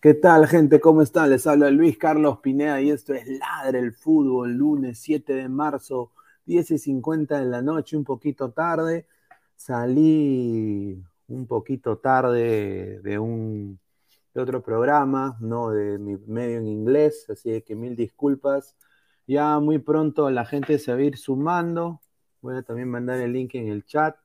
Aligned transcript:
¿Qué 0.00 0.14
tal, 0.14 0.46
gente? 0.46 0.80
¿Cómo 0.80 1.02
están? 1.02 1.28
Les 1.28 1.46
habla 1.46 1.70
Luis 1.70 1.98
Carlos 1.98 2.38
Pineda 2.38 2.80
y 2.80 2.88
esto 2.88 3.12
es 3.12 3.26
Ladre 3.38 3.80
el 3.80 3.92
Fútbol, 3.92 4.54
lunes 4.54 4.98
7 4.98 5.34
de 5.34 5.46
marzo, 5.46 6.10
10 6.46 6.70
y 6.70 6.78
50 6.78 7.38
de 7.38 7.44
la 7.44 7.60
noche, 7.60 7.98
un 7.98 8.04
poquito 8.04 8.50
tarde. 8.50 9.06
Salí 9.56 10.98
un 11.28 11.46
poquito 11.46 11.98
tarde 11.98 13.00
de 13.02 13.18
un 13.18 13.78
de 14.32 14.40
otro 14.40 14.62
programa, 14.62 15.36
no 15.38 15.68
de 15.70 15.98
mi 15.98 16.16
medio 16.26 16.56
en 16.58 16.66
inglés, 16.66 17.28
así 17.28 17.60
que 17.60 17.74
mil 17.74 17.94
disculpas. 17.94 18.76
Ya 19.26 19.58
muy 19.58 19.80
pronto 19.80 20.30
la 20.30 20.46
gente 20.46 20.78
se 20.78 20.92
va 20.94 20.98
a 20.98 21.02
ir 21.02 21.18
sumando. 21.18 22.00
Voy 22.40 22.56
a 22.56 22.62
también 22.62 22.88
mandar 22.88 23.20
el 23.20 23.34
link 23.34 23.54
en 23.54 23.68
el 23.68 23.84
chat. 23.84 24.16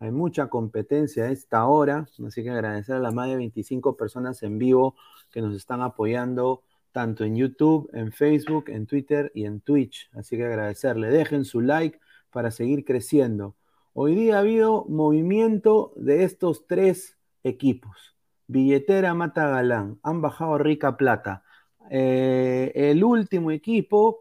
Hay 0.00 0.12
mucha 0.12 0.48
competencia 0.48 1.24
a 1.24 1.30
esta 1.30 1.66
hora, 1.66 2.06
así 2.24 2.42
que 2.44 2.50
agradecer 2.50 2.96
a 2.96 3.00
las 3.00 3.12
más 3.12 3.28
de 3.28 3.36
25 3.36 3.96
personas 3.96 4.42
en 4.44 4.58
vivo 4.58 4.94
que 5.30 5.42
nos 5.42 5.56
están 5.56 5.80
apoyando 5.82 6.62
tanto 6.92 7.24
en 7.24 7.36
YouTube, 7.36 7.90
en 7.92 8.12
Facebook, 8.12 8.66
en 8.68 8.86
Twitter 8.86 9.32
y 9.34 9.44
en 9.44 9.60
Twitch. 9.60 10.08
Así 10.14 10.36
que 10.36 10.44
agradecerle. 10.44 11.08
Dejen 11.08 11.44
su 11.44 11.60
like 11.60 11.98
para 12.30 12.50
seguir 12.50 12.84
creciendo. 12.84 13.56
Hoy 13.92 14.14
día 14.14 14.36
ha 14.36 14.40
habido 14.40 14.84
movimiento 14.88 15.92
de 15.96 16.22
estos 16.22 16.66
tres 16.66 17.16
equipos. 17.42 18.16
Billetera 18.46 19.14
Mata 19.14 19.48
Galán, 19.48 19.98
han 20.02 20.22
bajado 20.22 20.58
rica 20.58 20.96
plata. 20.96 21.42
Eh, 21.90 22.70
el 22.74 23.02
último 23.02 23.50
equipo, 23.50 24.20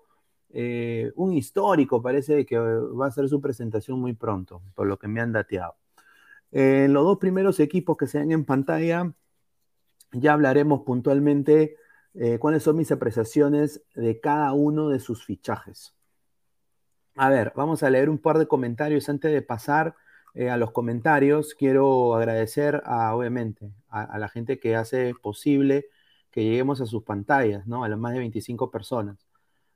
eh, 0.59 1.12
un 1.16 1.34
histórico, 1.34 2.01
parece 2.01 2.44
que 2.44 2.57
va 2.57 3.06
a 3.06 3.09
hacer 3.09 3.29
su 3.29 3.40
presentación 3.40 4.00
muy 4.00 4.13
pronto, 4.13 4.63
por 4.73 4.88
lo 4.88 4.97
que 4.97 5.07
me 5.07 5.22
han 5.22 5.31
dateado. 5.31 5.75
En 6.51 6.94
los 6.94 7.03
dos 7.03 7.19
primeros 7.19 7.59
equipos 7.59 7.95
que 7.95 8.07
se 8.07 8.18
ven 8.18 8.31
en 8.31 8.44
pantalla, 8.44 9.13
ya 10.13 10.34
hablaremos 10.34 10.81
puntualmente 10.81 11.75
eh, 12.16 12.40
cuáles 12.40 12.63
son 12.63 12.75
mis 12.78 12.91
apreciaciones 12.91 13.84
de 13.94 14.19
cada 14.19 14.51
uno 14.53 14.89
de 14.89 15.00
sus 15.00 15.24
fichajes. 15.24 15.94
A 17.15 17.30
ver, 17.30 17.54
vamos 17.56 17.83
a 17.83 17.92
leer 17.92 18.09
un 18.09 18.18
par 18.18 18.39
de 18.39 18.48
comentarios 18.48 19.09
antes 19.09 19.31
de 19.31 19.44
pasar 19.44 19.95
eh, 20.33 20.50
a 20.50 20.57
los 20.57 20.71
comentarios. 20.71 21.54
Quiero 21.54 22.15
agradecer 22.15 22.81
a, 22.83 23.15
obviamente, 23.15 23.71
a, 23.89 24.18
la 24.18 24.27
gente 24.27 24.59
que 24.59 24.75
hace 24.75 25.13
posible 25.21 25.86
que 26.31 26.44
lleguemos 26.44 26.81
a 26.81 26.88
sus 26.88 27.04
pantallas, 27.04 27.68
¿no? 27.68 27.83
A 27.83 27.89
las 27.89 28.00
más 28.00 28.13
de 28.13 28.19
25 28.19 28.71
personas. 28.71 29.26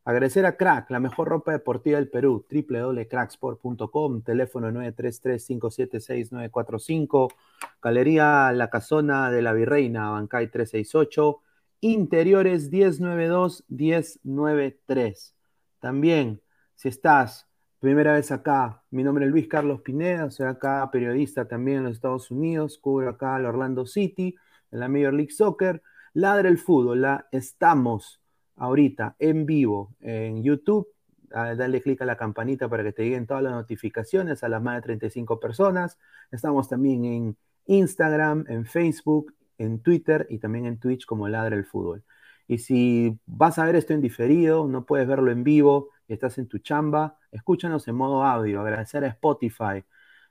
Agradecer 0.04 0.48
a 0.48 0.58
Crack, 0.58 0.90
la 0.90 1.00
mejor 1.00 1.28
ropa 1.28 1.52
deportiva 1.52 1.98
del 1.98 2.10
Perú, 2.10 2.44
www.cracksport.com, 2.50 4.24
teléfono 4.24 4.72
933-576-945, 4.72 7.32
Galería 7.80 8.52
La 8.52 8.72
Casona 8.72 9.30
de 9.30 9.44
la 9.44 9.54
Virreina, 9.54 10.10
Bancay 10.10 10.50
368, 10.50 11.42
Interiores 11.82 12.72
1092-1093. 12.72 15.36
También, 15.80 16.42
si 16.74 16.90
estás 16.90 17.48
primera 17.80 18.14
vez 18.14 18.32
acá, 18.32 18.82
mi 18.90 19.04
nombre 19.04 19.26
es 19.26 19.32
Luis 19.32 19.48
Carlos 19.48 19.82
Pineda, 19.82 20.32
soy 20.32 20.48
acá 20.48 20.90
periodista 20.92 21.48
también 21.48 21.78
en 21.78 21.84
los 21.84 21.94
Estados 21.94 22.32
Unidos, 22.32 22.80
cubro 22.80 23.08
acá 23.08 23.36
al 23.36 23.46
Orlando 23.46 23.86
City, 23.86 24.36
en 24.72 24.80
la 24.80 24.88
Major 24.88 25.14
League 25.14 25.32
Soccer, 25.32 25.84
ladra 26.14 26.50
el 26.50 26.58
fútbol, 26.58 27.02
la 27.02 27.28
estamos 27.32 28.21
ahorita 28.58 29.16
en 29.20 29.46
vivo 29.46 29.96
en 30.02 30.44
YouTube, 30.44 30.88
dale 31.30 31.82
clic 31.82 32.02
a 32.02 32.06
la 32.06 32.18
campanita 32.18 32.68
para 32.70 32.84
que 32.84 32.92
te 32.92 33.04
lleguen 33.04 33.26
todas 33.26 33.44
las 33.44 33.54
notificaciones 33.54 34.44
a 34.44 34.50
las 34.50 34.62
más 34.62 34.76
de 34.76 34.82
35 34.82 35.40
personas. 35.40 35.98
Estamos 36.32 36.68
también 36.70 37.06
en 37.06 37.38
Instagram, 37.66 38.46
en 38.50 38.66
Facebook, 38.66 39.34
en 39.58 39.80
Twitter 39.80 40.28
y 40.30 40.40
también 40.40 40.66
en 40.66 40.80
Twitch 40.80 41.06
como 41.06 41.28
Ladra 41.28 41.56
el 41.56 41.66
Fútbol. 41.66 42.04
Y 42.48 42.58
si 42.58 43.18
vas 43.26 43.60
a 43.60 43.66
ver 43.66 43.76
esto 43.76 43.94
en 43.94 44.02
diferido, 44.02 44.68
no 44.68 44.86
puedes 44.86 45.08
verlo 45.08 45.32
en 45.32 45.44
vivo 45.44 45.90
estás 46.14 46.38
en 46.38 46.48
tu 46.48 46.60
chamba, 46.60 47.18
escúchanos 47.32 47.88
en 47.88 47.96
modo 47.96 48.24
audio. 48.24 48.62
Agradecer 48.62 49.04
a 49.04 49.08
Spotify, 49.08 49.84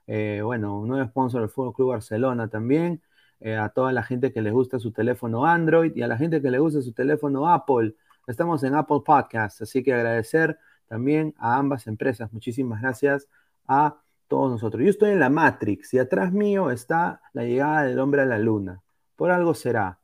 eh, 0.07 0.41
bueno, 0.43 0.79
un 0.79 0.89
nuevo 0.89 1.07
sponsor 1.09 1.41
del 1.41 1.49
Fútbol 1.49 1.73
Club 1.73 1.89
Barcelona 1.89 2.47
también, 2.49 3.01
eh, 3.39 3.55
a 3.55 3.69
toda 3.69 3.91
la 3.91 4.03
gente 4.03 4.31
que 4.31 4.41
les 4.41 4.53
gusta 4.53 4.79
su 4.79 4.91
teléfono 4.91 5.45
Android 5.45 5.95
y 5.95 6.01
a 6.03 6.07
la 6.07 6.17
gente 6.17 6.41
que 6.41 6.51
le 6.51 6.59
gusta 6.59 6.81
su 6.81 6.93
teléfono 6.93 7.49
Apple. 7.49 7.95
Estamos 8.27 8.63
en 8.63 8.75
Apple 8.75 9.01
Podcast, 9.05 9.61
así 9.61 9.83
que 9.83 9.93
agradecer 9.93 10.59
también 10.87 11.33
a 11.37 11.57
ambas 11.57 11.87
empresas. 11.87 12.31
Muchísimas 12.31 12.81
gracias 12.81 13.27
a 13.67 14.01
todos 14.27 14.51
nosotros. 14.51 14.83
Yo 14.83 14.89
estoy 14.89 15.11
en 15.11 15.19
la 15.19 15.29
Matrix 15.29 15.93
y 15.93 15.99
atrás 15.99 16.31
mío 16.31 16.71
está 16.71 17.21
la 17.33 17.43
llegada 17.43 17.83
del 17.83 17.99
hombre 17.99 18.21
a 18.21 18.25
la 18.25 18.39
luna. 18.39 18.81
Por 19.15 19.31
algo 19.31 19.53
será. 19.53 19.99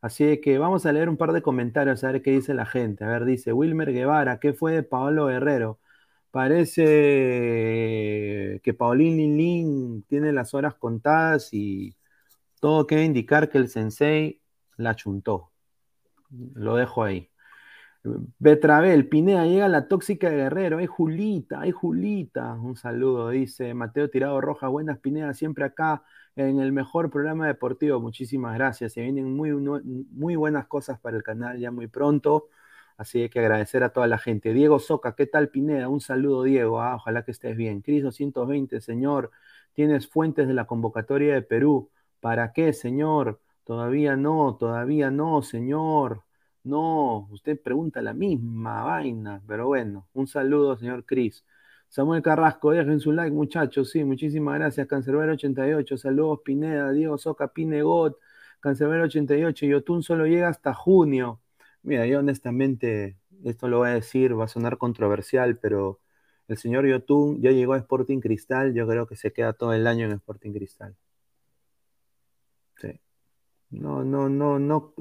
Así 0.00 0.40
que 0.40 0.58
vamos 0.58 0.84
a 0.84 0.92
leer 0.92 1.08
un 1.08 1.16
par 1.16 1.32
de 1.32 1.42
comentarios 1.42 2.04
a 2.04 2.12
ver 2.12 2.22
qué 2.22 2.32
dice 2.32 2.54
la 2.54 2.66
gente. 2.66 3.04
A 3.04 3.08
ver, 3.08 3.24
dice 3.24 3.52
Wilmer 3.52 3.92
Guevara, 3.92 4.40
¿qué 4.40 4.52
fue 4.52 4.72
de 4.72 4.82
Pablo 4.82 5.26
Guerrero? 5.26 5.78
Parece 6.30 6.82
que 8.62 8.74
Paulín 8.74 9.36
Lin 9.36 10.02
tiene 10.08 10.32
las 10.32 10.54
horas 10.54 10.74
contadas 10.74 11.52
y 11.52 11.96
todo 12.60 12.86
quiere 12.86 13.04
indicar 13.04 13.48
que 13.50 13.58
el 13.58 13.68
sensei 13.68 14.40
la 14.76 14.96
chuntó. 14.96 15.52
Lo 16.30 16.76
dejo 16.76 17.04
ahí. 17.04 17.31
Betravel, 18.04 19.08
Pineda, 19.08 19.46
llega 19.46 19.68
la 19.68 19.86
tóxica 19.86 20.28
de 20.28 20.36
Guerrero. 20.36 20.78
Ay, 20.78 20.86
Julita, 20.86 21.60
ay, 21.60 21.70
Julita. 21.70 22.54
Un 22.54 22.76
saludo, 22.76 23.30
dice 23.30 23.74
Mateo 23.74 24.10
Tirado 24.10 24.40
Roja. 24.40 24.68
Buenas, 24.68 24.98
Pineda, 24.98 25.34
siempre 25.34 25.64
acá 25.64 26.02
en 26.34 26.58
el 26.60 26.72
mejor 26.72 27.10
programa 27.10 27.46
deportivo. 27.46 28.00
Muchísimas 28.00 28.54
gracias. 28.54 28.94
Se 28.94 29.02
vienen 29.02 29.34
muy, 29.36 29.52
muy 29.52 30.36
buenas 30.36 30.66
cosas 30.66 30.98
para 30.98 31.16
el 31.16 31.22
canal 31.22 31.58
ya 31.58 31.70
muy 31.70 31.86
pronto. 31.86 32.48
Así 32.96 33.28
que 33.28 33.38
agradecer 33.40 33.84
a 33.84 33.90
toda 33.92 34.06
la 34.06 34.18
gente. 34.18 34.52
Diego 34.52 34.78
Soca, 34.78 35.14
¿qué 35.14 35.26
tal 35.26 35.48
Pineda? 35.48 35.88
Un 35.88 36.00
saludo, 36.00 36.42
Diego. 36.42 36.80
Ah, 36.80 36.96
ojalá 36.96 37.24
que 37.24 37.30
estés 37.30 37.56
bien. 37.56 37.82
Cris 37.82 38.02
220, 38.02 38.80
señor. 38.80 39.30
Tienes 39.74 40.08
fuentes 40.08 40.48
de 40.48 40.54
la 40.54 40.66
convocatoria 40.66 41.34
de 41.34 41.42
Perú. 41.42 41.90
¿Para 42.20 42.52
qué, 42.52 42.72
señor? 42.72 43.40
Todavía 43.64 44.16
no, 44.16 44.56
todavía 44.58 45.10
no, 45.10 45.42
señor. 45.42 46.22
No, 46.64 47.28
usted 47.30 47.60
pregunta 47.60 48.00
la 48.02 48.14
misma 48.14 48.84
vaina, 48.84 49.42
pero 49.46 49.66
bueno, 49.66 50.08
un 50.14 50.26
saludo, 50.28 50.76
señor 50.76 51.04
Cris. 51.04 51.44
Samuel 51.88 52.22
Carrasco, 52.22 52.70
dejen 52.70 53.00
su 53.00 53.12
like, 53.12 53.32
muchachos. 53.34 53.90
Sí, 53.90 54.04
muchísimas 54.04 54.58
gracias. 54.58 54.86
Cancerbero 54.86 55.32
88, 55.32 55.96
saludos 55.98 56.40
Pineda, 56.44 56.90
Diego 56.92 57.18
Soca, 57.18 57.48
Pinegot, 57.48 58.18
Cancerbero 58.60 59.04
88. 59.04 59.66
Yotun 59.66 60.02
solo 60.02 60.26
llega 60.26 60.48
hasta 60.48 60.72
junio. 60.72 61.40
Mira, 61.82 62.06
yo 62.06 62.20
honestamente, 62.20 63.18
esto 63.44 63.68
lo 63.68 63.78
voy 63.78 63.90
a 63.90 63.94
decir, 63.94 64.38
va 64.38 64.44
a 64.44 64.48
sonar 64.48 64.78
controversial, 64.78 65.58
pero 65.58 66.00
el 66.48 66.56
señor 66.58 66.86
Yotun 66.86 67.40
ya 67.42 67.50
llegó 67.50 67.74
a 67.74 67.78
Sporting 67.78 68.20
Cristal, 68.20 68.74
yo 68.74 68.86
creo 68.86 69.06
que 69.06 69.16
se 69.16 69.32
queda 69.32 69.52
todo 69.52 69.72
el 69.74 69.86
año 69.86 70.06
en 70.06 70.12
Sporting 70.12 70.52
Cristal. 70.52 70.96
Sí. 72.76 73.00
No, 73.70 74.04
no, 74.04 74.28
no, 74.28 74.58
no, 74.58 74.94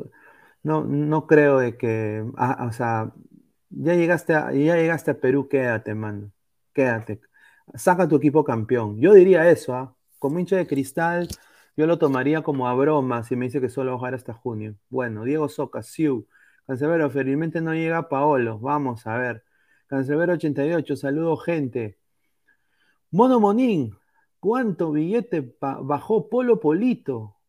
no, 0.64 0.84
no 0.84 1.28
creo 1.28 1.60
de 1.60 1.78
que, 1.78 2.26
ah, 2.38 2.66
o 2.68 2.72
sea, 2.74 3.14
ya 3.70 3.96
llegaste 3.96 4.34
a, 4.34 4.52
ya 4.54 4.76
llegaste 4.76 5.12
a 5.12 5.20
Perú, 5.20 5.48
quédate, 5.50 5.96
mano, 5.96 6.32
quédate, 6.74 7.22
saca 7.76 8.08
tu 8.08 8.18
equipo 8.18 8.44
campeón. 8.44 9.00
Yo 9.00 9.14
diría 9.14 9.50
eso, 9.50 9.74
¿ah? 9.76 9.96
Como 10.20 10.40
hincha 10.40 10.58
de 10.58 10.68
cristal, 10.68 11.28
yo 11.78 11.88
lo 11.88 11.98
tomaría 11.98 12.44
como 12.44 12.68
a 12.68 12.74
broma 12.76 13.24
si 13.24 13.36
me 13.36 13.46
dice 13.46 13.62
que 13.62 13.70
solo 13.70 13.92
va 13.92 13.96
a 13.96 14.00
jugar 14.00 14.14
hasta 14.16 14.34
junio. 14.34 14.76
Bueno, 14.90 15.24
Diego 15.24 15.50
Soca, 15.50 15.84
Siu, 15.84 16.28
Cancelero, 16.68 17.10
felizmente 17.10 17.62
no 17.62 17.74
llega 17.74 18.10
Paolo. 18.10 18.60
Vamos 18.60 19.08
a 19.08 19.18
ver. 19.18 19.44
Cancelero 19.88 20.34
88, 20.34 20.96
saludo 20.96 21.38
gente. 21.38 21.98
Mono 23.12 23.40
Monín, 23.40 23.98
¿cuánto 24.40 24.92
billete 24.92 25.56
bajó 25.60 26.30
Polo 26.30 26.60
Polito? 26.60 27.41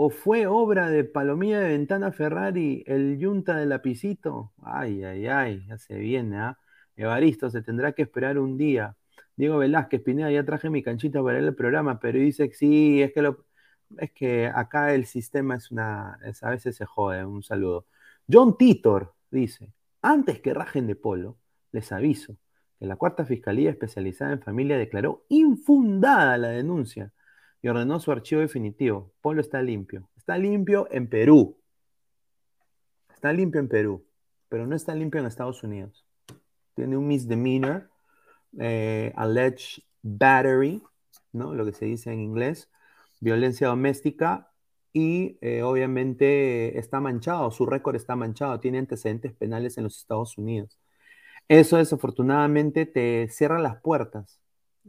O, 0.00 0.10
fue 0.10 0.46
obra 0.46 0.90
de 0.90 1.02
Palomilla 1.02 1.58
de 1.58 1.70
Ventana 1.70 2.12
Ferrari, 2.12 2.84
el 2.86 3.18
yunta 3.18 3.56
de 3.56 3.66
lapicito? 3.66 4.52
Ay, 4.62 5.02
ay, 5.02 5.26
ay, 5.26 5.66
ya 5.66 5.76
se 5.76 5.98
viene, 5.98 6.36
¿ah? 6.38 6.58
Evaristo, 6.94 7.50
se 7.50 7.62
tendrá 7.62 7.90
que 7.92 8.02
esperar 8.02 8.38
un 8.38 8.56
día. 8.56 8.96
Diego 9.34 9.58
Velázquez, 9.58 10.00
Pineda, 10.02 10.30
ya 10.30 10.44
traje 10.44 10.70
mi 10.70 10.84
canchita 10.84 11.20
para 11.20 11.40
el 11.40 11.52
programa, 11.54 11.98
pero 11.98 12.18
dice 12.20 12.48
que 12.48 12.54
sí, 12.54 13.02
es 13.02 13.12
que 13.12 13.34
es 13.98 14.12
que 14.12 14.46
acá 14.46 14.94
el 14.94 15.04
sistema 15.06 15.56
es 15.56 15.72
una, 15.72 16.20
a 16.42 16.50
veces 16.50 16.76
se 16.76 16.84
jode. 16.86 17.24
Un 17.24 17.42
saludo. 17.42 17.86
John 18.30 18.56
Titor 18.56 19.14
dice, 19.32 19.72
antes 20.00 20.40
que 20.40 20.54
rajen 20.54 20.86
de 20.86 20.94
polo, 20.94 21.38
les 21.72 21.90
aviso 21.90 22.36
que 22.78 22.86
la 22.86 22.94
cuarta 22.96 23.24
fiscalía 23.24 23.70
especializada 23.70 24.32
en 24.32 24.42
familia 24.42 24.78
declaró 24.78 25.24
infundada 25.28 26.38
la 26.38 26.50
denuncia 26.50 27.12
y 27.62 27.68
ordenó 27.68 28.00
su 28.00 28.12
archivo 28.12 28.40
definitivo. 28.40 29.12
Polo 29.20 29.40
está 29.40 29.62
limpio. 29.62 30.08
Está 30.16 30.38
limpio 30.38 30.88
en 30.90 31.08
Perú. 31.08 31.58
Está 33.12 33.32
limpio 33.32 33.60
en 33.60 33.68
Perú, 33.68 34.06
pero 34.48 34.66
no 34.66 34.76
está 34.76 34.94
limpio 34.94 35.20
en 35.20 35.26
Estados 35.26 35.64
Unidos. 35.64 36.06
Tiene 36.74 36.96
un 36.96 37.08
misdemeanor, 37.08 37.90
eh, 38.60 39.12
alleged 39.16 39.82
battery, 40.02 40.82
¿no? 41.32 41.52
Lo 41.52 41.64
que 41.64 41.72
se 41.72 41.86
dice 41.86 42.12
en 42.12 42.20
inglés, 42.20 42.70
violencia 43.18 43.66
doméstica 43.66 44.52
y 44.92 45.36
eh, 45.40 45.62
obviamente 45.62 46.78
está 46.78 47.00
manchado, 47.00 47.50
su 47.50 47.66
récord 47.66 47.96
está 47.96 48.14
manchado, 48.14 48.60
tiene 48.60 48.78
antecedentes 48.78 49.32
penales 49.32 49.76
en 49.78 49.84
los 49.84 49.98
Estados 49.98 50.38
Unidos. 50.38 50.78
Eso 51.48 51.78
desafortunadamente 51.78 52.86
te 52.86 53.26
cierra 53.28 53.58
las 53.58 53.80
puertas 53.80 54.38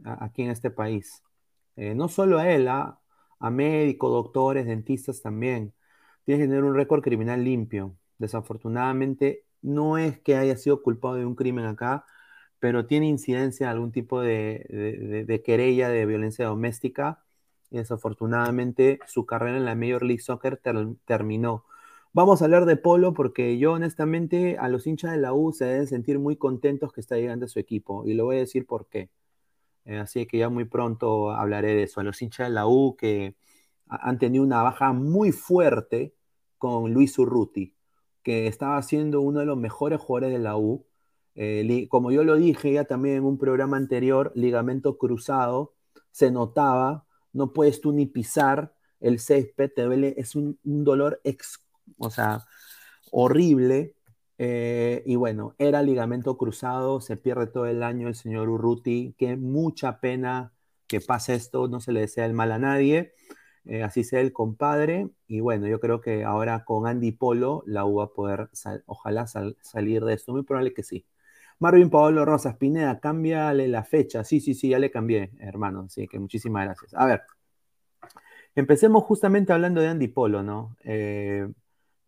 aquí 0.04 0.42
en 0.42 0.50
este 0.50 0.70
país. 0.70 1.22
Eh, 1.80 1.94
no 1.94 2.08
solo 2.08 2.38
a 2.38 2.50
él, 2.50 2.68
a, 2.68 3.00
médicos, 3.50 4.10
doctores, 4.12 4.66
dentistas 4.66 5.22
también. 5.22 5.74
Tienes 6.24 6.44
que 6.44 6.48
tener 6.48 6.64
un 6.64 6.74
récord 6.74 7.02
criminal 7.02 7.42
limpio. 7.44 7.96
Desafortunadamente 8.18 9.46
no 9.62 9.98
es 9.98 10.20
que 10.20 10.36
haya 10.36 10.56
sido 10.56 10.82
culpado 10.82 11.16
de 11.16 11.26
un 11.26 11.34
crimen 11.36 11.64
acá, 11.66 12.04
pero 12.58 12.86
tiene 12.86 13.08
incidencia 13.08 13.66
de 13.66 13.72
algún 13.72 13.92
tipo 13.92 14.20
de, 14.20 15.42
querella 15.44 15.88
de 15.88 16.06
violencia 16.06 16.46
doméstica 16.46 17.24
desafortunadamente 17.70 18.98
su 19.06 19.26
carrera 19.26 19.56
en 19.58 19.64
la 19.64 19.74
Major 19.74 20.02
League 20.04 20.22
Soccer 20.22 20.60
terminó. 21.06 21.64
Vamos 22.12 22.42
a 22.42 22.46
hablar 22.46 22.66
de 22.66 22.76
Polo 22.76 23.14
porque 23.14 23.58
yo 23.58 23.72
honestamente 23.72 24.58
a 24.58 24.68
los 24.68 24.86
hinchas 24.86 25.12
de 25.12 25.18
la 25.18 25.32
U 25.32 25.52
se 25.52 25.64
deben 25.66 25.86
sentir 25.86 26.18
muy 26.18 26.36
contentos 26.36 26.92
que 26.92 27.00
está 27.00 27.16
llegando 27.16 27.46
a 27.46 27.48
su 27.48 27.58
equipo 27.60 28.04
y 28.06 28.14
lo 28.14 28.24
voy 28.26 28.36
a 28.36 28.40
decir 28.40 28.66
por 28.66 28.88
qué. 28.88 29.10
Eh, 29.84 29.98
así 29.98 30.26
que 30.26 30.38
ya 30.38 30.48
muy 30.48 30.64
pronto 30.64 31.30
hablaré 31.32 31.74
de 31.74 31.82
eso. 31.84 32.00
A 32.00 32.04
los 32.04 32.20
hinchas 32.22 32.48
de 32.48 32.54
la 32.54 32.66
U 32.66 32.96
que 32.96 33.36
han 33.88 34.18
tenido 34.18 34.44
una 34.44 34.62
baja 34.62 34.92
muy 34.92 35.32
fuerte 35.32 36.14
con 36.58 36.92
Luis 36.92 37.18
Urruti, 37.18 37.74
que 38.22 38.46
estaba 38.46 38.80
siendo 38.82 39.20
uno 39.20 39.40
de 39.40 39.46
los 39.46 39.56
mejores 39.58 40.00
jugadores 40.00 40.32
de 40.32 40.38
la 40.38 40.56
U. 40.56 40.86
Eh, 41.34 41.86
como 41.88 42.12
yo 42.12 42.24
lo 42.24 42.36
dije 42.36 42.72
ya 42.72 42.84
también 42.84 43.16
en 43.16 43.24
un 43.24 43.38
programa 43.38 43.76
anterior, 43.76 44.32
ligamento 44.34 44.98
cruzado, 44.98 45.74
se 46.10 46.30
notaba 46.30 47.06
no 47.32 47.52
puedes 47.52 47.80
tú 47.80 47.92
ni 47.92 48.06
pisar 48.06 48.74
el 49.00 49.18
césped, 49.18 49.70
te 49.74 49.82
duele, 49.82 50.14
es 50.16 50.34
un, 50.34 50.58
dolor 50.62 51.20
o 51.98 52.10
sea, 52.10 52.44
horrible. 53.10 53.94
Eh, 54.42 55.02
y 55.04 55.16
bueno, 55.16 55.54
era 55.58 55.82
ligamento 55.82 56.38
cruzado, 56.38 57.02
se 57.02 57.18
pierde 57.18 57.46
todo 57.46 57.66
el 57.66 57.82
año 57.82 58.08
el 58.08 58.14
señor 58.14 58.48
Urruti, 58.48 59.14
que 59.18 59.36
mucha 59.36 60.00
pena 60.00 60.54
que 60.86 61.02
pase 61.02 61.34
esto, 61.34 61.68
no 61.68 61.78
se 61.78 61.92
le 61.92 62.00
desea 62.00 62.24
el 62.24 62.32
mal 62.32 62.50
a 62.52 62.58
nadie, 62.58 63.12
eh, 63.66 63.82
así 63.82 64.02
sea 64.02 64.22
el 64.22 64.32
compadre, 64.32 65.10
y 65.26 65.40
bueno, 65.40 65.66
yo 65.66 65.78
creo 65.78 66.00
que 66.00 66.24
ahora 66.24 66.64
con 66.64 66.86
Andy 66.86 67.12
Polo 67.12 67.62
la 67.66 67.84
U 67.84 67.96
va 67.96 68.04
a 68.04 68.12
poder, 68.14 68.48
ojalá 68.86 69.26
salir 69.26 70.04
de 70.06 70.14
esto, 70.14 70.32
muy 70.32 70.42
probable 70.42 70.72
que 70.72 70.84
sí. 70.84 71.04
Marvin 71.58 71.90
Paolo 71.90 72.24
Rosas, 72.24 72.56
Pineda, 72.56 72.98
cámbiale 72.98 73.68
la 73.68 73.84
fecha. 73.84 74.24
Sí, 74.24 74.40
sí, 74.40 74.54
sí, 74.54 74.70
ya 74.70 74.78
le 74.78 74.90
cambié, 74.90 75.32
hermano. 75.40 75.82
Así 75.82 76.08
que 76.08 76.18
muchísimas 76.18 76.64
gracias. 76.64 76.94
A 76.94 77.04
ver, 77.04 77.20
empecemos 78.54 79.04
justamente 79.04 79.52
hablando 79.52 79.82
de 79.82 79.88
Andy 79.88 80.08
Polo, 80.08 80.42
¿no? 80.42 80.78
Eh, 80.82 81.46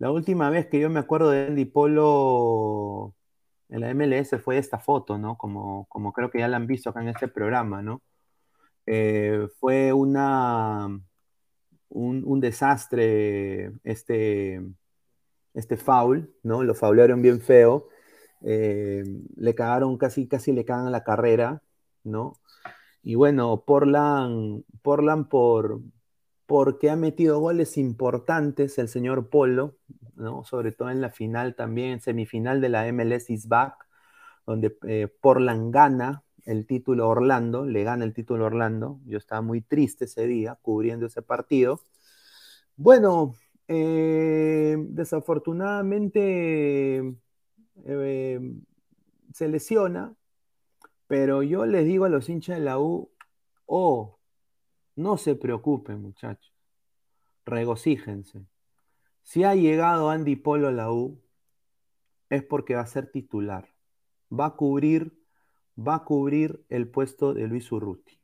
la 0.02 0.11
última 0.11 0.50
vez 0.50 0.66
que 0.66 0.80
yo 0.80 0.90
me 0.90 0.99
acuerdo 0.99 1.30
de 1.30 1.47
Andy 1.47 1.64
Polo 1.64 3.14
en 3.68 3.80
la 3.82 3.94
MLS 3.94 4.37
fue 4.42 4.59
esta 4.59 4.80
foto, 4.80 5.16
¿no? 5.16 5.38
Como, 5.38 5.87
como 5.88 6.12
creo 6.12 6.28
que 6.28 6.40
ya 6.40 6.49
la 6.49 6.56
han 6.56 6.66
visto 6.66 6.90
acá 6.90 7.02
en 7.02 7.11
este 7.11 7.28
programa, 7.28 7.82
¿no? 7.82 8.02
Eh, 8.85 9.47
fue 9.61 9.92
una, 9.92 10.88
un, 11.90 12.40
desastre 12.40 13.71
este, 13.85 14.61
este 15.54 15.76
foul, 15.76 16.35
¿no? 16.42 16.64
Lo 16.64 16.75
faulearon 16.75 17.23
bien 17.23 17.40
feo 17.40 17.88
eh, 18.42 19.04
le 19.37 19.54
cagaron 19.54 19.97
casi, 19.99 20.26
casi 20.26 20.50
le 20.50 20.64
cagan 20.64 20.90
la 20.90 21.04
carrera, 21.04 21.62
¿no? 22.02 22.40
Y 23.04 23.14
bueno, 23.14 23.62
Portland, 23.64 24.64
Portland 24.82 25.28
por, 25.28 25.80
porque 26.52 26.90
ha 26.90 26.97
metido 26.97 27.40
goles 27.40 27.78
importantes 27.78 28.76
el 28.76 28.88
señor 28.88 29.30
Polo, 29.30 29.78
¿no? 30.16 30.44
Sobre 30.44 30.71
todo 30.71 30.90
en 30.90 31.00
la 31.00 31.09
final 31.09 31.54
también, 31.54 32.02
semifinal 32.02 32.61
de 32.61 32.68
la 32.68 32.92
MLS 32.92 33.30
is 33.30 33.49
back, 33.49 33.75
donde 34.44 34.76
eh, 34.87 35.09
Portland 35.09 35.73
gana 35.73 36.25
el 36.44 36.66
título 36.66 37.09
Orlando, 37.09 37.64
le 37.64 37.85
gana 37.85 38.04
el 38.04 38.12
título 38.12 38.44
Orlando. 38.44 39.00
Yo 39.06 39.16
estaba 39.16 39.40
muy 39.40 39.62
triste 39.62 40.04
ese 40.04 40.26
día 40.26 40.59
cubriendo 40.61 41.06
ese 41.06 41.23
partido. 41.23 41.80
Bueno, 42.76 43.35
eh, 43.66 44.76
desafortunadamente 44.90 47.14
eh, 47.87 48.40
se 49.32 49.49
lesiona, 49.49 50.14
pero 51.06 51.42
yo 51.42 51.64
les 51.64 51.87
digo 51.87 52.04
a 52.04 52.11
los 52.11 52.28
hinchas 52.28 52.59
de 52.59 52.64
la 52.64 52.78
U, 52.78 53.11
oh, 53.64 54.18
no 54.97 55.17
se 55.17 55.35
preocupen 55.35 56.01
muchachos, 56.01 56.53
regocíjense. 57.45 58.47
Si 59.23 59.45
ha 59.45 59.55
llegado 59.55 60.11
Andy 60.11 60.37
Polo 60.37 60.69
a 60.69 60.73
la 60.73 60.93
U, 60.93 61.21
es 62.29 62.43
porque 62.43 62.75
va 62.75 62.83
a 62.83 62.87
ser 62.87 63.11
titular. 63.11 63.69
Va 64.33 64.47
a 64.47 64.57
cubrir, 64.57 65.23
va 65.79 65.97
a 65.97 66.05
cubrir 66.05 66.65
el 66.69 66.89
puesto 66.89 67.35
de 67.35 67.47
Luis 67.47 67.71
Urruti. 67.71 68.19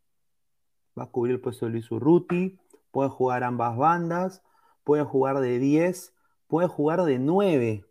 Va 0.99 1.05
a 1.05 1.11
cubrir 1.11 1.35
el 1.35 1.41
puesto 1.41 1.67
de 1.67 1.73
Luis 1.73 1.91
Urruti, 1.91 2.59
puede 2.91 3.11
jugar 3.11 3.45
ambas 3.45 3.77
bandas, 3.77 4.43
puede 4.83 5.05
jugar 5.05 5.41
de 5.41 5.59
10, 5.59 6.15
puede 6.47 6.69
jugar 6.69 7.05
de 7.05 7.19
9. 7.19 7.85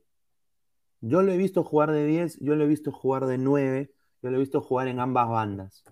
Yo 1.01 1.21
lo 1.21 1.31
he 1.31 1.37
visto 1.37 1.63
jugar 1.63 1.91
de 1.91 2.05
10, 2.05 2.39
yo 2.39 2.55
lo 2.55 2.63
he 2.63 2.67
visto 2.67 2.91
jugar 2.91 3.27
de 3.27 3.37
9, 3.37 3.93
yo 4.21 4.29
lo 4.29 4.35
he 4.35 4.39
visto 4.39 4.61
jugar 4.61 4.87
en 4.87 4.99
ambas 4.99 5.29
bandas. 5.29 5.83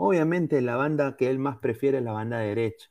Obviamente 0.00 0.60
la 0.60 0.76
banda 0.76 1.16
que 1.16 1.28
él 1.28 1.40
más 1.40 1.58
prefiere 1.58 1.98
es 1.98 2.04
la 2.04 2.12
banda 2.12 2.38
derecha. 2.38 2.88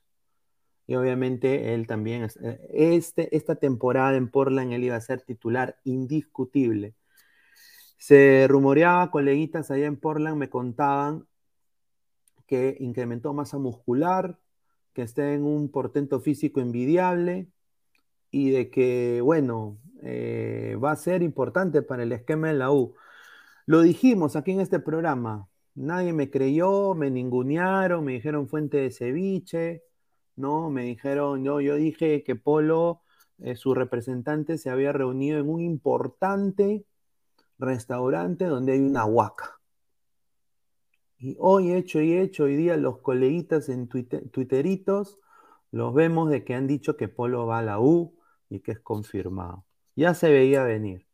Y 0.86 0.94
obviamente 0.94 1.72
él 1.72 1.86
también, 1.86 2.28
eh, 2.42 2.60
este, 2.70 3.34
esta 3.34 3.56
temporada 3.56 4.14
en 4.18 4.30
Portland 4.30 4.74
él 4.74 4.84
iba 4.84 4.96
a 4.96 5.00
ser 5.00 5.22
titular 5.22 5.78
indiscutible. 5.84 6.94
Se 7.96 8.46
rumoreaba, 8.46 9.10
coleguitas 9.10 9.70
allá 9.70 9.86
en 9.86 9.96
Portland 9.96 10.36
me 10.36 10.50
contaban 10.50 11.26
que 12.46 12.76
incrementó 12.78 13.32
masa 13.32 13.56
muscular, 13.56 14.38
que 14.92 15.00
está 15.00 15.32
en 15.32 15.44
un 15.44 15.70
portento 15.70 16.20
físico 16.20 16.60
envidiable 16.60 17.48
y 18.30 18.50
de 18.50 18.70
que, 18.70 19.22
bueno, 19.22 19.78
eh, 20.02 20.76
va 20.82 20.90
a 20.90 20.96
ser 20.96 21.22
importante 21.22 21.80
para 21.80 22.02
el 22.02 22.12
esquema 22.12 22.48
de 22.48 22.54
la 22.54 22.70
U. 22.70 22.94
Lo 23.64 23.80
dijimos 23.80 24.36
aquí 24.36 24.52
en 24.52 24.60
este 24.60 24.78
programa, 24.78 25.48
nadie 25.78 26.12
me 26.12 26.30
creyó, 26.30 26.94
me 26.94 27.10
ningunearon, 27.10 28.04
me 28.04 28.12
dijeron 28.12 28.48
fuente 28.48 28.78
de 28.78 28.90
ceviche, 28.90 29.84
¿no? 30.36 30.70
Me 30.70 30.82
dijeron, 30.82 31.44
yo, 31.44 31.60
yo 31.60 31.76
dije 31.76 32.24
que 32.24 32.36
Polo, 32.36 33.02
eh, 33.38 33.56
su 33.56 33.74
representante, 33.74 34.58
se 34.58 34.70
había 34.70 34.92
reunido 34.92 35.38
en 35.38 35.48
un 35.48 35.60
importante 35.60 36.84
restaurante 37.58 38.46
donde 38.46 38.72
hay 38.72 38.80
una 38.80 39.04
huaca. 39.04 39.60
Y 41.18 41.36
hoy 41.38 41.72
hecho 41.72 42.00
y 42.00 42.14
hecho, 42.14 42.44
hoy 42.44 42.56
día 42.56 42.76
los 42.76 42.98
coleguitas 42.98 43.68
en 43.68 43.88
Twitter, 43.88 44.28
Twitteritos 44.30 45.18
los 45.70 45.92
vemos 45.94 46.30
de 46.30 46.44
que 46.44 46.54
han 46.54 46.66
dicho 46.66 46.96
que 46.96 47.08
Polo 47.08 47.46
va 47.46 47.58
a 47.58 47.62
la 47.62 47.80
U 47.80 48.16
y 48.48 48.60
que 48.60 48.72
es 48.72 48.80
confirmado. 48.80 49.64
Ya 49.96 50.14
se 50.14 50.30
veía 50.30 50.62
venir. 50.62 51.06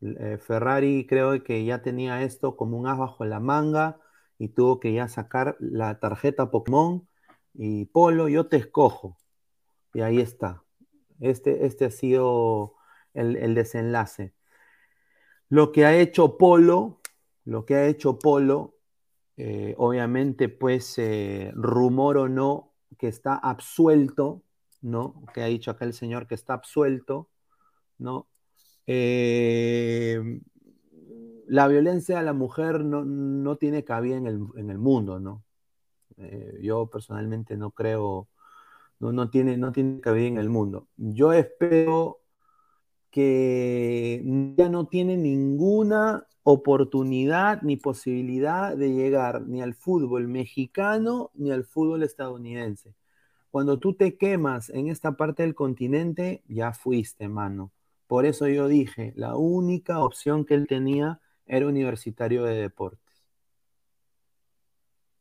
Eh, 0.00 0.38
Ferrari 0.38 1.06
creo 1.08 1.42
que 1.42 1.64
ya 1.64 1.82
tenía 1.82 2.22
esto 2.22 2.56
como 2.56 2.78
un 2.78 2.86
as 2.86 2.98
bajo 2.98 3.24
la 3.24 3.40
manga 3.40 4.00
y 4.38 4.48
tuvo 4.48 4.80
que 4.80 4.92
ya 4.92 5.08
sacar 5.08 5.56
la 5.60 6.00
tarjeta 6.00 6.50
Pokémon 6.50 7.06
y 7.54 7.86
Polo, 7.86 8.28
yo 8.28 8.48
te 8.48 8.56
escojo. 8.56 9.16
Y 9.92 10.00
ahí 10.00 10.20
está. 10.20 10.64
Este, 11.20 11.66
este 11.66 11.84
ha 11.86 11.90
sido 11.90 12.74
el, 13.14 13.54
desenlace. 13.54 14.34
Lo 15.48 15.72
que 15.72 15.84
ha 15.84 15.96
hecho 15.96 16.36
Polo, 16.36 17.00
lo 17.44 17.64
que 17.64 17.76
ha 17.76 17.86
hecho 17.86 18.18
Polo, 18.18 18.76
eh, 19.36 19.74
obviamente, 19.78 20.48
pues, 20.48 20.98
eh, 20.98 21.52
rumor 21.54 22.18
o 22.18 22.28
no, 22.28 22.72
que 22.98 23.08
está 23.08 23.34
absuelto, 23.36 24.42
¿no? 24.82 25.22
Que 25.32 25.42
ha 25.42 25.46
dicho 25.46 25.70
acá 25.70 25.84
el 25.84 25.94
señor 25.94 26.26
que 26.26 26.34
está 26.34 26.54
absuelto, 26.54 27.28
¿no? 27.98 28.28
Eh, 28.86 30.40
la 31.46 31.68
violencia 31.68 32.18
a 32.18 32.22
la 32.22 32.32
mujer 32.32 32.84
no, 32.84 33.56
tiene 33.56 33.84
cabida 33.84 34.16
en 34.16 34.26
el, 34.26 34.78
mundo, 34.78 35.20
¿no? 35.20 35.44
Eh, 36.16 36.58
yo 36.62 36.86
personalmente 36.88 37.56
no 37.56 37.70
creo, 37.70 38.28
no, 39.00 39.12
no, 39.12 39.30
tiene, 39.30 39.56
no 39.56 39.72
tiene 39.72 40.00
cabida 40.00 40.26
en 40.26 40.38
el 40.38 40.48
mundo. 40.48 40.88
Yo 40.96 41.32
espero 41.32 42.20
que 43.10 44.22
ya 44.56 44.68
no 44.68 44.86
tiene 44.86 45.16
ninguna 45.16 46.26
oportunidad 46.42 47.62
ni 47.62 47.76
posibilidad 47.76 48.76
de 48.76 48.92
llegar 48.92 49.42
ni 49.46 49.62
al 49.62 49.74
fútbol 49.74 50.28
mexicano 50.28 51.30
ni 51.34 51.50
al 51.50 51.64
fútbol 51.64 52.02
estadounidense. 52.02 52.94
Cuando 53.50 53.78
tú 53.78 53.94
te 53.94 54.16
quemas 54.16 54.68
en 54.68 54.88
esta 54.88 55.12
parte 55.16 55.44
del 55.44 55.54
continente, 55.54 56.42
ya 56.48 56.72
fuiste, 56.72 57.28
mano. 57.28 57.70
Por 58.08 58.26
eso 58.26 58.48
yo 58.48 58.68
dije, 58.68 59.12
la 59.16 59.36
única 59.36 60.00
opción 60.00 60.44
que 60.44 60.54
él 60.54 60.66
tenía 60.66 61.20
era 61.46 61.66
universitario 61.66 62.44
de 62.44 62.54
deportes. 62.54 63.24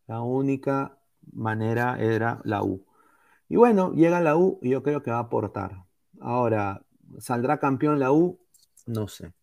La 0.08 0.22
única 0.22 0.98
manera 1.32 1.98
era 2.00 2.42
la 2.44 2.64
U. 2.64 2.86
Y 3.50 3.56
bueno, 3.56 3.94
llega 3.94 4.20
la 4.22 4.36
U 4.36 4.60
y 4.62 4.70
yo 4.70 4.84
creo 4.84 5.04
que 5.04 5.12
va 5.12 5.18
a 5.18 5.22
aportar. 5.22 5.86
Ahora, 6.20 6.86
¿saldrá 7.20 7.60
campeón 7.60 8.00
la 8.00 8.12
U? 8.12 8.40
No 8.86 9.08
sé. 9.08 9.34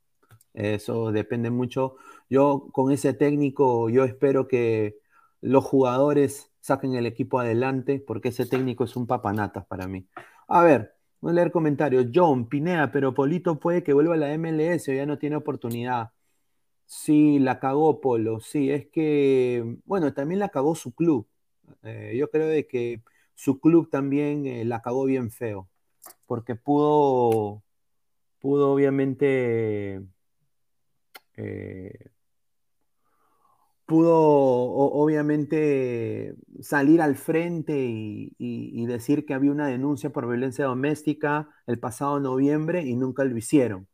Eso 0.52 1.12
depende 1.12 1.50
mucho. 1.50 1.96
Yo 2.28 2.68
con 2.72 2.92
ese 2.92 3.14
técnico, 3.14 3.88
yo 3.88 4.04
espero 4.04 4.48
que 4.48 4.98
los 5.40 5.64
jugadores 5.64 6.50
saquen 6.60 6.94
el 6.94 7.06
equipo 7.06 7.38
adelante, 7.38 8.02
porque 8.04 8.28
ese 8.28 8.46
técnico 8.46 8.84
es 8.84 8.96
un 8.96 9.06
papanatas 9.06 9.64
para 9.66 9.86
mí. 9.86 10.06
A 10.48 10.62
ver, 10.62 10.94
voy 11.20 11.32
a 11.32 11.34
leer 11.34 11.52
comentarios. 11.52 12.06
John, 12.14 12.48
Pinea, 12.48 12.90
pero 12.92 13.14
Polito 13.14 13.58
puede 13.58 13.82
que 13.82 13.92
vuelva 13.92 14.14
a 14.14 14.18
la 14.18 14.36
MLS 14.36 14.88
o 14.88 14.92
ya 14.92 15.06
no 15.06 15.18
tiene 15.18 15.36
oportunidad. 15.36 16.10
Sí, 16.92 17.38
la 17.38 17.60
cagó 17.60 18.00
Polo, 18.00 18.40
sí, 18.40 18.70
es 18.70 18.86
que, 18.88 19.76
bueno, 19.84 20.12
también 20.12 20.40
la 20.40 20.48
cagó 20.48 20.74
su 20.74 20.92
club. 20.92 21.28
Eh, 21.84 22.16
yo 22.18 22.28
creo 22.30 22.48
de 22.48 22.66
que 22.66 23.02
su 23.34 23.60
club 23.60 23.88
también 23.90 24.44
eh, 24.46 24.64
la 24.64 24.82
cagó 24.82 25.04
bien 25.04 25.30
feo, 25.30 25.68
porque 26.26 26.56
pudo, 26.56 27.62
pudo 28.40 28.72
obviamente, 28.72 30.02
eh, 31.36 32.10
pudo 33.86 34.12
obviamente 34.12 36.34
salir 36.60 37.02
al 37.02 37.16
frente 37.16 37.74
y 37.76 38.86
decir 38.86 39.26
que 39.26 39.34
había 39.34 39.50
una 39.50 39.66
denuncia 39.66 40.10
por 40.10 40.28
violencia 40.28 40.64
doméstica 40.66 41.48
el 41.66 41.80
pasado 41.80 42.20
noviembre 42.20 42.82
y 42.82 42.94
nunca 42.96 43.24
lo 43.24 43.36
hicieron. 43.36 43.89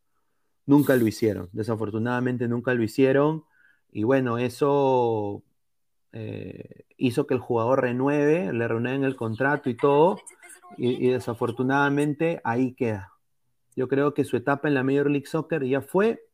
Nunca 0.67 0.97
lo 0.97 1.07
hicieron, 1.07 1.49
desafortunadamente 1.53 2.49
nunca 2.49 2.75
lo 2.75 2.83
hicieron. 2.83 3.45
Y 3.93 4.03
bueno, 4.03 4.37
eso 4.39 5.45
eh, 6.13 6.85
hizo 6.97 7.27
que 7.27 7.35
el 7.35 7.41
jugador 7.41 7.83
renueve, 7.83 8.53
le 8.53 8.69
renueven 8.69 9.05
el 9.05 9.17
contrato 9.17 9.71
y 9.71 9.77
todo. 9.77 10.19
Y, 10.77 11.11
desafortunadamente 11.11 12.41
ahí 12.45 12.75
queda. 12.75 13.13
Yo 13.77 13.89
creo 13.89 14.15
que 14.15 14.25
su 14.25 14.37
etapa 14.37 14.69
en 14.69 14.75
la 14.75 14.83
Major 14.83 15.11
League 15.11 15.27
Soccer 15.27 15.65
ya 15.65 15.83
fue. 15.83 16.25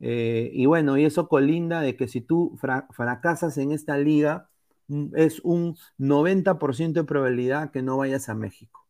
Eh, 0.00 0.50
y 0.54 0.66
bueno, 0.66 0.96
y 0.96 1.04
eso 1.04 1.28
colinda 1.28 1.80
de 1.80 1.96
que 1.96 2.08
si 2.08 2.20
tú 2.20 2.56
fracasas 2.92 3.58
en 3.58 3.72
esta 3.72 3.98
liga, 3.98 4.48
mm, 4.86 5.16
es 5.16 5.40
un 5.40 5.76
90% 5.98 7.00
de 7.00 7.06
probabilidad 7.06 7.70
que 7.70 7.82
no 7.82 7.98
vayas 7.98 8.28
a 8.28 8.34
México. 8.34 8.86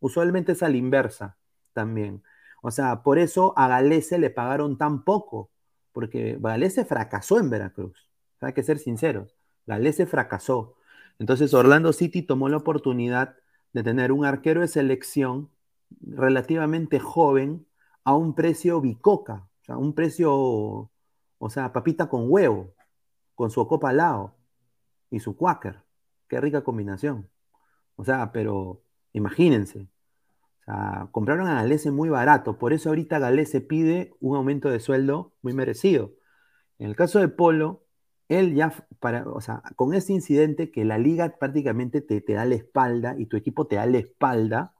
Usualmente 0.00 0.52
es 0.52 0.62
a 0.62 0.68
la 0.68 0.76
inversa 0.76 1.36
también. 1.72 2.22
O 2.62 2.70
sea, 2.70 3.02
por 3.02 3.18
eso 3.18 3.54
a 3.56 3.68
Galese 3.68 4.18
le 4.18 4.30
pagaron 4.30 4.76
tan 4.78 5.04
poco, 5.04 5.50
porque 5.92 6.38
Galese 6.40 6.84
fracasó 6.84 7.38
en 7.38 7.50
Veracruz. 7.50 8.08
Hay 8.40 8.52
que 8.52 8.62
ser 8.62 8.78
sinceros. 8.78 9.36
Galese 9.66 10.06
fracasó. 10.06 10.76
Entonces 11.18 11.52
Orlando 11.54 11.92
City 11.92 12.22
tomó 12.22 12.48
la 12.48 12.56
oportunidad 12.56 13.36
de 13.72 13.82
tener 13.82 14.12
un 14.12 14.24
arquero 14.24 14.60
de 14.62 14.68
selección 14.68 15.50
relativamente 16.00 16.98
joven 16.98 17.66
a 18.04 18.14
un 18.14 18.34
precio 18.34 18.80
bicoca, 18.80 19.48
o 19.62 19.64
sea, 19.64 19.76
un 19.76 19.94
precio, 19.94 20.32
o 21.38 21.50
sea, 21.50 21.72
papita 21.72 22.08
con 22.08 22.24
huevo, 22.28 22.74
con 23.34 23.50
su 23.50 23.66
copa 23.66 23.90
al 23.90 23.98
lado 23.98 24.34
y 25.10 25.20
su 25.20 25.36
quaker. 25.36 25.82
Qué 26.28 26.40
rica 26.40 26.62
combinación. 26.62 27.28
O 27.96 28.04
sea, 28.04 28.32
pero 28.32 28.82
imagínense. 29.12 29.88
Compraron 31.12 31.48
a 31.48 31.54
Galese 31.54 31.90
muy 31.90 32.08
barato. 32.08 32.58
Por 32.58 32.72
eso 32.72 32.90
ahorita 32.90 33.18
Galese 33.18 33.60
pide 33.60 34.14
un 34.20 34.36
aumento 34.36 34.70
de 34.70 34.80
sueldo 34.80 35.34
muy 35.42 35.52
merecido. 35.54 36.14
En 36.78 36.88
el 36.88 36.96
caso 36.96 37.20
de 37.20 37.28
Polo, 37.28 37.84
él 38.28 38.54
ya, 38.54 38.72
para, 39.00 39.28
o 39.28 39.40
sea, 39.40 39.62
con 39.76 39.94
ese 39.94 40.12
incidente 40.12 40.70
que 40.70 40.84
la 40.84 40.98
liga 40.98 41.36
prácticamente 41.38 42.00
te, 42.00 42.20
te 42.20 42.34
da 42.34 42.44
la 42.44 42.54
espalda 42.56 43.16
y 43.18 43.26
tu 43.26 43.36
equipo 43.36 43.66
te 43.66 43.76
da 43.76 43.86
la 43.86 43.98
espalda, 43.98 44.74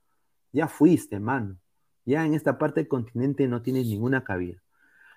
ya 0.52 0.68
fuiste, 0.68 1.20
mano. 1.20 1.58
Ya 2.04 2.26
en 2.26 2.34
esta 2.34 2.58
parte 2.58 2.80
del 2.80 2.88
continente 2.88 3.48
no 3.48 3.62
tienes 3.62 3.86
ninguna 3.86 4.24
cabida. 4.24 4.62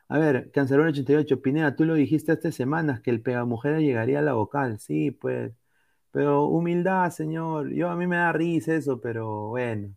A 0.10 0.20
ver, 0.20 0.52
Cancelón 0.52 0.88
88, 0.88 1.42
Pineda, 1.42 1.76
tú 1.76 1.86
lo 1.86 1.96
dijiste 1.96 2.34
hace 2.34 2.52
semanas 2.52 3.02
que 3.02 3.10
el 3.12 3.22
pegamujer 3.22 3.80
llegaría 3.80 4.20
a 4.20 4.22
la 4.22 4.34
vocal. 4.34 4.80
Sí, 4.80 5.12
pues. 5.12 5.54
Pero 6.12 6.46
humildad, 6.46 7.12
señor. 7.12 7.72
Yo 7.74 7.90
a 7.90 7.96
mí 7.96 8.08
me 8.08 8.18
da 8.18 8.32
risa 8.34 8.76
eso, 8.76 9.02
pero 9.02 9.50
bueno. 9.50 9.96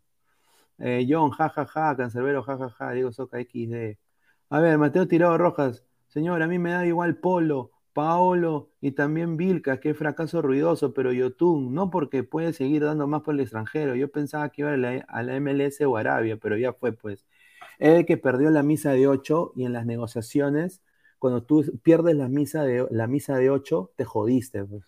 Eh, 0.79 1.07
John, 1.09 1.31
jajaja, 1.31 1.67
ja, 1.67 1.97
Cancerbero, 1.97 2.43
jajaja, 2.43 2.93
Diego 2.93 3.13
Soca 3.13 3.39
XD. 3.41 3.99
A 4.51 4.61
ver, 4.61 4.79
Mateo 4.79 5.09
Tirado 5.09 5.39
Rojas, 5.39 5.85
señor, 6.09 6.43
a 6.43 6.47
mí 6.47 6.59
me 6.59 6.71
da 6.71 6.87
igual 6.87 7.17
Polo, 7.17 7.73
Paolo 7.93 8.71
y 8.81 8.93
también 8.93 9.37
Vilca, 9.37 9.81
que 9.81 9.95
fracaso 9.95 10.43
ruidoso, 10.43 10.93
pero 10.93 11.13
Yotun, 11.13 11.73
no 11.75 11.91
porque 11.91 12.23
puede 12.25 12.53
seguir 12.53 12.85
dando 12.85 13.07
más 13.07 13.23
por 13.23 13.35
el 13.35 13.41
extranjero. 13.41 13.95
Yo 13.95 14.11
pensaba 14.11 14.51
que 14.51 14.63
iba 14.63 14.73
a 14.73 14.77
la, 14.77 15.05
a 15.09 15.23
la 15.23 15.37
MLS 15.41 15.81
o 15.87 15.97
Arabia, 15.97 16.37
pero 16.37 16.57
ya 16.59 16.73
fue, 16.75 16.93
pues. 16.93 17.27
Es 17.79 17.99
el 17.99 18.07
que 18.07 18.17
perdió 18.19 18.51
la 18.51 18.63
misa 18.63 18.93
de 18.93 19.09
8 19.09 19.53
y 19.57 19.65
en 19.65 19.73
las 19.73 19.87
negociaciones, 19.87 20.83
cuando 21.19 21.43
tú 21.43 21.65
pierdes 21.83 22.17
la 22.17 22.29
misa 22.29 22.65
de, 22.65 22.87
la 22.91 23.07
misa 23.07 23.37
de 23.37 23.51
8, 23.51 23.93
te 23.97 24.05
jodiste. 24.05 24.65
Pues. 24.65 24.85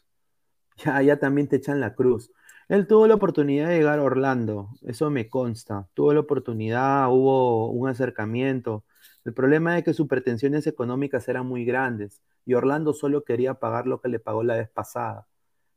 Ya, 0.84 1.02
ya 1.02 1.18
también 1.18 1.48
te 1.48 1.56
echan 1.56 1.80
la 1.80 1.94
cruz. 1.94 2.30
Él 2.68 2.86
tuvo 2.86 3.06
la 3.06 3.14
oportunidad 3.14 3.68
de 3.68 3.78
llegar 3.78 3.98
a 3.98 4.02
Orlando, 4.02 4.68
eso 4.82 5.10
me 5.10 5.28
consta. 5.30 5.88
Tuvo 5.94 6.12
la 6.12 6.20
oportunidad, 6.20 7.10
hubo 7.10 7.70
un 7.70 7.88
acercamiento. 7.88 8.84
El 9.24 9.32
problema 9.32 9.78
es 9.78 9.84
que 9.84 9.94
sus 9.94 10.06
pretensiones 10.06 10.66
económicas 10.66 11.26
eran 11.28 11.46
muy 11.46 11.64
grandes 11.64 12.20
y 12.44 12.54
Orlando 12.54 12.92
solo 12.92 13.24
quería 13.24 13.54
pagar 13.54 13.86
lo 13.86 14.00
que 14.02 14.08
le 14.10 14.18
pagó 14.20 14.42
la 14.42 14.56
vez 14.56 14.68
pasada, 14.68 15.26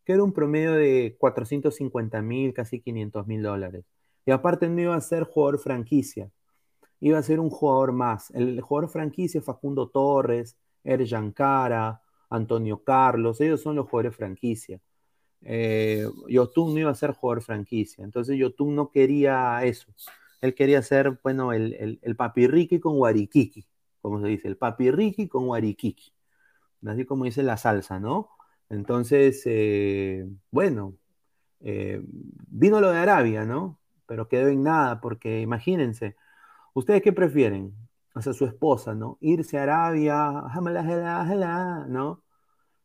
que 0.05 0.13
era 0.13 0.23
un 0.23 0.33
promedio 0.33 0.73
de 0.73 1.15
450 1.17 2.21
mil, 2.21 2.53
casi 2.53 2.81
500 2.81 3.25
mil 3.25 3.41
dólares. 3.41 3.85
Y 4.25 4.31
aparte 4.31 4.67
no 4.69 4.81
iba 4.81 4.95
a 4.95 5.01
ser 5.01 5.23
jugador 5.23 5.59
franquicia, 5.59 6.29
iba 6.99 7.17
a 7.19 7.23
ser 7.23 7.39
un 7.39 7.49
jugador 7.49 7.93
más. 7.93 8.31
El 8.31 8.59
jugador 8.61 8.89
franquicia 8.89 9.41
Facundo 9.41 9.89
Torres, 9.89 10.57
Erjan 10.83 11.31
Cara, 11.31 12.01
Antonio 12.29 12.83
Carlos, 12.83 13.39
ellos 13.41 13.61
son 13.61 13.77
los 13.77 13.87
jugadores 13.89 14.15
franquicia. 14.15 14.79
Eh, 15.43 16.07
Yotun 16.29 16.73
no 16.73 16.79
iba 16.79 16.91
a 16.91 16.95
ser 16.95 17.11
jugador 17.13 17.41
franquicia, 17.43 18.03
entonces 18.03 18.37
Yotun 18.37 18.75
no 18.75 18.91
quería 18.91 19.63
eso. 19.63 19.87
Él 20.41 20.55
quería 20.55 20.81
ser, 20.81 21.19
bueno, 21.23 21.53
el, 21.53 21.73
el, 21.75 21.99
el 22.01 22.81
con 22.81 22.97
guariquiqui, 22.97 23.67
como 24.01 24.21
se 24.21 24.27
dice, 24.27 24.47
el 24.47 24.57
papirriqui 24.57 25.27
con 25.27 25.47
guariquiqui, 25.47 26.13
así 26.87 27.05
como 27.05 27.25
dice 27.25 27.43
la 27.43 27.57
salsa, 27.57 27.99
¿no? 27.99 28.29
Entonces, 28.69 29.43
eh, 29.45 30.27
bueno, 30.51 30.97
eh, 31.61 32.01
vino 32.05 32.81
lo 32.81 32.91
de 32.91 32.99
Arabia, 32.99 33.45
¿no? 33.45 33.79
Pero 34.07 34.27
quedó 34.27 34.49
en 34.49 34.63
nada, 34.63 35.01
porque 35.01 35.41
imagínense, 35.41 36.15
¿Ustedes 36.73 37.01
qué 37.01 37.13
prefieren? 37.13 37.75
O 38.15 38.21
sea, 38.21 38.33
su 38.33 38.45
esposa, 38.45 38.93
¿no? 38.95 39.17
Irse 39.21 39.57
a 39.59 39.63
Arabia, 39.63 40.17
¿no? 41.87 42.23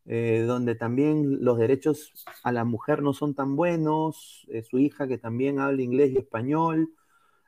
Eh, 0.08 0.44
donde 0.46 0.76
también 0.76 1.44
los 1.44 1.58
derechos 1.58 2.12
a 2.44 2.52
la 2.52 2.64
mujer 2.64 3.02
no 3.02 3.12
son 3.12 3.34
tan 3.34 3.56
buenos, 3.56 4.46
eh, 4.48 4.62
su 4.62 4.78
hija 4.78 5.08
que 5.08 5.18
también 5.18 5.58
habla 5.58 5.82
inglés 5.82 6.12
y 6.12 6.18
español. 6.18 6.90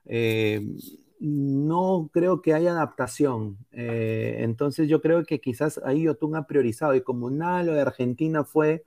Eh, 0.06 0.66
no 1.20 2.10
creo 2.12 2.42
que 2.42 2.54
haya 2.54 2.72
adaptación. 2.72 3.58
entonces 3.72 4.88
yo 4.88 5.00
creo 5.00 5.24
que 5.24 5.40
quizás 5.40 5.80
ahí 5.84 6.02
Yotun 6.04 6.36
ha 6.36 6.46
priorizado 6.46 6.94
y 6.94 7.02
como 7.02 7.30
nada 7.30 7.62
lo 7.64 7.74
de 7.74 7.80
Argentina 7.82 8.44
fue 8.44 8.84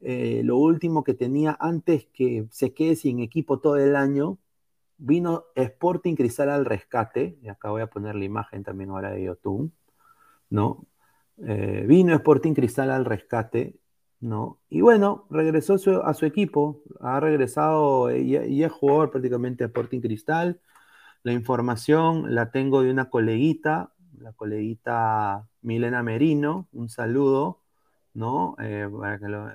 lo 0.00 0.56
último 0.58 1.04
que 1.04 1.14
tenía 1.14 1.56
antes 1.60 2.06
que 2.12 2.46
se 2.50 2.74
quede 2.74 2.96
sin 2.96 3.20
equipo 3.20 3.58
todo 3.60 3.76
el 3.78 3.96
año, 3.96 4.38
Vino 4.98 5.46
Sporting 5.54 6.14
Cristal 6.14 6.50
al 6.50 6.64
rescate, 6.66 7.38
y 7.42 7.48
acá 7.48 7.70
voy 7.70 7.82
a 7.82 7.88
poner 7.88 8.14
la 8.16 8.24
imagen 8.24 8.62
también 8.62 8.90
ahora 8.90 9.10
de 9.10 9.24
YouTube, 9.24 9.72
¿no? 10.50 10.86
Eh, 11.38 11.84
vino 11.86 12.14
Sporting 12.14 12.54
Cristal 12.54 12.90
al 12.90 13.04
rescate, 13.04 13.76
¿no? 14.20 14.60
Y 14.70 14.80
bueno, 14.80 15.26
regresó 15.30 15.74
a 16.04 16.14
su 16.14 16.26
equipo, 16.26 16.82
ha 17.00 17.20
regresado 17.20 18.14
y, 18.16 18.36
y, 18.36 18.64
es 18.64 18.72
jugador 18.72 19.10
prácticamente 19.10 19.64
a 19.64 19.66
Sporting 19.68 20.00
Cristal. 20.00 20.60
La 21.22 21.32
información 21.32 22.34
la 22.34 22.50
tengo 22.50 22.82
de 22.82 22.90
una 22.90 23.10
coleguita, 23.10 23.92
la 24.18 24.32
coleguita 24.32 25.48
Milena 25.62 26.02
Merino, 26.02 26.68
un 26.72 26.88
saludo, 26.88 27.60
¿no? 28.14 28.56
Eh, 28.60 28.88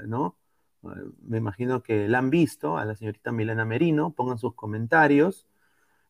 ¿no? 0.08 0.38
me 1.22 1.38
imagino 1.38 1.84
que 1.84 2.08
la 2.08 2.20
han 2.20 2.30
visto, 2.30 2.78
a 2.78 2.86
la 2.86 2.96
señorita 2.96 3.32
Milena 3.32 3.65
Merino, 3.65 4.12
pongan 4.13 4.38
sus 4.38 4.56
comentarios. 4.56 5.48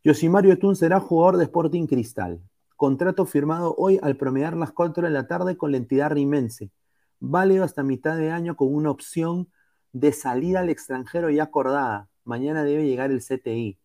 Yosimario 0.03 0.53
Etun 0.53 0.75
será 0.75 0.99
jugador 0.99 1.37
de 1.37 1.45
Sporting 1.45 1.87
Cristal. 1.87 2.41
Contrato 2.81 3.27
firmado 3.27 3.75
hoy 3.77 3.99
al 4.01 4.17
promediar 4.17 4.57
las 4.57 4.71
4 4.71 5.03
de 5.03 5.11
la 5.11 5.27
tarde 5.27 5.55
con 5.55 5.69
la 5.69 5.77
entidad 5.77 6.09
rimense. 6.09 6.71
Válido 7.19 7.63
hasta 7.63 7.83
mitad 7.83 8.17
de 8.17 8.31
año 8.31 8.55
con 8.55 8.73
una 8.73 8.89
opción 8.89 9.51
de 9.93 10.11
salida 10.11 10.61
al 10.61 10.69
extranjero 10.71 11.29
ya 11.29 11.43
acordada. 11.43 12.09
Mañana 12.23 12.63
debe 12.63 12.87
llegar 12.87 13.11
el 13.11 13.21
CTI. 13.21 13.77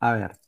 A 0.00 0.12
ver. 0.14 0.38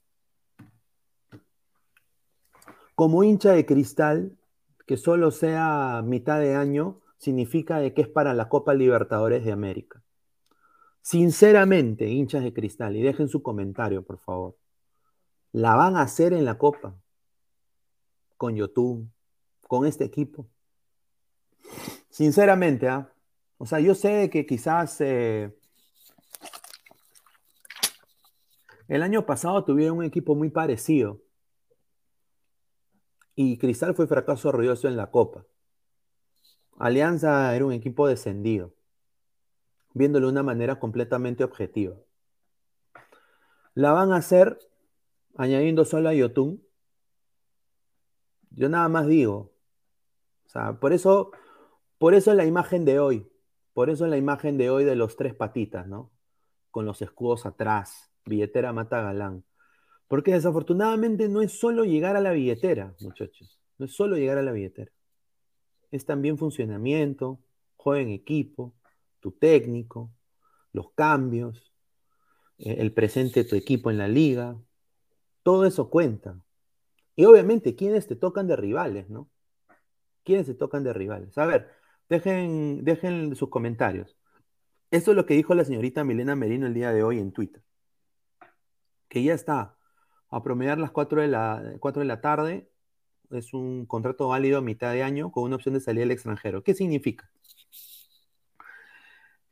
Como 2.94 3.22
hincha 3.22 3.52
de 3.52 3.66
cristal, 3.66 4.38
que 4.87 4.96
solo 4.96 5.30
sea 5.30 6.00
mitad 6.02 6.40
de 6.40 6.54
año, 6.56 7.02
significa 7.18 7.80
de 7.80 7.92
que 7.92 8.00
es 8.00 8.09
para 8.09 8.33
la 8.33 8.48
Copa 8.48 8.72
Libertadores 8.72 9.44
de 9.44 9.52
América. 9.52 10.02
Sinceramente, 11.02 12.09
hinchas 12.09 12.42
de 12.42 12.54
cristal, 12.54 12.96
y 12.96 13.02
dejen 13.02 13.28
su 13.28 13.42
comentario, 13.42 14.02
por 14.02 14.16
favor. 14.20 14.56
¿La 15.52 15.74
van 15.74 15.96
a 15.96 16.00
hacer 16.00 16.33
en 16.33 16.46
la 16.46 16.56
Copa? 16.56 16.96
Con 18.40 18.57
YouTube, 18.57 19.07
con 19.68 19.85
este 19.85 20.05
equipo. 20.05 20.48
Sinceramente, 22.09 22.88
¿ah? 22.88 23.12
O 23.59 23.66
sea, 23.66 23.81
yo 23.81 23.94
sé 23.94 24.31
que 24.31 24.46
quizás 24.46 24.98
eh, 25.03 25.55
el 28.88 29.03
año 29.03 29.26
pasado 29.26 29.62
tuvieron 29.62 29.98
un 29.98 30.05
equipo 30.05 30.35
muy 30.35 30.48
parecido. 30.48 31.20
Y 33.35 33.59
Cristal 33.59 33.94
fue 33.94 34.07
fracaso 34.07 34.50
ruidoso 34.50 34.88
en 34.88 34.96
la 34.96 35.11
Copa. 35.11 35.44
Alianza 36.79 37.55
era 37.55 37.66
un 37.66 37.74
equipo 37.74 38.09
descendido, 38.09 38.72
viéndolo 39.92 40.29
de 40.29 40.33
una 40.33 40.42
manera 40.42 40.81
completamente 40.81 41.44
objetiva. 41.44 41.94
La 43.74 43.92
van 43.92 44.12
a 44.12 44.16
hacer 44.16 44.59
añadiendo 45.37 45.85
solo 45.85 46.09
a 46.09 46.14
Yotun. 46.14 46.69
Yo 48.50 48.68
nada 48.68 48.88
más 48.88 49.06
digo. 49.06 49.52
O 50.46 50.48
sea, 50.48 50.78
por 50.80 50.92
eso, 50.92 51.32
por 51.98 52.14
eso 52.14 52.34
la 52.34 52.44
imagen 52.44 52.84
de 52.84 52.98
hoy. 52.98 53.30
Por 53.72 53.90
eso 53.90 54.06
la 54.06 54.16
imagen 54.16 54.58
de 54.58 54.70
hoy 54.70 54.84
de 54.84 54.96
los 54.96 55.16
tres 55.16 55.34
patitas, 55.34 55.86
¿no? 55.86 56.10
Con 56.70 56.84
los 56.86 57.02
escudos 57.02 57.46
atrás. 57.46 58.10
Billetera 58.24 58.72
mata 58.72 59.00
galán. 59.02 59.44
Porque 60.08 60.32
desafortunadamente 60.32 61.28
no 61.28 61.40
es 61.40 61.58
solo 61.58 61.84
llegar 61.84 62.16
a 62.16 62.20
la 62.20 62.32
billetera, 62.32 62.94
muchachos. 63.00 63.60
No 63.78 63.86
es 63.86 63.94
solo 63.94 64.16
llegar 64.16 64.38
a 64.38 64.42
la 64.42 64.52
billetera 64.52 64.92
es 65.90 66.06
también 66.06 66.38
funcionamiento, 66.38 67.40
juego 67.76 68.00
en 68.02 68.10
equipo, 68.10 68.74
tu 69.20 69.32
técnico, 69.32 70.12
los 70.72 70.92
cambios, 70.92 71.72
eh, 72.58 72.76
el 72.78 72.92
presente 72.92 73.42
de 73.42 73.48
tu 73.48 73.56
equipo 73.56 73.90
en 73.90 73.98
la 73.98 74.08
liga. 74.08 74.56
Todo 75.42 75.64
eso 75.66 75.90
cuenta. 75.90 76.40
Y 77.16 77.25
obviamente, 77.25 77.75
¿quiénes 77.75 78.07
te 78.07 78.16
tocan 78.16 78.46
de 78.46 78.57
rivales, 78.57 79.11
no? 79.11 79.29
¿Quiénes 80.25 80.46
te 80.46 80.55
tocan 80.55 80.85
de 80.85 80.92
rivales? 80.92 81.37
A 81.38 81.46
ver, 81.46 81.70
dejen, 82.09 82.85
dejen 82.85 83.35
sus 83.37 83.49
comentarios. 83.49 84.16
Esto 84.90 85.12
es 85.12 85.16
lo 85.16 85.27
que 85.27 85.35
dijo 85.35 85.55
la 85.55 85.64
señorita 85.64 86.05
Milena 86.05 86.37
Merino 86.37 86.66
el 86.66 86.75
día 86.75 86.92
de 86.92 87.03
hoy 87.03 87.18
en 87.18 87.33
Twitter. 87.33 87.62
Que 89.09 89.23
ya 89.23 89.35
está 89.35 89.77
a 90.31 90.42
promediar 90.42 90.79
las 90.79 90.90
4 90.92 91.23
de 91.23 91.29
la, 91.29 91.77
4 91.81 92.01
de 92.01 92.07
la 92.07 92.20
tarde 92.20 92.70
es 93.31 93.55
un 93.55 93.87
contrato 93.87 94.29
válido 94.29 94.59
a 94.59 94.62
mitad 94.62 94.92
de 94.92 95.03
año 95.03 95.31
con 95.31 95.44
una 95.44 95.57
opción 95.57 95.75
de 95.75 95.81
salida 95.81 96.05
al 96.05 96.11
extranjero. 96.11 96.62
¿Qué 96.62 96.75
significa? 96.75 97.31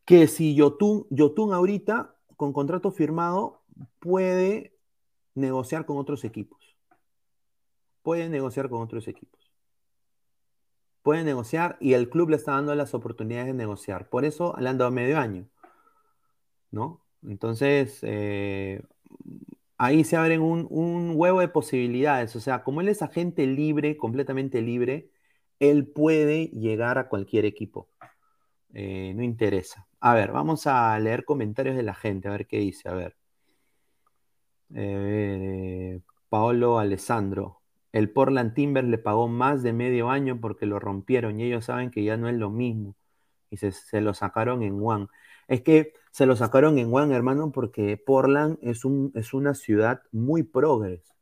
Que 0.04 0.26
si 0.26 0.54
Yotun, 0.54 1.06
Yotun 1.10 1.52
ahorita, 1.52 2.16
con 2.36 2.52
contrato 2.52 2.90
firmado, 2.90 3.62
puede 3.98 4.76
negociar 5.34 5.86
con 5.86 5.98
otros 5.98 6.24
equipos. 6.24 6.67
Puede 8.02 8.28
negociar 8.28 8.68
con 8.68 8.82
otros 8.82 9.08
equipos. 9.08 9.50
Puede 11.02 11.24
negociar 11.24 11.76
y 11.80 11.94
el 11.94 12.10
club 12.10 12.30
le 12.30 12.36
está 12.36 12.52
dando 12.52 12.74
las 12.74 12.94
oportunidades 12.94 13.46
de 13.46 13.54
negociar. 13.54 14.08
Por 14.08 14.24
eso 14.24 14.54
le 14.58 14.68
han 14.68 14.78
dado 14.78 14.90
medio 14.90 15.18
año. 15.18 15.48
¿No? 16.70 17.02
Entonces, 17.22 18.00
eh, 18.02 18.82
ahí 19.78 20.04
se 20.04 20.16
abren 20.16 20.42
un, 20.42 21.12
huevo 21.16 21.40
de 21.40 21.48
posibilidades. 21.48 22.36
O 22.36 22.40
sea, 22.40 22.62
como 22.64 22.80
él 22.80 22.88
es 22.88 23.02
agente 23.02 23.46
libre, 23.46 23.96
completamente 23.96 24.60
libre, 24.62 25.10
él 25.60 25.86
puede 25.86 26.46
llegar 26.48 26.98
a 26.98 27.08
cualquier 27.08 27.44
equipo. 27.46 27.88
Eh, 28.74 29.12
no 29.16 29.22
interesa. 29.22 29.88
A 30.00 30.14
ver, 30.14 30.32
vamos 30.32 30.66
a 30.66 30.98
leer 31.00 31.24
comentarios 31.24 31.76
de 31.76 31.82
la 31.82 31.94
gente, 31.94 32.28
a 32.28 32.32
ver 32.32 32.46
qué 32.46 32.58
dice. 32.58 32.88
A 32.88 32.94
ver. 32.94 33.16
Eh, 34.74 36.00
Paolo 36.28 36.78
Alessandro. 36.78 37.57
El 37.92 38.10
Portland 38.10 38.54
Timber 38.54 38.84
le 38.84 38.98
pagó 38.98 39.28
más 39.28 39.62
de 39.62 39.72
medio 39.72 40.10
año 40.10 40.40
porque 40.40 40.66
lo 40.66 40.78
rompieron 40.78 41.40
y 41.40 41.44
ellos 41.44 41.66
saben 41.66 41.90
que 41.90 42.04
ya 42.04 42.16
no 42.16 42.28
es 42.28 42.36
lo 42.36 42.50
mismo. 42.50 42.96
Y 43.50 43.56
se, 43.56 43.72
se 43.72 44.00
lo 44.00 44.14
sacaron 44.14 44.62
en 44.62 44.80
One. 44.82 45.08
Es 45.48 45.62
que 45.62 45.94
se 46.10 46.26
lo 46.26 46.36
sacaron 46.36 46.78
en 46.78 46.92
One, 46.92 47.14
hermano, 47.14 47.52
porque 47.52 47.96
Portland 47.96 48.58
es, 48.62 48.84
un, 48.84 49.12
es 49.14 49.32
una 49.34 49.54
ciudad 49.54 50.02
muy 50.12 50.42
progres. 50.42 51.14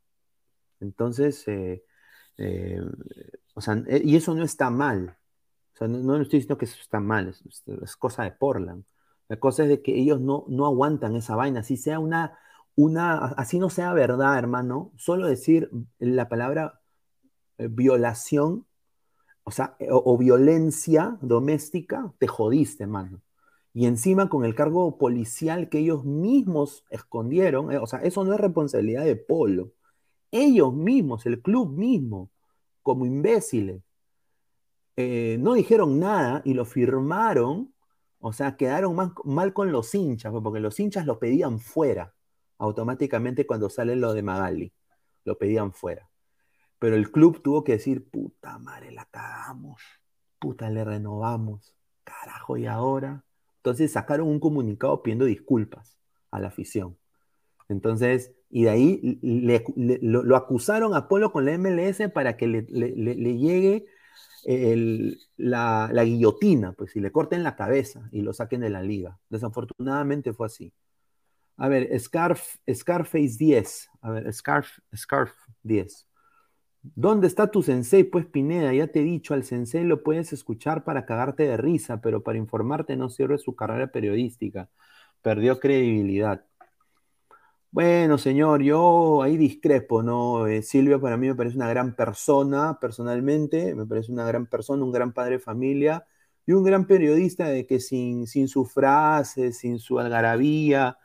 Entonces, 0.80 1.46
eh, 1.48 1.84
eh, 2.38 2.80
o 3.54 3.60
sea, 3.60 3.82
eh, 3.86 4.02
y 4.04 4.16
eso 4.16 4.34
no 4.34 4.44
está 4.44 4.70
mal. 4.70 5.16
O 5.74 5.76
sea, 5.76 5.88
no, 5.88 6.20
estoy 6.20 6.38
diciendo 6.38 6.58
que 6.58 6.64
eso 6.66 6.78
está 6.80 7.00
mal, 7.00 7.28
es, 7.28 7.96
cosa 7.96 8.24
de 8.24 8.32
Portland. 8.32 8.84
La 9.28 9.38
cosa 9.38 9.64
es 9.64 9.68
de 9.68 9.82
que 9.82 9.94
ellos 9.94 10.20
no, 10.20 10.44
no 10.48 10.66
aguantan 10.66 11.16
esa 11.16 11.36
vaina, 11.36 11.60
así 11.60 11.76
sea 11.76 11.98
una, 11.98 12.38
una, 12.76 13.16
así 13.16 13.58
no 13.58 13.70
sea 13.70 13.92
verdad, 13.92 14.38
hermano, 14.38 14.92
solo 14.96 15.26
decir 15.26 15.70
la 15.98 16.28
palabra 16.28 16.80
violación, 17.58 18.66
o 19.44 19.50
sea, 19.50 19.76
o 19.90 20.18
violencia 20.18 21.18
doméstica, 21.20 22.12
te 22.18 22.26
jodiste, 22.26 22.84
hermano 22.84 23.22
y 23.76 23.84
encima 23.84 24.30
con 24.30 24.46
el 24.46 24.54
cargo 24.54 24.96
policial 24.96 25.68
que 25.68 25.80
ellos 25.80 26.02
mismos 26.02 26.86
escondieron, 26.88 27.70
eh, 27.70 27.76
o 27.76 27.86
sea, 27.86 27.98
eso 27.98 28.24
no 28.24 28.32
es 28.32 28.40
responsabilidad 28.40 29.04
de 29.04 29.16
Polo. 29.16 29.74
Ellos 30.30 30.72
mismos, 30.72 31.26
el 31.26 31.42
club 31.42 31.72
mismo, 31.76 32.30
como 32.82 33.04
imbéciles, 33.04 33.82
eh, 34.96 35.36
no 35.40 35.52
dijeron 35.52 36.00
nada 36.00 36.40
y 36.46 36.54
lo 36.54 36.64
firmaron, 36.64 37.74
o 38.18 38.32
sea, 38.32 38.56
quedaron 38.56 38.96
mal, 39.24 39.52
con 39.52 39.70
los 39.70 39.94
hinchas, 39.94 40.32
pues, 40.32 40.42
porque 40.42 40.60
los 40.60 40.80
hinchas 40.80 41.04
lo 41.04 41.18
pedían 41.18 41.58
fuera, 41.58 42.14
automáticamente 42.58 43.46
cuando 43.46 43.70
sale 43.70 43.96
lo 43.96 44.12
de 44.12 44.22
Magali, 44.22 44.72
lo 45.24 45.38
pedían 45.38 45.72
fuera. 45.72 46.08
Pero 46.78 46.96
el 46.96 47.10
club 47.10 47.42
tuvo 47.42 47.64
que 47.64 47.72
decir, 47.72 48.08
puta 48.08 48.58
madre, 48.58 48.92
la 48.92 49.06
cagamos, 49.06 49.82
puta, 50.38 50.70
le 50.70 50.84
renovamos, 50.84 51.74
carajo, 52.04 52.56
y 52.56 52.66
ahora 52.66 53.24
entonces 53.66 53.90
sacaron 53.90 54.28
un 54.28 54.38
comunicado 54.38 55.02
pidiendo 55.02 55.24
disculpas 55.24 55.98
a 56.30 56.38
la 56.38 56.48
afición. 56.48 56.96
Entonces, 57.68 58.32
y 58.48 58.62
de 58.62 58.70
ahí 58.70 59.18
lo, 60.02 60.36
acusaron 60.36 60.94
a 60.94 61.08
Polo 61.08 61.32
con 61.32 61.44
la 61.46 61.58
MLS 61.58 62.08
para 62.14 62.36
que 62.36 62.46
le, 62.46 62.62
llegue 62.62 63.86
la, 65.36 65.90
guillotina, 66.04 66.74
pues, 66.74 66.94
y 66.94 67.00
le 67.00 67.10
corten 67.10 67.42
la 67.42 67.56
cabeza 67.56 68.08
y 68.12 68.20
lo 68.20 68.32
saquen 68.32 68.60
de 68.60 68.70
la 68.70 68.82
liga. 68.82 69.18
Desafortunadamente 69.30 70.32
fue 70.32 70.46
así. 70.46 70.72
A 71.56 71.68
ver, 71.68 71.98
Scarf, 71.98 72.56
Scarface 72.72 73.36
10. 73.38 73.88
A 74.02 74.10
ver, 74.10 74.32
Scarf, 74.32 74.78
Scarf 74.94 75.32
10. 75.62 76.06
¿Dónde 76.94 77.26
está 77.26 77.50
tu 77.50 77.62
sensei? 77.62 78.04
Pues 78.04 78.26
Pineda, 78.26 78.72
ya 78.72 78.86
te 78.86 79.00
he 79.00 79.02
dicho, 79.02 79.34
al 79.34 79.44
sensei 79.44 79.84
lo 79.84 80.02
puedes 80.02 80.32
escuchar 80.32 80.84
para 80.84 81.04
cagarte 81.04 81.44
de 81.44 81.56
risa, 81.56 82.00
pero 82.00 82.22
para 82.22 82.38
informarte 82.38 82.96
no 82.96 83.08
sirve 83.08 83.38
su 83.38 83.56
carrera 83.56 83.88
periodística. 83.88 84.68
Perdió 85.22 85.58
credibilidad. 85.58 86.44
Bueno, 87.70 88.16
señor, 88.16 88.62
yo 88.62 89.22
ahí 89.22 89.36
discrepo, 89.36 90.02
¿no? 90.02 90.46
Eh, 90.46 90.62
Silvio 90.62 91.00
para 91.00 91.16
mí 91.16 91.26
me 91.28 91.34
parece 91.34 91.56
una 91.56 91.68
gran 91.68 91.94
persona, 91.94 92.78
personalmente, 92.80 93.74
me 93.74 93.84
parece 93.84 94.12
una 94.12 94.24
gran 94.24 94.46
persona, 94.46 94.82
un 94.82 94.92
gran 94.92 95.12
padre 95.12 95.32
de 95.32 95.40
familia 95.40 96.06
y 96.46 96.52
un 96.52 96.64
gran 96.64 96.86
periodista 96.86 97.48
de 97.48 97.66
que 97.66 97.80
sin, 97.80 98.26
sin 98.26 98.48
su 98.48 98.64
frase, 98.64 99.52
sin 99.52 99.78
su 99.78 99.98
algarabía, 99.98 100.96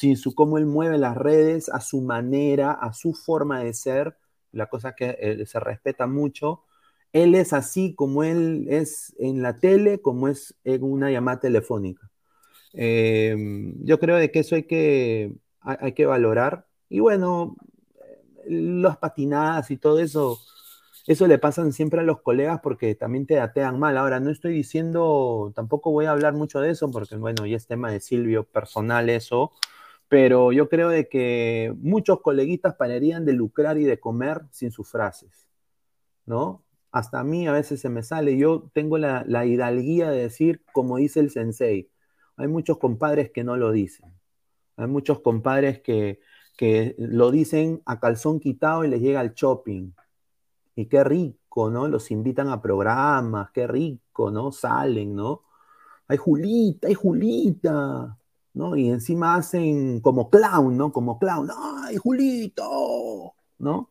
sin 0.00 0.16
su 0.16 0.34
cómo 0.34 0.56
él 0.56 0.64
mueve 0.64 0.96
las 0.96 1.14
redes, 1.14 1.68
a 1.68 1.78
su 1.82 2.00
manera, 2.00 2.72
a 2.72 2.94
su 2.94 3.12
forma 3.12 3.62
de 3.62 3.74
ser, 3.74 4.16
la 4.50 4.66
cosa 4.66 4.94
que 4.94 5.14
eh, 5.20 5.44
se 5.44 5.60
respeta 5.60 6.06
mucho. 6.06 6.62
Él 7.12 7.34
es 7.34 7.52
así 7.52 7.94
como 7.94 8.24
él 8.24 8.66
es 8.70 9.14
en 9.18 9.42
la 9.42 9.58
tele, 9.58 10.00
como 10.00 10.28
es 10.28 10.54
en 10.64 10.84
una 10.84 11.10
llamada 11.10 11.40
telefónica. 11.40 12.10
Em, 12.72 13.74
yo 13.84 14.00
creo 14.00 14.16
de 14.16 14.30
que 14.30 14.38
eso 14.38 14.54
hay 14.54 14.62
que, 14.62 15.34
hay, 15.60 15.92
que 15.92 16.06
valorar. 16.06 16.66
Y 16.88 17.00
bueno, 17.00 17.56
las 18.46 18.96
patinadas 18.96 19.70
y 19.70 19.76
todo 19.76 20.00
eso, 20.00 20.38
eso 21.06 21.26
le 21.26 21.38
pasan 21.38 21.74
siempre 21.74 22.00
a 22.00 22.04
los 22.04 22.22
colegas 22.22 22.60
porque 22.62 22.94
también 22.94 23.26
te 23.26 23.34
datean 23.34 23.78
mal. 23.78 23.98
Ahora, 23.98 24.18
no 24.18 24.30
estoy 24.30 24.54
diciendo, 24.54 25.52
tampoco 25.54 25.90
voy 25.90 26.06
a 26.06 26.12
hablar 26.12 26.32
mucho 26.32 26.58
de 26.60 26.70
eso 26.70 26.90
porque, 26.90 27.16
bueno, 27.16 27.44
ya 27.44 27.58
es 27.58 27.66
tema 27.66 27.90
de 27.90 28.00
Silvio 28.00 28.44
personal 28.44 29.10
eso, 29.10 29.52
pero 30.10 30.50
yo 30.50 30.68
creo 30.68 30.88
de 30.88 31.08
que 31.08 31.72
muchos 31.78 32.20
coleguitas 32.20 32.74
pararían 32.74 33.24
de 33.24 33.32
lucrar 33.32 33.78
y 33.78 33.84
de 33.84 34.00
comer 34.00 34.42
sin 34.50 34.72
sus 34.72 34.90
frases, 34.90 35.48
¿no? 36.26 36.64
Hasta 36.90 37.20
a 37.20 37.24
mí 37.24 37.46
a 37.46 37.52
veces 37.52 37.80
se 37.80 37.90
me 37.90 38.02
sale, 38.02 38.36
yo 38.36 38.68
tengo 38.74 38.98
la, 38.98 39.46
hidalguía 39.46 40.10
de 40.10 40.22
decir, 40.22 40.64
como 40.72 40.96
dice 40.96 41.20
el 41.20 41.30
sensei, 41.30 41.92
hay 42.36 42.48
muchos 42.48 42.78
compadres 42.78 43.30
que 43.30 43.44
no 43.44 43.56
lo 43.56 43.70
dicen, 43.70 44.12
hay 44.76 44.88
muchos 44.88 45.20
compadres 45.20 45.80
que, 45.80 46.18
que 46.56 46.96
lo 46.98 47.30
dicen 47.30 47.80
a 47.86 48.00
calzón 48.00 48.40
quitado 48.40 48.84
y 48.84 48.88
les 48.88 49.00
llega 49.00 49.20
al 49.20 49.34
shopping, 49.34 49.92
y 50.74 50.86
qué 50.86 51.04
rico, 51.04 51.70
¿no? 51.70 51.86
Los 51.86 52.10
invitan 52.10 52.48
a 52.48 52.60
programas, 52.60 53.52
qué 53.52 53.68
rico, 53.68 54.32
¿no? 54.32 54.50
Salen, 54.50 55.14
¿no? 55.14 55.44
Ay, 56.08 56.16
Julita, 56.16 56.88
ay, 56.88 56.94
Julita, 56.94 58.18
¿no? 58.54 58.76
Y 58.76 58.88
encima 58.90 59.34
hacen 59.36 60.00
como 60.00 60.30
clown, 60.30 60.76
¿no? 60.76 60.92
Como 60.92 61.18
clown, 61.18 61.48
¡ay, 61.56 61.96
Julito! 61.96 63.34
¿No? 63.58 63.90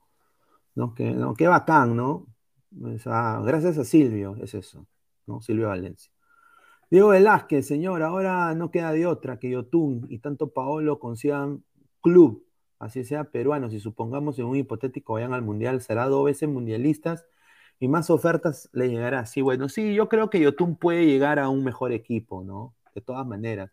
¿No? 0.76 0.94
Que, 0.94 1.12
no, 1.12 1.34
qué 1.34 1.48
bacán, 1.48 1.96
¿no? 1.96 2.28
gracias 2.72 3.78
a 3.78 3.84
Silvio, 3.84 4.36
es 4.42 4.54
eso, 4.54 4.86
¿no? 5.26 5.42
Silvio 5.42 5.70
Valencia. 5.70 6.12
Diego 6.92 7.10
Velázquez, 7.10 7.68
señor, 7.68 8.02
ahora 8.04 8.54
no 8.56 8.72
queda 8.72 8.92
de 8.92 9.06
otra 9.06 9.38
que 9.38 9.50
Yotun 9.50 10.08
y 10.10 10.20
tanto 10.20 10.52
Paolo 10.54 11.00
consigan 11.00 11.64
club, 12.02 12.46
así 12.80 13.04
sea 13.04 13.26
peruanos, 13.26 13.74
y 13.74 13.80
supongamos 13.80 14.40
en 14.40 14.46
un 14.46 14.56
hipotético 14.56 15.14
vayan 15.14 15.34
al 15.34 15.44
mundial, 15.44 15.82
será 15.82 16.08
dos 16.08 16.26
veces 16.26 16.50
mundialistas 16.50 17.26
y 17.80 17.88
más 17.88 18.10
ofertas 18.10 18.70
le 18.74 18.90
llegará. 18.90 19.26
Sí, 19.26 19.42
bueno, 19.42 19.70
sí, 19.70 19.94
yo 19.94 20.10
creo 20.10 20.30
que 20.30 20.40
Yotun 20.40 20.76
puede 20.78 21.06
llegar 21.06 21.40
a 21.40 21.50
un 21.50 21.64
mejor 21.64 21.92
equipo, 21.92 22.44
¿no? 22.44 22.76
De 22.96 23.02
todas 23.02 23.26
maneras. 23.26 23.72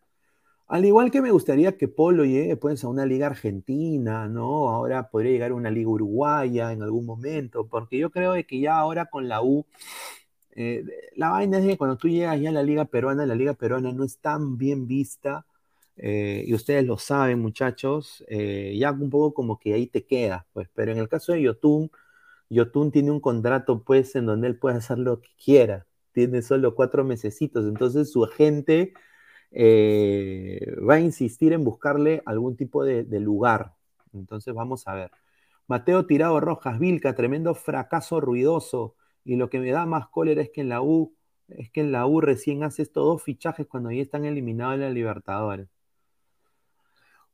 Al 0.67 0.83
igual 0.83 1.11
que 1.11 1.21
me 1.21 1.31
gustaría 1.31 1.77
que 1.77 1.87
Polo 1.87 2.25
llegue 2.25 2.57
pues, 2.57 2.83
a 2.83 2.89
una 2.89 3.05
liga 3.05 3.27
argentina, 3.27 4.27
¿no? 4.27 4.69
Ahora 4.69 5.09
podría 5.09 5.31
llegar 5.31 5.51
a 5.51 5.55
una 5.55 5.71
liga 5.71 5.89
uruguaya 5.89 6.73
en 6.73 6.83
algún 6.83 7.05
momento, 7.05 7.67
porque 7.67 7.97
yo 7.97 8.09
creo 8.09 8.33
que 8.45 8.59
ya 8.59 8.77
ahora 8.77 9.05
con 9.05 9.29
la 9.29 9.41
U, 9.41 9.65
eh, 10.51 10.83
la 11.15 11.29
vaina 11.29 11.59
es 11.59 11.65
que 11.65 11.77
cuando 11.77 11.97
tú 11.97 12.09
llegas 12.09 12.39
ya 12.41 12.49
a 12.49 12.53
la 12.53 12.63
liga 12.63 12.85
peruana, 12.85 13.25
la 13.25 13.35
liga 13.35 13.53
peruana 13.53 13.93
no 13.93 14.03
es 14.03 14.17
tan 14.19 14.57
bien 14.57 14.87
vista, 14.87 15.45
eh, 15.97 16.43
y 16.47 16.53
ustedes 16.53 16.85
lo 16.85 16.97
saben, 16.97 17.39
muchachos, 17.39 18.23
eh, 18.27 18.75
ya 18.79 18.91
un 18.91 19.09
poco 19.09 19.33
como 19.33 19.59
que 19.59 19.73
ahí 19.73 19.87
te 19.87 20.05
quedas, 20.05 20.45
pues, 20.53 20.67
pero 20.73 20.91
en 20.91 20.97
el 20.99 21.07
caso 21.09 21.31
de 21.33 21.43
Yotun, 21.43 21.91
Yotun 22.49 22.91
tiene 22.91 23.11
un 23.11 23.19
contrato, 23.21 23.83
pues, 23.83 24.15
en 24.15 24.25
donde 24.25 24.47
él 24.47 24.57
puede 24.57 24.77
hacer 24.77 24.99
lo 24.99 25.21
que 25.21 25.29
quiera, 25.43 25.85
tiene 26.13 26.41
solo 26.41 26.75
cuatro 26.75 27.03
mesecitos, 27.05 27.65
entonces 27.67 28.11
su 28.11 28.25
agente 28.25 28.93
eh, 29.51 30.75
va 30.87 30.95
a 30.95 30.99
insistir 30.99 31.53
en 31.53 31.63
buscarle 31.63 32.21
algún 32.25 32.55
tipo 32.55 32.83
de, 32.83 33.03
lugar. 33.19 33.73
Entonces 34.13 34.53
vamos 34.53 34.87
a 34.87 34.93
ver. 34.93 35.11
Mateo 35.67 36.05
Tirado 36.05 36.39
Rojas, 36.39 36.79
Vilca, 36.79 37.15
tremendo 37.15 37.55
fracaso 37.55 38.21
ruidoso. 38.21 38.95
Y 39.23 39.35
lo 39.35 39.49
que 39.49 39.59
me 39.59 39.71
da 39.71 39.85
más 39.85 40.07
cólera 40.07 40.41
es 40.41 40.49
que 40.51 40.61
en 40.61 40.69
la 40.69 40.81
U, 40.81 41.15
es 41.49 41.69
que 41.71 41.81
en 41.81 41.91
la 41.91 42.05
U 42.07 42.21
recién 42.21 42.63
hace 42.63 42.81
estos 42.83 43.03
dos 43.03 43.23
fichajes 43.23 43.67
cuando 43.67 43.91
ya 43.91 44.01
están 44.01 44.25
eliminados 44.25 44.75
en 44.75 44.81
la 44.81 44.89
Libertadores. 44.89 45.67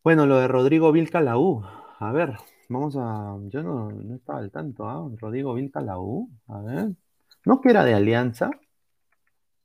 Bueno, 0.04 0.26
lo 0.26 0.38
de 0.38 0.48
Rodrigo 0.48 0.92
Vilca, 0.92 1.22
la 1.22 1.38
U. 1.38 1.64
A 2.00 2.12
ver, 2.12 2.36
vamos 2.68 2.98
a. 2.98 3.38
Yo 3.48 3.64
no, 3.64 3.90
estaba 4.16 4.40
al 4.40 4.52
tanto, 4.52 4.88
¿ah? 4.90 5.10
Rodrigo 5.18 5.54
Vilca, 5.54 5.82
la 5.82 6.00
U. 6.00 6.30
A 6.48 6.62
ver. 6.62 6.92
¿No 7.46 7.62
que 7.62 7.70
era 7.70 7.84
de 7.86 7.94
Alianza? 7.94 8.52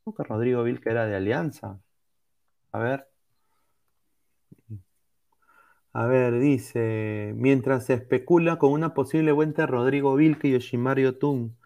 ¿No 0.06 0.14
que 0.14 0.22
Rodrigo 0.22 0.62
Vilca 0.62 0.90
era 0.90 1.06
de 1.06 1.16
Alianza? 1.16 1.80
A 2.72 2.78
ver. 2.78 3.06
A 5.92 6.06
ver, 6.06 6.38
dice, 6.38 7.32
mientras 7.36 7.86
se 7.86 7.94
especula 7.94 8.58
con 8.58 8.72
una 8.72 8.94
posible 8.94 9.32
vuelta 9.32 9.62
de 9.62 9.66
Rodrigo 9.66 10.14
Vilke 10.14 10.48
y 10.48 10.52
Yoshimaru 10.52 11.14
Tun, 11.18 11.56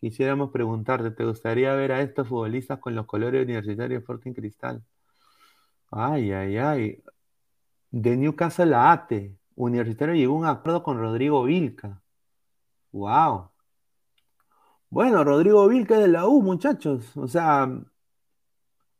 quisiéramos 0.00 0.50
preguntarte, 0.50 1.10
¿te 1.12 1.24
gustaría 1.24 1.74
ver 1.74 1.92
a 1.92 2.02
estos 2.02 2.28
futbolistas 2.28 2.78
con 2.80 2.94
los 2.94 3.06
colores 3.06 3.44
universitarios 3.44 4.00
Sporting 4.00 4.32
Cristal? 4.32 4.82
Ay, 5.90 6.32
ay, 6.32 6.56
ay. 6.58 7.02
De 7.90 8.16
Newcastle 8.16 8.74
a 8.74 8.92
Ate. 8.92 9.36
Universitario 9.56 10.14
llegó 10.14 10.34
a 10.36 10.38
un 10.38 10.46
acuerdo 10.46 10.82
con 10.82 10.98
Rodrigo 10.98 11.44
Vilca. 11.44 12.02
Wow. 12.92 13.50
Bueno, 14.90 15.24
Rodrigo 15.24 15.66
Vilca 15.68 15.98
de 15.98 16.08
la 16.08 16.26
U, 16.26 16.42
muchachos. 16.42 17.16
O 17.16 17.28
sea, 17.28 17.68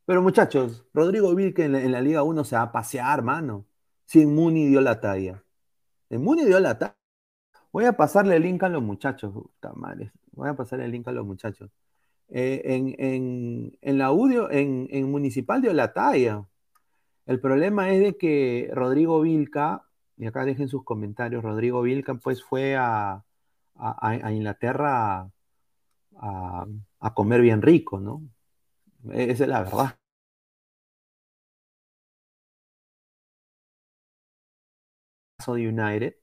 pero 0.07 0.23
muchachos, 0.23 0.87
Rodrigo 0.95 1.35
Vilca 1.35 1.65
en 1.65 1.93
la, 1.93 2.01
Liga 2.01 2.23
1 2.23 2.45
se 2.45 2.57
va 2.57 2.63
a 2.63 2.73
pasear, 2.73 3.23
mano. 3.23 3.67
Si 4.05 4.23
en 4.23 4.35
Muni 4.35 4.67
dio 4.69 4.81
la 4.81 5.01
talla. 5.01 5.43
En 6.11 6.23
Muni 6.23 6.45
dio 6.45 6.61
la 6.61 6.79
talla. 6.79 6.97
Voy 7.73 7.87
a 7.87 7.97
pasarle 7.97 8.37
el 8.37 8.43
link 8.45 8.63
a 8.63 8.69
los 8.69 8.83
muchachos. 8.83 9.33
Puta. 9.33 9.73
Voy 10.33 10.49
a 10.49 10.55
pasarle 10.55 10.85
el 10.87 10.93
link 10.93 11.09
a 11.09 11.13
los 11.13 11.27
muchachos. 11.27 11.71
Eh, 12.29 12.63
en, 13.83 13.99
la 13.99 14.07
audio, 14.07 14.51
en, 14.51 14.89
en 14.91 15.11
Municipal 15.11 15.61
dio 15.61 15.73
la 15.73 15.93
talla. 15.93 16.47
El 17.27 17.41
problema 17.41 17.91
es 17.91 18.01
de 18.01 18.17
que 18.17 18.71
Rodrigo 18.73 19.21
Vilca, 19.21 19.85
y 20.17 20.27
acá 20.27 20.45
dejen 20.45 20.69
sus 20.69 20.85
comentarios, 20.85 21.43
Rodrigo 21.43 21.83
Vilca 21.83 22.15
pues 22.15 22.43
fue 22.45 22.77
a, 22.77 23.25
Inglaterra 24.31 25.29
a, 26.17 26.67
a, 27.01 27.15
comer 27.15 27.43
bien 27.43 27.63
rico, 27.63 28.01
¿no? 28.01 28.23
Esa 29.11 29.45
es 29.45 29.49
la 29.49 29.63
verdad. 29.63 29.97
de 35.47 35.69
United 35.69 36.17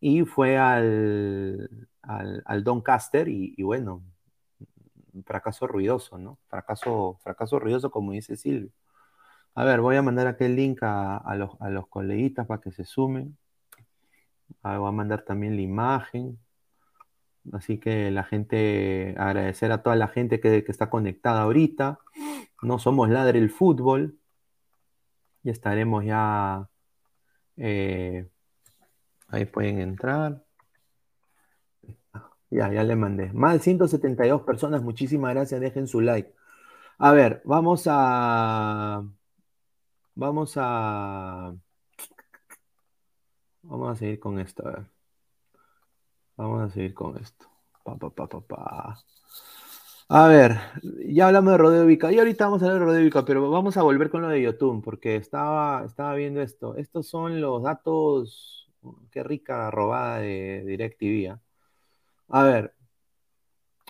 y 0.00 0.24
fue 0.24 0.58
al, 0.58 1.88
al, 2.02 2.64
Doncaster 2.64 3.28
y, 3.28 3.54
y, 3.56 3.62
bueno, 3.62 4.04
fracaso 5.24 5.66
ruidoso, 5.66 6.18
¿no? 6.18 6.38
Fracaso, 6.48 7.18
fracaso 7.22 7.58
ruidoso 7.58 7.90
como 7.90 8.12
dice 8.12 8.36
Silvio. 8.36 8.70
A 9.54 9.64
ver, 9.64 9.80
voy 9.80 9.96
a 9.96 10.02
mandar 10.02 10.26
aquel 10.28 10.56
link 10.56 10.80
a, 10.82 11.34
los, 11.36 11.52
a 11.60 11.70
los 11.70 11.88
coleguitas 11.88 12.46
para 12.46 12.60
que 12.60 12.72
se 12.72 12.84
sumen. 12.84 13.36
Ah, 14.62 14.78
voy 14.78 14.88
a 14.88 14.92
mandar 14.92 15.22
también 15.24 15.56
la 15.56 15.62
imagen. 15.62 16.38
Así 17.52 17.78
que 17.78 18.10
la 18.10 18.24
gente, 18.24 19.14
agradecer 19.18 19.72
a 19.72 19.82
toda 19.82 19.96
la 19.96 20.08
gente 20.08 20.40
que, 20.40 20.64
está 20.68 20.90
conectada 20.90 21.42
ahorita. 21.42 21.98
No 22.62 22.78
somos 22.78 23.08
ladre 23.10 23.38
el 23.38 23.50
fútbol. 23.50 24.18
Y 25.42 25.50
estaremos 25.50 26.04
ya. 26.04 26.68
Eh, 27.56 28.28
ahí 29.28 29.44
pueden 29.46 29.80
entrar. 29.80 30.42
Ya, 32.50 32.72
ya 32.72 32.84
le 32.84 32.96
mandé. 32.96 33.32
Más 33.32 33.54
de 33.54 33.60
172 33.60 34.42
personas. 34.42 34.82
Muchísimas 34.82 35.34
gracias. 35.34 35.60
Dejen 35.60 35.86
su 35.88 36.00
like. 36.00 36.32
A 36.98 37.12
ver, 37.12 37.42
vamos 37.44 37.84
a. 37.86 39.04
Vamos 40.14 40.54
a. 40.56 41.54
Vamos 43.62 43.92
a 43.92 43.96
seguir 43.96 44.18
con 44.20 44.38
esto. 44.40 44.66
A 44.66 44.70
ver. 44.72 44.95
Vamos 46.36 46.62
a 46.62 46.68
seguir 46.70 46.92
con 46.94 47.16
esto. 47.16 47.46
Pa, 47.82 47.96
pa, 47.96 48.10
pa, 48.10 48.40
pa, 48.40 48.98
A 50.08 50.28
ver, 50.28 50.58
ya 51.06 51.28
hablamos 51.28 51.52
de 51.52 51.58
Rodeo 51.58 51.86
Vica. 51.86 52.12
Y 52.12 52.18
ahorita 52.18 52.46
vamos 52.46 52.62
a 52.62 52.66
hablar 52.66 52.80
de 52.80 52.84
Rodeo 52.84 53.04
Vica, 53.04 53.24
pero 53.24 53.50
vamos 53.50 53.76
a 53.76 53.82
volver 53.82 54.10
con 54.10 54.22
lo 54.22 54.28
de 54.28 54.42
YouTube, 54.42 54.82
porque 54.84 55.16
estaba, 55.16 55.84
estaba 55.84 56.14
viendo 56.14 56.42
esto. 56.42 56.76
Estos 56.76 57.06
son 57.08 57.40
los 57.40 57.62
datos. 57.62 58.70
Qué 59.10 59.22
rica 59.22 59.70
robada 59.70 60.18
de 60.18 60.62
DirecTV. 60.66 61.30
¿ah? 61.32 61.40
A 62.28 62.42
ver. 62.44 62.74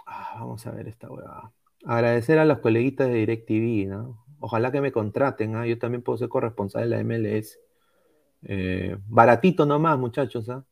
Ah, 0.07 0.37
vamos 0.39 0.67
a 0.67 0.71
ver 0.71 0.89
esta 0.89 1.11
huevada. 1.11 1.53
Agradecer 1.85 2.39
a 2.39 2.45
los 2.45 2.61
coleguitas 2.61 3.09
de 3.09 3.15
DirecTV, 3.15 3.89
¿no? 3.89 4.25
Ojalá 4.41 4.71
que 4.71 4.81
me 4.81 4.93
contraten, 4.93 5.57
¿ah? 5.57 5.67
Yo 5.67 5.79
también 5.79 6.03
puedo 6.03 6.19
ser 6.19 6.29
corresponsal 6.29 6.89
de 6.89 6.97
la 6.97 7.01
MLS. 7.03 7.59
Eh, 8.43 8.97
baratito 9.09 9.67
nomás, 9.67 9.99
muchachos, 9.99 10.49
¿ah? 10.51 10.65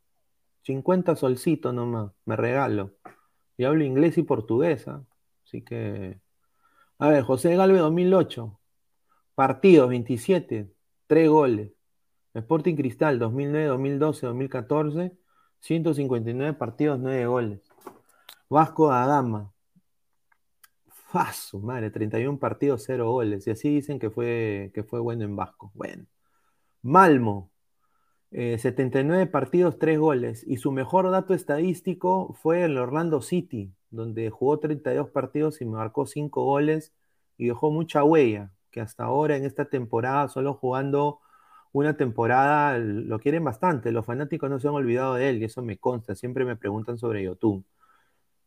50 0.65 1.17
solcitos 1.17 1.75
nomás, 1.75 2.13
me 2.25 2.37
regalo. 2.37 2.93
Y 3.57 3.65
hablo 3.65 3.85
inglés 3.85 4.19
y 4.19 4.23
portugués, 4.23 4.89
¿ah? 4.89 5.05
Así 5.47 5.63
que. 5.63 6.21
A 6.99 7.09
ver, 7.09 7.23
José 7.23 7.55
Galve 7.57 7.79
2008. 7.79 8.59
Partidos 9.35 9.89
27, 9.91 10.73
3 11.07 11.29
goles. 11.29 11.73
Sporting 12.35 12.77
Cristal 12.77 13.19
2009, 13.19 13.67
2012, 13.69 14.27
2014. 14.27 15.17
159 15.61 16.55
partidos, 16.55 16.99
9 17.01 17.27
goles. 17.27 17.61
Vasco 18.49 18.89
da 18.89 19.07
Gama. 19.07 19.53
Faso, 20.89 21.61
madre, 21.61 21.91
31 21.91 22.39
partidos, 22.39 22.85
0 22.87 23.11
goles. 23.13 23.47
Y 23.47 23.51
así 23.51 23.69
dicen 23.69 23.99
que 23.99 24.11
fue, 24.11 24.73
que 24.75 24.83
fue 24.83 25.01
bueno 25.01 25.25
en 25.25 25.37
Vasco. 25.37 25.71
Bueno. 25.75 26.07
Malmo, 26.83 27.51
79 28.35 29.23
eh, 29.23 29.27
partidos, 29.27 29.79
3 29.79 29.99
goles. 29.99 30.45
Y 30.47 30.57
su 30.57 30.73
mejor 30.73 31.11
dato 31.11 31.35
estadístico 31.35 32.35
fue 32.43 32.65
el 32.65 32.77
Orlando 32.79 33.23
City, 33.23 33.73
donde 33.91 34.31
jugó 34.31 34.59
32 34.59 35.11
partidos 35.11 35.61
y 35.61 35.65
marcó 35.65 36.07
5 36.07 36.45
goles 36.45 36.93
y 37.39 37.47
dejó 37.47 37.71
mucha 37.71 38.03
huella, 38.05 38.51
que 38.71 38.81
hasta 38.81 39.05
ahora 39.05 39.37
en 39.37 39.45
esta 39.45 39.67
temporada, 39.67 40.29
solo 40.29 40.55
jugando 40.55 41.21
una 41.73 41.97
temporada 41.97 42.79
lo 42.79 43.19
quieren 43.21 43.45
bastante, 43.45 43.93
los 43.93 44.07
fanáticos 44.07 44.49
no 44.51 44.61
se 44.61 44.69
han 44.69 44.75
olvidado 44.75 45.15
de 45.15 45.29
él 45.29 45.43
y 45.43 45.45
eso 45.45 45.63
me 45.63 45.79
consta, 45.79 46.15
siempre 46.15 46.45
me 46.45 46.57
preguntan 46.57 46.99
sobre 46.99 47.25
YouTube. 47.25 47.65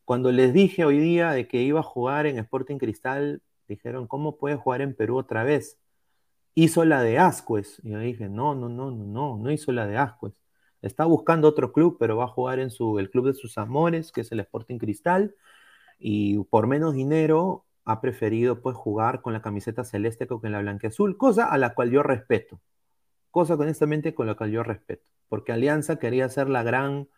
Cuando 0.04 0.32
les 0.32 0.52
dije 0.54 0.84
hoy 0.84 0.98
día 0.98 1.32
de 1.32 1.46
que 1.48 1.62
iba 1.62 1.80
a 1.80 1.82
jugar 1.82 2.26
en 2.26 2.38
Sporting 2.38 2.78
Cristal, 2.78 3.42
dijeron, 3.68 4.06
¿cómo 4.06 4.38
puede 4.38 4.56
jugar 4.56 4.80
en 4.82 4.94
Perú 4.94 5.18
otra 5.18 5.44
vez? 5.44 5.78
Hizo 6.58 6.84
la 6.84 7.02
de 7.02 7.18
Ascuez. 7.18 7.80
Y 7.84 7.90
yo 7.90 7.98
dije, 8.00 8.28
no, 8.28 8.54
no, 8.54 8.68
no, 8.68 8.90
no, 8.90 9.04
no, 9.04 9.38
no 9.38 9.50
hizo 9.52 9.72
la 9.72 9.86
de 9.86 9.96
Ascuez. 9.96 10.34
Está 10.82 11.04
buscando 11.04 11.48
otro 11.48 11.72
club, 11.72 11.96
pero 11.98 12.16
va 12.16 12.24
a 12.24 12.28
jugar 12.28 12.58
en 12.58 12.70
su, 12.70 12.98
el 12.98 13.10
club 13.10 13.26
de 13.26 13.34
sus 13.34 13.58
amores, 13.58 14.12
que 14.12 14.22
es 14.22 14.32
el 14.32 14.40
Sporting 14.40 14.78
Cristal, 14.78 15.34
y 15.98 16.38
por 16.44 16.66
menos 16.66 16.94
dinero 16.94 17.64
ha 17.84 18.00
preferido 18.00 18.60
pues 18.60 18.76
jugar 18.76 19.22
con 19.22 19.32
la 19.32 19.42
camiseta 19.42 19.84
celeste 19.84 20.26
que 20.26 20.38
con 20.38 20.52
la 20.52 20.60
blanqueazul, 20.60 21.16
cosa 21.16 21.46
a 21.46 21.58
la 21.58 21.74
cual 21.74 21.90
yo 21.90 22.02
respeto 22.02 22.60
cosa 23.30 23.54
honestamente 23.54 24.14
con 24.14 24.26
la 24.26 24.36
que 24.36 24.50
yo 24.50 24.62
respeto, 24.62 25.04
porque 25.28 25.52
Alianza 25.52 25.98
quería 25.98 26.28
ser 26.28 26.48
la 26.48 26.62
gran, 26.62 27.08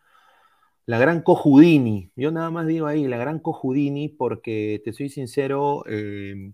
la 0.87 0.98
gran 0.98 1.22
cojudini. 1.22 2.12
Yo 2.16 2.31
nada 2.31 2.50
más 2.50 2.66
digo 2.66 2.87
ahí, 2.87 3.07
la 3.07 3.18
gran 3.18 3.38
cojudini, 3.38 4.09
porque 4.09 4.83
te 4.85 4.92
soy 4.92 5.09
sincero, 5.09 5.85
eh, 5.87 6.53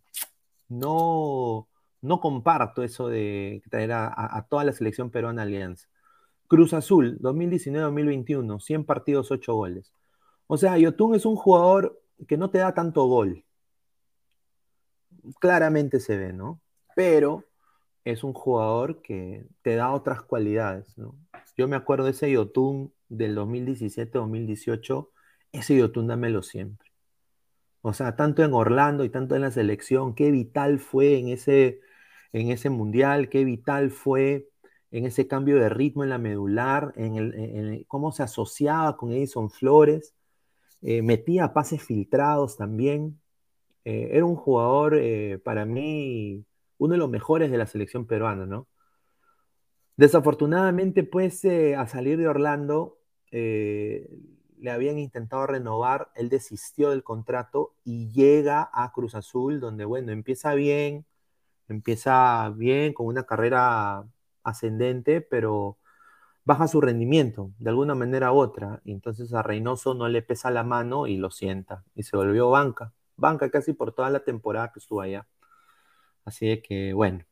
no, 0.68 1.68
no 2.02 2.20
comparto 2.20 2.82
eso 2.82 3.08
de 3.08 3.62
traer 3.70 3.92
a, 3.92 4.46
toda 4.48 4.64
la 4.64 4.72
selección 4.72 5.10
peruana 5.10 5.42
Alianza. 5.42 5.88
Cruz 6.48 6.72
Azul, 6.74 7.18
2019-2021, 7.20 8.60
100 8.60 8.84
partidos, 8.84 9.30
8 9.30 9.54
goles. 9.54 9.92
O 10.46 10.56
sea, 10.56 10.78
Yotun 10.78 11.14
es 11.14 11.26
un 11.26 11.36
jugador 11.36 12.00
que 12.28 12.36
no 12.36 12.50
te 12.50 12.58
da 12.58 12.72
tanto 12.74 13.04
gol. 13.06 13.44
Claramente 15.40 15.98
se 15.98 16.16
ve, 16.16 16.32
¿no? 16.32 16.60
Pero 16.94 17.44
es 18.04 18.22
un 18.22 18.32
jugador 18.32 19.02
que 19.02 19.46
te 19.62 19.74
da 19.74 19.90
otras 19.92 20.22
cualidades, 20.22 20.96
¿no? 20.96 21.16
Yo 21.56 21.66
me 21.66 21.76
acuerdo 21.76 22.04
de 22.04 22.12
ese 22.12 22.30
Yotun 22.30 22.92
del 23.08 23.36
2017-2018, 23.36 25.08
ese 25.52 25.76
Yotun 25.76 26.06
dámelo 26.06 26.42
siempre. 26.42 26.92
O 27.86 27.92
sea, 27.92 28.16
tanto 28.16 28.42
en 28.42 28.52
Orlando 28.52 29.04
y 29.04 29.10
tanto 29.10 29.36
en 29.36 29.42
la 29.42 29.52
selección, 29.52 30.16
qué 30.16 30.32
vital 30.32 30.80
fue 30.80 31.18
en 31.20 31.28
ese, 31.28 31.78
en 32.32 32.50
ese 32.50 32.68
mundial, 32.68 33.28
qué 33.28 33.44
vital 33.44 33.92
fue 33.92 34.48
en 34.90 35.06
ese 35.06 35.28
cambio 35.28 35.54
de 35.54 35.68
ritmo 35.68 36.02
en 36.02 36.10
la 36.10 36.18
medular, 36.18 36.92
en, 36.96 37.14
el, 37.16 37.84
cómo 37.86 38.10
se 38.10 38.24
asociaba 38.24 38.96
con 38.96 39.12
Edison 39.12 39.50
Flores, 39.50 40.16
eh, 40.82 41.00
metía 41.02 41.52
pases 41.52 41.80
filtrados 41.80 42.56
también. 42.56 43.20
Eh, 43.84 44.08
era 44.14 44.24
un 44.24 44.34
jugador 44.34 44.96
eh, 44.98 45.38
para 45.44 45.64
mí 45.64 46.44
uno 46.78 46.94
de 46.94 46.98
los 46.98 47.08
mejores 47.08 47.52
de 47.52 47.58
la 47.58 47.66
selección 47.66 48.04
peruana, 48.04 48.46
¿no? 48.46 48.66
Desafortunadamente, 49.96 51.04
pues, 51.04 51.44
a 51.44 51.86
salir 51.86 52.18
de 52.18 52.26
Orlando, 52.26 52.98
le 54.60 54.70
habían 54.70 54.98
intentado 54.98 55.46
renovar, 55.46 56.10
él 56.14 56.28
desistió 56.28 56.90
del 56.90 57.02
contrato 57.04 57.74
y 57.84 58.10
llega 58.10 58.70
a 58.72 58.92
Cruz 58.92 59.14
Azul, 59.14 59.60
donde, 59.60 59.84
bueno, 59.84 60.12
empieza 60.12 60.54
bien, 60.54 61.04
empieza 61.68 62.50
bien, 62.56 62.92
con 62.92 63.06
una 63.06 63.24
carrera 63.24 64.04
ascendente, 64.42 65.20
pero 65.20 65.78
baja 66.44 66.68
su 66.68 66.80
rendimiento 66.80 67.50
de 67.58 67.70
alguna 67.70 67.94
manera 67.94 68.32
u 68.32 68.36
otra. 68.38 68.80
Entonces 68.84 69.34
a 69.34 69.42
Reynoso 69.42 69.94
no 69.94 70.08
le 70.08 70.22
pesa 70.22 70.50
la 70.50 70.62
mano 70.64 71.06
y 71.06 71.16
lo 71.16 71.30
sienta. 71.30 71.84
Y 71.94 72.04
se 72.04 72.16
volvió 72.16 72.50
banca. 72.50 72.92
Banca 73.16 73.50
casi 73.50 73.72
por 73.72 73.92
toda 73.92 74.10
la 74.10 74.20
temporada 74.20 74.72
que 74.72 74.78
estuvo 74.78 75.00
allá. 75.00 75.26
Así 76.24 76.62
que, 76.62 76.92
bueno. 76.92 77.24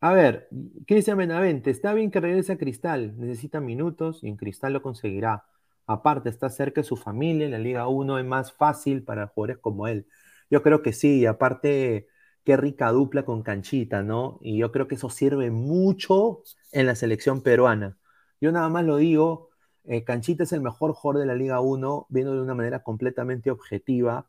A 0.00 0.12
ver, 0.12 0.48
Cristian 0.86 1.16
Benavente, 1.16 1.70
está 1.70 1.94
bien 1.94 2.10
que 2.10 2.20
regrese 2.20 2.52
a 2.52 2.58
Cristal, 2.58 3.18
necesita 3.18 3.60
minutos 3.60 4.22
y 4.22 4.28
en 4.28 4.36
Cristal 4.36 4.74
lo 4.74 4.82
conseguirá. 4.82 5.46
Aparte, 5.86 6.28
está 6.30 6.48
cerca 6.50 6.80
de 6.80 6.86
su 6.86 6.96
familia, 6.96 7.46
en 7.46 7.52
la 7.52 7.58
Liga 7.58 7.88
1 7.88 8.18
es 8.18 8.24
más 8.24 8.52
fácil 8.52 9.02
para 9.04 9.26
jugadores 9.28 9.58
como 9.58 9.86
él. 9.88 10.06
Yo 10.50 10.62
creo 10.62 10.82
que 10.82 10.92
sí, 10.92 11.26
aparte, 11.26 12.08
qué 12.44 12.56
rica 12.56 12.90
dupla 12.92 13.24
con 13.24 13.42
Canchita, 13.42 14.02
¿no? 14.02 14.38
Y 14.42 14.58
yo 14.58 14.72
creo 14.72 14.88
que 14.88 14.94
eso 14.96 15.10
sirve 15.10 15.50
mucho 15.50 16.42
en 16.72 16.86
la 16.86 16.94
selección 16.94 17.42
peruana. 17.42 17.96
Yo 18.40 18.52
nada 18.52 18.68
más 18.68 18.84
lo 18.84 18.96
digo, 18.98 19.50
eh, 19.84 20.04
Canchita 20.04 20.44
es 20.44 20.52
el 20.52 20.60
mejor 20.60 20.92
jugador 20.92 21.20
de 21.20 21.26
la 21.26 21.34
Liga 21.34 21.60
1, 21.60 22.06
viendo 22.08 22.34
de 22.34 22.42
una 22.42 22.54
manera 22.54 22.82
completamente 22.82 23.50
objetiva. 23.50 24.26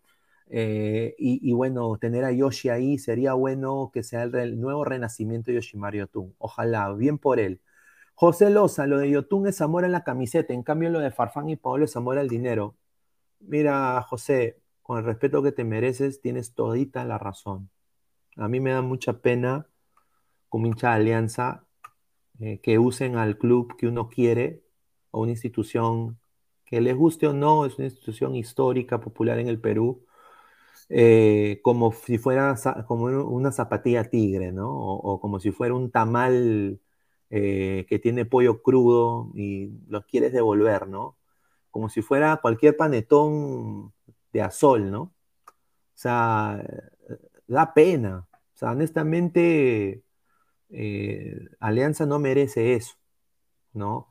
Eh, 0.47 1.15
y, 1.17 1.53
bueno, 1.53 1.97
tener 1.97 2.23
a 2.23 2.31
Yoshi 2.31 2.69
ahí 2.69 2.97
sería 2.99 3.33
bueno 3.33 3.89
que 3.93 4.03
sea 4.03 4.23
el, 4.23 4.59
nuevo 4.59 4.85
renacimiento 4.85 5.51
de 5.51 5.55
Yoshimar 5.55 5.95
Yotun. 5.95 6.35
Ojalá, 6.37 6.93
bien 6.93 7.17
por 7.17 7.39
él. 7.39 7.61
José 8.15 8.49
Loza, 8.49 8.87
lo 8.87 8.97
de 8.97 9.09
Yotun 9.09 9.47
es 9.47 9.61
amor 9.61 9.83
en 9.85 9.91
la 9.91 10.03
camiseta, 10.03 10.53
en 10.53 10.63
cambio 10.63 10.89
lo 10.89 10.99
de 10.99 11.11
Farfán 11.11 11.49
y 11.49 11.57
Pablo 11.57 11.85
es 11.85 11.95
amor 11.97 12.17
al 12.17 12.29
dinero. 12.29 12.75
Mira, 13.39 14.01
José, 14.03 14.61
con 14.81 14.97
el 14.97 15.05
respeto 15.05 15.43
que 15.43 15.51
te 15.51 15.65
mereces, 15.65 16.21
tienes 16.21 16.53
todita 16.55 17.03
la 17.05 17.17
razón. 17.17 17.69
A 18.37 18.47
mí 18.47 18.59
me 18.59 18.71
da 18.71 18.81
mucha 18.81 19.21
pena, 19.21 19.67
como 20.49 20.67
hincha 20.67 20.89
de 20.91 20.95
alianza, 20.95 21.65
eh, 22.39 22.59
que 22.61 22.79
usen 22.79 23.17
al 23.17 23.37
club 23.37 23.75
que 23.77 23.87
uno 23.87 24.09
quiere 24.09 24.63
o 25.11 25.21
una 25.21 25.31
institución 25.31 26.19
que 26.65 26.81
les 26.81 26.95
guste 26.95 27.27
o 27.27 27.33
no, 27.33 27.65
es 27.65 27.77
una 27.77 27.87
institución 27.87 28.35
histórica, 28.35 28.99
popular 28.99 29.39
en 29.39 29.47
el 29.47 29.59
Perú, 29.59 30.05
eh, 30.89 31.59
como 31.63 31.91
si 31.91 32.17
fuera 32.17 32.55
como 32.87 33.05
una 33.05 33.51
zapatilla 33.51 34.09
tigre, 34.09 34.51
¿no? 34.51 34.69
O, 34.71 35.19
como 35.19 35.39
si 35.39 35.51
fuera 35.51 35.73
un 35.73 35.91
tamal 35.91 36.79
eh, 37.29 37.85
que 37.89 37.99
tiene 37.99 38.25
pollo 38.25 38.61
crudo 38.61 39.31
y 39.35 39.71
lo 39.87 40.05
quieres 40.05 40.33
devolver, 40.33 40.87
¿no? 40.87 41.17
Como 41.71 41.89
si 41.89 42.01
fuera 42.01 42.37
cualquier 42.37 42.77
panetón 42.77 43.93
de 44.33 44.41
azol, 44.41 44.91
¿no? 44.91 45.01
O 45.03 45.13
sea, 45.95 46.63
da 47.47 47.73
pena. 47.73 48.27
O 48.55 48.57
sea, 48.57 48.71
honestamente, 48.71 50.03
eh, 50.69 51.49
Alianza 51.59 52.05
no 52.05 52.19
merece 52.19 52.75
eso, 52.75 52.95
¿no? 53.73 54.09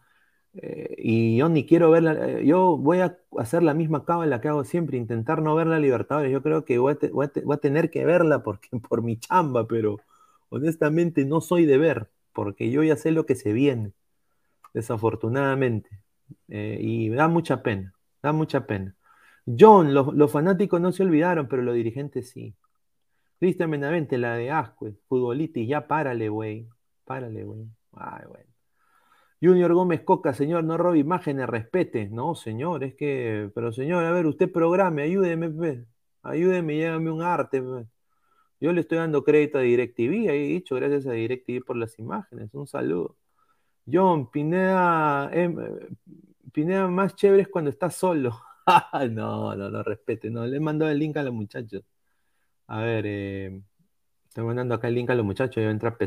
Eh, 0.55 0.95
y 0.99 1.37
yo 1.37 1.49
ni 1.49 1.67
quiero 1.67 1.91
verla, 1.91 2.13
eh, 2.29 2.47
yo 2.47 2.77
voy 2.77 3.01
a 3.01 3.19
hacer 3.39 3.63
la 3.63 3.75
misma 3.75 4.05
cábala 4.05 4.41
que 4.41 4.49
hago 4.49 4.65
siempre, 4.65 4.99
intentar 4.99 5.43
no 5.43 5.55
ver 5.55 5.67
la 5.67 5.79
Libertadores. 5.81 6.33
Yo 6.33 6.43
creo 6.43 6.65
que 6.65 6.79
voy 6.79 6.95
a, 6.95 7.57
tener 7.59 7.91
que 7.91 8.05
verla 8.05 8.43
porque, 8.43 8.69
por 8.89 9.03
mi 9.03 9.19
chamba, 9.19 9.67
pero 9.67 9.99
honestamente 10.51 11.25
no 11.25 11.41
soy 11.41 11.67
de 11.67 11.79
ver, 11.79 12.11
porque 12.35 12.71
yo 12.71 12.83
ya 12.83 12.97
sé 12.97 13.13
lo 13.13 13.27
que 13.27 13.37
se 13.37 13.53
viene, 13.53 13.93
desafortunadamente. 14.75 15.91
y 16.49 17.11
da 17.11 17.29
mucha 17.29 17.63
pena, 17.63 17.95
da 18.23 18.33
mucha 18.33 18.67
pena. 18.67 18.97
John, 19.47 19.95
los, 19.95 20.33
fanáticos 20.33 20.81
no 20.81 20.93
se 20.93 21.03
olvidaron, 21.03 21.49
pero 21.49 21.63
los 21.63 21.75
dirigentes 21.75 22.31
sí. 22.31 22.55
Cristian 23.39 23.71
Benavente, 23.71 24.19
la 24.19 24.37
de 24.37 24.51
Ascue, 24.51 24.95
futbolitis, 25.09 25.69
ya 25.69 25.87
párale, 25.87 26.29
güey. 26.29 26.69
Párale, 27.05 27.45
güey. 27.45 27.67
Ay, 27.93 28.25
bueno. 28.29 28.55
Junior 29.43 29.75
Gómez 29.75 30.03
Coca, 30.03 30.33
señor, 30.33 30.65
no 30.65 30.79
robe 30.79 30.99
imágenes, 30.99 31.47
respete. 31.49 32.09
No, 32.09 32.35
señor, 32.35 32.85
es 32.85 32.95
que, 32.95 33.51
pero 33.55 33.73
señor, 33.73 34.05
a 34.05 34.13
ver, 34.13 34.27
usted 34.27 34.51
programe, 34.51 35.03
ayúdeme, 35.03 35.85
ayúdeme, 36.23 36.77
llévame 36.77 37.11
un 37.11 37.23
arte. 37.23 37.63
Yo 38.65 38.73
le 38.73 38.81
estoy 38.81 38.97
dando 38.97 39.23
crédito 39.25 39.59
a 39.59 39.61
DirecTV, 39.61 40.31
ahí 40.31 40.49
dicho, 40.49 40.75
gracias 40.77 41.07
a 41.07 41.13
DirecTV 41.13 41.63
por 41.67 41.77
las 41.77 41.99
imágenes. 41.99 42.55
Un 42.55 42.67
saludo. 42.67 43.19
John, 43.87 44.31
Pineda, 44.31 45.29
em, 45.35 45.55
Pineda 46.51 46.89
más 46.89 47.15
chévere 47.15 47.43
es 47.43 47.49
cuando 47.49 47.71
está 47.71 47.91
solo. 47.91 48.41
no, 49.11 49.55
no, 49.55 49.69
no, 49.71 49.83
respete. 49.83 50.31
No, 50.31 50.47
le 50.47 50.57
he 50.57 50.61
mandado 50.61 50.91
el 50.91 50.99
link 50.99 51.15
a 51.19 51.23
los 51.23 51.35
muchachos. 51.35 51.83
A 52.69 52.81
ver, 52.81 53.05
eh, 53.07 53.63
estoy 54.29 54.45
mandando 54.45 54.75
acá 54.75 54.89
el 54.89 54.95
link 54.95 55.11
a 55.11 55.15
los 55.15 55.27
muchachos 55.27 55.59
y 55.59 55.65
va 55.65 55.69
a 55.69 55.73
entrar. 55.73 55.99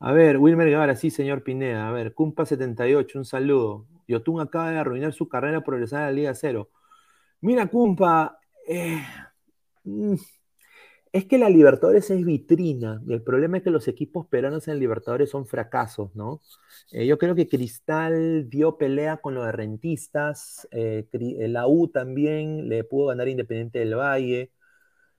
A 0.00 0.12
ver, 0.12 0.38
Wilmer 0.38 0.68
Guevara, 0.68 0.96
sí, 0.96 1.10
señor 1.10 1.44
Pineda. 1.44 1.88
A 1.88 1.92
ver, 1.92 2.12
Cumpa78, 2.12 3.14
un 3.14 3.24
saludo. 3.24 3.86
Yotun 4.08 4.40
acaba 4.40 4.72
de 4.72 4.78
arruinar 4.78 5.12
su 5.12 5.28
carrera 5.28 5.60
por 5.62 5.74
regresar 5.74 6.02
a 6.02 6.06
la 6.06 6.12
Liga 6.12 6.34
Cero. 6.34 6.70
Mira, 7.40 7.68
Cumpa, 7.68 8.40
eh, 8.66 9.00
mm, 9.84 10.16
es 11.16 11.24
que 11.26 11.38
la 11.38 11.48
Libertadores 11.48 12.10
es 12.10 12.24
vitrina 12.24 13.02
y 13.06 13.14
el 13.14 13.22
problema 13.22 13.56
es 13.56 13.62
que 13.64 13.70
los 13.70 13.88
equipos 13.88 14.26
peruanos 14.26 14.68
en 14.68 14.78
Libertadores 14.78 15.30
son 15.30 15.46
fracasos, 15.46 16.14
¿no? 16.14 16.42
Eh, 16.92 17.06
yo 17.06 17.16
creo 17.18 17.34
que 17.34 17.48
Cristal 17.48 18.48
dio 18.50 18.76
pelea 18.76 19.16
con 19.18 19.34
los 19.34 19.50
rentistas, 19.50 20.68
eh, 20.70 21.06
eh, 21.12 21.48
la 21.48 21.66
U 21.68 21.88
también 21.88 22.68
le 22.68 22.84
pudo 22.84 23.06
ganar 23.08 23.28
Independiente 23.28 23.78
del 23.78 23.94
Valle. 23.94 24.52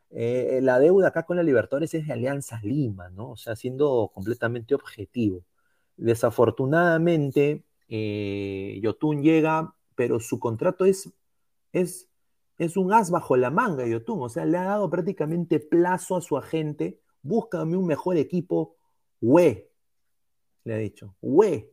la 0.09 0.79
deuda 0.79 1.09
acá 1.09 1.23
con 1.23 1.37
la 1.37 1.43
Libertadores 1.43 1.93
es 1.93 2.07
de 2.07 2.13
Alianza 2.13 2.59
Lima, 2.63 3.09
¿no? 3.09 3.31
O 3.31 3.37
sea, 3.37 3.55
siendo 3.55 4.11
completamente 4.13 4.75
objetivo. 4.75 5.43
Desafortunadamente, 5.97 7.63
Yotun 8.81 9.23
llega, 9.23 9.73
pero 9.95 10.19
su 10.19 10.39
contrato 10.39 10.85
es 10.85 12.06
es 12.57 12.75
un 12.75 12.91
as 12.91 13.11
bajo 13.11 13.37
la 13.37 13.51
manga, 13.51 13.85
Yotun. 13.85 14.21
O 14.21 14.29
sea, 14.29 14.45
le 14.45 14.57
ha 14.57 14.63
dado 14.63 14.89
prácticamente 14.89 15.59
plazo 15.59 16.15
a 16.15 16.21
su 16.21 16.37
agente. 16.37 16.99
Búscame 17.21 17.77
un 17.77 17.85
mejor 17.85 18.17
equipo, 18.17 18.75
we. 19.21 19.69
Le 20.63 20.73
ha 20.73 20.77
dicho, 20.77 21.15
we. 21.21 21.71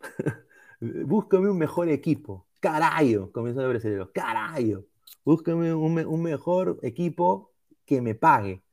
Búscame 0.80 1.50
un 1.50 1.58
mejor 1.58 1.88
equipo. 1.88 2.46
Carayo, 2.60 3.30
comenzó 3.32 3.60
a 3.60 3.68
brasileño. 3.68 4.10
Carayo. 4.12 4.86
Búscame 5.24 5.72
un, 5.72 6.22
mejor 6.22 6.78
equipo 6.82 7.52
que 7.84 8.00
me 8.00 8.14
pague. 8.14 8.64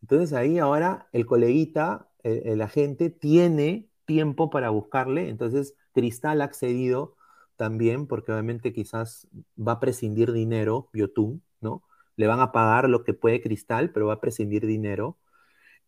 Entonces 0.00 0.32
ahí 0.32 0.58
ahora 0.58 1.08
el 1.12 1.26
coleguita, 1.26 2.08
el, 2.22 2.46
el 2.46 2.60
agente, 2.62 3.10
tiene 3.10 3.90
tiempo 4.04 4.50
para 4.50 4.70
buscarle. 4.70 5.28
Entonces 5.28 5.74
Cristal 5.92 6.40
ha 6.40 6.44
accedido 6.44 7.16
también, 7.62 8.08
porque 8.08 8.32
obviamente 8.32 8.72
quizás 8.72 9.28
va 9.56 9.74
a 9.74 9.78
prescindir 9.78 10.32
dinero, 10.32 10.88
Biotun, 10.92 11.44
¿no? 11.60 11.84
Le 12.16 12.26
van 12.26 12.40
a 12.40 12.50
pagar 12.50 12.88
lo 12.88 13.04
que 13.04 13.14
puede 13.14 13.40
Cristal, 13.40 13.92
pero 13.92 14.08
va 14.08 14.14
a 14.14 14.20
prescindir 14.20 14.66
dinero. 14.66 15.16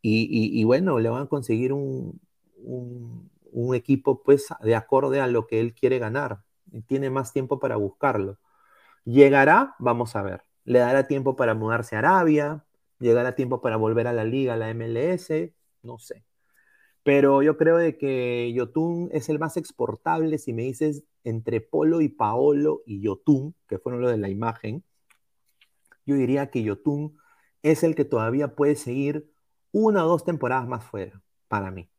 Y, 0.00 0.62
bueno, 0.62 1.00
le 1.00 1.08
van 1.08 1.22
a 1.22 1.26
conseguir 1.26 1.72
un, 1.72 2.20
un, 2.62 3.74
equipo 3.74 4.22
pues 4.22 4.46
de 4.60 4.76
acorde 4.76 5.20
a 5.20 5.26
lo 5.26 5.48
que 5.48 5.58
él 5.58 5.74
quiere 5.74 5.98
ganar. 5.98 6.42
Tiene 6.86 7.10
más 7.10 7.32
tiempo 7.32 7.58
para 7.58 7.74
buscarlo. 7.74 8.38
¿Llegará? 9.04 9.74
Vamos 9.80 10.14
a 10.14 10.22
ver. 10.22 10.44
¿Le 10.64 10.78
dará 10.78 11.08
tiempo 11.08 11.34
para 11.34 11.54
mudarse 11.54 11.96
a 11.96 12.00
Arabia? 12.00 12.64
¿Llegará 13.00 13.34
tiempo 13.34 13.60
para 13.60 13.76
volver 13.76 14.06
a 14.06 14.12
la 14.12 14.24
liga, 14.24 14.54
a 14.54 14.56
la 14.56 14.70
MLS? 14.72 15.52
No 15.82 15.98
sé. 15.98 16.22
Pero 17.04 17.42
yo 17.42 17.58
creo 17.58 17.76
de 17.76 17.98
que 17.98 18.50
Yotun 18.54 19.10
es 19.12 19.28
el 19.28 19.38
más 19.38 19.56
exportable, 19.58 20.38
si 20.38 20.54
me 20.54 20.62
dices, 20.62 21.04
entre 21.22 21.60
Polo 21.60 22.00
y 22.00 22.08
Paolo 22.08 22.82
y 22.86 23.02
Yotun, 23.02 23.54
que 23.68 23.78
fueron 23.78 24.00
los 24.00 24.10
de 24.10 24.16
la 24.16 24.30
imagen. 24.30 24.82
Yo 26.06 26.16
diría 26.16 26.50
que 26.50 26.62
Yotun 26.62 27.16
es 27.62 27.82
el 27.82 27.94
que 27.94 28.06
todavía 28.06 28.56
puede 28.56 28.74
seguir 28.74 29.30
una 29.70 30.04
o 30.04 30.08
dos 30.08 30.24
temporadas 30.24 30.66
más 30.66 30.82
fuera, 30.84 31.22
para 31.46 31.70
mí. 31.70 31.90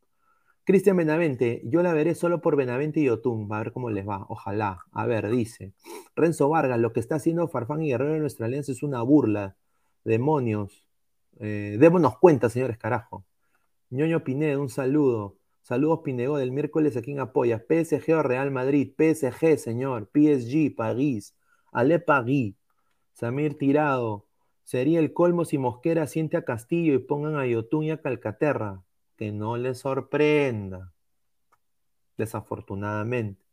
Cristian 0.64 0.98
Benavente, 0.98 1.62
yo 1.66 1.84
la 1.84 1.94
veré 1.94 2.16
solo 2.16 2.42
por 2.42 2.56
Benavente 2.56 3.00
y 3.00 3.06
Yotun, 3.06 3.48
a 3.54 3.60
ver 3.60 3.72
cómo 3.72 3.92
les 3.92 4.08
va, 4.08 4.26
ojalá. 4.30 4.80
A 4.92 5.06
ver, 5.06 5.30
dice. 5.30 5.74
Renzo 6.16 6.50
Vargas, 6.50 6.80
lo 6.80 6.92
que 6.92 7.00
está 7.00 7.16
haciendo 7.16 7.48
Farfán 7.48 7.84
y 7.84 7.90
Guerrero 7.90 8.16
en 8.16 8.22
nuestra 8.22 8.48
alianza 8.48 8.72
es 8.72 8.82
una 8.82 9.04
burla. 9.04 9.56
Demonios. 10.04 10.88
Eh, 11.40 11.78
démonos 11.80 12.18
cuenta, 12.18 12.50
señores, 12.50 12.80
carajo. 12.80 13.24
Ñoño 13.90 14.24
Pineda, 14.24 14.60
un 14.60 14.70
saludo. 14.70 15.38
Saludos 15.62 16.02
Pinego 16.04 16.38
del 16.38 16.52
miércoles 16.52 16.96
a 16.96 17.02
quien 17.02 17.20
apoya. 17.20 17.66
PSG 17.68 18.14
o 18.14 18.24
Real 18.24 18.52
Madrid. 18.52 18.94
PSG, 18.98 19.58
señor. 19.58 20.10
PSG, 20.14 20.76
París. 20.76 21.36
Ale 21.72 22.00
París. 22.00 22.56
Samir 23.14 23.58
Tirado. 23.58 24.28
Sería 24.64 25.00
el 25.00 25.14
colmo 25.14 25.46
si 25.46 25.58
Mosquera 25.58 26.08
siente 26.08 26.38
a 26.38 26.46
Castillo 26.46 26.94
y 26.94 27.00
pongan 27.00 27.36
a 27.38 27.46
Yotun 27.46 27.86
y 27.86 27.92
a 27.92 28.02
Calcaterra. 28.02 28.84
Que 29.16 29.32
no 29.32 29.58
le 29.58 29.76
sorprenda. 29.76 30.94
Desafortunadamente. 32.18 33.44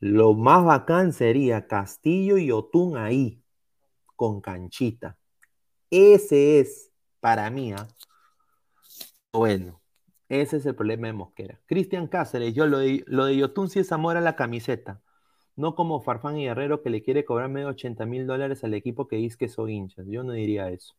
Lo 0.00 0.34
más 0.34 0.64
bacán 0.64 1.12
sería 1.12 1.66
Castillo 1.66 2.36
y 2.36 2.46
Yotun 2.46 2.96
ahí. 2.96 3.42
Con 4.16 4.40
canchita. 4.40 5.18
Ese 5.90 6.60
es, 6.60 6.90
para 7.20 7.50
mí, 7.50 7.72
¿ah? 7.72 7.86
Bueno, 9.34 9.82
ese 10.28 10.58
es 10.58 10.66
el 10.66 10.76
problema 10.76 11.08
de 11.08 11.12
Mosquera. 11.12 11.60
Cristian 11.66 12.06
Cáceres, 12.06 12.54
yo 12.54 12.68
lo 12.68 12.78
de, 12.78 13.02
lo 13.08 13.28
Yotun 13.28 13.68
sí 13.68 13.80
es 13.80 13.90
amor 13.90 14.16
a 14.16 14.20
la 14.20 14.36
camiseta. 14.36 15.02
No 15.56 15.74
como 15.74 16.00
Farfán 16.00 16.38
y 16.38 16.44
Guerrero 16.44 16.82
que 16.82 16.90
le 16.90 17.02
quiere 17.02 17.24
cobrar 17.24 17.48
medio 17.48 17.66
80 17.66 18.06
mil 18.06 18.28
dólares 18.28 18.62
al 18.62 18.74
equipo 18.74 19.08
que 19.08 19.16
dice 19.16 19.36
que 19.36 19.48
son 19.48 19.70
hinchas. 19.70 20.06
Yo 20.06 20.22
no 20.22 20.34
diría 20.34 20.70
eso. 20.70 20.94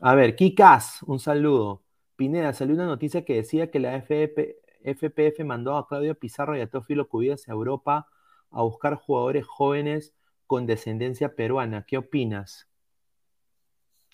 A 0.00 0.16
ver, 0.16 0.34
Kikas, 0.34 1.04
un 1.04 1.20
saludo. 1.20 1.84
Pineda, 2.16 2.52
salió 2.54 2.74
una 2.74 2.86
noticia 2.86 3.24
que 3.24 3.36
decía 3.36 3.70
que 3.70 3.78
la 3.78 3.94
FPF 3.98 5.44
mandó 5.44 5.76
a 5.76 5.86
Claudio 5.86 6.16
Pizarro 6.18 6.56
y 6.56 6.60
a 6.60 6.68
Teófilo 6.68 7.08
Cubillas 7.08 7.48
a 7.48 7.52
Europa 7.52 8.08
a 8.50 8.62
buscar 8.62 8.96
jugadores 8.96 9.46
jóvenes 9.46 10.12
con 10.48 10.66
descendencia 10.66 11.36
peruana. 11.36 11.84
¿Qué 11.86 11.98
opinas? 11.98 12.68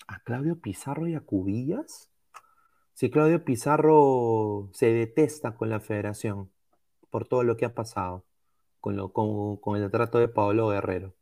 ¿A 0.05 0.19
Claudio 0.19 0.61
Pizarro 0.61 1.07
y 1.07 1.15
a 1.15 1.21
Cubillas? 1.21 2.10
Si 2.93 3.09
Claudio 3.09 3.43
Pizarro 3.43 4.69
se 4.73 4.87
detesta 4.93 5.55
con 5.55 5.69
la 5.69 5.79
federación. 5.79 6.51
Por 7.09 7.27
todo 7.27 7.43
lo 7.43 7.57
que 7.57 7.65
ha 7.65 7.75
pasado 7.75 8.25
con, 8.81 8.97
el 9.77 9.91
trato 9.91 10.17
de 10.19 10.27
Pablo 10.27 10.69
Guerrero. 10.69 11.13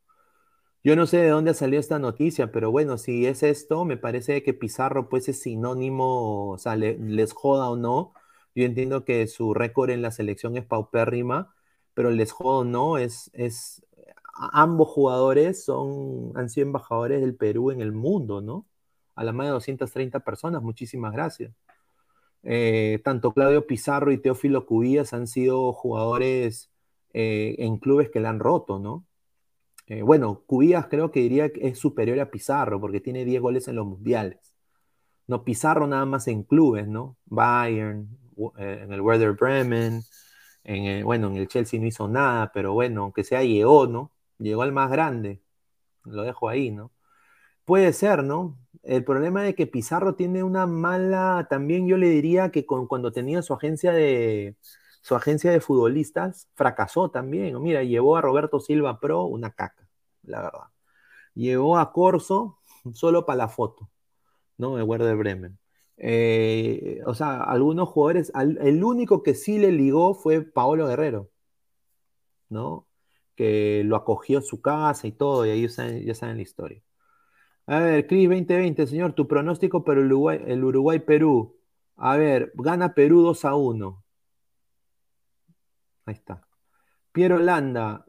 Yo 0.83 0.95
no 0.95 1.05
sé 1.05 1.17
de 1.17 1.29
dónde 1.29 1.51
ha 1.51 1.53
salido 1.53 1.79
esta 1.81 1.99
noticia, 1.99 2.51
pero 2.51 2.71
bueno, 2.71 2.97
si 2.97 3.25
es 3.25 3.43
esto, 3.43 3.83
me 3.85 3.97
parece 3.97 4.43
que 4.43 4.53
Pizarro 4.53 5.09
pues 5.09 5.27
es 5.27 5.41
sinónimo, 5.41 6.51
o 6.51 6.57
sea, 6.57 6.75
les 6.77 7.33
joda 7.33 7.69
o 7.69 7.75
no. 7.75 8.13
Yo 8.55 8.65
entiendo 8.65 9.03
que 9.05 9.27
su 9.27 9.53
récord 9.53 9.89
en 9.91 10.01
la 10.01 10.11
selección 10.11 10.55
es 10.57 10.65
paupérrima, 10.65 11.53
pero 11.93 12.11
les 12.11 12.31
joda 12.31 12.59
o 12.59 12.63
no, 12.63 12.97
es, 12.97 13.29
es, 13.33 13.85
ambos 14.33 14.87
jugadores 14.89 15.65
son, 15.65 16.31
han 16.35 16.49
sido 16.49 16.67
embajadores 16.67 17.21
del 17.21 17.35
Perú 17.35 17.71
en 17.71 17.81
el 17.81 17.91
mundo, 17.91 18.41
¿no? 18.41 18.68
A 19.19 19.23
la 19.25 19.33
más 19.33 19.47
de 19.47 19.51
230 19.51 20.21
personas, 20.21 20.63
muchísimas 20.63 21.11
gracias. 21.11 21.51
Eh, 22.43 23.01
tanto 23.03 23.33
Claudio 23.33 23.67
Pizarro 23.67 24.13
y 24.13 24.17
Teófilo 24.17 24.65
Cubillas 24.65 25.11
han 25.11 25.27
sido 25.27 25.73
jugadores 25.73 26.71
eh, 27.11 27.53
en 27.59 27.79
clubes 27.79 28.09
que 28.09 28.21
le 28.21 28.29
han 28.29 28.39
roto, 28.39 28.79
¿no? 28.79 29.05
Eh, 29.87 30.03
bueno, 30.03 30.43
Cubillas 30.47 30.87
creo 30.87 31.11
que 31.11 31.19
diría 31.19 31.51
que 31.51 31.67
es 31.67 31.77
superior 31.77 32.17
a 32.21 32.31
Pizarro 32.31 32.79
porque 32.79 33.01
tiene 33.01 33.25
10 33.25 33.41
goles 33.41 33.67
en 33.67 33.75
los 33.75 33.85
mundiales. 33.85 34.55
No, 35.27 35.43
Pizarro 35.43 35.85
nada 35.85 36.05
más 36.05 36.29
en 36.29 36.43
clubes, 36.43 36.87
¿no? 36.87 37.17
Bayern, 37.25 38.07
en 38.57 38.93
el 38.93 39.01
Werder 39.01 39.33
Bremen, 39.33 40.01
en 40.63 41.03
bueno, 41.03 41.27
en 41.27 41.35
el 41.35 41.49
Chelsea 41.49 41.77
no 41.77 41.87
hizo 41.87 42.07
nada, 42.07 42.51
pero 42.53 42.71
bueno, 42.71 43.03
aunque 43.03 43.25
sea 43.25 43.43
llegó, 43.43 43.85
¿no? 43.85 44.13
Llegó 44.37 44.61
al 44.61 44.71
más 44.71 44.89
grande. 44.89 45.41
Lo 46.05 46.23
dejo 46.23 46.47
ahí, 46.47 46.71
¿no? 46.71 46.91
Puede 47.69 47.93
ser, 47.93 48.23
¿no? 48.23 48.57
El 48.81 49.03
problema 49.03 49.43
de 49.43 49.53
que 49.53 49.67
Pizarro 49.67 50.15
tiene 50.15 50.43
una 50.43 50.65
mala, 50.65 51.45
también 51.51 51.87
yo 51.87 51.97
le 51.97 52.09
diría 52.09 52.49
que 52.49 52.65
cuando 52.65 53.11
tenía 53.11 53.43
su 53.43 53.53
agencia 53.53 53.91
de 53.91 54.55
su 55.03 55.13
agencia 55.13 55.51
de 55.51 55.61
futbolistas, 55.61 56.49
fracasó 56.55 57.11
también. 57.11 57.61
Mira, 57.61 57.83
llevó 57.83 58.17
a 58.17 58.21
Roberto 58.21 58.59
Silva 58.59 58.99
Pro 58.99 59.25
una 59.25 59.51
caca, 59.51 59.87
la 60.23 60.41
verdad. 60.41 60.63
Llevó 61.35 61.77
a 61.77 61.93
Corso 61.93 62.57
solo 62.93 63.27
para 63.27 63.37
la 63.37 63.49
foto, 63.49 63.91
¿no? 64.57 64.75
De 64.75 64.81
Werder 64.81 65.15
Bremen. 65.15 65.59
Eh, 65.97 67.03
o 67.05 67.13
sea, 67.13 67.43
algunos 67.43 67.89
jugadores, 67.89 68.31
el 68.35 68.83
único 68.83 69.21
que 69.21 69.35
sí 69.35 69.59
le 69.59 69.71
ligó 69.71 70.15
fue 70.15 70.41
Paolo 70.41 70.87
Guerrero, 70.87 71.29
¿no? 72.49 72.87
Que 73.35 73.83
lo 73.85 73.95
acogió 73.95 74.39
en 74.39 74.43
su 74.43 74.59
casa 74.59 75.05
y 75.05 75.11
todo, 75.11 75.45
y 75.45 75.51
ahí 75.51 75.67
ya 75.67 76.15
saben, 76.15 76.37
la 76.37 76.41
historia. 76.41 76.81
A 77.69 77.79
ver, 77.81 78.07
Cris 78.07 78.27
2020, 78.27 78.87
señor, 78.87 79.13
tu 79.13 79.27
pronóstico 79.27 79.83
para 79.83 80.01
Uruguay, 80.01 80.41
el 80.47 80.63
Uruguay-Perú. 80.63 81.55
A 81.97 82.17
ver, 82.17 82.51
gana 82.55 82.95
Perú 82.95 83.21
2 83.21 83.45
a 83.45 83.55
1. 83.55 84.03
Ahí 86.05 86.15
está. 86.15 86.41
Piero 87.11 87.37
Landa. 87.37 88.05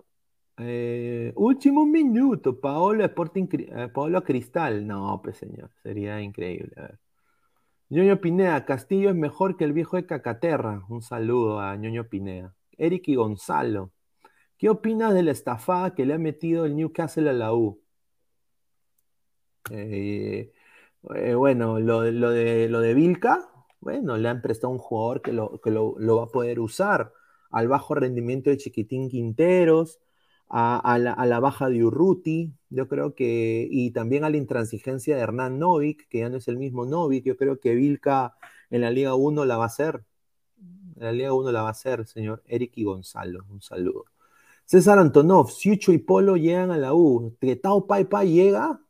Eh, 0.57 1.35
último 1.37 1.85
minuto. 1.85 2.59
Paolo 2.59 3.05
Sporting, 3.05 3.49
eh, 3.53 3.89
Paolo 3.93 4.25
Cristal. 4.25 4.87
No, 4.87 5.21
pues 5.23 5.37
señor, 5.37 5.71
sería 5.83 6.23
increíble. 6.23 6.73
A 6.79 6.83
ver. 6.83 7.01
Ñoño 7.91 8.19
Pineda, 8.21 8.65
Castillo 8.65 9.11
es 9.11 9.17
mejor 9.17 9.59
que 9.59 9.65
el 9.65 9.75
viejo 9.75 9.97
de 9.97 10.07
Cacaterra. 10.07 10.85
Un 10.89 11.03
saludo 11.03 11.61
a 11.61 11.77
Ñoño 11.77 12.09
Pineda. 12.09 12.55
Eric 12.79 13.09
y 13.09 13.17
Gonzalo. 13.17 13.93
¿Qué 14.57 14.71
opinas 14.71 15.13
de 15.13 15.23
la 15.23 15.33
estafada 15.33 15.95
que 15.95 16.07
le 16.07 16.15
ha 16.15 16.19
metido 16.19 16.65
el 16.65 16.77
Newcastle 16.77 17.29
a 17.29 17.35
la 17.35 17.53
U? 17.53 17.80
Eh, 19.71 20.53
bueno, 21.35 21.81
lo, 21.81 22.03
de, 22.03 22.69
lo 22.69 22.81
de 22.81 22.95
Vilca, 22.95 23.49
bueno, 23.81 24.17
le 24.17 24.29
han 24.29 24.43
prestado 24.43 24.73
un 24.73 24.79
jugador 24.79 25.23
que 25.23 25.33
lo, 25.33 25.61
que 25.61 25.71
lo 25.71 26.17
va 26.17 26.25
a 26.25 26.29
poder 26.29 26.61
usar 26.61 27.13
al 27.51 27.69
bajo 27.69 27.95
rendimiento 27.95 28.51
de 28.51 28.57
Chiquitín 28.57 29.09
Quinteros, 29.09 30.01
a, 30.51 30.99
la, 30.99 31.41
baja 31.41 31.69
de 31.69 31.85
Urruti, 31.85 32.53
yo 32.71 32.89
creo 32.89 33.15
que, 33.15 33.69
y 33.71 33.93
también 33.93 34.25
a 34.25 34.31
la 34.31 34.37
intransigencia 34.37 35.15
de 35.17 35.23
Hernán 35.23 35.61
Novik, 35.61 36.09
que 36.09 36.19
ya 36.21 36.29
no 36.29 36.39
es 36.39 36.49
el 36.49 36.57
mismo 36.59 36.85
Novik, 36.85 37.25
yo 37.25 37.37
creo 37.37 37.61
que 37.61 37.75
Vilca 37.75 38.35
en 38.71 38.81
la 38.81 38.91
Liga 38.91 39.15
1 39.15 39.45
la 39.45 39.57
va 39.57 39.65
a 39.65 39.67
hacer. 39.69 40.03
En 40.97 41.05
la 41.05 41.13
Liga 41.13 41.33
1 41.33 41.53
la 41.53 41.63
va 41.63 41.69
a 41.69 41.73
hacer, 41.73 42.05
señor 42.07 42.43
Eric 42.47 42.73
y 42.77 42.85
Gonzalo. 42.85 43.45
Un 43.49 43.63
saludo. 43.63 44.07
César 44.65 44.99
Antonov, 44.99 45.51
Siucho 45.51 45.93
y 45.93 45.99
Polo 45.99 46.37
llegan 46.37 46.73
a 46.73 46.79
la 46.79 46.95
U. 46.95 47.37
Tretao 47.39 47.87
Pai 47.87 48.05
Pai 48.05 48.33
llega. 48.33 48.81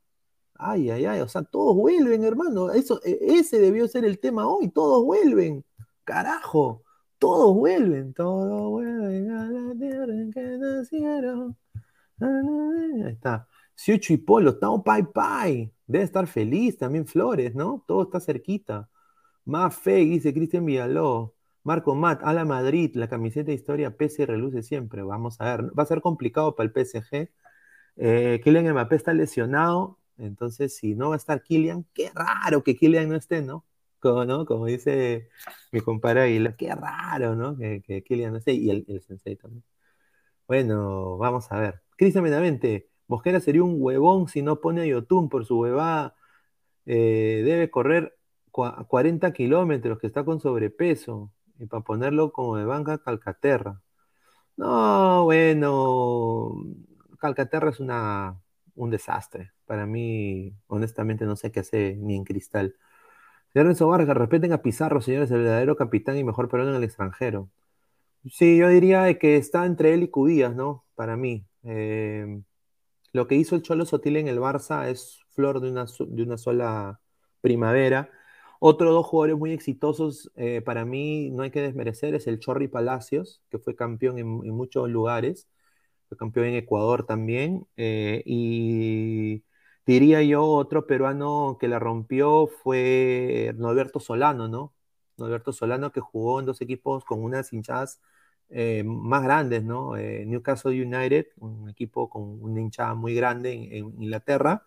Ay, 0.60 0.90
ay, 0.90 1.06
ay. 1.06 1.20
O 1.20 1.28
sea, 1.28 1.42
todos 1.42 1.76
vuelven, 1.76 2.24
hermano. 2.24 2.70
Eso, 2.72 3.00
e, 3.04 3.18
ese 3.20 3.58
debió 3.58 3.88
ser 3.88 4.04
el 4.04 4.18
tema 4.20 4.46
hoy. 4.48 4.68
Todos 4.68 5.04
vuelven. 5.04 5.64
Carajo. 6.04 6.84
Todos 7.20 7.54
vuelven, 7.54 8.14
todos 8.14 8.70
vuelven 8.70 9.30
a 9.30 9.44
la 9.50 9.74
tierra 9.78 10.14
en 10.14 10.32
que 10.32 10.40
nacieron. 10.40 11.54
Ahí 12.20 13.02
está. 13.12 13.46
Siucho 13.74 14.14
y 14.14 14.16
Polo, 14.18 14.50
estamos 14.52 14.82
Pai 14.84 15.02
Pai. 15.04 15.72
Debe 15.86 16.04
estar 16.04 16.26
feliz 16.26 16.78
también 16.78 17.06
Flores, 17.06 17.54
¿no? 17.54 17.84
Todo 17.86 18.04
está 18.04 18.20
cerquita. 18.20 18.88
Más 19.44 19.76
fe, 19.76 19.96
dice 19.96 20.32
Cristian 20.34 20.64
Villaló. 20.64 21.34
Marco 21.62 21.94
Matt, 21.94 22.22
a 22.24 22.32
la 22.32 22.46
Madrid, 22.46 22.92
la 22.94 23.08
camiseta 23.08 23.48
de 23.48 23.54
historia 23.54 23.96
PC 23.96 24.26
reluce 24.26 24.62
siempre. 24.62 25.02
Vamos 25.02 25.40
a 25.40 25.44
ver. 25.56 25.78
Va 25.78 25.82
a 25.82 25.86
ser 25.86 26.00
complicado 26.00 26.56
para 26.56 26.70
el 26.70 26.72
PSG. 26.72 27.30
Eh, 27.96 28.40
Kylian 28.42 28.72
Mbappé 28.72 28.96
está 28.96 29.12
lesionado. 29.12 29.99
Entonces, 30.20 30.76
si 30.76 30.94
no 30.94 31.10
va 31.10 31.14
a 31.16 31.18
estar 31.18 31.42
Kylian, 31.42 31.86
qué 31.94 32.10
raro 32.14 32.62
que 32.62 32.76
Kylian 32.76 33.08
no 33.08 33.16
esté, 33.16 33.42
¿no? 33.42 33.64
Como, 34.00 34.66
dice 34.66 35.28
mi 35.72 35.80
compadre 35.80 36.22
Aguilar, 36.22 36.56
qué 36.56 36.74
raro, 36.74 37.34
¿no? 37.36 37.56
Que, 37.56 37.82
que 37.82 38.30
no 38.30 38.40
sé, 38.40 38.52
y 38.54 38.70
el, 38.70 39.02
sensei 39.02 39.36
también. 39.36 39.64
Bueno, 40.46 41.18
vamos 41.18 41.50
a 41.52 41.60
ver. 41.60 41.82
Cristian 41.96 42.24
Menamente, 42.24 42.90
Mosquera 43.08 43.40
sería 43.40 43.62
un 43.62 43.76
huevón 43.78 44.28
si 44.28 44.42
no 44.42 44.60
pone 44.60 44.82
a 44.82 44.86
Yotun 44.86 45.28
por 45.28 45.44
su 45.46 45.58
huevada. 45.60 46.16
Eh, 46.86 47.42
debe 47.44 47.70
correr 47.70 48.16
40 48.52 49.32
kilómetros, 49.32 49.98
que 49.98 50.06
está 50.08 50.24
con 50.24 50.40
sobrepeso, 50.40 51.32
y 51.58 51.66
para 51.66 51.84
ponerlo 51.84 52.32
como 52.32 52.56
de 52.56 52.64
banca 52.64 52.98
Calcaterra. 52.98 53.82
No, 54.56 55.24
bueno, 55.24 56.54
Calcaterra 57.18 57.70
es 57.70 57.80
una, 57.80 58.40
un 58.74 58.90
desastre. 58.90 59.52
Para 59.70 59.86
mí, 59.86 60.52
honestamente, 60.66 61.26
no 61.26 61.36
sé 61.36 61.52
qué 61.52 61.60
hace 61.60 61.94
ni 61.96 62.16
en 62.16 62.24
cristal. 62.24 62.74
Lorenzo 63.54 63.86
Vargas, 63.86 64.16
respeten 64.16 64.52
a 64.52 64.62
Pizarro, 64.62 65.00
señores, 65.00 65.30
el 65.30 65.42
verdadero 65.44 65.76
capitán 65.76 66.18
y 66.18 66.24
mejor 66.24 66.48
peruano 66.48 66.72
en 66.72 66.78
el 66.78 66.82
extranjero. 66.82 67.48
Sí, 68.28 68.58
yo 68.58 68.68
diría 68.68 69.16
que 69.16 69.36
está 69.36 69.66
entre 69.66 69.94
él 69.94 70.02
y 70.02 70.08
Cudías, 70.08 70.56
¿no? 70.56 70.84
Para 70.96 71.16
mí. 71.16 71.46
Eh, 71.62 72.42
lo 73.12 73.28
que 73.28 73.36
hizo 73.36 73.54
el 73.54 73.62
Cholo 73.62 73.86
Sotil 73.86 74.16
en 74.16 74.26
el 74.26 74.40
Barça 74.40 74.88
es 74.88 75.20
flor 75.30 75.60
de 75.60 75.70
una, 75.70 75.86
de 75.86 76.22
una 76.24 76.36
sola 76.36 77.00
primavera. 77.40 78.10
Otros 78.58 78.92
dos 78.92 79.06
jugadores 79.06 79.38
muy 79.38 79.52
exitosos, 79.52 80.32
eh, 80.34 80.62
para 80.62 80.84
mí 80.84 81.30
no 81.30 81.44
hay 81.44 81.52
que 81.52 81.62
desmerecer, 81.62 82.16
es 82.16 82.26
el 82.26 82.40
Chorri 82.40 82.66
Palacios, 82.66 83.40
que 83.50 83.60
fue 83.60 83.76
campeón 83.76 84.18
en, 84.18 84.26
muchos 84.26 84.90
lugares, 84.90 85.48
fue 86.08 86.18
campeón 86.18 86.46
en 86.46 86.54
Ecuador 86.56 87.06
también, 87.06 87.68
eh, 87.76 88.24
y 88.26 89.44
Diría 89.86 90.22
yo, 90.22 90.44
otro 90.44 90.86
peruano 90.86 91.56
que 91.58 91.68
la 91.68 91.78
rompió 91.78 92.46
fue 92.46 93.54
Norberto 93.56 94.00
Solano, 94.00 94.48
¿no? 94.48 94.74
Norberto 95.16 95.52
Solano 95.52 95.92
que 95.92 96.00
jugó 96.00 96.40
en 96.40 96.46
dos 96.46 96.60
equipos 96.60 97.04
con 97.04 97.22
unas 97.22 97.52
hinchadas 97.52 98.00
eh, 98.50 98.82
más 98.84 99.22
grandes, 99.22 99.64
¿no? 99.64 99.96
Eh, 99.96 100.24
Newcastle 100.26 100.72
United, 100.72 101.26
un 101.38 101.68
equipo 101.70 102.10
con 102.10 102.42
una 102.42 102.60
hinchada 102.60 102.94
muy 102.94 103.14
grande 103.14 103.52
en, 103.52 103.86
Inglaterra, 104.02 104.66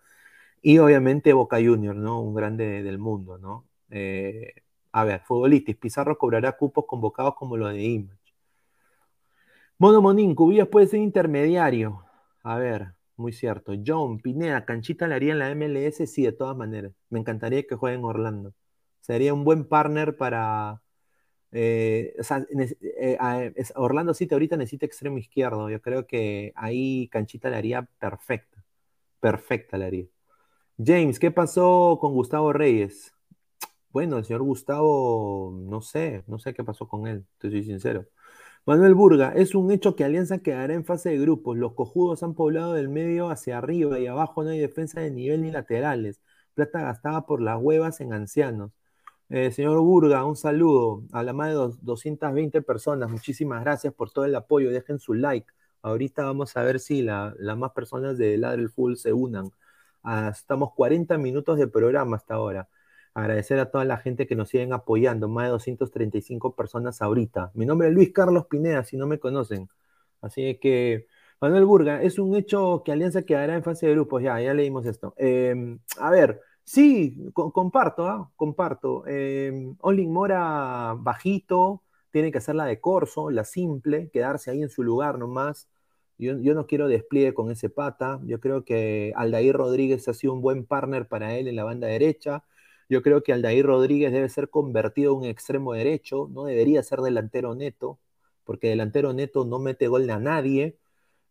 y 0.62 0.78
obviamente 0.78 1.32
Boca 1.34 1.58
Juniors, 1.58 1.98
¿no? 1.98 2.20
Un 2.22 2.34
grande 2.34 2.82
del 2.82 2.98
mundo, 2.98 3.38
¿no? 3.38 3.66
Eh, 3.90 4.54
a 4.92 5.04
ver, 5.04 5.20
futbolistas, 5.22 5.76
Pizarro 5.76 6.18
cobrará 6.18 6.52
cupos 6.52 6.86
convocados 6.86 7.34
como 7.36 7.56
lo 7.56 7.68
de 7.68 7.82
Image. 7.82 8.34
Mono 9.78 10.00
Monín, 10.00 10.34
Cubillas 10.34 10.68
puede 10.68 10.86
ser 10.86 11.00
intermediario. 11.00 12.04
A 12.42 12.56
ver, 12.58 12.93
muy 13.16 13.32
cierto. 13.32 13.72
John, 13.86 14.18
Pineda, 14.18 14.64
Canchita 14.64 15.06
le 15.06 15.14
haría 15.14 15.32
en 15.32 15.38
la 15.38 15.50
MLS, 15.54 16.06
sí, 16.06 16.22
de 16.24 16.32
todas 16.32 16.56
maneras. 16.56 16.92
Me 17.10 17.20
encantaría 17.20 17.64
que 17.66 17.76
juegue 17.76 17.96
en 17.96 18.04
Orlando. 18.04 18.54
Sería 19.00 19.34
un 19.34 19.44
buen 19.44 19.64
partner 19.66 20.16
para. 20.16 20.82
Eh, 21.52 22.14
o 22.18 22.22
sea, 22.24 22.44
eh, 23.00 23.54
Orlando 23.76 24.14
City 24.14 24.34
ahorita 24.34 24.56
necesita 24.56 24.86
extremo 24.86 25.18
izquierdo. 25.18 25.70
Yo 25.70 25.80
creo 25.80 26.06
que 26.06 26.52
ahí 26.56 27.08
Canchita 27.08 27.50
le 27.50 27.56
haría 27.56 27.82
perfecta. 27.98 28.64
Perfecta 29.20 29.78
le 29.78 29.86
haría. 29.86 30.06
James, 30.78 31.18
¿qué 31.20 31.30
pasó 31.30 31.98
con 32.00 32.14
Gustavo 32.14 32.52
Reyes? 32.52 33.14
Bueno, 33.90 34.18
el 34.18 34.24
señor 34.24 34.42
Gustavo, 34.42 35.52
no 35.56 35.80
sé, 35.80 36.24
no 36.26 36.38
sé 36.40 36.52
qué 36.54 36.64
pasó 36.64 36.88
con 36.88 37.06
él, 37.06 37.26
te 37.38 37.50
soy 37.50 37.62
sincero. 37.62 38.06
Manuel 38.66 38.94
Burga, 38.94 39.32
es 39.34 39.54
un 39.54 39.70
hecho 39.70 39.94
que 39.94 40.04
Alianza 40.04 40.38
quedará 40.38 40.72
en 40.72 40.84
fase 40.86 41.10
de 41.10 41.18
grupos. 41.18 41.56
Los 41.58 41.74
cojudos 41.74 42.22
han 42.22 42.34
poblado 42.34 42.72
del 42.72 42.88
medio 42.88 43.28
hacia 43.28 43.58
arriba 43.58 43.98
y 43.98 44.06
abajo 44.06 44.42
no 44.42 44.50
hay 44.50 44.58
defensa 44.58 45.00
de 45.00 45.10
nivel 45.10 45.42
ni 45.42 45.50
laterales. 45.50 46.22
Plata 46.54 46.80
gastada 46.80 47.26
por 47.26 47.42
las 47.42 47.60
huevas 47.60 48.00
en 48.00 48.14
ancianos. 48.14 48.70
Eh, 49.28 49.50
señor 49.52 49.80
Burga, 49.80 50.24
un 50.24 50.36
saludo 50.36 51.02
a 51.12 51.22
la 51.22 51.34
más 51.34 51.48
de 51.48 51.54
220 51.82 52.62
personas. 52.62 53.10
Muchísimas 53.10 53.62
gracias 53.62 53.92
por 53.92 54.10
todo 54.10 54.24
el 54.24 54.34
apoyo. 54.34 54.70
Dejen 54.70 54.98
su 54.98 55.12
like. 55.14 55.52
Ahorita 55.82 56.24
vamos 56.24 56.56
a 56.56 56.62
ver 56.62 56.80
si 56.80 57.02
las 57.02 57.34
más 57.58 57.72
personas 57.72 58.16
de 58.18 58.38
Ladre 58.38 58.68
Full 58.68 58.94
se 58.96 59.12
unan. 59.12 59.50
Ah, 60.02 60.30
estamos 60.32 60.72
40 60.74 61.18
minutos 61.18 61.58
de 61.58 61.68
programa 61.68 62.16
hasta 62.16 62.34
ahora. 62.34 62.68
Agradecer 63.14 63.60
a 63.60 63.70
toda 63.70 63.84
la 63.84 63.96
gente 63.98 64.26
que 64.26 64.34
nos 64.36 64.48
siguen 64.48 64.72
apoyando. 64.72 65.28
Más 65.28 65.44
de 65.46 65.50
235 65.50 66.56
personas 66.56 67.00
ahorita. 67.00 67.52
Mi 67.54 67.64
nombre 67.64 67.88
es 67.88 67.94
Luis 67.94 68.12
Carlos 68.12 68.46
Pineda, 68.46 68.84
si 68.84 68.96
no 68.96 69.06
me 69.06 69.20
conocen. 69.20 69.68
Así 70.20 70.58
que, 70.60 71.06
Manuel 71.40 71.64
Burga, 71.64 72.02
es 72.02 72.18
un 72.18 72.34
hecho 72.36 72.82
que 72.84 72.92
Alianza 72.92 73.22
quedará 73.22 73.54
en 73.54 73.62
fase 73.62 73.86
de 73.86 73.92
grupos. 73.94 74.22
Ya, 74.22 74.40
ya 74.40 74.54
leímos 74.54 74.86
esto. 74.86 75.14
Em, 75.16 75.78
a 75.98 76.10
ver. 76.10 76.40
Sí, 76.64 77.30
comparto, 77.34 78.06
¿ah? 78.06 78.32
comparto. 78.36 79.04
Eh, 79.06 79.74
Olin 79.80 80.10
Mora 80.12 80.94
bajito, 80.98 81.82
tiene 82.10 82.32
que 82.32 82.38
hacer 82.38 82.54
la 82.54 82.64
de 82.64 82.80
Corso, 82.80 83.30
la 83.30 83.44
simple, 83.44 84.08
quedarse 84.10 84.50
ahí 84.50 84.62
en 84.62 84.70
su 84.70 84.82
lugar 84.82 85.18
nomás. 85.18 85.68
Yo, 86.18 86.38
yo, 86.38 86.54
no 86.54 86.66
quiero 86.66 86.88
despliegue 86.88 87.34
con 87.34 87.50
ese 87.50 87.68
pata. 87.70 88.20
Yo 88.24 88.40
creo 88.40 88.64
que 88.64 89.12
Aldair 89.16 89.56
Rodríguez 89.56 90.08
ha 90.08 90.14
sido 90.14 90.32
un 90.32 90.40
buen 90.40 90.64
partner 90.64 91.06
para 91.08 91.36
él 91.36 91.48
en 91.48 91.56
la 91.56 91.64
banda 91.64 91.86
derecha. 91.88 92.44
Yo 92.88 93.02
creo 93.02 93.22
que 93.22 93.32
Aldair 93.32 93.66
Rodríguez 93.66 94.12
debe 94.12 94.28
ser 94.28 94.50
convertido 94.50 95.12
en 95.12 95.18
un 95.18 95.24
extremo 95.26 95.72
derecho, 95.72 96.28
no 96.32 96.44
debería 96.44 96.82
ser 96.82 97.00
delantero 97.00 97.54
neto, 97.54 97.98
porque 98.44 98.68
delantero 98.68 99.12
neto 99.12 99.44
no 99.44 99.58
mete 99.58 99.88
gol 99.88 100.08
a 100.10 100.18
nadie. 100.18 100.78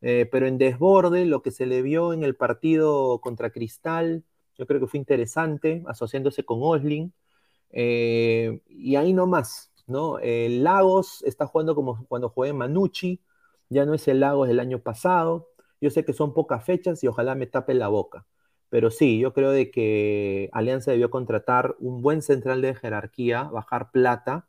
Eh, 0.01 0.27
pero 0.31 0.47
en 0.47 0.57
desborde, 0.57 1.25
lo 1.25 1.41
que 1.41 1.51
se 1.51 1.65
le 1.65 1.81
vio 1.81 2.13
en 2.13 2.23
el 2.23 2.35
partido 2.35 3.19
contra 3.21 3.51
Cristal, 3.51 4.23
yo 4.57 4.67
creo 4.67 4.81
que 4.81 4.87
fue 4.87 4.99
interesante, 4.99 5.83
asociándose 5.87 6.43
con 6.43 6.59
Osling. 6.61 7.13
Eh, 7.71 8.61
y 8.67 8.95
ahí 8.97 9.13
no 9.13 9.27
más, 9.27 9.71
¿no? 9.87 10.19
Lagos 10.21 11.23
está 11.23 11.47
jugando 11.47 11.75
como 11.75 12.05
cuando 12.07 12.29
jugué 12.29 12.53
Manucci, 12.53 13.21
ya 13.69 13.85
no 13.85 13.93
es 13.93 14.07
el 14.07 14.19
Lagos 14.19 14.47
del 14.47 14.59
año 14.59 14.79
pasado. 14.79 15.49
Yo 15.81 15.89
sé 15.89 16.05
que 16.05 16.13
son 16.13 16.33
pocas 16.33 16.63
fechas 16.65 17.03
y 17.03 17.07
ojalá 17.07 17.35
me 17.35 17.47
tape 17.47 17.73
la 17.73 17.87
boca. 17.87 18.25
Pero 18.73 18.89
sí, 18.89 19.19
yo 19.19 19.33
creo 19.33 19.51
de 19.51 19.69
que 19.69 20.49
Alianza 20.51 20.89
debió 20.89 21.11
contratar 21.11 21.75
un 21.77 22.01
buen 22.01 22.23
central 22.23 22.63
de 22.63 22.73
jerarquía, 22.73 23.43
bajar 23.43 23.91
plata, 23.91 24.47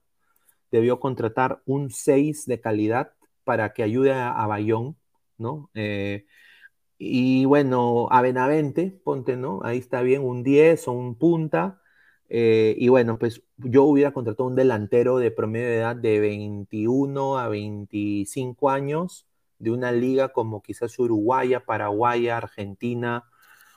debió 0.70 0.98
contratar 0.98 1.60
un 1.66 1.90
6 1.90 2.46
de 2.46 2.58
calidad 2.58 3.12
para 3.44 3.74
que 3.74 3.82
ayude 3.82 4.14
a, 4.14 4.46
Bayón, 4.46 4.96
¿no? 5.36 5.70
Eh, 5.74 6.24
y 6.96 7.44
bueno, 7.44 8.08
a 8.10 8.22
Benavente, 8.22 8.98
ponte, 9.04 9.36
¿no? 9.36 9.60
Ahí 9.62 9.76
está 9.76 10.00
bien, 10.00 10.22
un 10.22 10.42
10 10.42 10.88
o 10.88 10.92
un 10.92 11.16
punta. 11.18 11.82
Eh, 12.30 12.74
y 12.78 12.88
bueno, 12.88 13.18
pues 13.18 13.42
yo 13.58 13.84
hubiera 13.84 14.12
contratado 14.12 14.48
un 14.48 14.56
delantero 14.56 15.18
de 15.18 15.32
promedio 15.32 15.66
de 15.68 15.76
edad 15.76 15.96
de 15.96 16.20
21 16.20 17.38
a 17.38 17.48
25 17.48 18.70
años, 18.70 19.26
de 19.58 19.70
una 19.70 19.92
liga 19.92 20.30
como 20.30 20.62
quizás 20.62 20.98
Uruguaya, 20.98 21.66
Paraguaya, 21.66 22.38
Argentina, 22.38 23.26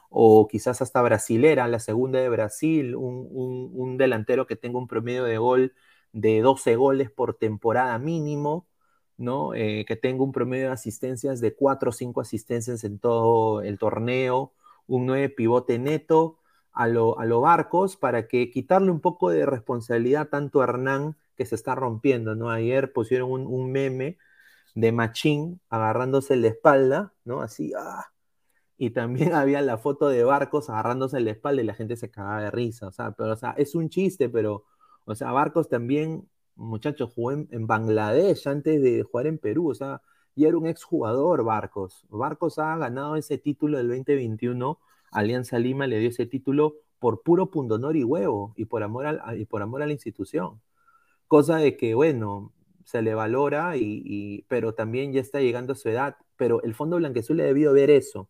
o 0.10 0.48
quizás 0.48 0.82
hasta 0.82 1.02
brasilera, 1.02 1.68
la 1.68 1.80
segunda 1.80 2.20
de 2.20 2.30
Brasil, 2.30 2.96
un, 2.96 3.28
un 3.74 3.98
delantero 3.98 4.48
que 4.48 4.56
tenga 4.56 4.80
un 4.80 4.88
promedio 4.88 5.24
de 5.26 5.38
gol 5.38 5.74
de 6.14 6.42
12 6.42 6.76
goles 6.76 7.12
por 7.12 7.36
temporada 7.36 7.98
mínimo 8.00 8.68
¿no? 9.18 9.54
Eh, 9.56 9.86
que 9.88 9.96
tenga 9.96 10.24
un 10.24 10.32
promedio 10.32 10.68
de 10.68 10.74
asistencias 10.74 11.42
de 11.42 11.56
4 11.56 11.90
o 11.90 11.94
5 11.94 12.22
asistencias 12.22 12.84
en 12.84 13.00
todo 13.00 13.62
el 13.62 13.78
torneo, 13.80 14.54
un 14.88 15.06
9 15.08 15.30
pivote 15.30 15.80
neto 15.80 16.40
a 16.72 16.88
lo, 16.88 17.20
a 17.20 17.26
lo 17.26 17.42
Barcos 17.42 17.98
para 17.98 18.28
que 18.28 18.52
quitarle 18.52 18.92
un 18.92 19.02
poco 19.02 19.30
de 19.30 19.46
responsabilidad 19.46 20.30
tanto 20.30 20.62
a 20.62 20.66
Hernán 20.66 21.18
que 21.36 21.46
se 21.46 21.56
está 21.56 21.76
rompiendo, 21.76 22.36
¿no? 22.36 22.50
Ayer 22.52 22.94
pusieron 22.94 23.32
un, 23.32 23.72
meme 23.72 24.18
de 24.76 24.92
Machín 24.92 25.62
agarrándose 25.70 26.36
la 26.36 26.48
espalda, 26.50 27.14
¿no? 27.26 27.42
Así, 27.42 27.74
¡ah! 27.78 28.12
Y 28.78 28.92
también 28.92 29.34
había 29.34 29.62
la 29.62 29.78
foto 29.78 30.10
de 30.10 30.24
Barcos 30.24 30.70
agarrándose 30.70 31.20
la 31.20 31.32
espalda 31.32 31.62
y 31.62 31.66
la 31.66 31.74
gente 31.74 31.96
se 31.98 32.12
cagaba 32.12 32.42
de 32.42 32.52
risa, 32.52 32.88
o 32.88 32.92
sea, 32.92 33.12
pero, 33.12 33.34
o 33.34 33.36
sea, 33.36 33.52
es 33.58 33.76
un 33.76 33.90
chiste, 33.90 34.30
pero, 34.30 34.66
o 35.06 35.16
sea, 35.16 35.32
Barcos 35.32 35.70
también 35.70 36.28
muchachos, 36.58 37.12
jugó 37.14 37.32
en, 37.32 37.68
Bangladesh 37.68 38.48
antes 38.48 38.82
de 38.82 39.04
jugar 39.04 39.28
en 39.28 39.38
Perú, 39.38 39.70
o 39.70 39.76
sea, 39.76 40.02
y 40.36 40.46
era 40.46 40.58
un 40.58 40.68
exjugador 40.68 41.44
Barcos. 41.44 42.06
Barcos 42.10 42.60
ha 42.60 42.76
ganado 42.78 43.16
ese 43.16 43.38
título 43.38 43.78
del 43.78 43.88
2021, 43.88 44.80
Alianza 45.12 45.60
Lima 45.60 45.88
le 45.88 46.00
dio 46.00 46.10
ese 46.10 46.26
título 46.26 46.76
por 47.00 47.22
puro 47.22 47.50
pundonor 47.52 47.96
y 47.96 48.04
huevo, 48.04 48.54
y 48.58 48.66
por 48.66 48.84
amor 48.84 49.08
a, 49.08 49.36
y 49.36 49.46
por 49.46 49.62
amor 49.62 49.84
a 49.84 49.88
la 49.88 49.94
institución. 49.94 50.62
Cosa 51.28 51.58
de 51.58 51.78
que, 51.78 51.94
bueno, 51.96 52.54
se 52.86 53.02
le 53.02 53.14
valora, 53.14 53.78
y, 53.78 54.46
pero 54.48 54.74
también 54.74 55.14
ya 55.14 55.22
está 55.22 55.40
llegando 55.42 55.74
a 55.74 55.76
su 55.76 55.90
edad, 55.90 56.18
pero 56.36 56.62
el 56.64 56.76
Fondo 56.76 56.98
Blanquezul 56.98 57.38
le 57.38 57.44
debió 57.44 57.74
ver 57.74 57.90
eso. 57.90 58.30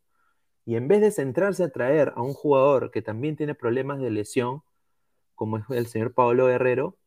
Y 0.67 0.75
en 0.75 0.89
vez 0.89 0.99
de 0.99 1.11
centrarse 1.11 1.63
a 1.63 1.69
traer 1.69 2.11
a 2.17 2.21
un 2.21 2.33
jugador 2.33 2.91
que 2.91 3.01
también 3.01 3.37
tiene 3.37 3.55
problemas 3.55 3.99
de 4.01 4.11
lesión, 4.11 4.63
como 5.33 5.57
es 5.57 5.63
el 5.69 5.87
señor 5.87 6.13
Pablo 6.13 6.47
Guerrero, 6.47 6.97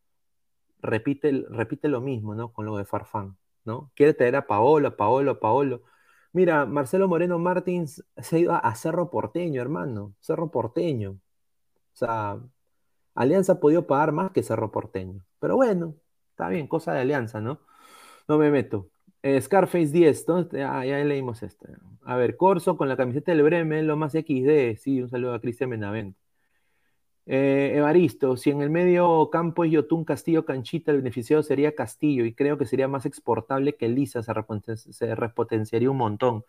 repite, 0.80 1.44
repite 1.50 1.88
lo 1.88 2.00
mismo, 2.00 2.34
¿no? 2.34 2.54
Con 2.54 2.64
lo 2.64 2.78
de 2.78 2.86
Farfán, 2.86 3.36
¿no? 3.66 3.92
Quiere 3.94 4.14
traer 4.14 4.36
a 4.36 4.46
Paolo, 4.46 4.88
a 4.88 4.96
Paolo, 4.96 5.32
a 5.32 5.40
Paolo. 5.40 5.82
Mira, 6.32 6.64
Marcelo 6.66 7.06
Moreno 7.06 7.38
Martins 7.38 8.02
se 8.16 8.40
ido 8.40 8.54
a 8.54 8.74
Cerro 8.76 9.10
Porteño, 9.10 9.60
hermano. 9.60 10.14
Cerro 10.20 10.50
Porteño. 10.50 11.12
O 11.12 11.96
sea, 11.96 12.38
Alianza 13.14 13.54
ha 13.54 13.60
podido 13.60 13.86
pagar 13.86 14.12
más 14.12 14.32
que 14.32 14.42
Cerro 14.42 14.72
Porteño. 14.72 15.26
Pero 15.38 15.56
bueno, 15.56 15.96
está 16.30 16.48
bien, 16.48 16.66
cosa 16.66 16.94
de 16.94 17.00
Alianza, 17.00 17.42
¿no? 17.42 17.60
No 18.28 18.38
me 18.38 18.50
meto. 18.50 18.88
Eh, 19.22 19.40
Scarface 19.40 19.92
10, 19.92 20.26
ah, 20.66 20.84
ya 20.84 20.98
leímos 21.04 21.42
esto. 21.42 21.66
A 22.04 22.16
ver, 22.16 22.36
Corso 22.36 22.76
con 22.76 22.88
la 22.88 22.96
camiseta 22.96 23.32
del 23.32 23.42
Bremen, 23.42 23.86
lo 23.86 23.96
más 23.96 24.12
XD. 24.12 24.76
Sí, 24.78 25.02
un 25.02 25.08
saludo 25.10 25.34
a 25.34 25.40
Cristian 25.40 25.70
Benavente. 25.70 26.18
Eh, 27.26 27.74
Evaristo, 27.76 28.36
si 28.36 28.50
en 28.50 28.60
el 28.60 28.70
medio 28.70 29.30
campo 29.30 29.64
es 29.64 29.70
Yotun, 29.70 30.04
Castillo, 30.04 30.44
Canchita, 30.44 30.90
el 30.90 30.98
beneficiado 30.98 31.42
sería 31.44 31.74
Castillo 31.76 32.24
y 32.24 32.34
creo 32.34 32.58
que 32.58 32.66
sería 32.66 32.88
más 32.88 33.06
exportable 33.06 33.76
que 33.76 33.88
Lisa, 33.88 34.22
se, 34.22 35.14
repotenciaría 35.14 35.90
un 35.90 35.98
montón. 35.98 36.44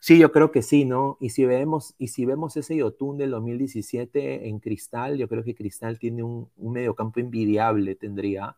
Sí, 0.00 0.18
yo 0.18 0.32
creo 0.32 0.50
que 0.52 0.62
sí, 0.62 0.84
¿no? 0.84 1.16
Y 1.20 1.30
si 1.30 1.44
vemos, 1.44 1.94
y 1.98 2.08
si 2.08 2.26
vemos 2.26 2.56
ese 2.56 2.76
Yotun 2.76 3.18
del 3.18 3.30
2017 3.30 4.48
en 4.48 4.58
Cristal, 4.60 5.16
yo 5.16 5.28
creo 5.28 5.44
que 5.44 5.54
Cristal 5.54 5.98
tiene 5.98 6.22
un, 6.22 6.50
un 6.56 6.72
mediocampo 6.72 7.20
envidiable, 7.20 7.94
tendría, 7.94 8.56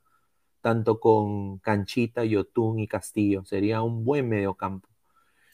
tanto 0.60 1.00
con 1.00 1.58
Canchita, 1.58 2.24
Yotun 2.24 2.78
y 2.80 2.88
Castillo, 2.88 3.44
sería 3.44 3.82
un 3.82 4.04
buen 4.04 4.28
mediocampo. 4.28 4.88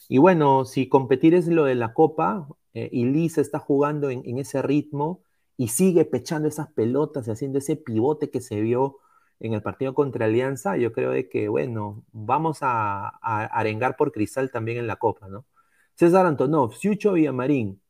Y 0.09 0.19
bueno, 0.19 0.65
si 0.65 0.89
competir 0.89 1.35
es 1.35 1.49
lo 1.49 1.65
de 1.65 1.75
la 1.75 1.95
Copa 1.95 2.49
eh, 2.75 2.89
y 2.93 3.07
Lisa 3.07 3.41
está 3.41 3.59
jugando 3.59 4.11
en 4.11 4.39
ese 4.39 4.63
ritmo, 4.63 5.23
y 5.57 5.69
sigue 5.69 6.05
pechando 6.05 6.49
esas 6.49 6.69
pelotas 6.73 7.29
y 7.29 7.31
haciendo 7.31 7.59
ese 7.59 7.77
pivote 7.77 8.31
que 8.31 8.41
se 8.41 8.61
vio 8.61 8.99
en 9.41 9.53
el 9.55 9.63
partido 9.63 9.95
contra 9.95 10.27
Alianza, 10.27 10.77
yo 10.77 10.93
creo 10.93 11.11
de 11.11 11.29
que, 11.29 11.49
bueno, 11.49 12.05
vamos 12.13 12.59
a, 12.63 13.09
arengar 13.19 13.97
por 13.97 14.13
Cristal 14.13 14.51
también 14.51 14.79
en 14.79 14.87
la 14.87 14.97
Copa, 14.97 15.29
¿no? 15.29 15.47
César 15.95 16.27
Antonov, 16.27 16.75
Siucho 16.75 17.13
Villamarín. 17.13 17.81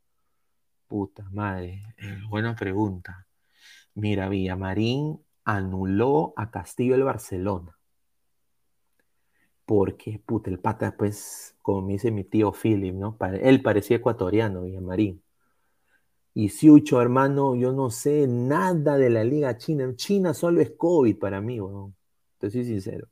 Puta 0.88 1.28
madre, 1.32 1.82
eh, 1.98 2.18
buena 2.28 2.54
pregunta. 2.54 3.26
Mira, 3.94 4.28
Villamarín 4.28 5.23
anuló 5.44 6.32
a 6.36 6.50
Castillo 6.50 6.94
el 6.94 7.04
Barcelona. 7.04 7.78
Porque, 9.66 10.20
puta, 10.24 10.50
el 10.50 10.58
pata, 10.58 10.94
pues, 10.96 11.56
como 11.62 11.82
me 11.82 11.94
dice 11.94 12.10
mi 12.10 12.24
tío 12.24 12.52
Philip, 12.52 12.94
¿no? 12.94 13.16
Él 13.40 13.62
parecía 13.62 13.96
ecuatoriano, 13.96 14.62
Villamarín. 14.62 15.22
Y 16.34 16.48
Siucho, 16.50 17.00
hermano, 17.00 17.54
yo 17.54 17.72
no 17.72 17.90
sé 17.90 18.26
nada 18.26 18.98
de 18.98 19.08
la 19.08 19.24
Liga 19.24 19.56
China. 19.56 19.94
China 19.96 20.34
solo 20.34 20.60
es 20.60 20.72
COVID 20.76 21.16
para 21.18 21.40
mí, 21.40 21.60
weón. 21.60 21.94
Te 22.38 22.50
soy 22.50 22.64
sincero. 22.64 23.08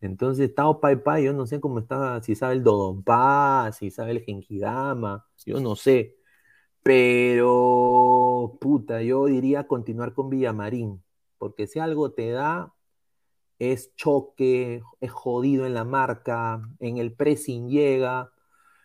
Entonces, 0.00 0.54
Tao 0.54 0.80
Pai 0.80 0.96
Pai, 0.96 1.24
yo 1.24 1.32
no 1.32 1.46
sé 1.46 1.60
cómo 1.60 1.80
está, 1.80 2.22
si 2.22 2.34
sabe 2.34 2.54
el 2.54 2.62
Dodonpa, 2.62 3.70
si 3.72 3.90
sabe 3.90 4.12
el 4.12 4.20
Genkidama, 4.22 5.26
yo 5.44 5.60
no 5.60 5.76
sé. 5.76 6.16
Pero, 6.82 8.56
puta, 8.60 9.02
yo 9.02 9.26
diría 9.26 9.66
continuar 9.66 10.14
con 10.14 10.30
Villamarín, 10.30 11.02
porque 11.38 11.66
si 11.66 11.78
algo 11.78 12.12
te 12.12 12.30
da, 12.30 12.74
es 13.58 13.94
choque, 13.96 14.82
es 15.00 15.10
jodido 15.10 15.66
en 15.66 15.74
la 15.74 15.84
marca, 15.84 16.62
en 16.80 16.98
el 16.98 17.12
pressing 17.12 17.68
llega, 17.68 18.32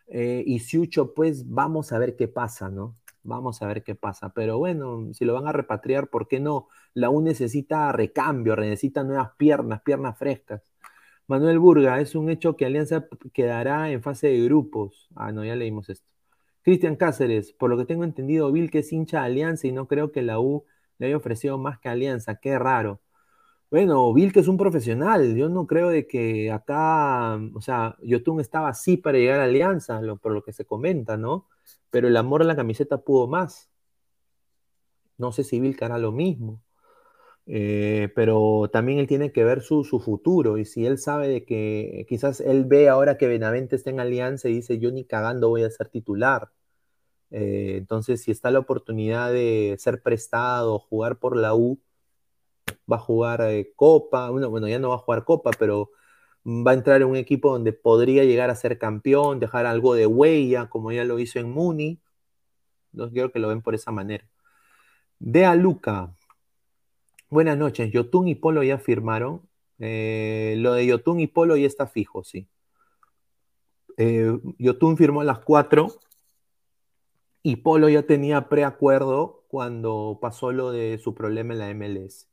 eh, 0.08 0.44
y 0.46 0.60
Siucho, 0.60 1.14
pues 1.14 1.50
vamos 1.50 1.92
a 1.92 2.00
ver 2.00 2.16
qué 2.16 2.28
pasa, 2.28 2.70
¿no? 2.70 2.98
Vamos 3.24 3.62
a 3.62 3.68
ver 3.68 3.84
qué 3.84 3.96
pasa. 3.96 4.34
Pero 4.34 4.58
bueno, 4.58 5.14
si 5.14 5.26
lo 5.26 5.34
van 5.34 5.48
a 5.48 5.52
repatriar, 5.52 6.10
¿por 6.10 6.28
qué 6.28 6.40
no? 6.40 6.68
La 6.94 7.10
U 7.10 7.22
necesita 7.22 7.92
recambio, 7.92 8.56
necesita 8.56 9.04
nuevas 9.04 9.32
piernas, 9.38 9.82
piernas 9.82 10.18
frescas. 10.18 10.62
Manuel 11.28 11.60
Burga, 11.60 12.02
es 12.02 12.16
un 12.16 12.30
hecho 12.30 12.58
que 12.58 12.66
Alianza 12.66 13.08
quedará 13.34 13.92
en 13.92 14.04
fase 14.04 14.28
de 14.28 14.44
grupos. 14.44 15.10
Ah, 15.16 15.32
no, 15.32 15.46
ya 15.46 15.56
leímos 15.56 15.90
esto. 15.90 16.08
Cristian 16.64 16.96
Cáceres, 16.96 17.54
por 17.54 17.70
lo 17.70 17.78
que 17.78 17.86
tengo 17.86 18.04
entendido, 18.04 18.52
Bill 18.52 18.72
que 18.72 18.80
es 18.80 18.94
hincha 18.94 19.22
de 19.22 19.26
Alianza 19.26 19.68
y 19.68 19.72
no 19.72 19.88
creo 19.88 20.12
que 20.12 20.22
la 20.22 20.40
U 20.40 20.66
le 21.00 21.08
haya 21.08 21.18
ofrecido 21.18 21.58
más 21.58 21.80
que 21.80 21.90
Alianza, 21.90 22.36
qué 22.36 22.58
raro. 22.60 23.02
Bueno, 23.72 24.14
que 24.34 24.40
es 24.40 24.48
un 24.48 24.58
profesional, 24.58 25.36
yo 25.36 25.50
no 25.50 25.66
creo 25.68 25.90
de 25.90 26.06
que 26.08 26.52
acá, 26.52 27.40
o 27.56 27.62
sea, 27.62 27.98
Yotun 28.04 28.40
estaba 28.40 28.70
así 28.70 28.98
para 28.98 29.18
llegar 29.18 29.40
a 29.40 29.46
Alianza, 29.46 30.00
por 30.22 30.32
lo 30.34 30.44
que 30.44 30.54
se 30.54 30.66
comenta, 30.66 31.18
¿no? 31.18 31.48
Pero 31.90 32.08
el 32.08 32.18
amor 32.18 32.42
a 32.44 32.46
la 32.46 32.56
camiseta 32.56 33.00
pudo 33.00 33.28
más. 33.28 33.72
No 35.18 35.32
sé 35.32 35.44
si 35.44 35.60
Vilca 35.60 35.86
hará 35.86 35.98
lo 35.98 36.12
mismo. 36.12 36.62
Eh, 37.46 38.10
pero 38.16 38.70
también 38.72 39.00
él 39.00 39.08
tiene 39.08 39.32
que 39.34 39.44
ver 39.44 39.62
su, 39.62 39.84
futuro 39.84 40.58
y 40.58 40.66
si 40.66 40.86
él 40.86 40.98
sabe 40.98 41.28
de 41.28 41.44
que 41.46 42.06
quizás 42.08 42.40
él 42.40 42.64
ve 42.66 42.88
ahora 42.90 43.18
que 43.18 43.28
Benavente 43.28 43.76
está 43.76 43.90
en 43.90 44.00
alianza 44.00 44.48
y 44.48 44.54
dice 44.54 44.80
yo 44.80 44.92
ni 44.92 45.04
cagando 45.06 45.50
voy 45.50 45.64
a 45.64 45.70
ser 45.70 45.90
titular. 45.90 46.52
Eh, 47.34 47.76
entonces 47.78 48.22
si 48.24 48.32
está 48.32 48.52
la 48.52 48.60
oportunidad 48.60 49.34
de 49.34 49.76
ser 49.80 50.02
prestado, 50.02 50.80
jugar 50.80 51.20
por 51.20 51.36
la 51.36 51.54
U, 51.56 51.80
va 52.92 52.98
a 52.98 53.00
jugar 53.00 53.42
eh, 53.42 53.74
Copa, 53.76 54.30
bueno, 54.30 54.50
bueno, 54.50 54.68
ya 54.70 54.80
no 54.80 54.90
va 54.90 54.96
a 54.96 55.00
jugar 55.00 55.26
Copa, 55.26 55.52
pero 55.60 55.92
va 56.46 56.72
a 56.72 56.74
entrar 56.76 57.02
en 57.02 57.10
un 57.10 57.18
equipo 57.18 57.52
donde 57.52 57.74
podría 57.74 58.24
llegar 58.24 58.50
a 58.50 58.56
ser 58.56 58.78
campeón, 58.80 59.40
dejar 59.40 59.66
algo 59.66 59.96
de 59.96 60.08
huella, 60.08 60.70
como 60.70 60.92
ya 60.92 61.04
lo 61.04 61.20
hizo 61.20 61.40
en 61.40 61.52
Muni. 61.52 62.00
No 62.94 63.10
quiero 63.12 63.32
que 63.32 63.40
lo 63.40 63.50
ven 63.50 63.62
por 63.62 63.76
esa 63.76 63.92
manera. 63.92 64.26
De 65.20 65.46
a 65.46 65.56
Luca, 65.56 66.16
Buenas 67.34 67.58
noches. 67.58 67.92
Yotun 67.92 68.28
y 68.28 68.36
Polo 68.36 68.62
ya 68.62 68.78
firmaron. 68.78 69.42
Eh, 69.80 70.54
lo 70.60 70.74
de 70.74 70.86
Yotun 70.86 71.20
y 71.20 71.26
Polo 71.26 71.58
ya 71.58 71.66
está 71.66 71.88
fijo, 71.88 72.24
sí. 72.24 72.48
Eh, 73.98 74.38
Yotun 74.60 74.98
firmó 74.98 75.24
las 75.24 75.40
cuatro 75.40 76.00
y 77.44 77.58
Polo 77.58 77.90
ya 77.90 78.04
tenía 78.04 78.48
preacuerdo 78.48 79.44
cuando 79.50 80.18
pasó 80.22 80.54
lo 80.54 80.72
de 80.72 80.98
su 80.98 81.14
problema 81.14 81.54
en 81.54 81.60
la 81.60 81.70
MLS. 81.74 82.30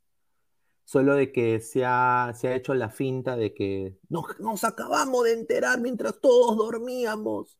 Solo 0.85 1.15
de 1.15 1.33
que 1.33 1.61
se 1.61 1.85
ha, 1.85 2.33
se 2.35 2.49
ha 2.49 2.55
hecho 2.55 2.75
la 2.75 2.91
finta 2.91 3.37
de 3.37 3.53
que 3.53 3.99
nos, 4.09 4.39
nos 4.39 4.65
acabamos 4.65 5.25
de 5.25 5.33
enterar 5.33 5.81
mientras 5.81 6.21
todos 6.21 6.57
dormíamos. 6.57 7.59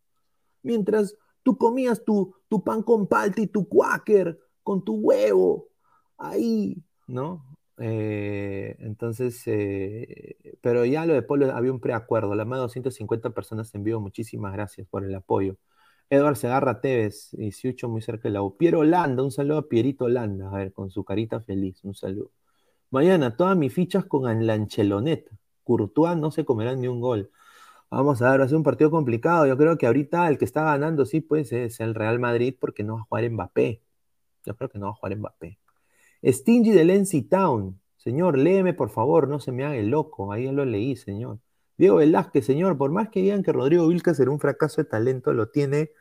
Mientras 0.63 1.17
tú 1.43 1.59
comías 1.59 2.05
tu, 2.05 2.35
tu 2.49 2.63
pan 2.63 2.83
con 2.83 3.07
palta 3.07 3.41
y 3.41 3.49
tu 3.49 3.69
quaker 3.69 4.39
con 4.63 4.85
tu 4.85 4.95
huevo. 4.95 5.69
Ahí, 6.19 6.83
¿no? 7.09 7.57
Eh, 7.79 8.77
entonces, 8.81 9.43
eh, 9.47 10.37
pero 10.61 10.85
ya 10.85 11.07
lo 11.07 11.15
de 11.15 11.23
Polo 11.23 11.51
había 11.53 11.73
un 11.73 11.81
preacuerdo. 11.81 12.35
La 12.35 12.45
más 12.45 12.59
de 12.59 12.63
250 12.63 13.31
personas 13.31 13.75
en 13.75 13.85
vivo, 13.85 14.01
muchísimas 14.01 14.53
gracias 14.53 14.87
por 14.87 15.05
el 15.05 15.15
apoyo. 15.15 15.57
Edward 16.11 16.37
Segarra 16.37 16.81
Tevez, 16.81 17.31
18 17.33 17.89
muy 17.89 18.03
cerca 18.03 18.29
de 18.29 18.33
la 18.33 18.43
U. 18.43 18.57
Piero 18.57 18.81
Holanda, 18.81 19.23
un 19.23 19.31
saludo 19.31 19.59
a 19.59 19.69
Pierito 19.69 20.07
Holanda, 20.07 20.49
a 20.51 20.57
ver, 20.57 20.73
con 20.73 20.91
su 20.91 21.05
carita 21.05 21.41
feliz, 21.41 21.85
un 21.85 21.95
saludo. 21.95 22.33
Mañana, 22.91 23.37
todas 23.37 23.57
mis 23.57 23.73
fichas 23.73 24.05
con 24.07 24.25
la 24.47 24.55
Ancheloneta. 24.55 25.31
Courtois 25.63 26.17
no 26.17 26.33
se 26.33 26.45
comerán 26.45 26.81
ni 26.81 26.89
un 26.89 27.01
gol. 27.01 27.31
Vamos 27.91 28.23
a 28.23 28.33
ver, 28.33 28.41
va 28.41 28.45
a 28.45 28.49
ser 28.49 28.57
un 28.57 28.65
partido 28.65 28.91
complicado. 28.91 29.47
Yo 29.47 29.57
creo 29.57 29.79
que 29.79 29.87
ahorita 29.87 30.29
el 30.29 30.39
que 30.39 30.45
está 30.45 30.65
ganando, 30.65 31.07
sí, 31.07 31.21
pues 31.21 31.53
es 31.53 31.79
el 31.79 31.95
Real 31.95 32.19
Madrid 32.19 32.57
porque 32.61 32.83
no 32.83 32.97
va 32.97 33.01
a 33.03 33.05
jugar 33.05 33.31
Mbappé. 33.31 33.83
Yo 34.47 34.57
creo 34.57 34.69
que 34.69 34.79
no 34.81 34.87
va 34.87 34.93
a 34.93 34.95
jugar 34.97 35.17
Mbappé. 35.17 35.59
Stingy 36.25 36.73
de 36.73 36.85
Lency 36.85 37.23
Town. 37.23 37.81
Señor, 37.97 38.37
léeme 38.37 38.75
por 38.75 38.91
favor, 38.91 39.29
no 39.29 39.39
se 39.39 39.53
me 39.53 39.65
haga 39.65 39.77
el 39.77 39.91
loco. 39.91 40.33
Ahí 40.33 40.45
ya 40.47 40.53
lo 40.53 40.65
leí, 40.65 40.97
señor. 40.97 41.39
Diego 41.81 41.97
Velázquez, 41.97 42.45
señor, 42.45 42.77
por 42.77 42.91
más 42.91 43.09
que 43.09 43.23
digan 43.23 43.43
que 43.43 43.53
Rodrigo 43.53 43.89
Vilca 43.89 44.13
será 44.13 44.31
un 44.31 44.41
fracaso 44.41 44.83
de 44.83 44.89
talento, 44.89 45.33
lo 45.33 45.49
tiene. 45.49 45.93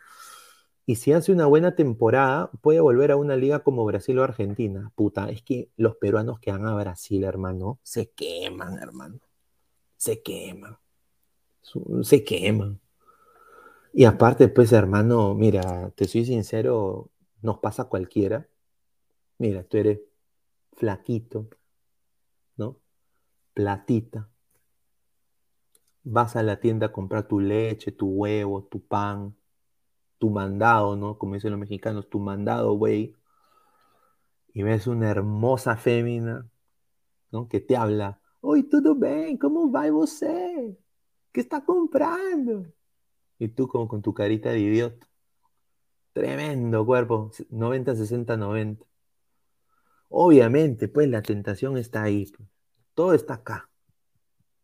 Y 0.89 0.95
si 0.95 1.13
hace 1.13 1.31
una 1.31 1.45
buena 1.45 1.75
temporada, 1.75 2.49
puede 2.63 2.79
volver 2.79 3.11
a 3.11 3.15
una 3.15 3.35
liga 3.35 3.59
como 3.59 3.85
Brasil 3.85 4.17
o 4.17 4.23
Argentina. 4.23 4.91
Puta, 4.95 5.29
es 5.29 5.43
que 5.43 5.69
los 5.77 5.97
peruanos 5.97 6.39
que 6.39 6.51
van 6.51 6.65
a 6.65 6.73
Brasil, 6.73 7.25
hermano, 7.25 7.77
se 7.83 8.09
queman, 8.09 8.79
hermano. 8.79 9.19
Se 9.97 10.23
queman. 10.23 10.79
Se 12.01 12.23
queman. 12.23 12.79
Y 13.93 14.05
aparte, 14.05 14.47
pues, 14.47 14.71
hermano, 14.71 15.35
mira, 15.35 15.91
te 15.91 16.07
soy 16.07 16.25
sincero, 16.25 17.11
nos 17.43 17.59
pasa 17.59 17.83
a 17.83 17.87
cualquiera. 17.87 18.47
Mira, 19.37 19.63
tú 19.63 19.77
eres 19.77 19.99
flaquito, 20.73 21.49
¿no? 22.57 22.77
Platita. 23.53 24.27
Vas 26.03 26.35
a 26.35 26.41
la 26.41 26.59
tienda 26.59 26.87
a 26.87 26.91
comprar 26.91 27.27
tu 27.27 27.39
leche, 27.39 27.91
tu 27.91 28.07
huevo, 28.07 28.63
tu 28.63 28.81
pan, 28.81 29.35
tu 30.19 30.29
mandado, 30.29 30.95
¿no? 30.95 31.17
Como 31.17 31.33
dicen 31.33 31.51
los 31.51 31.59
mexicanos, 31.59 32.09
tu 32.09 32.19
mandado, 32.19 32.73
güey. 32.73 33.15
Y 34.53 34.63
ves 34.63 34.85
una 34.87 35.09
hermosa 35.09 35.77
fémina, 35.77 36.47
¿no? 37.31 37.47
Que 37.47 37.59
te 37.59 37.75
habla. 37.75 38.21
Oi, 38.41 38.63
tudo 38.63 38.95
bem? 38.95 39.37
Como 39.37 39.71
vai 39.71 39.89
você? 39.89 40.77
¿Qué 41.31 41.41
está 41.41 41.63
comprando? 41.63 42.65
Y 43.37 43.47
tú 43.49 43.67
como 43.67 43.87
con 43.87 44.01
tu 44.01 44.13
carita 44.13 44.51
de 44.51 44.59
idiota. 44.59 45.07
Tremendo 46.13 46.85
cuerpo, 46.85 47.31
90, 47.49 47.95
60, 47.95 48.35
90. 48.35 48.85
Obviamente, 50.09 50.87
pues 50.87 51.07
la 51.07 51.21
tentación 51.21 51.77
está 51.77 52.03
ahí. 52.03 52.25
Pues. 52.25 52.49
Todo 52.93 53.13
está 53.13 53.35
acá. 53.35 53.69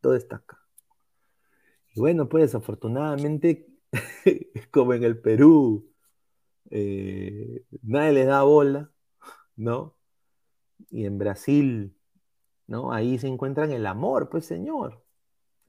Todo 0.01 0.15
está 0.15 0.37
acá. 0.37 0.59
Y 1.93 1.99
bueno, 1.99 2.27
pues 2.27 2.55
afortunadamente, 2.55 3.74
como 4.71 4.93
en 4.93 5.03
el 5.03 5.19
Perú, 5.19 5.89
eh, 6.71 7.63
nadie 7.83 8.13
les 8.13 8.27
da 8.27 8.43
bola, 8.43 8.91
¿no? 9.55 9.95
Y 10.89 11.05
en 11.05 11.17
Brasil, 11.17 11.95
¿no? 12.67 12.91
Ahí 12.91 13.17
se 13.19 13.27
encuentran 13.27 13.71
el 13.71 13.85
amor, 13.85 14.29
pues 14.29 14.45
señor. 14.45 15.03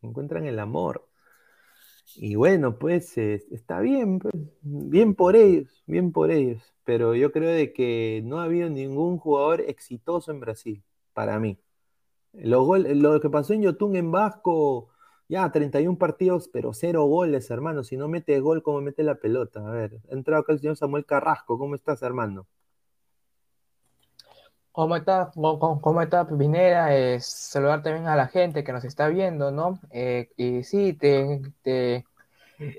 Se 0.00 0.06
encuentran 0.06 0.46
el 0.46 0.58
amor. 0.58 1.08
Y 2.14 2.36
bueno, 2.36 2.78
pues 2.78 3.18
está 3.18 3.80
bien, 3.80 4.18
pues, 4.20 4.34
bien 4.62 5.14
por 5.14 5.36
ellos, 5.36 5.82
bien 5.86 6.12
por 6.12 6.30
ellos. 6.30 6.74
Pero 6.84 7.14
yo 7.14 7.32
creo 7.32 7.50
de 7.50 7.72
que 7.72 8.22
no 8.24 8.40
ha 8.40 8.44
habido 8.44 8.68
ningún 8.70 9.18
jugador 9.18 9.62
exitoso 9.62 10.30
en 10.30 10.40
Brasil, 10.40 10.84
para 11.12 11.38
mí. 11.40 11.58
lo 12.32 13.20
que 13.20 13.30
pasó 13.30 13.54
en 13.54 13.62
Yotun 13.62 13.96
en 13.96 14.10
Vasco, 14.12 14.90
ya 15.28 15.50
31 15.50 15.98
partidos, 15.98 16.48
pero 16.52 16.72
cero 16.72 17.04
goles, 17.04 17.50
hermano. 17.50 17.84
Si 17.84 17.96
no 17.96 18.08
mete 18.08 18.38
gol, 18.40 18.62
¿cómo 18.62 18.80
mete 18.80 19.02
la 19.02 19.16
pelota? 19.16 19.60
A 19.60 19.70
ver, 19.70 19.98
ha 20.10 20.14
entrado 20.14 20.42
acá 20.42 20.52
el 20.52 20.60
señor 20.60 20.76
Samuel 20.76 21.04
Carrasco. 21.04 21.58
¿Cómo 21.58 21.74
estás, 21.74 22.02
hermano? 22.02 22.46
¿Cómo 24.72 24.94
estás, 24.96 25.30
cómo, 25.34 25.80
cómo 25.80 26.02
está? 26.02 26.26
Eh, 26.90 27.18
saludar 27.20 27.82
también 27.82 28.06
a 28.08 28.16
la 28.16 28.28
gente 28.28 28.62
que 28.62 28.72
nos 28.72 28.84
está 28.84 29.08
viendo, 29.08 29.50
¿no? 29.50 29.80
Eh, 29.90 30.28
y 30.36 30.64
sí, 30.64 30.92
te, 30.92 31.40
he 31.64 32.04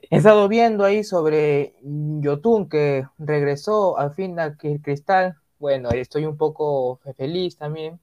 estado 0.09 0.47
viendo 0.47 0.85
ahí 0.85 1.03
sobre 1.03 1.75
Yotun 1.81 2.69
que 2.69 3.07
regresó 3.17 3.97
al 3.97 4.13
fin 4.13 4.39
al 4.39 4.57
Cristal. 4.57 5.37
Bueno, 5.59 5.89
estoy 5.89 6.25
un 6.25 6.37
poco 6.37 6.99
feliz 7.17 7.57
también 7.57 7.99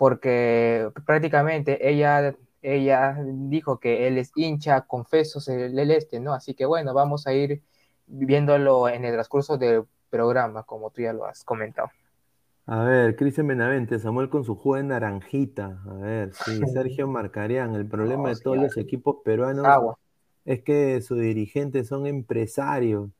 porque 0.00 0.88
prácticamente 1.04 1.90
ella, 1.90 2.34
ella 2.62 3.16
dijo 3.24 3.78
que 3.78 4.06
él 4.06 4.18
es 4.18 4.32
hincha, 4.34 4.82
confeso 4.82 5.40
celeste, 5.40 6.20
¿no? 6.20 6.34
Así 6.34 6.54
que 6.54 6.66
bueno, 6.66 6.92
vamos 6.94 7.26
a 7.26 7.32
ir 7.32 7.62
viéndolo 8.06 8.88
en 8.88 9.04
el 9.04 9.12
transcurso 9.12 9.56
del 9.56 9.84
programa, 10.10 10.64
como 10.64 10.90
tú 10.90 11.02
ya 11.02 11.12
lo 11.12 11.24
has 11.24 11.44
comentado. 11.44 11.90
A 12.66 12.84
ver, 12.84 13.16
Cristian 13.16 13.46
Benavente, 13.46 13.98
Samuel 13.98 14.28
con 14.28 14.44
su 14.44 14.54
juego 14.54 14.76
de 14.76 14.84
naranjita. 14.84 15.80
A 15.88 15.94
ver, 15.94 16.32
sí, 16.34 16.60
Sergio 16.72 17.08
Marcarían. 17.08 17.74
El 17.74 17.86
problema 17.88 18.28
de 18.28 18.36
todos 18.36 18.58
los 18.58 18.76
equipos 18.76 19.16
peruanos 19.24 19.66
es 20.44 20.62
que 20.62 21.00
sus 21.00 21.18
dirigentes 21.18 21.88
son 21.88 22.06
empresarios 22.06 23.10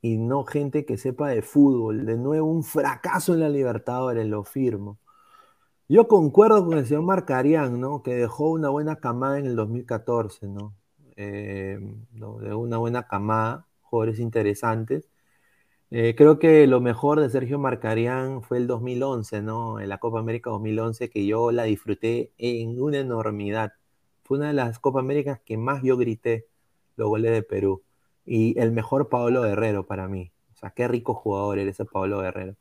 y 0.00 0.18
no 0.18 0.44
gente 0.44 0.84
que 0.84 0.98
sepa 0.98 1.30
de 1.30 1.42
fútbol. 1.42 2.06
De 2.06 2.16
nuevo, 2.16 2.46
un 2.46 2.64
fracaso 2.64 3.34
en 3.34 3.40
la 3.40 3.48
Libertadores, 3.48 4.26
lo 4.26 4.44
firmo. 4.44 4.98
Yo 5.92 6.08
concuerdo 6.08 6.64
con 6.64 6.78
el 6.78 6.86
señor 6.86 7.02
Marcarian, 7.02 7.78
¿no? 7.78 8.02
Que 8.02 8.14
dejó 8.14 8.48
una 8.48 8.70
buena 8.70 8.96
camada 8.96 9.38
en 9.38 9.44
el 9.44 9.56
2014, 9.56 10.48
¿no? 10.48 10.74
Eh. 11.16 11.78
De 12.12 12.54
una 12.54 12.78
buena 12.78 13.06
camada, 13.06 13.66
jugadores 13.82 14.18
interesantes. 14.18 15.10
Eh, 15.90 16.14
creo 16.16 16.38
que 16.38 16.66
lo 16.66 16.80
mejor 16.80 17.20
de 17.20 17.28
Sergio 17.28 17.58
Marcarián 17.58 18.42
fue 18.42 18.56
el 18.56 18.66
2011, 18.68 19.42
¿no? 19.42 19.80
En 19.80 19.90
la 19.90 19.98
Copa 19.98 20.18
América 20.20 20.48
2011, 20.48 21.10
que 21.10 21.26
yo 21.26 21.52
la 21.52 21.64
disfruté 21.64 22.32
en 22.38 22.80
una 22.80 23.00
enormidad. 23.00 23.74
Fue 24.24 24.38
una 24.38 24.48
de 24.48 24.54
las 24.54 24.78
Copa 24.78 25.00
Américas 25.00 25.40
que 25.44 25.58
más 25.58 25.82
yo 25.82 25.98
grité 25.98 26.46
los 26.96 27.08
goles 27.10 27.32
de 27.32 27.42
Perú. 27.42 27.82
Y 28.24 28.58
el 28.58 28.72
mejor 28.72 29.10
Pablo 29.10 29.42
Guerrero 29.42 29.86
para 29.86 30.08
mí. 30.08 30.32
O 30.54 30.56
sea, 30.56 30.70
qué 30.70 30.88
rico 30.88 31.12
jugador 31.12 31.58
era 31.58 31.70
ese 31.70 31.84
Pablo 31.84 32.20
Guerrero. 32.20 32.56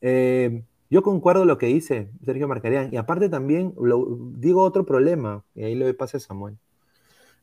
Eh, 0.00 0.64
yo 0.90 1.02
concuerdo 1.02 1.44
lo 1.44 1.58
que 1.58 1.66
dice 1.66 2.10
Sergio 2.24 2.48
Marcarián. 2.48 2.90
Y 2.92 2.96
aparte 2.96 3.28
también 3.28 3.74
digo 4.36 4.62
otro 4.62 4.86
problema, 4.86 5.44
y 5.54 5.64
ahí 5.64 5.74
lo 5.74 5.94
pase 5.96 6.18
a 6.18 6.20
Samuel. 6.20 6.56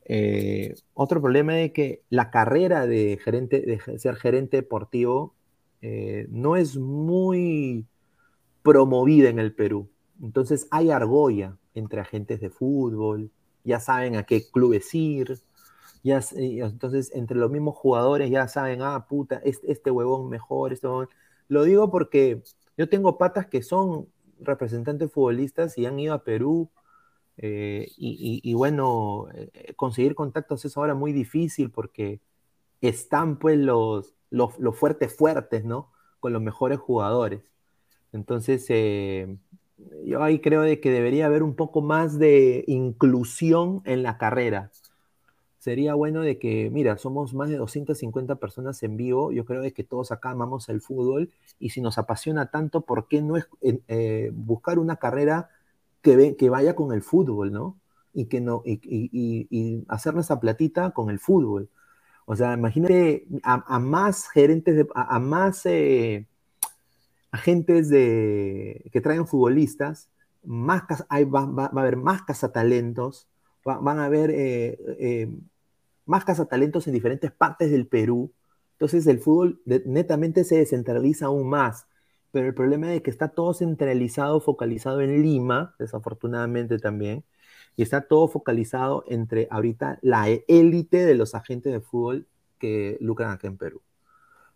Eh, 0.06 0.76
otro 0.94 1.22
problema 1.22 1.60
es 1.62 1.72
que 1.72 2.04
la 2.10 2.30
carrera 2.30 2.86
de, 2.88 3.20
gerente, 3.24 3.62
de 3.62 4.00
ser 4.00 4.16
gerente 4.16 4.58
deportivo 4.58 5.34
eh, 5.82 6.28
no 6.30 6.56
es 6.56 6.78
muy 6.78 7.86
promovida 8.64 9.30
en 9.30 9.40
el 9.40 9.54
Perú. 9.54 9.90
Entonces 10.22 10.68
hay 10.72 10.92
argolla 10.92 11.58
entre 11.74 12.02
agentes 12.02 12.40
de 12.42 12.50
fútbol, 12.50 13.32
ya 13.64 13.80
saben 13.80 14.16
a 14.16 14.24
qué 14.24 14.50
clubes 14.50 14.94
ir, 14.94 15.40
ya, 16.04 16.22
entonces 16.36 17.12
entre 17.14 17.38
los 17.38 17.50
mismos 17.50 17.76
jugadores 17.76 18.30
ya 18.30 18.48
saben, 18.48 18.82
ah, 18.82 19.06
puta, 19.08 19.42
este, 19.44 19.72
este 19.72 19.92
huevón 19.92 20.30
mejor, 20.30 20.74
este 20.74 20.88
huevón. 20.88 21.10
Lo 21.48 21.64
digo 21.64 21.90
porque 21.92 22.44
yo 22.78 22.90
tengo 22.90 23.18
patas 23.18 23.48
que 23.48 23.62
son 23.62 24.08
representantes 24.40 25.12
futbolistas 25.12 25.78
y 25.78 25.86
han 25.86 26.00
ido 26.00 26.14
a 26.14 26.24
Perú. 26.24 26.70
Eh, 27.38 27.88
y, 27.98 28.54
bueno, 28.54 29.28
eh, 29.34 29.74
conseguir 29.76 30.16
contactos 30.16 30.66
es 30.66 30.78
ahora 30.78 30.94
muy 30.94 31.14
difícil 31.14 31.72
porque 31.72 32.22
están 32.82 33.40
pues 33.40 33.58
los, 33.58 34.14
los, 34.30 34.78
fuertes 34.78 35.16
fuertes, 35.16 35.66
¿no? 35.66 35.92
Con 36.20 36.34
los 36.34 36.42
mejores 36.42 36.80
jugadores. 36.80 37.42
Entonces, 38.12 38.66
eh, 38.70 39.38
yo 40.06 40.22
ahí 40.22 40.40
creo 40.40 40.62
de 40.62 40.80
que 40.80 40.92
debería 40.92 41.26
haber 41.26 41.44
un 41.44 41.56
poco 41.56 41.82
más 41.82 42.20
de 42.20 42.64
inclusión 42.68 43.82
en 43.86 44.04
la 44.04 44.18
carrera. 44.18 44.72
Sería 45.64 45.94
bueno 45.94 46.20
de 46.24 46.40
que, 46.40 46.70
mira, 46.70 46.98
somos 46.98 47.34
más 47.34 47.48
de 47.48 47.56
250 47.56 48.36
personas 48.36 48.84
en 48.84 48.98
vivo, 48.98 49.32
yo 49.32 49.46
creo 49.46 49.62
de 49.62 49.72
que 49.72 49.86
todos 49.86 50.12
acá 50.12 50.32
amamos 50.32 50.68
el 50.68 50.82
fútbol 50.82 51.32
y 51.58 51.70
si 51.70 51.80
nos 51.80 51.98
apasiona 51.98 52.52
tanto, 52.52 52.82
¿por 52.82 53.08
qué 53.08 53.22
no 53.22 53.38
es, 53.38 53.48
eh, 53.62 54.32
buscar 54.34 54.78
una 54.78 54.98
carrera 54.98 55.52
que, 56.02 56.50
vaya 56.50 56.76
con 56.76 56.92
el 56.92 57.02
fútbol, 57.02 57.54
¿no? 57.54 57.80
Y, 58.14 58.26
que 58.26 58.42
no, 58.42 58.62
y, 58.66 59.86
hacer 59.88 60.14
nuestra 60.14 60.42
platita 60.42 60.92
con 60.92 61.10
el 61.10 61.20
fútbol. 61.20 61.70
O 62.26 62.36
sea, 62.36 62.56
imagínate 62.56 63.26
a, 63.44 63.80
más 63.80 64.28
gerentes, 64.28 64.86
a, 64.94 65.18
más 65.20 65.66
eh, 65.66 66.28
agentes 67.32 67.88
de, 67.88 68.84
que 68.92 69.00
traigan 69.00 69.28
futbolistas, 69.28 70.10
más, 70.44 70.84
hay, 71.08 71.24
va, 71.24 71.50
a 71.58 71.80
haber 71.80 71.96
más 71.96 72.22
cazatalentos, 72.24 73.30
van 73.64 74.00
a 74.00 74.04
haber 74.04 74.30
eh, 74.34 75.30
más 76.06 76.26
cazatalentos 76.26 76.88
en 76.88 76.94
diferentes 76.94 77.32
partes 77.32 77.72
del 77.72 77.88
Perú. 77.88 78.32
Entonces 78.74 79.08
el 79.08 79.20
fútbol 79.20 79.62
netamente 79.66 80.44
se 80.44 80.58
descentraliza 80.58 81.28
aún 81.28 81.50
más. 81.50 81.88
Pero 82.32 82.48
el 82.48 82.56
problema 82.56 82.94
es 82.94 83.02
que 83.02 83.12
está 83.12 83.30
todo 83.30 83.54
centralizado, 83.54 84.42
focalizado 84.42 85.02
en 85.02 85.22
Lima, 85.22 85.76
desafortunadamente 85.78 86.80
también, 86.80 87.24
y 87.76 87.84
está 87.84 88.02
todo 88.02 88.28
focalizado 88.28 89.04
entre 89.08 89.48
ahorita 89.52 90.00
la 90.02 90.28
élite 90.48 91.06
de 91.06 91.14
los 91.14 91.36
agentes 91.36 91.72
de 91.72 91.80
fútbol 91.80 92.26
que 92.60 92.98
lucran 93.02 93.32
aquí 93.32 93.46
en 93.48 93.58
Perú. 93.58 93.82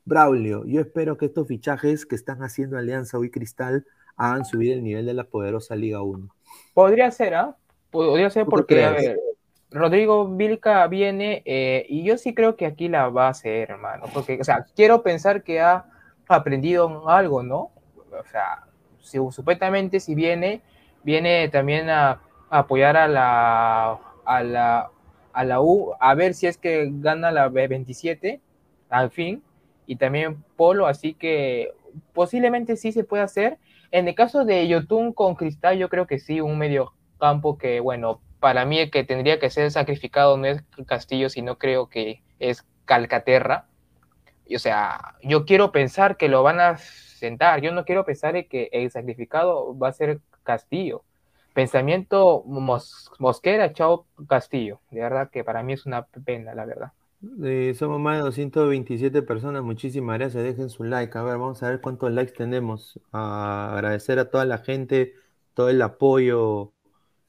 Braulio, 0.05 0.65
yo 0.65 0.81
espero 0.81 1.17
que 1.17 1.25
estos 1.25 1.47
fichajes 1.47 2.05
que 2.05 2.15
están 2.15 2.41
haciendo 2.41 2.77
Alianza 2.77 3.17
hoy 3.17 3.29
Cristal 3.29 3.85
hagan 4.15 4.45
subir 4.45 4.71
el 4.71 4.83
nivel 4.83 5.05
de 5.05 5.13
la 5.13 5.25
poderosa 5.25 5.75
Liga 5.75 6.01
1. 6.01 6.33
Podría 6.73 7.11
ser, 7.11 7.35
¿ah? 7.35 7.57
Podría 7.91 8.29
ser 8.29 8.45
porque, 8.45 9.15
Rodrigo 9.69 10.27
Vilca 10.27 10.87
viene 10.87 11.41
eh, 11.45 11.85
y 11.89 12.03
yo 12.03 12.17
sí 12.17 12.33
creo 12.33 12.55
que 12.55 12.65
aquí 12.65 12.87
la 12.87 13.09
va 13.09 13.27
a 13.27 13.31
hacer, 13.31 13.71
hermano. 13.71 14.05
Porque, 14.13 14.37
o 14.39 14.43
sea, 14.43 14.65
quiero 14.75 15.03
pensar 15.03 15.43
que 15.43 15.59
ha 15.59 15.85
aprendido 16.27 17.09
algo, 17.09 17.43
¿no? 17.43 17.71
O 18.11 18.23
sea, 18.31 18.63
si, 19.01 19.17
supuestamente 19.31 19.99
si 19.99 20.15
viene, 20.15 20.61
viene 21.03 21.49
también 21.49 21.89
a, 21.89 22.21
apoyar 22.49 22.95
a 22.95 23.07
la, 23.07 23.99
a 24.25 24.43
la, 24.43 24.89
a 25.33 25.43
la 25.43 25.61
U, 25.61 25.93
a 25.99 26.15
ver 26.15 26.33
si 26.33 26.47
es 26.47 26.57
que 26.57 26.89
gana 26.89 27.31
la 27.31 27.49
B27 27.49 28.39
al 28.89 29.11
fin, 29.11 29.43
y 29.85 29.97
también 29.97 30.43
Polo, 30.55 30.87
así 30.87 31.13
que 31.13 31.73
posiblemente 32.13 32.77
sí 32.77 32.91
se 32.91 33.03
puede 33.03 33.23
hacer. 33.23 33.57
En 33.91 34.07
el 34.07 34.15
caso 34.15 34.45
de 34.45 34.67
Yotun 34.67 35.13
con 35.13 35.35
Cristal, 35.35 35.77
yo 35.77 35.89
creo 35.89 36.07
que 36.07 36.19
sí, 36.19 36.41
un 36.41 36.57
medio 36.57 36.93
campo 37.19 37.57
que, 37.57 37.79
bueno, 37.79 38.21
para 38.39 38.65
mí 38.65 38.79
el 38.79 38.91
que 38.91 39.03
tendría 39.03 39.39
que 39.39 39.49
ser 39.49 39.71
sacrificado 39.71 40.37
no 40.37 40.45
es 40.45 40.63
Castillo, 40.85 41.29
sino 41.29 41.57
creo 41.57 41.89
que 41.89 42.21
es 42.39 42.65
Calcaterra. 42.85 43.65
Y, 44.45 44.55
o 44.55 44.59
sea, 44.59 45.15
yo 45.23 45.45
quiero 45.45 45.71
pensar 45.71 46.17
que 46.17 46.29
lo 46.29 46.43
van 46.43 46.59
a 46.59 46.77
sentar, 46.77 47.61
yo 47.61 47.71
no 47.73 47.83
quiero 47.85 48.05
pensar 48.05 48.47
que 48.47 48.69
el 48.71 48.91
sacrificado 48.91 49.77
va 49.77 49.89
a 49.89 49.93
ser 49.93 50.19
Castillo. 50.43 51.03
Pensamiento 51.53 52.43
Mosquera, 53.17 53.73
chao 53.73 54.05
Castillo. 54.29 54.79
De 54.91 55.01
verdad 55.01 55.29
que 55.31 55.43
para 55.43 55.63
mí 55.63 55.73
es 55.73 55.87
una 55.87 56.03
pena, 56.05 56.53
la 56.53 56.65
verdad. 56.65 56.93
somos 57.75 57.99
más 57.99 58.17
de 58.17 58.23
227 58.23 59.23
personas, 59.23 59.63
muchísimas 59.63 60.19
gracias, 60.19 60.43
dejen 60.43 60.69
su 60.69 60.83
like, 60.83 61.17
a 61.17 61.23
ver, 61.23 61.39
vamos 61.39 61.63
a 61.63 61.69
ver 61.69 61.81
cuántos 61.81 62.11
likes 62.11 62.33
tenemos, 62.33 62.99
agradecer 63.11 64.19
a 64.19 64.29
toda 64.29 64.45
la 64.45 64.59
gente, 64.59 65.15
todo 65.55 65.69
el 65.69 65.81
apoyo 65.81 66.73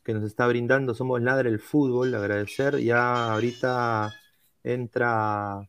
que 0.08 0.14
nos 0.14 0.24
está 0.24 0.46
brindando. 0.46 0.94
Somos 0.94 1.20
Ladre 1.20 1.50
el 1.50 1.58
Fútbol, 1.58 2.14
agradecer. 2.14 2.78
Ya 2.78 3.30
ahorita 3.30 4.10
entra. 4.64 5.68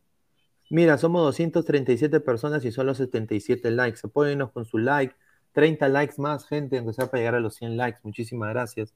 Mira, 0.70 0.96
somos 0.96 1.20
237 1.24 2.20
personas 2.20 2.64
y 2.64 2.72
solo 2.72 2.94
77 2.94 3.70
likes. 3.70 4.00
Apóyennos 4.02 4.50
con 4.50 4.64
su 4.64 4.78
like. 4.78 5.14
30 5.52 5.90
likes 5.90 6.14
más, 6.16 6.46
gente, 6.46 6.78
aunque 6.78 6.94
sea 6.94 7.10
para 7.10 7.18
llegar 7.18 7.34
a 7.34 7.40
los 7.40 7.56
100 7.56 7.76
likes. 7.76 7.98
Muchísimas 8.02 8.48
gracias. 8.48 8.94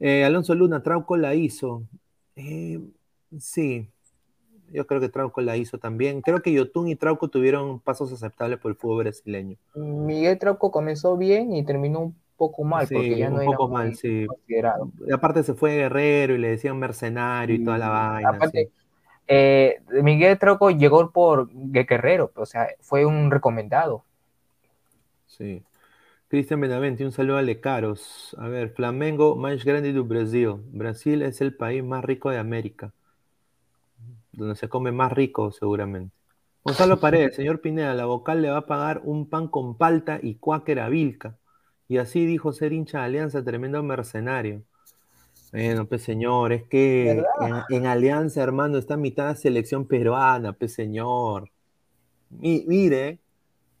Eh, 0.00 0.24
Alonso 0.24 0.56
Luna, 0.56 0.82
Trauco 0.82 1.16
la 1.16 1.36
hizo. 1.36 1.86
Eh, 2.34 2.80
sí, 3.38 3.88
yo 4.72 4.88
creo 4.88 5.00
que 5.00 5.08
Trauco 5.08 5.40
la 5.40 5.56
hizo 5.56 5.78
también. 5.78 6.20
Creo 6.20 6.42
que 6.42 6.52
Yotun 6.52 6.88
y 6.88 6.96
Trauco 6.96 7.28
tuvieron 7.28 7.78
pasos 7.78 8.12
aceptables 8.12 8.58
por 8.58 8.72
el 8.72 8.76
fútbol 8.76 9.04
brasileño. 9.04 9.56
Miguel 9.76 10.36
Trauco 10.40 10.72
comenzó 10.72 11.16
bien 11.16 11.54
y 11.54 11.64
terminó 11.64 12.12
poco 12.36 12.64
mal, 12.64 12.86
porque 12.90 13.16
ya 13.16 13.30
no 13.30 13.36
un 13.36 13.46
poco 13.46 13.68
mal, 13.68 13.94
sí. 13.94 14.26
Y 14.48 15.12
aparte 15.12 15.42
se 15.42 15.54
fue 15.54 15.76
Guerrero 15.76 16.34
y 16.34 16.38
le 16.38 16.50
decían 16.50 16.78
mercenario 16.78 17.56
y 17.56 17.64
toda 17.64 17.78
la 17.78 17.88
vaina. 17.88 18.30
Aparte, 18.30 18.70
eh, 19.26 19.80
Miguel 20.02 20.38
Troco 20.38 20.70
llegó 20.70 21.10
por 21.10 21.48
Guerrero, 21.52 22.32
o 22.34 22.46
sea, 22.46 22.68
fue 22.80 23.04
un 23.04 23.30
recomendado. 23.30 24.04
Sí. 25.26 25.62
Cristian 26.28 26.60
Benavente, 26.60 27.04
un 27.04 27.12
saludo 27.12 27.36
a 27.36 27.42
Lecaros. 27.42 28.34
A 28.38 28.48
ver, 28.48 28.70
Flamengo 28.70 29.36
más 29.36 29.64
grande 29.64 29.92
de 29.92 30.00
Brasil. 30.00 30.54
Brasil 30.72 31.22
es 31.22 31.40
el 31.40 31.54
país 31.54 31.84
más 31.84 32.04
rico 32.04 32.30
de 32.30 32.38
América. 32.38 32.92
Donde 34.32 34.56
se 34.56 34.68
come 34.68 34.90
más 34.90 35.12
rico, 35.12 35.52
seguramente. 35.52 36.12
Gonzalo 36.64 36.98
Paredes, 36.98 37.36
señor 37.36 37.60
Pineda, 37.60 37.94
la 37.94 38.06
vocal 38.06 38.42
le 38.42 38.50
va 38.50 38.58
a 38.58 38.66
pagar 38.66 39.02
un 39.04 39.28
pan 39.28 39.48
con 39.48 39.76
palta 39.76 40.18
y 40.20 40.34
cuáquer 40.36 40.80
a 40.80 40.88
Vilca. 40.88 41.36
Y 41.88 41.98
así 41.98 42.24
dijo 42.24 42.52
ser 42.52 42.72
hincha 42.72 43.00
de 43.00 43.04
Alianza, 43.04 43.44
tremendo 43.44 43.82
mercenario. 43.82 44.62
Bueno, 45.52 45.86
pues 45.86 46.02
señor, 46.02 46.52
es 46.52 46.64
que 46.64 47.22
en, 47.70 47.86
Alianza, 47.86 48.42
hermano, 48.42 48.76
está 48.76 48.96
mitad 48.96 49.28
de 49.28 49.36
selección 49.36 49.86
peruana, 49.86 50.52
pues 50.52 50.72
señor. 50.74 51.50
mire, 52.30 53.20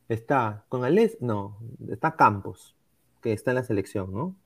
está 0.08 0.64
con 0.68 0.84
Alex, 0.84 1.16
no, 1.20 1.58
está 1.88 2.14
Campos, 2.14 2.76
que 3.20 3.32
está 3.32 3.50
en 3.50 3.56
la 3.56 3.64
selección, 3.64 4.12
¿no? 4.12 4.36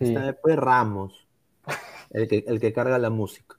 Está 0.00 0.26
después 0.26 0.56
Ramos, 0.56 1.28
el 2.10 2.26
que, 2.26 2.44
el 2.46 2.58
que 2.58 2.72
carga 2.72 2.98
la 2.98 3.10
música. 3.10 3.56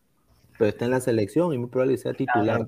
Pero 0.57 0.69
está 0.69 0.85
en 0.85 0.91
la 0.91 0.99
selección 0.99 1.53
y 1.53 1.57
muy 1.57 1.69
probable 1.69 1.97
sea 1.97 2.13
titular. 2.13 2.67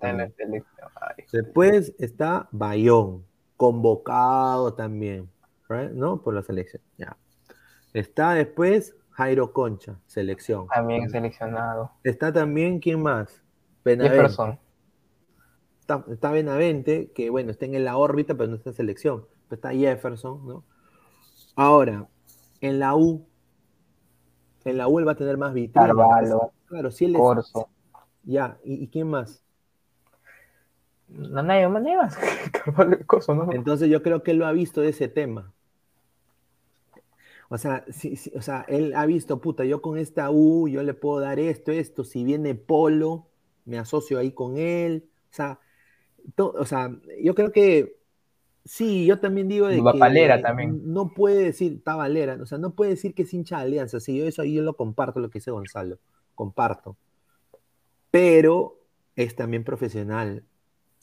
Después 1.31 1.93
está 1.99 2.47
Bayón, 2.51 3.25
convocado 3.57 4.73
también. 4.73 5.29
¿No? 5.69 6.21
Por 6.21 6.33
la 6.33 6.43
selección. 6.43 6.81
Ya. 6.97 7.17
Está 7.93 8.33
después 8.33 8.95
Jairo 9.11 9.51
Concha, 9.51 9.99
selección. 10.05 10.67
También 10.67 11.09
seleccionado. 11.09 11.91
Está 12.03 12.31
también, 12.31 12.79
¿quién 12.79 13.01
más? 13.01 13.41
Benavente. 13.83 14.59
Está, 15.79 16.05
está, 16.11 16.31
Benavente, 16.31 17.11
que 17.13 17.29
bueno, 17.29 17.51
está 17.51 17.65
en 17.65 17.83
la 17.83 17.97
órbita, 17.97 18.35
pero 18.35 18.49
no 18.49 18.55
está 18.57 18.71
en 18.71 18.75
selección. 18.75 19.25
está 19.49 19.71
Jefferson, 19.71 20.45
¿no? 20.45 20.63
Ahora, 21.55 22.07
en 22.61 22.79
la 22.79 22.95
U, 22.95 23.25
en 24.65 24.77
la 24.77 24.87
U 24.87 24.99
él 24.99 25.07
va 25.07 25.13
a 25.13 25.15
tener 25.15 25.37
más 25.37 25.53
vitrina. 25.53 25.93
Claro, 26.67 26.91
si 26.91 27.05
él 27.05 27.13
Corso. 27.13 27.69
Ya, 28.23 28.57
¿Y, 28.63 28.89
quién 28.89 29.09
más? 29.09 29.41
No, 31.07 31.41
nadie, 31.41 31.67
más. 31.69 32.19
¿no? 33.29 33.53
Entonces 33.53 33.89
yo 33.89 34.03
creo 34.03 34.21
que 34.21 34.31
él 34.31 34.37
lo 34.37 34.45
ha 34.45 34.51
visto 34.51 34.81
de 34.81 34.89
ese 34.89 35.07
tema. 35.07 35.53
O 37.49 37.57
sea, 37.57 37.85
o 38.35 38.41
sea, 38.41 38.65
él 38.67 38.93
ha 38.95 39.05
visto, 39.05 39.39
puta, 39.39 39.63
yo 39.63 39.81
con 39.81 39.97
esta 39.97 40.29
U, 40.31 40.67
yo 40.67 40.83
le 40.83 40.93
puedo 40.93 41.21
dar 41.21 41.39
esto, 41.39 41.71
esto, 41.71 42.03
si 42.03 42.23
viene 42.23 42.55
Polo, 42.55 43.27
me 43.65 43.77
asocio 43.77 44.19
ahí 44.19 44.31
con 44.31 44.57
él. 44.57 45.09
O 45.31 45.33
sea, 45.33 45.59
o 46.35 46.65
sea 46.65 46.91
yo 47.21 47.35
creo 47.35 47.51
que 47.51 47.97
sí, 48.65 49.05
yo 49.05 49.19
también 49.19 49.47
digo 49.47 49.67
de 49.67 49.77
que 49.77 50.41
también. 50.41 50.81
no 50.93 51.13
puede 51.13 51.43
decir, 51.43 51.73
está 51.73 51.95
Valera, 51.95 52.37
o 52.41 52.45
sea, 52.45 52.57
no 52.57 52.71
puede 52.71 52.91
decir 52.91 53.13
que 53.13 53.23
es 53.23 53.33
hincha 53.33 53.57
de 53.57 53.63
Alianza, 53.63 53.99
sí, 53.99 54.17
yo 54.17 54.25
eso 54.25 54.41
ahí 54.41 54.53
yo 54.53 54.61
lo 54.61 54.75
comparto, 54.75 55.19
lo 55.19 55.29
que 55.29 55.39
dice 55.39 55.51
Gonzalo, 55.51 55.99
comparto. 56.35 56.97
Pero 58.11 58.79
es 59.15 59.35
también 59.35 59.63
profesional. 59.63 60.43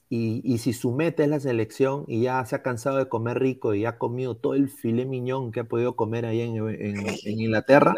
Y, 0.09 0.59
si 0.59 0.73
su 0.73 0.93
meta 0.93 1.25
es 1.25 1.29
la 1.29 1.41
selección 1.41 2.05
y 2.07 2.23
ya 2.23 2.45
se 2.45 2.57
ha 2.57 2.63
cansado 2.63 2.99
de 2.99 3.09
comer 3.09 3.39
rico 3.41 3.75
y 3.75 3.85
ha 3.85 3.99
comido 3.99 4.37
todo 4.37 4.55
el 4.55 4.69
filé 4.69 5.07
miñón 5.07 5.51
que 5.51 5.61
ha 5.61 5.65
podido 5.65 5.97
comer 5.97 6.27
ahí 6.27 6.41
en, 6.43 6.55
Inglaterra, 7.27 7.95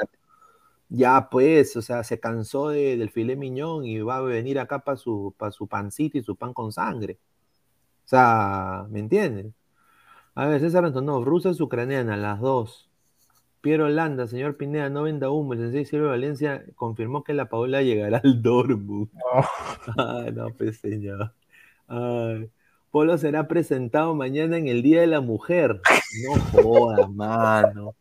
ya 0.88 1.28
pues, 1.30 1.76
o 1.76 1.82
sea, 1.82 2.04
se 2.04 2.20
cansó 2.20 2.68
del 2.68 3.10
filé 3.10 3.36
miñón 3.36 3.84
y 3.84 4.00
va 4.00 4.16
a 4.18 4.20
venir 4.22 4.58
acá 4.58 4.80
para 4.80 4.96
su, 4.96 5.34
para 5.36 5.52
su 5.52 5.66
pancito 5.66 6.18
y 6.18 6.22
su 6.22 6.36
pan 6.36 6.54
con 6.54 6.72
sangre. 6.72 7.18
O 8.06 8.08
sea, 8.08 8.86
¿me 8.90 9.00
entiendes? 9.00 9.52
A 10.34 10.46
ver, 10.46 10.60
César 10.60 10.84
Antonov, 10.84 11.24
rusas 11.24 11.60
ucraniana, 11.60 12.16
las 12.16 12.40
dos. 12.40 12.88
Piero 13.62 13.88
Landa, 13.88 14.28
señor 14.28 14.56
Pineda, 14.56 14.88
no 14.90 15.02
venda 15.02 15.30
humo. 15.30 15.54
El 15.54 15.60
sensei 15.60 15.84
Silvio 15.84 16.10
Valencia 16.10 16.64
confirmó 16.76 17.24
que 17.24 17.34
la 17.34 17.48
Paola 17.48 17.82
llegará 17.82 18.20
al 18.22 18.40
Dortmund. 18.42 19.08
No. 19.96 20.30
no, 20.30 20.50
pues 20.50 20.78
señor. 20.78 21.32
Polo 21.88 23.18
será 23.18 23.46
presentado 23.46 24.14
mañana 24.14 24.56
en 24.56 24.68
el 24.68 24.82
Día 24.82 25.00
de 25.00 25.06
la 25.06 25.20
Mujer. 25.20 25.80
No 26.24 26.62
jodas, 26.62 27.10
mano. 27.10 27.94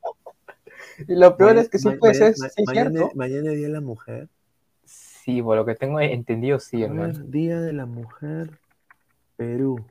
Y 1.07 1.15
lo 1.15 1.35
peor 1.35 1.57
es 1.57 1.69
que 1.69 1.79
sí 1.79 1.89
puede 1.91 2.13
ser. 2.13 2.35
mañana, 2.65 3.09
mañana, 3.13 3.51
es 3.51 3.57
Día 3.57 3.67
de 3.67 3.73
la 3.73 3.81
Mujer. 3.81 4.29
Sí, 4.85 5.41
por 5.41 5.57
lo 5.57 5.65
que 5.65 5.75
tengo 5.75 5.99
entendido, 5.99 6.59
sí, 6.59 6.83
hermano. 6.83 7.19
Día 7.25 7.59
de 7.59 7.73
la 7.73 7.85
Mujer, 7.85 8.59
Perú. 9.35 9.83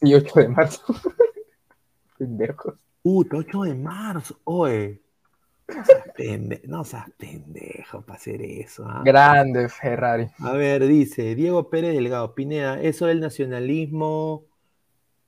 Y 0.00 0.14
8 0.14 0.40
de 0.40 0.48
marzo. 0.48 0.82
Pendejos. 2.18 2.74
Uh, 3.02 3.24
8 3.32 3.62
de 3.62 3.74
marzo, 3.74 4.38
oye. 4.44 5.00
No 6.66 6.84
seas, 6.84 7.10
pendejo 7.16 8.02
para 8.02 8.18
hacer 8.18 8.42
eso. 8.42 8.84
¿ah? 8.86 9.02
Grande 9.04 9.68
Ferrari. 9.68 10.28
A 10.38 10.52
ver, 10.52 10.86
dice 10.86 11.34
Diego 11.34 11.70
Pérez 11.70 11.94
Delgado, 11.94 12.34
Pineda, 12.34 12.80
eso 12.80 13.06
del 13.06 13.20
nacionalismo 13.20 14.44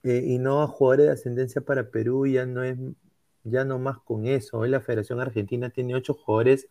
eh, 0.03 0.23
y 0.25 0.37
no 0.37 0.61
a 0.61 0.67
jugadores 0.67 1.07
de 1.07 1.11
ascendencia 1.13 1.61
para 1.61 1.89
Perú 1.89 2.27
ya 2.27 2.45
no 2.45 2.63
es, 2.63 2.77
ya 3.43 3.65
no 3.65 3.79
más 3.79 3.97
con 3.99 4.27
eso. 4.27 4.59
Hoy 4.59 4.69
la 4.69 4.81
Federación 4.81 5.19
Argentina 5.19 5.69
tiene 5.69 5.95
ocho 5.95 6.13
jugadores 6.13 6.67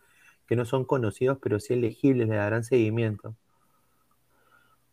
que 0.47 0.57
no 0.57 0.65
son 0.65 0.85
conocidos, 0.85 1.39
pero 1.43 1.59
sí 1.59 1.75
elegibles, 1.75 2.29
le 2.29 2.37
darán 2.37 2.65
seguimiento. 2.65 3.35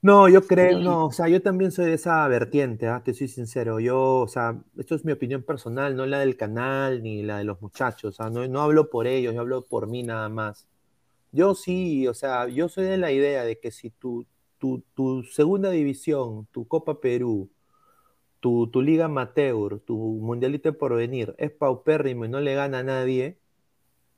No, 0.03 0.27
yo 0.27 0.41
creo, 0.41 0.79
no, 0.79 1.05
o 1.05 1.11
sea, 1.11 1.27
yo 1.27 1.43
también 1.43 1.71
soy 1.71 1.85
de 1.85 1.93
esa 1.93 2.27
vertiente, 2.27 2.87
¿ah? 2.87 3.03
te 3.03 3.13
soy 3.13 3.27
sincero. 3.27 3.79
Yo, 3.79 4.17
o 4.21 4.27
sea, 4.27 4.59
esto 4.77 4.95
es 4.95 5.05
mi 5.05 5.11
opinión 5.11 5.43
personal, 5.43 5.95
no 5.95 6.07
la 6.07 6.19
del 6.19 6.35
canal 6.37 7.03
ni 7.03 7.21
la 7.21 7.37
de 7.37 7.43
los 7.43 7.61
muchachos, 7.61 8.19
o 8.19 8.29
no, 8.31 8.47
no 8.47 8.61
hablo 8.61 8.89
por 8.89 9.05
ellos, 9.05 9.35
yo 9.35 9.41
hablo 9.41 9.63
por 9.67 9.87
mí 9.87 10.01
nada 10.01 10.27
más. 10.27 10.67
Yo 11.31 11.55
sí, 11.55 12.07
o 12.07 12.13
sea, 12.15 12.47
yo 12.47 12.69
soy 12.69 12.85
de 12.85 12.97
la 12.97 13.11
idea 13.11 13.43
de 13.43 13.59
que 13.59 13.71
si 13.71 13.91
tu, 13.91 14.25
tu, 14.57 14.83
tu 14.95 15.23
segunda 15.23 15.69
división, 15.71 16.47
tu 16.51 16.67
Copa 16.67 16.99
Perú, 16.99 17.51
tu, 18.39 18.67
tu 18.71 18.81
Liga 18.81 19.05
Amateur, 19.05 19.79
tu 19.81 19.97
Mundialito 19.97 20.77
por 20.77 20.95
venir 20.95 21.35
es 21.37 21.51
paupérrimo 21.51 22.25
y 22.25 22.29
no 22.29 22.41
le 22.41 22.55
gana 22.55 22.79
a 22.79 22.83
nadie, 22.83 23.39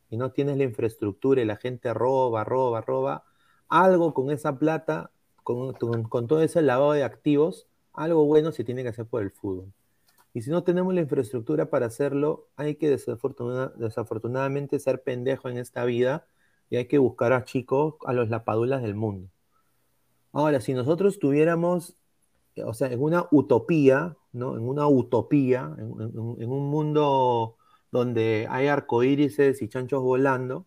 y 0.10 0.18
no 0.18 0.32
tienes 0.32 0.58
la 0.58 0.64
infraestructura 0.64 1.42
y 1.42 1.46
la 1.46 1.58
gente 1.58 1.94
roba, 1.94 2.44
roba, 2.46 2.82
roba, 2.82 3.26
algo 3.68 4.14
con 4.14 4.32
esa 4.32 4.58
plata 4.60 5.12
con, 5.44 5.76
todo 6.28 6.41
ese 6.41 6.62
lavado 6.62 6.94
de 6.94 7.04
activos, 7.04 7.68
algo 7.94 8.26
bueno 8.26 8.52
se 8.52 8.64
tiene 8.64 8.84
que 8.84 8.89
hacer 8.89 9.06
por 9.06 9.22
el 9.22 9.32
fútbol. 9.32 9.74
Y 10.34 10.41
si 10.41 10.50
no 10.50 10.64
tenemos 10.64 10.94
la 10.94 11.02
infraestructura 11.02 11.70
para 11.70 11.86
hacerlo, 11.86 12.50
hay 12.56 12.76
que 12.76 12.89
desafortunadamente 12.89 14.80
ser 14.80 15.04
pendejo 15.04 15.50
en 15.50 15.58
esta 15.58 15.86
vida 15.86 16.26
y 16.70 16.78
hay 16.78 16.88
que 16.88 16.98
buscar 16.98 17.34
a 17.34 17.44
chicos, 17.44 17.96
a 18.06 18.14
los 18.14 18.30
lapadulas 18.30 18.82
del 18.82 18.96
mundo. 18.96 19.30
Ahora, 20.32 20.60
si 20.62 20.74
nosotros 20.74 21.20
tuviéramos, 21.20 21.96
o 22.66 22.74
sea, 22.74 22.91
en 22.91 23.02
una 23.02 23.28
utopía, 23.32 24.18
¿no? 24.32 24.58
En 24.58 24.68
una 24.68 24.88
utopía, 24.88 25.76
en, 25.78 26.50
un 26.50 26.70
mundo 26.70 27.58
donde 27.91 28.48
hay 28.50 28.68
arcoírises 28.68 29.62
y 29.62 29.70
chanchos 29.70 30.02
volando, 30.02 30.66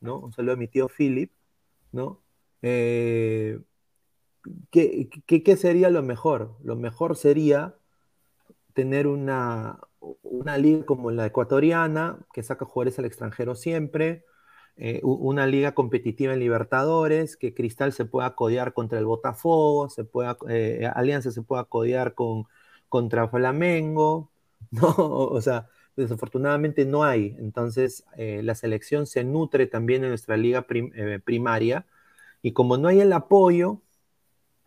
¿no? 0.00 0.18
Un 0.20 0.32
saludo 0.32 0.54
a 0.54 0.56
mi 0.56 0.68
tío 0.68 0.88
Philip, 0.88 1.32
¿no? 1.92 2.22
Eh, 2.62 3.58
¿qué, 4.70 5.08
qué, 5.26 5.56
sería 5.56 5.90
lo 5.90 6.02
mejor? 6.02 6.56
Lo 6.62 6.76
mejor 6.76 7.16
sería 7.16 7.74
tener 8.74 9.06
una, 9.06 9.80
una 10.22 10.58
liga 10.58 10.84
como 10.86 11.10
la 11.10 11.26
ecuatoriana, 11.26 12.18
que 12.32 12.42
saca 12.42 12.64
jugadores 12.64 12.98
al 12.98 13.06
extranjero 13.06 13.54
siempre, 13.54 14.24
eh, 14.76 15.00
una 15.02 15.46
liga 15.46 15.72
competitiva 15.74 16.32
en 16.32 16.38
Libertadores, 16.40 17.36
que 17.36 17.52
Cristal 17.52 17.92
se 17.92 18.04
pueda 18.04 18.36
codear 18.36 18.74
contra 18.74 18.98
el 19.00 19.06
Botafogo, 19.06 19.88
se 19.90 20.04
pueda, 20.04 20.38
eh, 20.48 20.88
Alianza 20.94 21.32
se 21.32 21.42
pueda 21.42 21.64
codear 21.64 22.14
con, 22.14 22.46
contra 22.88 23.28
Flamengo, 23.28 24.30
¿no? 24.70 24.94
O 24.96 25.40
sea, 25.40 25.68
desafortunadamente 25.96 26.84
no 26.84 27.02
hay. 27.04 27.34
Entonces, 27.38 28.04
eh, 28.16 28.42
la 28.44 28.54
selección 28.54 29.06
se 29.06 29.24
nutre 29.24 29.66
también 29.66 30.04
en 30.04 30.10
nuestra 30.10 30.36
liga 30.36 30.66
primaria, 31.24 31.86
y 32.42 32.52
como 32.52 32.76
no 32.76 32.88
hay 32.88 33.00
el 33.00 33.12
apoyo, 33.12 33.82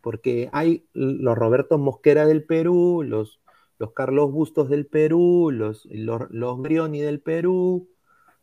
porque 0.02 0.50
hay 0.52 0.88
los 0.94 1.38
Roberto 1.38 1.78
Mosquera 1.78 2.26
del 2.26 2.44
Perú, 2.44 3.04
los, 3.06 3.40
los 3.78 3.94
Carlos 3.94 4.32
Bustos 4.32 4.70
del 4.70 4.86
Perú, 4.88 5.52
los, 5.52 5.86
los, 5.86 6.30
los 6.32 6.60
Brioni 6.62 7.02
del 7.02 7.22
Perú, 7.22 7.90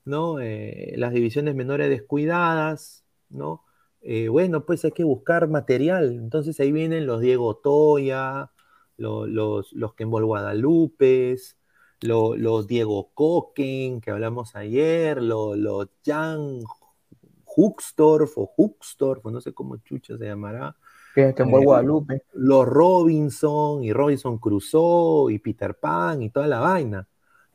¿no? 0.04 0.40
Eh, 0.40 0.94
las 0.96 1.12
divisiones 1.12 1.54
menores 1.54 1.88
descuidadas, 1.90 3.04
¿no? 3.28 3.64
Eh, 4.00 4.28
bueno, 4.28 4.64
pues 4.64 4.84
hay 4.84 4.92
que 4.92 5.04
buscar 5.04 5.48
material. 5.48 6.12
Entonces 6.12 6.58
ahí 6.60 6.72
vienen 6.72 7.06
los 7.06 7.20
Diego 7.20 7.56
Toya, 7.56 8.50
los, 8.96 9.28
los, 9.28 9.94
Kembol 9.94 10.24
Guadalupe, 10.24 11.36
los, 12.00 12.66
Diego 12.66 13.10
Coquen, 13.14 14.00
que 14.00 14.10
hablamos 14.10 14.56
ayer, 14.56 15.22
los, 15.22 15.56
los 15.56 15.88
Jan 16.04 16.60
Huxtorf 17.56 18.38
o 18.38 18.52
Huxtorf, 18.56 19.24
no 19.26 19.40
sé 19.40 19.52
cómo 19.52 19.76
chucha 19.78 20.16
se 20.16 20.26
llamará, 20.26 20.76
que, 21.26 21.34
que 21.34 21.42
en 21.42 21.50
Guadalupe. 21.50 22.22
Los 22.34 22.66
Robinson 22.66 23.82
y 23.82 23.92
Robinson 23.92 24.38
Crusoe 24.38 25.32
y 25.32 25.38
Peter 25.38 25.74
Pan 25.74 26.22
y 26.22 26.30
toda 26.30 26.46
la 26.46 26.60
vaina. 26.60 27.08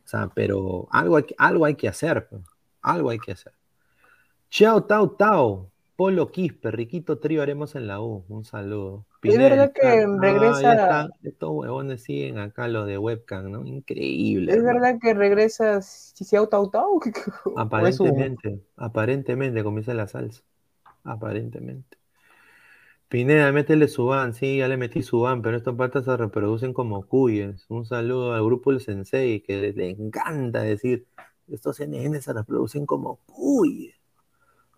O 0.03 0.07
sea, 0.07 0.30
pero 0.34 0.88
algo 0.91 1.18
hay, 1.18 1.26
algo 1.38 1.66
hay 1.66 1.76
que 1.76 1.88
hacer. 1.88 2.28
Pues. 2.28 2.41
Algo 2.82 3.09
hay 3.09 3.20
que 3.20 3.32
hacer. 3.32 3.53
Chao, 4.49 4.84
Tao, 4.84 5.11
Tao. 5.11 5.70
Polo 5.95 6.32
Quispe, 6.32 6.72
Riquito 6.72 7.20
Trío 7.20 7.43
haremos 7.43 7.76
en 7.76 7.88
la 7.88 8.01
U. 8.01 8.26
Un 8.28 8.43
saludo. 8.43 9.05
es 9.22 9.38
verdad 9.38 9.72
que 9.72 10.05
regresa. 10.20 11.07
estos 11.22 11.49
huevones 11.51 12.03
siguen 12.03 12.39
acá 12.39 12.68
los 12.68 12.88
de 12.88 12.97
webcam, 12.97 13.51
¿no? 13.51 13.66
Increíble. 13.66 14.51
Es 14.51 14.64
verdad 14.64 14.97
que 14.99 15.14
regresa 15.14 15.80
Chao, 16.16 16.49
Tao, 16.49 16.70
Tao. 16.70 16.99
Aparentemente, 17.55 18.59
aparentemente, 18.76 19.64
comienza 19.64 19.93
la 19.93 20.07
salsa. 20.07 20.41
Aparentemente. 21.03 22.03
Pineda, 23.14 23.51
métele 23.51 23.88
su 23.88 24.07
van, 24.07 24.34
sí, 24.34 24.57
ya 24.57 24.68
le 24.68 24.76
metí 24.76 25.03
su 25.03 25.20
van, 25.20 25.43
pero 25.43 25.55
estos 25.55 25.76
patas 25.76 26.05
se 26.05 26.18
reproducen 26.18 26.74
como 26.74 27.05
cuyes. 27.05 27.64
Un 27.70 27.86
saludo 27.86 28.34
al 28.34 28.43
grupo 28.43 28.72
El 28.72 28.80
Sensei, 28.80 29.39
que 29.41 29.72
le, 29.72 29.89
encanta 29.91 30.64
decir, 30.64 31.05
estos 31.47 31.80
NN 31.80 32.20
se 32.20 32.34
reproducen 32.34 32.88
como 32.88 33.20
cuyes. 33.28 33.93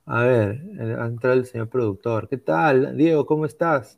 A 0.06 0.24
ver, 0.24 0.62
ha 1.00 1.06
entrado 1.06 1.38
el 1.38 1.46
señor 1.46 1.70
productor. 1.70 2.28
¿Qué 2.28 2.36
tal? 2.36 2.98
Diego, 2.98 3.26
¿cómo 3.26 3.46
estás? 3.46 3.98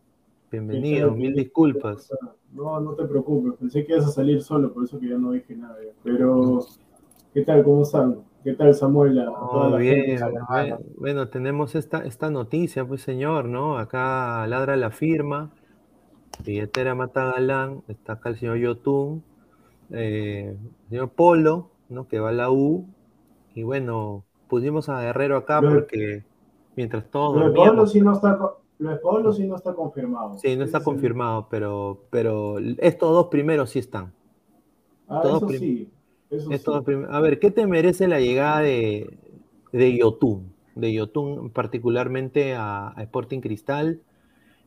Bienvenido, 0.51 1.09
mil 1.15 1.33
disculpas. 1.33 2.07
No, 2.53 2.79
no 2.79 2.93
te 2.93 3.05
preocupes, 3.05 3.53
pensé 3.57 3.87
que 3.87 3.93
ibas 3.93 4.05
a 4.05 4.11
salir 4.11 4.43
solo, 4.43 4.71
por 4.71 4.83
eso 4.83 4.99
que 4.99 5.09
ya 5.09 5.17
no 5.17 5.31
dije 5.31 5.55
nada. 5.55 5.77
Pero, 6.03 6.63
¿qué 7.33 7.41
tal? 7.41 7.63
¿Cómo 7.63 7.81
están? 7.81 8.21
¿Qué 8.47 8.53
tal, 8.53 8.73
Samuel? 8.73 9.29
bien, 9.77 10.21
bueno, 10.95 11.27
tenemos 11.27 11.75
esta, 11.75 12.05
esta 12.05 12.31
noticia, 12.31 12.87
pues 12.87 13.01
señor, 13.01 13.43
¿no? 13.43 13.77
Acá 13.77 14.47
ladra 14.47 14.77
la 14.77 14.89
firma, 14.89 15.51
billetera 16.45 16.95
Mata 16.95 17.25
Galán, 17.25 17.83
está 17.89 18.13
acá 18.13 18.29
el 18.29 18.39
señor 18.39 18.55
Yotun, 18.59 19.21
eh, 19.89 20.55
señor 20.87 21.09
Polo, 21.09 21.71
¿no? 21.89 22.07
Que 22.07 22.21
va 22.21 22.29
a 22.29 22.31
la 22.31 22.49
U, 22.49 22.85
y 23.53 23.63
bueno, 23.63 24.23
pusimos 24.47 24.87
a 24.87 25.01
Guerrero 25.01 25.35
acá 25.35 25.59
porque 25.59 26.23
mientras 26.77 27.03
todos 27.11 27.35
Lo 27.35 27.49
de 27.49 27.53
Polo 27.53 27.85
sí 27.85 27.99
no 27.99 28.13
está... 28.13 28.39
Lo 28.79 28.89
de 28.91 28.95
Polo 28.95 29.33
sí 29.33 29.45
no 29.45 29.57
está 29.57 29.73
confirmado. 29.73 30.37
Sí, 30.37 30.55
no 30.55 30.63
está 30.63 30.81
confirmado, 30.81 31.47
pero, 31.49 32.05
pero 32.09 32.59
estos 32.77 33.11
dos 33.11 33.27
primeros 33.27 33.71
sí 33.71 33.79
están. 33.79 34.13
Ah, 35.09 35.21
eso 35.25 35.49
sí 35.49 35.91
a 37.09 37.19
ver, 37.21 37.39
¿qué 37.39 37.51
te 37.51 37.67
merece 37.67 38.07
la 38.07 38.19
llegada 38.19 38.61
de, 38.61 39.17
de 39.71 39.97
Yotun? 39.97 40.53
De 40.75 40.93
Yotun 40.93 41.49
particularmente 41.49 42.53
a, 42.55 42.93
Sporting 42.97 43.39
Cristal. 43.39 44.01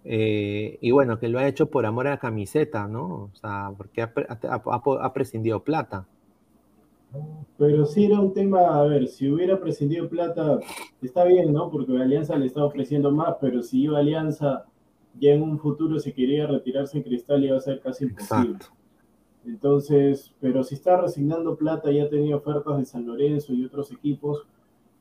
Eh, 0.05 0.79
y 0.81 0.91
bueno, 0.93 1.19
que 1.19 1.29
lo 1.29 1.39
ha 1.39 1.47
hecho 1.47 1.71
por 1.71 1.85
amor 1.85 2.07
a 2.07 2.11
la 2.11 2.19
camiseta, 2.19 2.89
¿no? 2.89 3.05
O 3.05 3.31
sea, 3.35 3.71
porque 3.77 4.03
ha, 4.03 5.13
prescindido 5.13 5.63
plata. 5.63 6.07
Pero 7.59 7.85
sí 7.85 8.07
era 8.07 8.21
un 8.21 8.33
tema, 8.33 8.81
a 8.81 8.85
ver, 8.85 9.09
si 9.09 9.29
hubiera 9.29 9.61
prescindido 9.61 10.09
plata, 10.09 10.59
está 11.03 11.25
bien, 11.25 11.53
¿no? 11.53 11.71
Porque 11.71 11.93
Alianza 12.01 12.37
le 12.37 12.47
está 12.47 12.65
ofreciendo 12.65 13.11
más, 13.11 13.37
pero 13.41 13.63
si 13.63 13.83
iba 13.83 13.99
Alianza 13.99 14.65
ya 15.19 15.33
en 15.33 15.43
un 15.43 15.59
futuro 15.59 15.99
si 15.99 16.13
quería 16.13 16.47
retirarse 16.47 16.99
en 16.99 17.03
Cristal 17.03 17.45
iba 17.45 17.57
a 17.57 17.61
ser 17.61 17.81
casi 17.81 18.05
imposible. 18.05 18.59
Entonces, 19.45 20.34
pero 20.41 20.62
si 20.62 20.74
está 20.74 21.01
resignando 21.01 21.57
plata, 21.57 21.91
ya 21.91 22.05
ha 22.05 22.09
tenido 22.09 22.38
ofertas 22.38 22.78
de 22.78 22.84
San 22.84 23.07
Lorenzo 23.07 23.55
y 23.55 23.64
otros 23.64 23.91
equipos, 23.93 24.47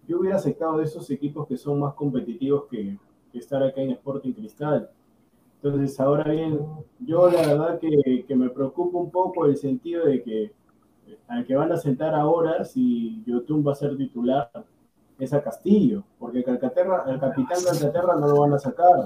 yo 0.08 0.20
hubiera 0.20 0.38
aceptado 0.38 0.78
de 0.78 0.86
esos 0.86 1.10
equipos 1.12 1.48
que 1.48 1.58
son 1.58 1.80
más 1.80 1.94
competitivos 1.94 2.66
que, 2.70 2.98
estar 3.34 3.62
acá 3.62 3.82
en 3.82 3.92
Sporting 3.92 4.34
Cristal. 4.34 4.90
Entonces, 5.62 6.00
ahora 6.00 6.32
bien, 6.32 6.60
yo 7.00 7.30
la 7.30 7.42
verdad 7.42 7.80
que, 7.80 8.36
me 8.36 8.50
preocupa 8.50 8.98
un 8.98 9.12
poco 9.12 9.46
el 9.46 9.56
sentido 9.56 10.06
de 10.06 10.24
que 10.24 10.52
al 11.28 11.46
que 11.46 11.56
van 11.56 11.72
a 11.72 11.78
sentar 11.78 12.16
ahora, 12.16 12.64
si 12.66 13.24
Yotun 13.26 13.66
va 13.66 13.74
a 13.74 13.76
ser 13.76 13.96
titular, 13.96 14.50
es 15.20 15.34
a 15.34 15.44
Castillo, 15.44 16.04
porque 16.18 16.44
Calcaterra, 16.44 17.04
el 17.08 17.20
capitán 17.20 17.60
de 17.60 17.66
Calcaterra 17.66 18.16
no 18.16 18.28
lo 18.28 18.42
van 18.42 18.54
a 18.54 18.60
sacar. 18.60 19.06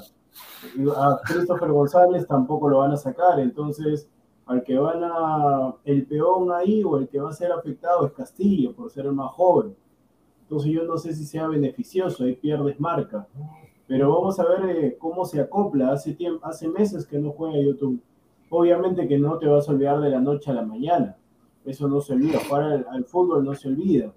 A 0.95 1.19
Christopher 1.25 1.71
González 1.71 2.25
tampoco 2.27 2.69
lo 2.69 2.77
van 2.77 2.91
a 2.91 2.97
sacar, 2.97 3.39
entonces 3.39 4.07
al 4.45 4.63
que 4.63 4.77
van 4.77 5.03
a, 5.03 5.75
el 5.85 6.05
peón 6.05 6.51
ahí 6.51 6.83
o 6.83 6.97
el 6.97 7.07
que 7.07 7.19
va 7.19 7.29
a 7.29 7.33
ser 7.33 7.51
afectado 7.51 8.05
es 8.05 8.13
Castillo, 8.13 8.73
por 8.73 8.89
ser 8.89 9.05
el 9.05 9.13
más 9.13 9.31
joven. 9.31 9.75
Entonces 10.41 10.71
yo 10.71 10.83
no 10.83 10.97
sé 10.97 11.13
si 11.13 11.25
sea 11.25 11.47
beneficioso, 11.47 12.23
ahí 12.23 12.35
pierdes 12.35 12.79
marca. 12.79 13.27
Pero 13.87 14.13
vamos 14.13 14.39
a 14.39 14.45
ver 14.45 14.69
eh, 14.69 14.97
cómo 14.99 15.25
se 15.25 15.41
acopla. 15.41 15.91
Hace, 15.91 16.13
tiempo, 16.13 16.45
hace 16.45 16.67
meses 16.67 17.05
que 17.05 17.17
no 17.17 17.31
juega 17.31 17.59
YouTube. 17.59 18.01
Obviamente 18.49 19.07
que 19.07 19.17
no 19.17 19.37
te 19.37 19.47
vas 19.47 19.67
a 19.67 19.71
olvidar 19.71 19.99
de 20.01 20.09
la 20.09 20.19
noche 20.19 20.51
a 20.51 20.53
la 20.53 20.63
mañana. 20.63 21.17
Eso 21.65 21.87
no 21.87 22.01
se 22.01 22.13
olvida. 22.13 22.39
Jugar 22.47 22.85
al, 22.89 23.05
fútbol 23.05 23.43
no 23.43 23.55
se 23.55 23.67
olvida. 23.69 24.13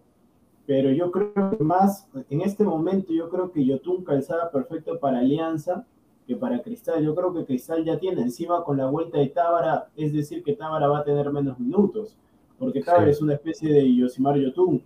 Pero 0.66 0.90
yo 0.90 1.10
creo 1.12 1.50
que 1.50 1.62
más, 1.62 2.08
en 2.28 2.40
este 2.40 2.64
momento, 2.64 3.12
yo 3.12 3.28
creo 3.28 3.52
que 3.52 3.64
Yotun 3.64 4.04
calzada 4.04 4.50
perfecto 4.50 4.98
para 4.98 5.20
Alianza 5.20 5.86
que 6.26 6.36
para 6.36 6.60
Cristal. 6.60 7.04
Yo 7.04 7.14
creo 7.14 7.32
que 7.32 7.44
Cristal 7.44 7.84
ya 7.84 7.98
tiene 7.98 8.22
encima 8.22 8.64
con 8.64 8.76
la 8.76 8.86
vuelta 8.86 9.18
de 9.18 9.28
Tábara, 9.28 9.88
es 9.96 10.12
decir, 10.12 10.42
que 10.42 10.54
Tábara 10.54 10.88
va 10.88 10.98
a 10.98 11.04
tener 11.04 11.30
menos 11.30 11.58
minutos, 11.58 12.16
porque 12.58 12.82
Tábara 12.82 13.10
es 13.10 13.22
una 13.22 13.34
especie 13.34 13.72
de 13.72 13.94
Yosimar 13.94 14.36
Yotun. 14.36 14.82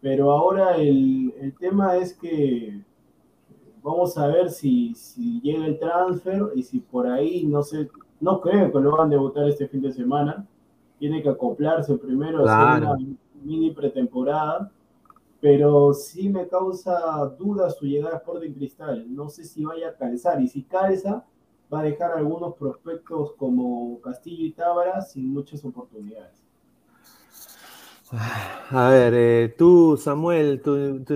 Pero 0.00 0.32
ahora 0.32 0.76
el, 0.76 1.34
el, 1.38 1.52
tema 1.54 1.96
es 1.96 2.14
que 2.14 2.80
vamos 3.82 4.16
a 4.16 4.28
ver 4.28 4.48
si, 4.48 4.94
si, 4.94 5.40
llega 5.42 5.66
el 5.66 5.78
transfer 5.78 6.44
y 6.54 6.62
si 6.62 6.80
por 6.80 7.06
ahí, 7.06 7.44
no 7.44 7.62
sé, 7.62 7.90
no 8.18 8.40
creo 8.40 8.72
que 8.72 8.80
lo 8.80 8.96
van 8.96 9.08
a 9.08 9.10
debutar 9.10 9.46
este 9.46 9.68
fin 9.68 9.82
de 9.82 9.92
semana. 9.92 10.46
Tiene 10.98 11.22
que 11.22 11.28
acoplarse 11.28 11.96
primero, 11.98 12.48
a 12.48 12.72
hacer 12.72 12.88
una 12.88 12.96
mini 13.42 13.70
pretemporada 13.72 14.70
pero 15.40 15.94
sí 15.94 16.28
me 16.28 16.46
causa 16.46 17.24
duda 17.38 17.70
su 17.70 17.86
llegada 17.86 18.16
a 18.16 18.18
Sporting 18.18 18.52
Cristal. 18.52 19.06
No 19.14 19.28
sé 19.28 19.44
si 19.44 19.64
vaya 19.64 19.88
a 19.88 19.96
calzar 19.96 20.40
y 20.40 20.48
si 20.48 20.62
calza 20.62 21.24
va 21.72 21.80
a 21.80 21.84
dejar 21.84 22.12
algunos 22.12 22.54
prospectos 22.56 23.32
como 23.36 24.00
Castillo 24.00 24.44
y 24.44 24.52
Tábara 24.52 25.00
sin 25.00 25.32
muchas 25.32 25.64
oportunidades. 25.64 26.40
A 28.70 28.90
ver, 28.90 29.14
eh, 29.14 29.54
tú, 29.56 29.96
Samuel, 29.96 30.60
tus 30.60 31.04
tu, 31.04 31.14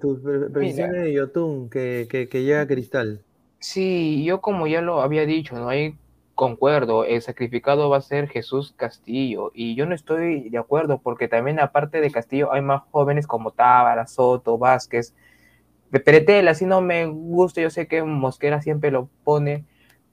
tu, 0.00 0.22
previsiones 0.52 1.02
de 1.02 1.12
Yotun 1.12 1.68
que, 1.68 2.06
que, 2.08 2.28
que, 2.28 2.44
llega 2.44 2.60
a 2.60 2.66
Cristal. 2.66 3.22
Sí, 3.58 4.24
yo 4.24 4.40
como 4.40 4.68
ya 4.68 4.80
lo 4.80 5.02
había 5.02 5.26
dicho, 5.26 5.56
no 5.56 5.68
hay 5.68 5.96
concuerdo, 6.38 7.04
el 7.04 7.20
sacrificado 7.20 7.90
va 7.90 7.96
a 7.96 8.00
ser 8.00 8.28
Jesús 8.28 8.72
Castillo. 8.76 9.50
Y 9.54 9.74
yo 9.74 9.86
no 9.86 9.94
estoy 9.94 10.48
de 10.50 10.58
acuerdo 10.58 11.00
porque 11.02 11.26
también 11.26 11.58
aparte 11.58 12.00
de 12.00 12.12
Castillo 12.12 12.52
hay 12.52 12.62
más 12.62 12.82
jóvenes 12.92 13.26
como 13.26 13.50
Tábara, 13.50 14.06
Soto, 14.06 14.56
Vázquez. 14.56 15.16
Peretel, 15.90 16.46
así 16.46 16.64
no 16.64 16.80
me 16.80 17.06
gusta, 17.06 17.60
yo 17.60 17.70
sé 17.70 17.88
que 17.88 18.04
Mosquera 18.04 18.62
siempre 18.62 18.92
lo 18.92 19.08
pone, 19.24 19.64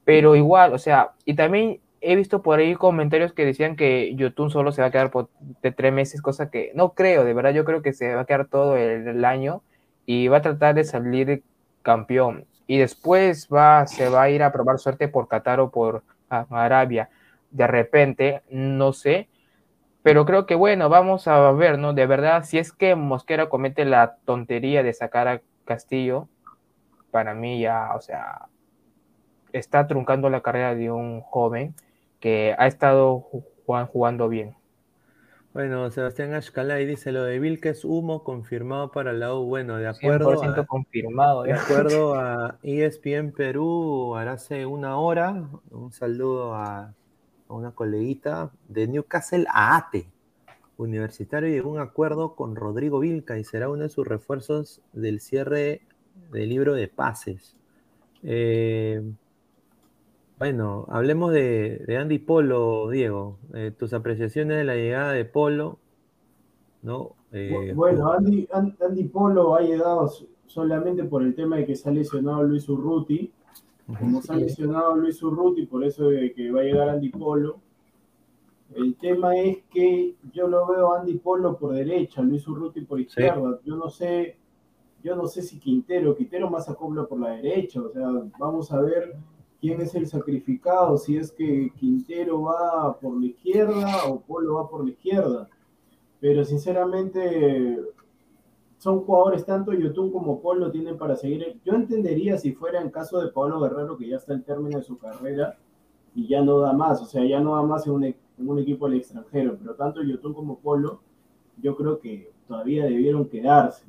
pero 0.03 0.36
igual, 0.36 0.73
o 0.73 0.80
sea, 0.80 1.11
y 1.26 1.36
también 1.36 1.80
he 2.01 2.15
visto 2.15 2.41
por 2.41 2.57
ahí 2.59 2.73
comentarios 2.76 3.34
que 3.34 3.45
decían 3.45 3.76
que 3.76 4.15
Yotun 4.15 4.49
solo 4.49 4.71
se 4.71 4.82
va 4.82 4.88
a 4.88 4.91
quedar 4.91 5.11
por 5.11 5.30
de 5.61 5.71
tres 5.71 5.93
meses, 5.93 6.21
cosa 6.23 6.49
que 6.49 6.71
no 6.73 6.93
creo, 6.93 7.23
de 7.23 7.34
verdad 7.36 7.53
yo 7.53 7.65
creo 7.65 7.84
que 7.84 7.93
se 7.93 8.15
va 8.15 8.21
a 8.21 8.26
quedar 8.26 8.47
todo 8.47 8.78
el, 8.78 9.23
año 9.26 9.61
y 10.07 10.28
va 10.28 10.38
a 10.38 10.41
tratar 10.41 10.73
de 10.76 10.86
salir 10.86 11.43
campeón. 11.84 12.45
Y 12.67 12.80
después 12.80 13.47
va, 13.53 13.86
se 13.86 14.09
va 14.09 14.23
a 14.23 14.30
ir 14.32 14.41
a 14.41 14.51
probar 14.51 14.80
suerte 14.80 15.07
por 15.07 15.28
Qatar 15.28 15.59
o 15.59 15.69
por 15.69 16.03
Arabia 16.30 17.09
de 17.55 17.67
repente, 17.67 18.43
no 18.49 18.91
sé, 18.91 19.30
pero 20.03 20.26
creo 20.26 20.45
que 20.45 20.55
bueno, 20.55 20.89
vamos 20.89 21.28
a 21.28 21.51
ver, 21.51 21.80
¿no? 21.80 21.93
De 21.93 22.05
verdad, 22.05 22.43
si 22.43 22.57
es 22.57 22.73
que 22.73 22.95
Mosquera 22.95 23.49
comete 23.49 23.86
la 23.86 24.17
tontería 24.26 24.84
de 24.84 24.93
sacar 24.93 25.28
a 25.28 25.41
Castillo, 25.63 26.28
para 27.11 27.34
mí 27.34 27.61
ya, 27.61 27.91
o 27.95 28.01
sea, 28.01 28.49
está 29.53 29.88
truncando 29.88 30.30
la 30.30 30.41
carrera 30.41 30.76
de 30.76 30.91
un 30.91 31.21
joven 31.21 31.73
que 32.19 32.53
ha 32.57 32.67
estado 32.67 33.26
jugando 33.65 34.28
bien. 34.28 34.55
Bueno, 35.56 35.89
Sebastián 35.89 36.34
Ashkalay 36.34 36.86
dice 36.86 37.14
lo 37.14 37.24
de 37.24 37.39
Vilca 37.39 37.70
es 37.70 37.86
humo 37.86 38.26
confirmado 38.26 38.91
para 38.91 39.14
la 39.14 39.34
U. 39.34 39.45
Bueno, 39.45 39.78
de 39.78 39.88
acuerdo. 39.88 40.43
a, 40.43 40.66
confirmado. 40.66 41.43
De 41.43 41.53
acuerdo 41.53 42.14
a 42.20 42.60
ESPN 42.62 43.32
Perú, 43.32 44.18
hará 44.18 44.34
hace 44.34 44.66
una 44.66 44.97
hora, 44.97 45.47
un 45.72 45.93
saludo 45.93 46.56
a, 46.56 46.93
una 47.47 47.72
coleguita 47.72 48.51
de 48.68 48.86
Newcastle 48.89 49.45
a 49.47 49.78
ATE. 49.78 50.10
Universitario 50.76 51.47
llegó 51.47 51.70
a 51.70 51.74
un 51.76 51.80
acuerdo 51.80 52.36
con 52.36 52.58
Rodrigo 52.58 52.99
Vilca 52.99 53.39
y 53.39 53.45
será 53.45 53.70
uno 53.70 53.84
de 53.84 53.89
sus 53.89 54.06
refuerzos 54.06 54.82
del 54.91 55.22
cierre 55.22 55.84
del 56.34 56.49
libro 56.49 56.74
de 56.74 56.89
pases. 56.89 57.56
Eh, 58.24 59.01
bueno, 60.38 60.86
hablemos 60.89 61.31
de, 61.31 61.97
Andy 61.99 62.19
Polo, 62.19 62.89
Diego. 62.89 63.38
Eh, 63.53 63.71
tus 63.77 63.93
apreciaciones 63.93 64.57
de 64.57 64.63
la 64.63 64.75
llegada 64.75 65.13
de 65.13 65.25
Polo, 65.25 65.79
¿no? 66.81 67.13
Eh, 67.31 67.73
bueno, 67.75 68.11
Andy, 68.11 68.47
Andy, 68.51 69.03
Polo 69.05 69.55
ha 69.55 69.61
llegado 69.61 70.11
solamente 70.45 71.03
por 71.03 71.23
el 71.23 71.36
tema 71.36 71.57
de 71.57 71.65
que 71.65 71.75
se 71.75 71.89
ha 71.89 71.91
lesionado 71.91 72.43
Luis 72.43 72.67
Urruti. 72.69 73.31
Como 73.99 74.21
se 74.21 74.33
ha 74.33 74.36
lesionado 74.36 74.95
Luis 74.95 75.21
Urruti, 75.21 75.65
por 75.67 75.83
eso 75.83 76.09
de 76.09 76.33
que 76.33 76.51
va 76.51 76.61
a 76.61 76.63
llegar 76.63 76.89
Andy 76.89 77.09
Polo. 77.09 77.59
El 78.73 78.95
tema 78.95 79.38
es 79.38 79.59
que 79.71 80.15
yo 80.33 80.47
lo 80.47 80.67
veo 80.67 80.93
a 80.93 80.99
Andy 80.99 81.17
Polo 81.19 81.57
por 81.57 81.73
derecha, 81.73 82.21
Luis 82.21 82.47
Urruti 82.47 82.81
por 82.81 82.99
izquierda. 82.99 83.59
Yo 83.63 83.75
no 83.75 83.89
sé, 83.89 84.38
yo 85.03 85.15
no 85.15 85.27
sé 85.27 85.43
si 85.43 85.59
Quintero, 85.59 86.15
Quintero 86.15 86.49
más 86.49 86.67
acopla 86.67 87.05
por 87.05 87.19
la 87.19 87.31
derecha. 87.31 87.81
O 87.81 87.89
sea, 87.89 88.07
vamos 88.39 88.71
a 88.71 88.81
ver 88.81 89.15
quién 89.60 89.82
es 89.82 89.95
el 89.95 90.08
sacrificado, 90.08 90.97
si 90.97 91.18
es 91.18 91.32
que 91.32 91.72
Quintero 91.78 92.43
va 92.43 92.97
por 92.99 93.20
la 93.20 93.28
izquierda 93.28 94.06
o 94.08 94.20
Polo 94.20 94.56
va 94.56 94.70
por 94.70 94.84
la 94.84 94.91
izquierda. 94.91 95.49
Pero 96.20 96.43
sinceramente 96.43 97.80
son 98.78 99.01
jugadores 99.01 99.45
tanto 99.45 99.74
Yotun 99.74 100.12
como 100.12 100.41
Polo 100.41 100.72
tienen 100.72 100.97
para 100.97 101.16
seguir. 101.16 101.60
Yo 101.66 101.74
entendería 101.74 102.38
si 102.38 102.53
fuera 102.53 102.82
en 102.82 102.89
caso 102.89 103.20
de 103.20 103.32
Pablo 103.32 103.60
Guerrero 103.60 103.97
que 103.97 104.08
ya 104.08 104.18
está 104.18 104.34
en 104.34 104.43
término 104.43 104.78
de 104.78 104.84
su 104.84 104.97
carrera 104.97 105.58
y 106.14 106.28
ya 106.28 106.41
no 106.41 106.60
da 106.60 106.72
más, 106.72 107.01
o 107.01 107.06
sea, 107.06 107.26
ya 107.26 107.41
no 107.41 107.56
da 107.56 107.64
más 107.64 107.86
en 107.88 107.93
un, 107.93 108.16
un 108.38 108.60
equipo 108.60 108.88
del 108.88 108.99
extranjero, 108.99 109.58
pero 109.60 109.76
tanto 109.76 110.01
Yotun 110.01 110.34
como 110.34 110.60
Polo 110.60 111.01
yo 111.62 111.76
creo 111.76 111.99
que 111.99 112.32
todavía 112.47 112.86
debieron 112.86 113.28
quedarse 113.28 113.86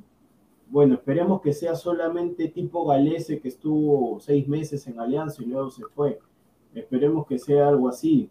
bueno, 0.68 0.94
esperemos 0.94 1.40
que 1.40 1.52
sea 1.52 1.74
solamente 1.74 2.48
tipo 2.48 2.86
Galese 2.86 3.40
que 3.40 3.48
estuvo 3.48 4.18
seis 4.20 4.48
meses 4.48 4.86
en 4.86 4.98
Alianza 4.98 5.42
y 5.42 5.46
luego 5.46 5.70
se 5.70 5.84
fue. 5.94 6.18
Esperemos 6.74 7.26
que 7.26 7.38
sea 7.38 7.68
algo 7.68 7.88
así. 7.88 8.28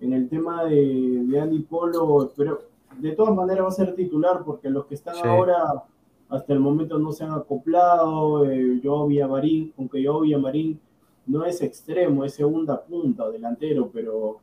En 0.00 0.12
el 0.12 0.28
tema 0.28 0.64
de, 0.64 1.38
Andy 1.40 1.60
Polo, 1.60 2.32
pero 2.36 2.62
de 2.98 3.12
todas 3.12 3.34
maneras 3.34 3.64
va 3.64 3.68
a 3.68 3.72
ser 3.72 3.94
titular 3.94 4.42
porque 4.44 4.70
los 4.70 4.86
que 4.86 4.94
están 4.94 5.16
ahora 5.26 5.84
hasta 6.28 6.52
el 6.52 6.60
momento 6.60 6.98
no 6.98 7.12
se 7.12 7.24
han 7.24 7.32
acoplado. 7.32 8.50
Eh, 8.50 8.80
yo 8.82 9.06
Marín, 9.28 9.72
aunque 9.78 10.02
yo 10.02 10.22
Marín 10.40 10.80
no 11.26 11.44
es 11.44 11.62
extremo, 11.62 12.24
es 12.24 12.34
segunda 12.34 12.82
punta, 12.82 13.30
delantero, 13.30 13.90
pero, 13.92 14.38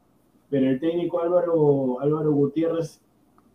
pero 0.50 0.70
el 0.70 0.80
técnico 0.80 1.22
Álvaro, 1.22 2.00
Álvaro 2.00 2.32
Gutiérrez, 2.32 3.02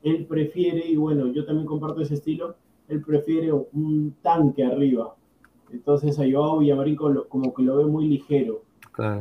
él 0.03 0.27
prefiere, 0.27 0.87
y 0.87 0.97
bueno, 0.97 1.29
yo 1.29 1.45
también 1.45 1.67
comparto 1.67 2.03
ese 2.03 2.15
estilo, 2.15 2.55
él 2.89 3.03
prefiere 3.03 3.53
un 3.53 4.15
tanque 4.23 4.65
arriba. 4.65 5.15
Entonces 5.73 6.19
a 6.19 6.25
Joao 6.31 6.59
Villamarín 6.59 6.97
como 6.97 7.55
que 7.55 7.63
lo 7.63 7.79
ve 7.79 7.87
muy 7.87 8.07
ligero. 8.07 8.63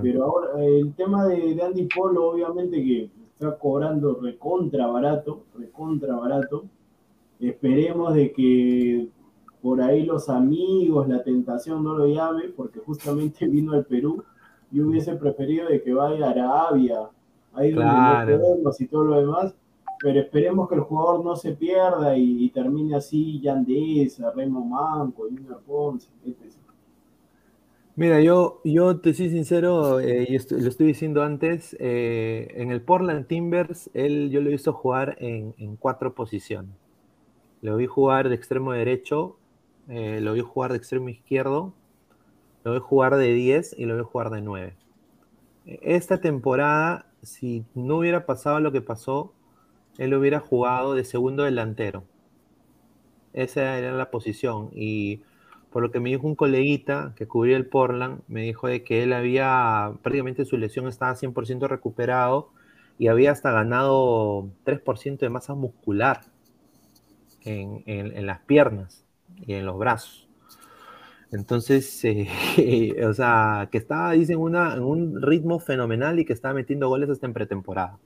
Pero 0.02 0.24
ahora 0.24 0.64
el 0.64 0.94
tema 0.94 1.26
de, 1.26 1.62
Andy 1.62 1.88
Polo, 1.94 2.30
obviamente 2.30 2.82
que 2.82 3.10
está 3.34 3.58
cobrando 3.58 4.18
recontra 4.22 4.88
barato, 4.88 5.44
recontra 5.58 6.16
barato. 6.16 6.66
Esperemos 7.42 8.14
de 8.14 8.32
que 8.32 9.10
por 9.62 9.82
ahí 9.82 10.06
los 10.06 10.30
amigos, 10.30 11.10
la 11.10 11.24
tentación 11.24 11.84
no 11.84 11.98
lo 11.98 12.08
llame, 12.08 12.44
porque 12.56 12.80
justamente 12.80 13.48
vino 13.48 13.74
al 13.74 13.86
Perú. 13.86 14.24
y 14.72 14.80
hubiese 14.80 15.16
preferido 15.16 15.68
de 15.68 15.82
que 15.82 15.94
vaya 15.94 16.28
a 16.28 16.32
Arabia, 16.32 17.10
ahí 17.54 17.72
donde 17.72 17.92
no 17.92 18.40
podemos 18.40 18.82
y 18.82 18.88
todo 18.88 19.04
lo 19.04 19.20
demás, 19.20 19.56
pero 20.06 20.20
esperemos 20.20 20.70
que 20.70 20.76
el 20.76 20.82
jugador 20.82 21.26
no 21.26 21.36
se 21.36 21.54
pierda 21.54 22.16
y, 22.16 22.48
termine 22.52 22.96
así 22.96 23.42
Yandesa, 23.42 24.30
Remo 24.36 24.64
Manco, 24.64 25.24
Junior 25.24 25.60
Ponce, 25.66 26.08
etc. 26.24 26.54
Mira, 27.96 28.22
yo, 28.22 28.62
yo 28.64 29.00
te 29.00 29.16
soy 29.16 29.32
sincero, 29.32 30.00
eh, 30.00 30.28
y 30.30 30.34
lo 30.34 30.70
estoy 30.70 30.86
diciendo 30.86 31.24
antes, 31.24 31.76
eh, 31.80 32.50
en 32.54 32.70
el 32.70 32.84
Portland 32.84 33.26
Timbers, 33.26 33.90
él, 33.96 34.30
yo 34.30 34.42
lo 34.42 34.50
he 34.50 34.52
visto 34.52 34.74
jugar 34.74 35.18
en, 35.20 35.56
en 35.58 35.76
cuatro 35.76 36.14
posiciones. 36.14 36.76
Lo 37.64 37.76
vi 37.76 37.88
jugar 37.88 38.30
de 38.30 38.36
extremo 38.36 38.74
derecho, 38.74 39.38
eh, 39.90 40.22
lo 40.22 40.34
vi 40.34 40.42
jugar 40.42 40.70
de 40.70 40.78
extremo 40.78 41.10
izquierdo, 41.10 41.74
lo 42.64 42.74
vi 42.74 42.80
jugar 42.80 43.16
de 43.16 43.34
10 43.34 43.74
y 43.80 43.86
lo 43.86 43.98
vi 43.98 44.04
jugar 44.04 44.30
de 44.30 44.42
9. 44.42 44.76
Esta 45.66 46.22
temporada, 46.22 47.08
si 47.24 47.66
no 47.74 47.98
hubiera 47.98 48.28
pasado 48.28 48.60
lo 48.60 48.72
que 48.72 48.82
pasó, 48.82 49.32
él 49.98 50.14
hubiera 50.14 50.40
jugado 50.40 50.94
de 50.94 51.04
segundo 51.04 51.44
delantero. 51.44 52.04
Esa 53.34 53.78
era 53.78 53.92
la 53.92 54.12
posición. 54.12 54.70
Y 54.74 55.22
por 55.72 55.84
lo 55.84 55.92
que 55.92 56.00
me 56.00 56.10
dijo 56.10 56.26
un 56.26 56.36
coleguita 56.36 57.14
que 57.16 57.28
cubría 57.28 57.58
el 57.58 57.66
Portland, 57.66 58.22
me 58.28 58.44
dijo 58.44 58.68
de 58.68 58.84
que 58.84 59.04
él 59.04 59.14
había, 59.14 59.92
prácticamente 60.02 60.46
su 60.46 60.58
lesión 60.58 60.88
estaba 60.88 61.16
100% 61.16 61.68
recuperado 61.68 62.50
y 62.98 63.08
había 63.08 63.32
hasta 63.32 63.52
ganado 63.52 64.50
3% 64.64 65.18
de 65.18 65.30
masa 65.30 65.54
muscular 65.54 66.22
en, 67.44 68.26
las 68.26 68.40
piernas 68.40 69.06
y 69.46 69.54
en 69.54 69.66
los 69.66 69.78
brazos. 69.78 70.28
Entonces, 71.32 72.00
eh, 72.06 73.06
o 73.06 73.14
sea, 73.14 73.68
que 73.72 73.78
estaba, 73.78 74.12
dicen, 74.12 74.40
en 74.40 74.84
un 74.84 75.22
ritmo 75.22 75.60
fenomenal 75.60 76.20
y 76.20 76.26
que 76.26 76.34
estaba 76.34 76.54
metiendo 76.54 76.88
goles 76.88 77.10
hasta 77.10 77.28
en 77.28 77.34
pretemporada. 77.34 77.98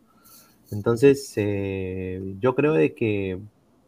Entonces, 0.72 1.34
eh, 1.38 2.22
yo 2.40 2.56
creo 2.56 2.74
de 2.74 2.94
que, 2.96 3.40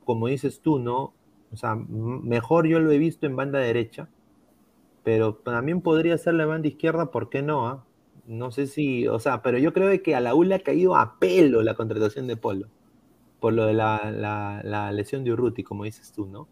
como 0.05 0.27
dices 0.27 0.61
tú, 0.61 0.79
¿no? 0.79 1.13
O 1.51 1.57
sea, 1.57 1.75
mejor 1.75 2.67
yo 2.67 2.79
lo 2.79 2.91
he 2.91 2.97
visto 2.97 3.25
en 3.27 3.36
banda 3.36 3.59
derecha, 3.59 4.09
pero 5.03 5.36
también 5.36 5.82
podría 5.82 6.17
ser 6.17 6.36
la 6.36 6.45
banda 6.45 6.67
izquierda, 6.69 7.11
¿por 7.11 7.29
qué 7.29 7.41
no? 7.41 7.67
ah? 7.67 7.86
No 8.27 8.51
sé 8.51 8.67
si, 8.67 9.07
o 9.07 9.19
sea, 9.19 9.41
pero 9.41 9.57
yo 9.59 9.73
creo 9.73 9.88
de 9.89 10.01
que 10.01 10.15
a 10.15 10.21
la 10.21 10.36
U 10.36 10.43
le 10.43 10.55
ha 10.55 10.59
caído 10.63 10.95
a 10.95 11.19
pelo 11.19 11.63
la 11.63 11.75
contratación 11.75 12.27
de 12.27 12.38
Polo, 12.38 12.67
por 13.39 13.53
lo 13.53 13.65
de 13.67 13.73
la, 13.73 14.11
la- 14.11 14.61
la 14.63 14.91
lesión 14.93 15.23
de 15.23 15.34
Urruti, 15.34 15.63
como 15.63 15.86
dices 15.86 16.13
tú, 16.13 16.27
¿no? 16.27 16.47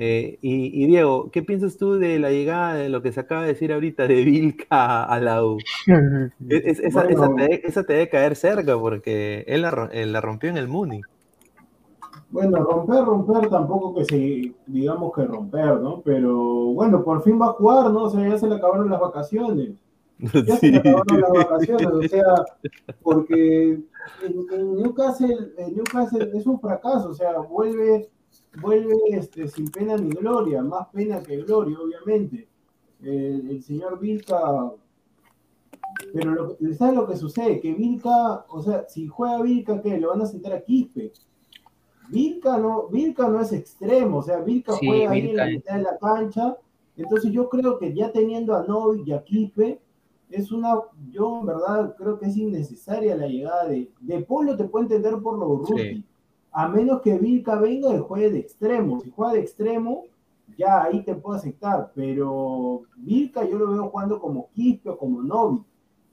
Eh, 0.00 0.38
y, 0.42 0.84
y 0.84 0.86
Diego, 0.86 1.28
¿qué 1.32 1.42
piensas 1.42 1.76
tú 1.76 1.94
de 1.94 2.20
la 2.20 2.30
llegada 2.30 2.74
de 2.74 2.88
lo 2.88 3.02
que 3.02 3.10
se 3.10 3.18
acaba 3.18 3.42
de 3.42 3.48
decir 3.48 3.72
ahorita 3.72 4.06
de 4.06 4.22
Vilca 4.24 5.02
a 5.04 5.20
la 5.20 5.44
U? 5.44 5.58
Es- 6.48 6.64
es- 6.64 6.80
esa, 6.80 7.02
Bueno. 7.02 7.10
esa 7.10 7.34
te, 7.34 7.66
esa 7.68 7.82
te 7.84 7.92
debe 7.94 8.08
caer 8.08 8.36
cerca 8.36 8.78
porque 8.78 9.44
él 9.48 9.62
la, 9.62 9.70
ro- 9.72 9.90
él 9.90 10.12
la 10.12 10.20
rompió 10.20 10.50
en 10.50 10.56
el 10.56 10.68
Muni. 10.68 11.00
Bueno, 12.30 12.58
romper, 12.62 13.04
romper 13.04 13.48
tampoco 13.48 13.94
que 13.94 14.04
se, 14.04 14.52
digamos 14.66 15.12
que 15.14 15.24
romper, 15.24 15.80
¿no? 15.80 16.02
Pero 16.02 16.36
bueno, 16.74 17.02
por 17.02 17.22
fin 17.22 17.40
va 17.40 17.46
a 17.46 17.52
jugar, 17.54 17.90
¿no? 17.90 18.04
O 18.04 18.10
sea, 18.10 18.28
ya 18.28 18.38
se 18.38 18.46
le 18.46 18.54
acabaron 18.56 18.90
las 18.90 19.00
vacaciones. 19.00 19.70
Ya 20.46 20.56
se 20.56 20.68
le 20.70 20.78
acabaron 20.78 21.20
las 21.20 21.30
vacaciones, 21.32 21.86
o 21.86 22.02
sea, 22.02 22.34
porque 23.02 23.70
en, 24.24 24.46
en 24.52 24.76
Newcastle, 24.76 25.52
en 25.56 25.74
Newcastle 25.76 26.30
es 26.34 26.44
un 26.46 26.60
fracaso, 26.60 27.10
o 27.10 27.14
sea, 27.14 27.38
vuelve, 27.38 28.08
vuelve 28.60 28.94
este, 29.10 29.48
sin 29.48 29.68
pena 29.68 29.96
ni 29.96 30.10
gloria, 30.10 30.62
más 30.62 30.88
pena 30.88 31.22
que 31.22 31.36
gloria, 31.38 31.78
obviamente. 31.78 32.48
El, 33.00 33.50
el 33.50 33.62
señor 33.62 34.00
Vilca, 34.00 34.72
pero 36.12 36.32
lo, 36.32 36.74
¿sabes 36.74 36.94
lo 36.94 37.06
que 37.06 37.16
sucede? 37.16 37.60
Que 37.60 37.74
Vilca, 37.74 38.44
o 38.48 38.62
sea, 38.62 38.86
si 38.88 39.06
juega 39.06 39.42
Vilca, 39.42 39.80
¿qué? 39.80 39.98
Le 39.98 40.06
van 40.06 40.22
a 40.22 40.26
sentar 40.26 40.52
a 40.52 40.62
Quispe. 40.62 41.12
Vilca 42.10 42.56
no, 42.58 42.88
Vilca 42.88 43.28
no 43.28 43.40
es 43.40 43.52
extremo, 43.52 44.18
o 44.18 44.22
sea, 44.22 44.40
Vilca 44.40 44.72
Sí, 44.74 44.86
juega 44.86 45.10
ahí 45.10 45.20
en 45.20 45.26
Vilca 45.26 45.44
la 45.44 45.50
mitad 45.50 45.76
de 45.76 45.82
la 45.82 45.98
cancha. 45.98 46.56
Entonces 46.96 47.30
yo 47.30 47.48
creo 47.48 47.78
que 47.78 47.94
ya 47.94 48.10
teniendo 48.10 48.56
a 48.56 48.64
Novik 48.64 49.06
y 49.06 49.12
a 49.12 49.22
Quispe, 49.22 49.80
es 50.30 50.50
una, 50.52 50.74
yo 51.10 51.40
en 51.40 51.46
verdad 51.46 51.94
creo 51.96 52.18
que 52.18 52.26
es 52.26 52.36
innecesaria 52.36 53.16
la 53.16 53.26
llegada 53.26 53.66
de, 53.68 53.90
de 54.00 54.20
Polo, 54.20 54.56
te 54.56 54.64
puedo 54.64 54.84
entender 54.84 55.16
por 55.22 55.38
lo 55.38 55.56
Ruti, 55.56 55.82
Sí. 55.82 56.04
A 56.52 56.68
menos 56.68 57.00
que 57.02 57.18
Vilca 57.18 57.56
venga 57.56 57.94
y 57.94 57.98
juegue 57.98 58.30
de 58.30 58.38
extremo. 58.40 59.00
Si 59.00 59.10
juega 59.10 59.34
de 59.34 59.40
extremo, 59.40 60.04
ya 60.56 60.82
ahí 60.82 61.02
te 61.04 61.14
puedo 61.14 61.36
aceptar, 61.36 61.92
pero 61.94 62.82
Vilca 62.96 63.44
yo 63.44 63.58
lo 63.58 63.70
veo 63.70 63.88
jugando 63.90 64.20
como 64.20 64.48
Quispe 64.54 64.90
o 64.90 64.98
como 64.98 65.22
Novik, 65.22 65.64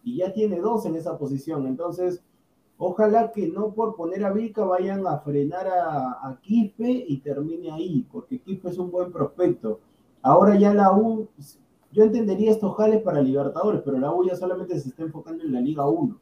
y 0.04 0.18
ya 0.18 0.32
tiene 0.34 0.60
dos 0.60 0.86
en 0.86 0.96
esa 0.96 1.18
posición, 1.18 1.66
entonces 1.66 2.22
Ojalá 2.78 3.32
que 3.32 3.48
no 3.48 3.74
por 3.74 3.96
poner 3.96 4.26
a 4.26 4.34
Vilca 4.34 4.66
vayan 4.66 5.08
a 5.08 5.20
frenar 5.20 5.68
a, 5.68 6.28
a 6.28 6.40
Quispe 6.42 7.06
y 7.08 7.20
termine 7.20 7.72
ahí, 7.72 8.06
porque 8.12 8.40
Quispe 8.40 8.70
es 8.70 8.78
un 8.78 8.92
buen 8.92 9.14
prospecto. 9.14 9.80
Ahora 10.22 10.60
ya 10.60 10.74
la 10.74 10.92
U, 10.92 11.30
yo 11.92 12.04
entendería 12.04 12.52
estos 12.52 12.76
jales 12.76 13.02
para 13.02 13.22
Libertadores, 13.22 13.82
pero 13.86 13.98
la 13.98 14.14
U 14.14 14.26
ya 14.26 14.36
solamente 14.36 14.78
se 14.78 14.90
está 14.90 15.04
enfocando 15.04 15.44
en 15.44 15.54
la 15.54 15.62
Liga 15.62 15.88
1. 15.88 16.20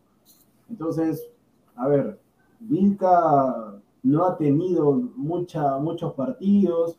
Entonces, 0.70 1.28
a 1.76 1.88
ver, 1.88 2.20
Vilca 2.60 3.82
no 4.04 4.26
ha 4.26 4.38
tenido 4.38 4.92
mucha, 4.94 5.78
muchos 5.80 6.14
partidos, 6.14 6.98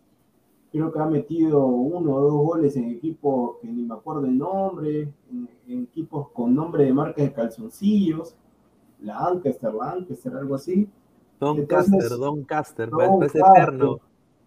creo 0.73 0.91
que 0.91 0.99
ha 0.99 1.07
metido 1.07 1.65
uno 1.67 2.15
o 2.15 2.21
dos 2.21 2.33
goles 2.33 2.77
en 2.77 2.91
equipos 2.91 3.59
que 3.61 3.69
ni 3.69 3.83
me 3.83 3.95
acuerdo 3.95 4.27
el 4.27 4.37
nombre, 4.37 5.13
en, 5.31 5.49
en 5.69 5.83
equipos 5.85 6.31
con 6.31 6.55
nombre 6.55 6.85
de 6.85 6.93
marca 6.93 7.23
de 7.23 7.33
calzoncillos 7.33 8.35
la 9.05 9.19
Ancaster, 9.27 9.73
la 9.75 9.93
Ancaster, 9.93 10.35
algo 10.35 10.55
así. 10.55 10.89
Doncaster, 11.39 11.95
Entonces, 11.95 12.19
Doncaster, 12.19 12.91
Doncaster. 12.91 13.11
parece 13.19 13.39
eterno. 13.39 14.01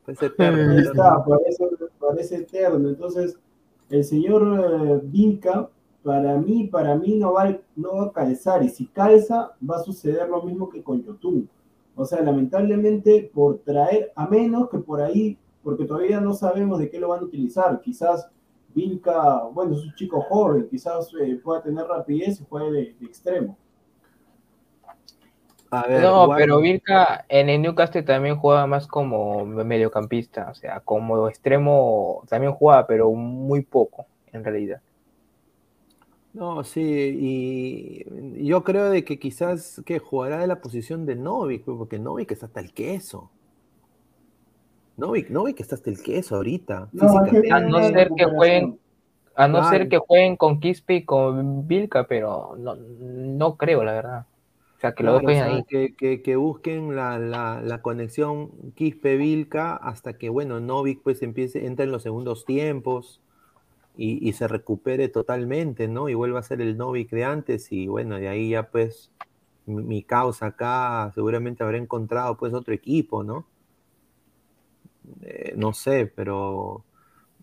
Parece 0.05 0.25
eterno. 0.25 0.71
Ahí 0.71 0.79
está, 0.79 1.25
parece, 1.25 1.69
parece 1.99 2.35
eterno. 2.37 2.89
Entonces, 2.89 3.37
el 3.89 4.03
señor 4.03 4.43
eh, 4.59 5.01
Vilca, 5.03 5.69
para 6.03 6.37
mí, 6.37 6.67
para 6.67 6.95
mí 6.95 7.17
no 7.17 7.33
va, 7.33 7.57
no 7.75 7.97
va 7.97 8.05
a 8.05 8.11
calzar. 8.11 8.63
Y 8.63 8.69
si 8.69 8.87
calza, 8.87 9.51
va 9.67 9.77
a 9.77 9.83
suceder 9.83 10.27
lo 10.29 10.41
mismo 10.41 10.69
que 10.69 10.81
con 10.81 11.03
Yotun. 11.03 11.49
O 11.97 12.05
sea, 12.05 12.21
lamentablemente, 12.21 13.29
por 13.33 13.57
traer, 13.59 14.11
a 14.15 14.27
menos 14.27 14.69
que 14.69 14.77
por 14.77 15.01
ahí, 15.01 15.37
porque 15.63 15.83
todavía 15.83 16.21
no 16.21 16.33
sabemos 16.33 16.79
de 16.79 16.89
qué 16.89 16.99
lo 16.99 17.09
van 17.09 17.21
a 17.21 17.23
utilizar. 17.23 17.81
Quizás 17.81 18.29
Vilca, 18.73 19.43
bueno, 19.51 19.75
es 19.75 19.83
un 19.83 19.95
chico 19.95 20.21
joven, 20.21 20.67
quizás 20.69 21.11
eh, 21.19 21.39
pueda 21.43 21.63
tener 21.63 21.85
rapidez 21.87 22.39
y 22.39 22.45
juegue 22.47 22.71
de, 22.71 22.95
de 22.99 23.05
extremo. 23.07 23.57
A 25.71 25.87
ver, 25.87 26.03
No, 26.03 26.29
pero 26.35 26.59
Vilca 26.59 27.25
en 27.27 27.49
el 27.49 27.63
Newcastle 27.63 28.03
también 28.03 28.37
juega 28.37 28.67
más 28.67 28.85
como 28.85 29.43
mediocampista, 29.45 30.49
o 30.51 30.53
sea, 30.55 30.79
como 30.81 31.27
extremo 31.27 32.23
también 32.29 32.53
juega, 32.53 32.85
pero 32.85 33.11
muy 33.11 33.63
poco, 33.63 34.05
en 34.31 34.43
realidad. 34.43 34.81
No, 36.37 36.63
sí, 36.63 36.81
y 37.19 38.45
yo 38.47 38.63
creo 38.63 38.91
de 38.91 39.03
que 39.03 39.17
quizás 39.17 39.81
que 39.87 39.97
jugará 39.97 40.37
de 40.39 40.45
la 40.47 40.61
posición 40.61 41.05
de 41.07 41.15
Novik, 41.15 41.65
pues, 41.65 41.77
porque 41.77 41.97
Novik 41.97 42.31
está 42.31 42.45
hasta 42.45 42.59
el 42.59 42.73
queso. 42.73 43.31
Novik, 44.97 45.29
Novik 45.29 45.59
está 45.59 45.75
hasta 45.75 45.89
el 45.89 46.01
queso 46.01 46.35
ahorita, 46.35 46.89
No, 46.91 47.23
es 47.23 47.31
que 47.31 47.41
físicamente. 47.41 47.51
A 47.53 47.59
no 47.61 47.83
ser 47.87 48.09
que 48.15 48.25
jueguen, 48.25 48.79
a 49.35 49.47
no 49.47 49.69
ser 49.69 49.89
que 49.89 49.97
jueguen 49.97 50.35
con 50.37 50.59
Quispe 50.59 50.95
y 50.95 51.05
con 51.05 51.67
Vilca, 51.67 52.07
pero 52.07 52.55
no, 52.57 52.75
no 52.75 53.57
creo, 53.57 53.83
la 53.83 53.93
verdad. 53.93 54.25
O 54.77 54.79
sea, 54.79 54.93
que 54.93 55.03
lo 55.03 55.19
Claro, 55.19 55.25
o 55.25 55.29
dejen 55.29 55.45
sea, 55.45 55.55
ahí. 55.57 55.63
que, 55.67 55.95
que- 55.95 56.21
que 56.21 56.35
busquen 56.35 56.95
la, 56.95 57.17
la- 57.19 57.61
la 57.61 57.81
conexión 57.81 58.51
Quispe-Vilca 58.75 59.75
hasta 59.75 60.17
que, 60.19 60.29
bueno, 60.29 60.59
Novik 60.59 61.01
pues 61.03 61.21
empiece, 61.23 61.65
entra 61.65 61.85
en 61.85 61.91
los 61.91 62.03
segundos 62.03 62.45
tiempos 62.45 63.21
y, 63.97 64.27
y 64.27 64.33
se 64.33 64.47
recupere 64.47 65.09
totalmente, 65.09 65.87
¿no? 65.87 66.07
Y 66.07 66.13
vuelva 66.13 66.39
a 66.39 66.43
ser 66.43 66.61
el 66.61 66.77
Novik 66.77 67.09
de 67.09 67.25
antes 67.25 67.71
y, 67.71 67.87
bueno, 67.87 68.17
de 68.17 68.27
ahí 68.29 68.51
ya 68.51 68.69
pues 68.69 69.11
mi, 69.65 69.83
mi 69.83 70.03
causa 70.03 70.47
acá 70.47 71.11
seguramente 71.15 71.63
habrá 71.63 71.77
encontrado 71.77 72.37
pues 72.37 72.53
otro 72.53 72.73
equipo, 72.73 73.23
¿no? 73.23 73.47
Eh, 75.21 75.53
no 75.57 75.73
sé, 75.73 76.11
pero 76.15 76.83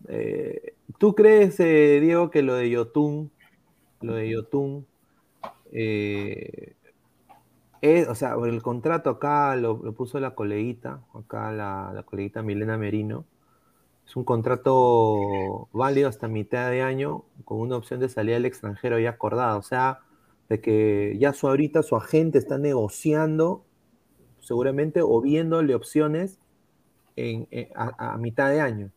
eh, 0.07 0.75
¿tú 0.97 1.13
crees, 1.13 1.59
eh, 1.59 1.99
Diego, 2.01 2.29
que 2.29 2.41
lo 2.41 2.55
de 2.55 2.69
Yotun, 2.69 3.31
lo 4.01 4.15
de 4.15 4.29
Yotun, 4.29 4.85
es, 7.81 8.07
o 8.07 8.15
sea, 8.15 8.35
el 8.45 8.61
contrato 8.61 9.09
acá 9.09 9.55
lo, 9.57 9.81
lo 9.83 9.93
puso 9.93 10.19
la 10.19 10.35
coleguita, 10.35 11.01
acá 11.13 11.51
la, 11.51 11.91
la 11.93 12.03
coleguita 12.03 12.41
Milena 12.43 12.77
Merino. 12.77 13.25
Es 14.05 14.15
un 14.15 14.23
contrato 14.23 15.67
válido 15.73 16.07
hasta 16.09 16.27
mitad 16.27 16.69
de 16.69 16.81
año 16.81 17.23
con 17.43 17.59
una 17.59 17.75
opción 17.77 17.99
de 17.99 18.09
salida 18.09 18.37
al 18.37 18.45
extranjero 18.45 18.99
ya 18.99 19.11
acordada. 19.11 19.57
O 19.57 19.61
sea, 19.61 19.99
de 20.49 20.61
que 20.61 21.15
ya 21.19 21.33
su 21.33 21.47
ahorita 21.47 21.81
su 21.83 21.95
agente 21.95 22.37
está 22.37 22.57
negociando 22.57 23.63
seguramente 24.39 25.01
o 25.01 25.19
viéndole 25.21 25.73
opciones 25.73 26.37
en, 27.15 27.47
en- 27.49 27.69
a, 27.75 28.13
a 28.13 28.17
mitad 28.17 28.49
de 28.51 28.61
año. 28.61 28.91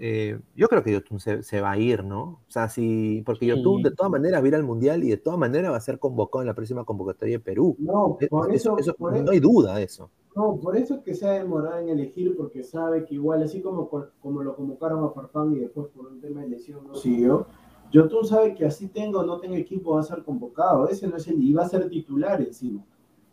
Eh, 0.00 0.38
yo 0.54 0.68
creo 0.68 0.84
que 0.84 0.92
Yotun 0.92 1.18
se, 1.18 1.42
se 1.42 1.60
va 1.60 1.72
a 1.72 1.76
ir, 1.78 2.04
¿no? 2.04 2.22
O 2.22 2.40
sea, 2.50 2.68
si, 2.68 3.22
porque 3.26 3.46
Sí. 3.46 3.48
Yotun 3.48 3.82
de 3.82 3.90
todas 3.90 4.12
maneras 4.12 4.40
va 4.40 4.44
a 4.44 4.48
ir 4.48 4.54
al 4.54 4.62
Mundial 4.62 5.02
y 5.02 5.08
de 5.08 5.16
todas 5.16 5.36
maneras 5.40 5.72
va 5.72 5.76
a 5.76 5.80
ser 5.80 5.98
convocado 5.98 6.42
en 6.42 6.46
la 6.46 6.54
próxima 6.54 6.84
convocatoria 6.84 7.38
de 7.38 7.40
Perú. 7.44 7.74
No, 7.80 8.16
por 8.30 8.54
eso- 8.54 8.76
eso, 8.76 8.78
eso- 8.78 8.94
por 8.94 9.10
no 9.14 9.18
eso- 9.22 9.30
hay 9.32 9.40
duda 9.40 9.74
de 9.74 9.82
eso. 9.82 10.08
No, 10.36 10.56
por 10.56 10.76
eso 10.76 10.94
es 10.94 11.00
que 11.00 11.14
se 11.14 11.26
ha 11.26 11.32
demorado 11.32 11.78
en 11.78 11.88
elegir, 11.88 12.36
porque 12.36 12.62
sabe 12.62 13.04
que 13.04 13.14
igual, 13.14 13.42
así 13.42 13.60
como, 13.60 13.88
como 14.20 14.42
lo 14.42 14.54
convocaron 14.54 15.04
a 15.04 15.10
Farfán 15.10 15.52
y 15.54 15.60
después 15.60 15.88
por 15.88 16.06
un 16.06 16.20
tema 16.20 16.42
de 16.42 16.48
lesión 16.48 16.86
no 16.86 16.94
siguió, 16.94 17.46
Yotun 17.90 18.24
sabe 18.24 18.54
que 18.54 18.66
así 18.66 18.88
tengo 18.88 19.20
o 19.20 19.26
no 19.26 19.40
tengo 19.40 19.56
equipo 19.56 19.94
va 19.94 20.00
a 20.00 20.04
ser 20.04 20.22
convocado. 20.22 20.88
Ese 20.88 21.08
no 21.08 21.16
es 21.16 21.26
el, 21.26 21.42
y 21.42 21.52
va 21.52 21.64
a 21.64 21.68
ser 21.68 21.88
titular 21.88 22.40
encima. 22.40 22.84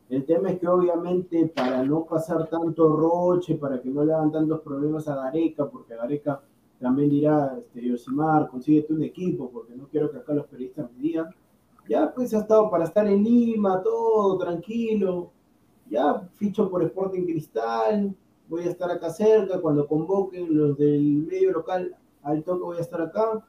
El 0.10 0.24
tema 0.24 0.52
es 0.52 0.60
que 0.60 0.68
obviamente 0.68 1.52
para 1.56 1.84
no 1.84 2.06
pasar 2.06 2.48
tanto 2.48 2.96
roche, 2.96 3.56
para 3.56 3.82
que 3.82 3.90
no 3.90 4.06
le 4.06 4.14
hagan 4.14 4.32
tantos 4.32 4.62
problemas 4.62 5.08
a 5.08 5.16
Gareca, 5.16 5.68
porque 5.70 5.96
Gareca 5.96 6.42
también 6.80 7.10
dirá, 7.10 7.58
este, 7.58 7.82
Yosimar, 7.82 8.48
consíguete 8.50 8.94
un 8.94 9.04
equipo, 9.04 9.50
porque 9.50 9.76
no 9.76 9.88
quiero 9.88 10.12
que 10.12 10.18
acá 10.18 10.34
los 10.34 10.46
periodistas 10.46 10.92
me 10.92 11.00
digan. 11.00 11.28
Ya 11.90 12.14
pues 12.14 12.34
ha 12.34 12.40
estado 12.40 12.70
para 12.70 12.86
estar 12.86 13.08
en 13.08 13.24
Lima, 13.24 13.82
todo 13.82 14.38
tranquilo. 14.38 15.32
Ya 15.90 16.28
ficho 16.36 16.70
por 16.70 16.84
Sporting 16.84 17.24
Cristal, 17.24 18.16
voy 18.48 18.64
a 18.64 18.72
estar 18.72 18.90
acá 18.92 19.10
cerca, 19.10 19.60
cuando 19.60 19.88
convoquen 19.88 20.58
los 20.58 20.78
del 20.78 21.26
medio 21.30 21.52
local, 21.52 21.96
al 22.24 22.44
toque 22.44 22.64
voy 22.64 22.78
a 22.78 22.82
estar 22.82 23.02
acá. 23.02 23.44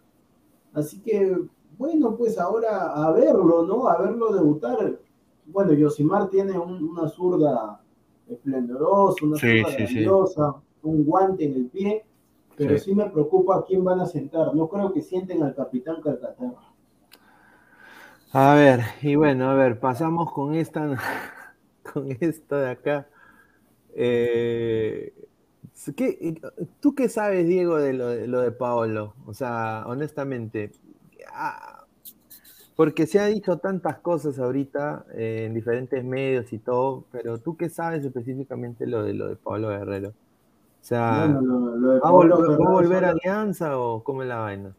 Así 0.72 1.00
que, 1.00 1.38
bueno, 1.78 2.16
pues 2.16 2.38
ahora 2.38 2.92
a 2.92 3.10
verlo, 3.12 3.64
¿no? 3.64 3.88
A 3.88 3.98
verlo 3.98 4.32
debutar. 4.32 4.98
Bueno, 5.46 5.72
Yosimar 5.72 6.28
tiene 6.28 6.58
una 6.58 7.08
zurda 7.08 7.80
esplendorosa, 8.28 9.24
una 9.24 9.36
zurda 9.38 9.76
grandiosa, 9.76 10.54
un 10.82 11.04
guante 11.04 11.44
en 11.44 11.54
el 11.54 11.66
pie, 11.66 12.04
pero 12.56 12.76
sí. 12.78 12.94
me 12.94 13.08
preocupa 13.08 13.56
a 13.56 13.64
quién 13.64 13.84
van 13.84 14.00
a 14.00 14.06
sentar. 14.06 14.54
No 14.54 14.68
creo 14.68 14.92
que 14.92 15.00
sienten 15.00 15.42
al 15.42 15.54
capitán 15.54 16.02
Calcaterra. 16.02 16.72
A 18.32 18.54
ver, 18.54 18.80
y 19.02 19.14
bueno, 19.14 19.48
a 19.48 19.54
ver, 19.54 19.78
pasamos 19.78 20.30
con 20.32 20.54
esta, 20.54 20.98
con 21.92 22.16
esto 22.20 22.56
de 22.56 22.70
acá. 22.70 23.06
Eh, 23.94 25.12
¿qué, 25.96 26.40
¿Tú 26.80 26.94
qué 26.94 27.08
sabes, 27.08 27.46
Diego, 27.46 27.78
de 27.78 27.92
lo, 27.92 28.08
de 28.08 28.26
lo, 28.26 28.40
de 28.40 28.52
Paolo? 28.52 29.14
O 29.26 29.34
sea, 29.34 29.84
honestamente, 29.86 30.72
ah, 31.32 31.84
porque 32.74 33.06
se 33.06 33.18
ha 33.20 33.26
dicho 33.26 33.58
tantas 33.58 33.98
cosas 33.98 34.38
ahorita 34.38 35.06
eh, 35.14 35.44
en 35.46 35.54
diferentes 35.54 36.04
medios 36.04 36.52
y 36.52 36.58
todo, 36.58 37.04
pero 37.10 37.38
¿tú 37.38 37.56
qué 37.56 37.70
sabes 37.70 38.04
específicamente 38.04 38.86
lo 38.86 39.02
de 39.02 39.14
lo 39.14 39.28
de 39.28 39.36
Pablo 39.36 39.68
Guerrero? 39.68 40.10
O 40.10 40.88
sea, 40.88 41.26
bueno, 41.26 41.40
lo, 41.40 41.76
lo 41.76 41.92
de 41.94 42.00
¿va, 42.00 42.08
a 42.08 42.12
volver, 42.12 42.60
¿va 42.60 42.68
a 42.68 42.72
volver 42.72 43.04
a 43.04 43.10
Alianza 43.10 43.78
o 43.78 44.04
cómo 44.04 44.22
es 44.22 44.28
la 44.28 44.36
vaina? 44.36 44.74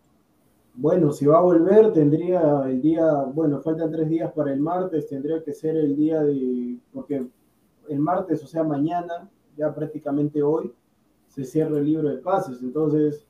Bueno, 0.79 1.11
si 1.11 1.25
va 1.25 1.39
a 1.39 1.41
volver, 1.41 1.91
tendría 1.91 2.61
el 2.67 2.83
día, 2.83 3.23
bueno, 3.33 3.59
faltan 3.61 3.91
tres 3.91 4.07
días 4.09 4.31
para 4.31 4.53
el 4.53 4.59
martes, 4.59 5.07
tendría 5.07 5.43
que 5.43 5.51
ser 5.51 5.75
el 5.75 5.95
día 5.95 6.21
de, 6.21 6.77
porque 6.93 7.27
el 7.89 7.99
martes, 7.99 8.43
o 8.43 8.47
sea, 8.47 8.63
mañana, 8.63 9.27
ya 9.57 9.73
prácticamente 9.73 10.43
hoy, 10.43 10.71
se 11.25 11.45
cierra 11.45 11.79
el 11.79 11.85
libro 11.85 12.09
de 12.09 12.17
pases. 12.17 12.61
Entonces, 12.61 13.25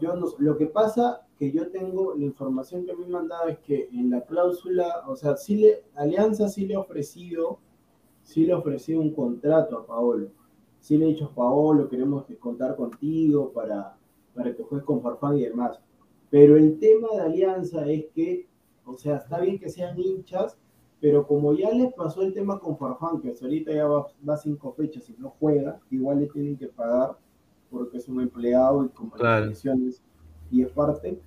yo 0.00 0.16
no, 0.16 0.26
lo 0.38 0.56
que 0.56 0.64
pasa 0.64 1.26
que 1.38 1.52
yo 1.52 1.68
tengo, 1.70 2.14
la 2.14 2.24
información 2.24 2.86
que 2.86 2.96
me 2.96 3.04
han 3.04 3.10
mandado 3.10 3.48
es 3.48 3.58
que 3.58 3.90
en 3.92 4.08
la 4.08 4.22
cláusula, 4.22 5.02
o 5.06 5.16
sea, 5.16 5.36
sí 5.36 5.56
le, 5.56 5.84
Alianza 5.94 6.48
sí 6.48 6.64
le 6.66 6.76
ha 6.76 6.80
ofrecido, 6.80 7.58
sí 8.22 8.46
le 8.46 8.54
ha 8.54 8.56
ofrecido 8.56 9.02
un 9.02 9.12
contrato 9.12 9.80
a 9.80 9.86
Paolo. 9.86 10.28
Sí 10.80 10.96
le 10.96 11.04
he 11.04 11.08
dicho, 11.08 11.30
Paolo, 11.34 11.90
queremos 11.90 12.24
contar 12.40 12.74
contigo 12.74 13.52
para, 13.52 13.98
para 14.34 14.54
que 14.54 14.62
juegues 14.62 14.86
con 14.86 15.02
Farfán 15.02 15.36
y 15.36 15.42
demás. 15.42 15.78
Pero 16.34 16.56
el 16.56 16.80
tema 16.80 17.06
de 17.12 17.20
Alianza 17.20 17.88
es 17.88 18.06
que, 18.12 18.48
o 18.84 18.96
sea, 18.96 19.18
está 19.18 19.38
bien 19.38 19.56
que 19.56 19.68
sean 19.68 19.96
hinchas, 19.96 20.58
pero 21.00 21.24
como 21.28 21.54
ya 21.54 21.70
les 21.70 21.94
pasó 21.94 22.22
el 22.22 22.34
tema 22.34 22.58
con 22.58 22.76
Farfán, 22.76 23.20
que 23.20 23.32
ahorita 23.40 23.72
ya 23.72 23.86
va, 23.86 24.08
va 24.28 24.36
cinco 24.36 24.72
fechas 24.72 25.08
y 25.08 25.14
no 25.16 25.32
juega, 25.38 25.78
igual 25.92 26.18
le 26.18 26.26
tienen 26.26 26.56
que 26.56 26.66
pagar 26.66 27.16
porque 27.70 27.98
es 27.98 28.08
un 28.08 28.20
empleado 28.20 28.84
y 28.84 28.88
con 28.88 29.10
claro. 29.10 29.52
y 30.50 30.62
es 30.62 30.68
parte. 30.72 31.20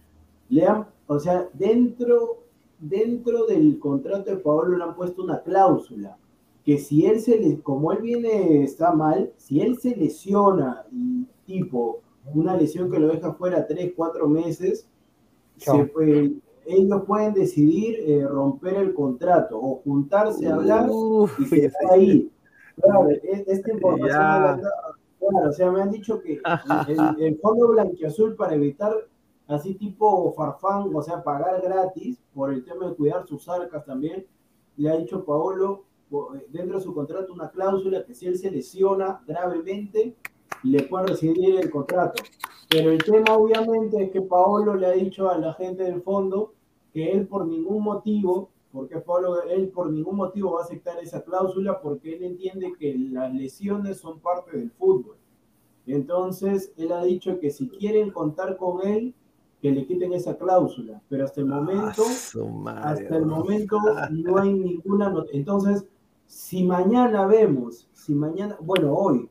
Lean, 0.49 0.85
o 1.07 1.17
sea, 1.19 1.47
dentro, 1.53 2.43
dentro 2.77 3.45
del 3.45 3.79
contrato 3.79 4.29
de 4.29 4.35
Paolo 4.35 4.75
le 4.75 4.83
han 4.83 4.93
puesto 4.93 5.23
una 5.23 5.41
cláusula 5.41 6.17
que 6.65 6.79
si 6.79 7.05
él 7.05 7.21
se 7.21 7.39
le, 7.39 7.61
como 7.61 7.93
él 7.93 8.01
viene, 8.01 8.61
está 8.61 8.91
mal, 8.91 9.31
si 9.37 9.61
él 9.61 9.77
se 9.77 9.95
lesiona 9.95 10.85
y 10.91 11.25
tipo 11.45 12.01
una 12.33 12.57
lesión 12.57 12.91
que 12.91 12.99
lo 12.99 13.07
deja 13.07 13.31
fuera 13.35 13.65
tres, 13.65 13.93
cuatro 13.95 14.27
meses, 14.27 14.89
se 15.57 15.85
puede, 15.85 16.33
ellos 16.65 17.03
pueden 17.05 17.33
decidir 17.33 17.99
eh, 17.99 18.25
romper 18.27 18.75
el 18.75 18.93
contrato 18.93 19.59
o 19.59 19.81
juntarse 19.83 20.47
a 20.47 20.55
hablar 20.55 20.89
Uf, 20.89 21.39
y 21.39 21.49
quedar 21.49 21.71
ahí. 21.91 22.31
Claro, 22.81 23.09
e, 23.09 23.45
esta 23.47 23.71
información 23.71 24.19
la, 24.19 24.59
claro, 25.19 25.49
o 25.49 25.51
sea, 25.51 25.71
me 25.71 25.81
han 25.81 25.91
dicho 25.91 26.21
que 26.21 26.41
el, 26.87 27.23
el 27.23 27.39
fondo 27.39 27.69
blanquiazul 27.69 28.35
para 28.35 28.55
evitar 28.55 28.93
así 29.47 29.75
tipo 29.75 30.33
Farfán, 30.33 30.93
o 30.93 31.01
sea, 31.01 31.23
pagar 31.23 31.61
gratis 31.61 32.19
por 32.33 32.53
el 32.53 32.63
tema 32.63 32.89
de 32.89 32.95
cuidar 32.95 33.25
sus 33.25 33.47
arcas 33.49 33.85
también, 33.85 34.25
le 34.75 34.89
ha 34.89 34.97
dicho 34.97 35.25
Paolo 35.25 35.85
dentro 36.49 36.77
de 36.77 36.83
su 36.83 36.93
contrato 36.93 37.33
una 37.33 37.49
cláusula 37.49 38.05
que 38.05 38.13
si 38.13 38.27
él 38.27 38.37
se 38.37 38.51
lesiona 38.51 39.21
gravemente, 39.27 40.15
le 40.63 40.83
puede 40.83 41.07
recibir 41.07 41.59
el 41.59 41.69
contrato. 41.69 42.23
Pero 42.69 42.91
el 42.91 43.03
tema 43.03 43.35
obviamente 43.35 44.03
es 44.03 44.11
que 44.11 44.21
Paolo 44.21 44.75
le 44.75 44.87
ha 44.87 44.91
dicho 44.91 45.29
a 45.29 45.37
la 45.37 45.53
gente 45.53 45.83
del 45.83 46.01
fondo 46.01 46.53
que 46.93 47.11
él 47.11 47.27
por 47.27 47.47
ningún 47.47 47.83
motivo, 47.83 48.49
porque 48.71 48.97
Pablo, 48.99 49.43
él 49.43 49.69
por 49.69 49.91
ningún 49.91 50.17
motivo 50.17 50.53
va 50.53 50.61
a 50.61 50.63
aceptar 50.63 50.97
esa 50.99 51.23
cláusula 51.23 51.79
porque 51.81 52.15
él 52.15 52.23
entiende 52.23 52.73
que 52.77 52.95
las 52.97 53.33
lesiones 53.33 53.99
son 53.99 54.19
parte 54.19 54.57
del 54.57 54.71
fútbol. 54.71 55.15
Entonces, 55.85 56.73
él 56.75 56.91
ha 56.91 57.03
dicho 57.03 57.39
que 57.39 57.49
si 57.49 57.69
quieren 57.69 58.11
contar 58.11 58.57
con 58.57 58.85
él, 58.85 59.13
que 59.61 59.71
le 59.71 59.87
quiten 59.87 60.13
esa 60.13 60.37
cláusula, 60.37 61.01
pero 61.09 61.23
hasta 61.23 61.41
el 61.41 61.47
momento, 61.47 62.03
ah, 62.67 62.91
hasta 62.91 63.17
el 63.17 63.25
momento 63.25 63.79
no 64.11 64.37
hay 64.37 64.53
ninguna 64.53 65.13
Entonces, 65.31 65.85
si 66.27 66.63
mañana 66.63 67.25
vemos, 67.25 67.87
si 67.93 68.13
mañana, 68.13 68.57
bueno, 68.61 68.93
hoy, 68.93 69.29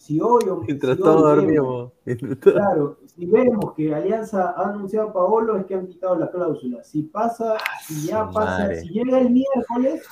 si 0.00 0.18
hoy 0.18 0.48
o 0.48 0.62
Mientras 0.62 0.96
si 0.96 1.02
todo 1.02 1.20
dormimos. 1.28 1.92
Claro, 2.40 2.96
si 3.04 3.26
vemos 3.26 3.74
que 3.74 3.94
Alianza 3.94 4.52
ha 4.52 4.70
anunciado 4.70 5.10
a 5.10 5.12
Paolo, 5.12 5.58
es 5.58 5.66
que 5.66 5.74
han 5.74 5.86
quitado 5.86 6.16
la 6.16 6.30
cláusula. 6.30 6.82
Si 6.82 7.02
pasa, 7.02 7.58
si 7.86 8.06
ya 8.06 8.30
pasa, 8.30 8.74
si 8.76 8.88
llega 8.88 9.20
el 9.20 9.28
miércoles, 9.28 10.02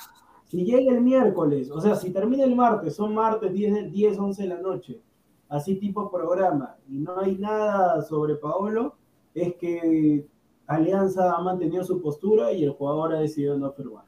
si 0.45 0.63
llega 0.63 0.91
el 0.91 1.01
miércoles, 1.01 1.71
o 1.71 1.81
sea, 1.81 1.95
si 1.95 2.11
termina 2.11 2.43
el 2.43 2.55
martes, 2.55 2.95
son 2.95 3.15
martes 3.15 3.51
10, 3.51 3.91
10 3.91 4.19
11 4.19 4.43
de 4.43 4.47
la 4.49 4.61
noche, 4.61 5.01
así 5.49 5.77
tipo 5.77 6.11
programa, 6.11 6.77
y 6.87 6.99
no 6.99 7.19
hay 7.19 7.35
nada 7.39 7.99
sobre 8.03 8.35
Paolo, 8.35 8.95
es 9.33 9.55
que 9.55 10.27
Alianza 10.67 11.33
ha 11.35 11.41
mantenido 11.41 11.83
su 11.83 11.99
postura 11.99 12.51
y 12.51 12.63
el 12.63 12.73
jugador 12.73 13.15
ha 13.15 13.21
decidido 13.21 13.57
no 13.57 13.71
firmar. 13.71 14.05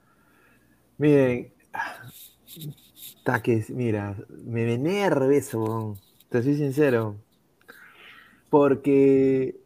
Miren, 0.99 1.51
Taques, 3.23 3.69
mira, 3.69 4.15
me 4.29 4.73
enerva 4.73 5.33
eso, 5.33 5.95
te 6.29 6.41
soy 6.41 6.55
sincero. 6.55 7.15
Porque 8.49 9.61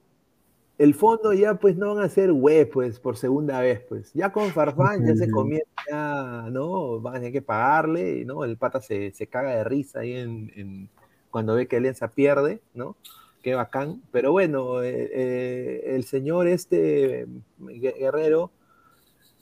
el 0.78 0.94
fondo 0.94 1.34
ya 1.34 1.56
pues 1.56 1.78
no 1.78 1.96
van 1.96 2.04
a 2.04 2.10
ser 2.10 2.32
web 2.32 2.70
pues 2.72 3.00
por 3.00 3.18
segunda 3.18 3.62
vez 3.62 3.82
pues. 3.88 4.12
Ya 4.14 4.32
con 4.32 4.50
Farfán 4.52 5.06
ya 5.06 5.16
se 5.16 5.32
comienza, 5.32 6.50
¿no? 6.52 7.00
Van 7.00 7.16
a 7.16 7.18
tener 7.20 7.32
que 7.32 7.42
pagarle, 7.42 8.26
¿no? 8.26 8.44
El 8.44 8.58
pata 8.58 8.82
se, 8.82 9.12
se 9.12 9.28
caga 9.28 9.56
de 9.56 9.64
risa 9.64 10.02
ahí 10.02 10.14
en, 10.14 10.52
en, 10.56 10.90
cuando 11.32 11.56
ve 11.56 11.68
que 11.68 11.78
Alianza 11.78 12.10
pierde, 12.10 12.62
¿no? 12.74 12.98
Qué 13.42 13.56
bacán. 13.56 14.02
Pero 14.12 14.32
bueno, 14.34 14.84
eh, 14.84 15.10
eh, 15.14 15.96
el 15.96 16.04
señor 16.04 16.48
este 16.48 17.28
Guerrero, 17.60 18.52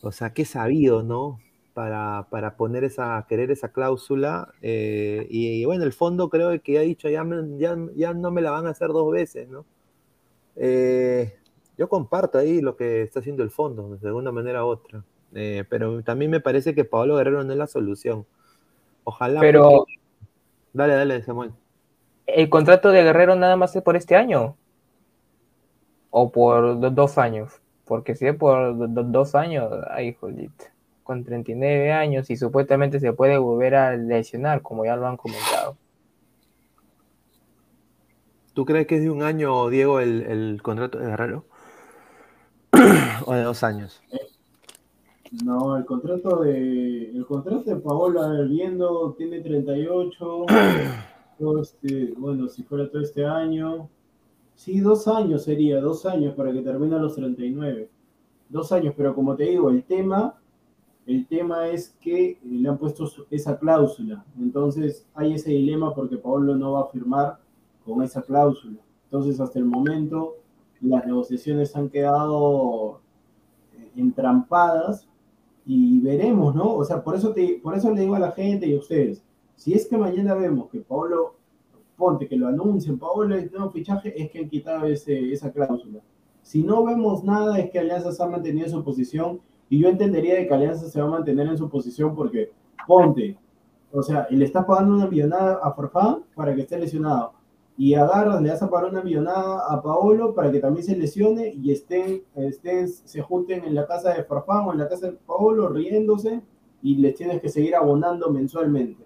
o 0.02 0.12
sea, 0.12 0.34
qué 0.34 0.46
sabido, 0.46 1.04
¿no? 1.04 1.40
Para, 1.74 2.28
para 2.30 2.56
poner 2.56 2.84
esa, 2.84 3.26
querer 3.28 3.52
esa 3.52 3.70
cláusula. 3.70 4.54
Eh, 4.62 5.28
y, 5.30 5.62
y, 5.62 5.66
bueno, 5.66 5.84
el 5.84 5.94
fondo 5.94 6.30
creo 6.30 6.62
que 6.62 6.78
ha 6.78 6.82
dicho, 6.82 7.10
ya, 7.10 7.24
me, 7.24 7.58
ya, 7.58 7.76
ya, 7.96 8.14
no 8.14 8.32
me 8.32 8.42
la 8.42 8.52
van 8.52 8.68
a 8.68 8.72
hacer 8.72 8.90
dos 8.90 9.12
veces, 9.12 9.50
¿no? 9.50 9.66
Eh, 10.56 11.36
yo 11.78 11.90
comparto 11.90 12.38
ahí 12.38 12.62
lo 12.62 12.76
que 12.76 13.02
está 13.02 13.20
haciendo 13.20 13.44
el 13.44 13.50
fondo, 13.50 13.98
de 13.98 14.08
alguna 14.08 14.32
manera 14.32 14.64
u 14.64 14.70
otra. 14.70 15.04
Eh, 15.34 15.64
pero 15.68 16.04
también 16.04 16.30
me 16.30 16.40
parece 16.40 16.76
que 16.76 16.86
Pablo 16.86 17.16
Guerrero 17.16 17.44
no 17.44 17.52
es 17.52 17.58
la 17.58 17.68
solución. 17.68 18.26
Ojalá. 19.04 19.40
Pero. 19.40 19.70
Porque... 19.70 19.94
Dale, 20.74 20.94
dale, 20.94 21.24
Samuel. 21.24 21.52
¿El 22.28 22.50
contrato 22.50 22.92
de 22.92 23.04
Guerrero 23.04 23.36
nada 23.36 23.56
más 23.56 23.76
es 23.76 23.82
por 23.82 23.96
este 23.96 24.16
año? 24.16 24.56
¿O 26.12 26.32
por 26.32 26.94
dos 26.94 27.18
años? 27.18 27.60
Porque 27.86 28.16
si 28.16 28.28
es 28.28 28.36
por 28.36 28.76
dos 29.12 29.36
años, 29.36 29.72
ay, 29.90 30.14
jodita 30.14 30.73
con 31.04 31.24
39 31.24 31.92
años 31.92 32.30
y 32.30 32.38
supuestamente 32.38 33.00
se 33.00 33.14
puede 33.14 33.38
volver 33.38 33.76
a 33.76 33.96
lesionar, 33.96 34.62
como 34.62 34.86
ya 34.86 34.96
lo 34.96 35.08
han 35.08 35.18
comentado. 35.18 35.78
¿Tú 38.54 38.66
crees 38.66 38.88
que 38.88 38.98
es 38.98 39.02
de 39.02 39.10
un 39.10 39.24
año, 39.24 39.70
Diego, 39.70 40.00
el, 40.00 40.22
el 40.24 40.62
contrato 40.62 41.00
de 41.00 41.08
Guerrero? 41.08 41.46
¿O 43.26 43.34
de 43.34 43.44
dos 43.44 43.64
años? 43.64 44.02
No, 45.44 45.76
el 45.78 45.86
contrato 45.86 46.44
de 46.44 47.10
el 47.10 47.26
contrato 47.26 47.64
de 47.64 47.76
Paolo, 47.78 48.22
a 48.22 48.30
ver, 48.30 48.48
viendo, 48.48 49.14
tiene 49.18 49.40
38. 49.40 50.46
este, 51.62 52.14
bueno, 52.18 52.48
si 52.48 52.64
fuera 52.64 52.90
todo 52.90 53.02
este 53.02 53.26
año, 53.26 53.90
Sí, 54.56 54.80
dos 54.80 55.08
años 55.08 55.44
sería, 55.44 55.82
dos 55.82 56.06
años 56.06 56.36
para 56.36 56.52
que 56.54 56.62
termine 56.62 56.96
a 56.96 57.00
los 57.00 57.16
39. 57.16 57.90
Dos 58.50 58.72
años, 58.72 58.94
pero 58.96 59.16
como 59.16 59.36
te 59.36 59.44
digo, 59.44 59.70
el 59.70 59.84
tema, 59.84 60.40
el 61.06 61.28
tema 61.28 61.68
es 61.68 61.96
que 62.00 62.40
le 62.44 62.70
han 62.70 62.78
puesto 62.78 63.10
esa 63.30 63.58
cláusula. 63.58 64.24
Entonces 64.40 65.06
hay 65.14 65.34
ese 65.34 65.52
dilema 65.52 65.94
porque 65.94 66.18
Paolo 66.18 66.56
no 66.56 66.74
va 66.74 66.82
a 66.82 66.88
firmar 66.88 67.40
con 67.86 68.02
esa 68.04 68.22
cláusula. 68.22 68.80
Entonces 69.06 69.40
hasta 69.40 69.60
el 69.60 69.66
momento 69.66 70.36
las 70.82 71.06
negociaciones 71.06 71.76
han 71.76 71.90
quedado 71.90 73.02
eh, 73.74 73.92
entrampadas 73.98 75.08
y 75.66 76.00
veremos, 76.00 76.56
¿no? 76.56 76.74
O 76.76 76.84
sea, 76.84 77.04
por 77.04 77.16
eso, 77.16 77.34
te, 77.34 77.60
por 77.62 77.76
eso 77.76 77.92
le 77.92 78.02
digo 78.02 78.16
a 78.16 78.20
la 78.20 78.32
gente 78.32 78.68
y 78.68 78.76
a 78.76 78.80
ustedes, 78.80 79.24
si 79.56 79.74
es 79.74 79.88
que 79.88 79.98
mañana 79.98 80.36
vemos 80.36 80.70
que 80.70 80.80
Paolo, 80.80 81.36
ponte 81.96 82.28
que 82.28 82.36
lo 82.36 82.48
anuncien, 82.48 82.98
Paolo 82.98 83.36
es 83.36 83.52
nuevo 83.52 83.70
fichaje, 83.70 84.22
es 84.22 84.30
que 84.32 84.40
han 84.40 84.50
quitado 84.50 84.86
ese, 84.86 85.32
esa 85.32 85.52
cláusula. 85.52 86.02
Si 86.42 86.64
no 86.64 86.84
vemos 86.84 87.24
nada, 87.24 87.58
es 87.60 87.72
que 87.72 87.80
Alianza 87.80 88.12
se 88.12 88.22
ha 88.22 88.28
mantenido 88.28 88.66
en 88.66 88.72
su 88.72 88.84
posición 88.84 89.40
y 89.74 89.80
yo 89.80 89.90
entendería 89.90 90.36
de 90.36 90.46
que 90.46 90.54
Alianza 90.54 90.88
se 90.88 91.02
va 91.02 91.08
a 91.08 91.10
mantener 91.10 91.48
en 91.48 91.58
su 91.58 91.68
posición 91.68 92.14
porque, 92.14 92.52
ponte, 92.86 93.36
o 93.92 94.04
sea, 94.04 94.28
le 94.30 94.46
estás 94.46 94.66
pagando 94.66 94.94
una 94.94 95.08
millonada 95.08 95.62
a 95.64 95.74
Farfán 95.74 96.26
para 96.36 96.54
que 96.54 96.62
esté 96.62 96.78
lesionado 96.78 97.34
y 97.76 97.96
agarras, 97.96 98.40
le 98.40 98.50
das 98.50 98.62
a 98.62 98.70
parar 98.70 98.92
una 98.92 99.02
millonada 99.02 99.64
a 99.68 99.82
Paolo 99.82 100.36
para 100.36 100.52
que 100.52 100.60
también 100.60 100.86
se 100.86 100.96
lesione 100.96 101.52
y 101.56 101.72
estén, 101.72 102.22
estén, 102.36 102.88
se 102.88 103.22
junten 103.24 103.64
en 103.64 103.74
la 103.74 103.88
casa 103.88 104.14
de 104.14 104.24
Farfán 104.24 104.68
o 104.68 104.74
en 104.74 104.78
la 104.78 104.88
casa 104.88 105.08
de 105.08 105.14
Paolo 105.14 105.68
riéndose 105.70 106.44
y 106.84 106.98
les 106.98 107.16
tienes 107.16 107.42
que 107.42 107.50
seguir 107.50 107.76
abonando 107.76 108.30
mensualmente. 108.30 109.04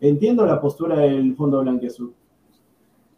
Entiendo 0.00 0.46
la 0.46 0.60
postura 0.60 1.00
del 1.00 1.34
Fondo 1.34 1.62
Blanqueazul. 1.62 2.14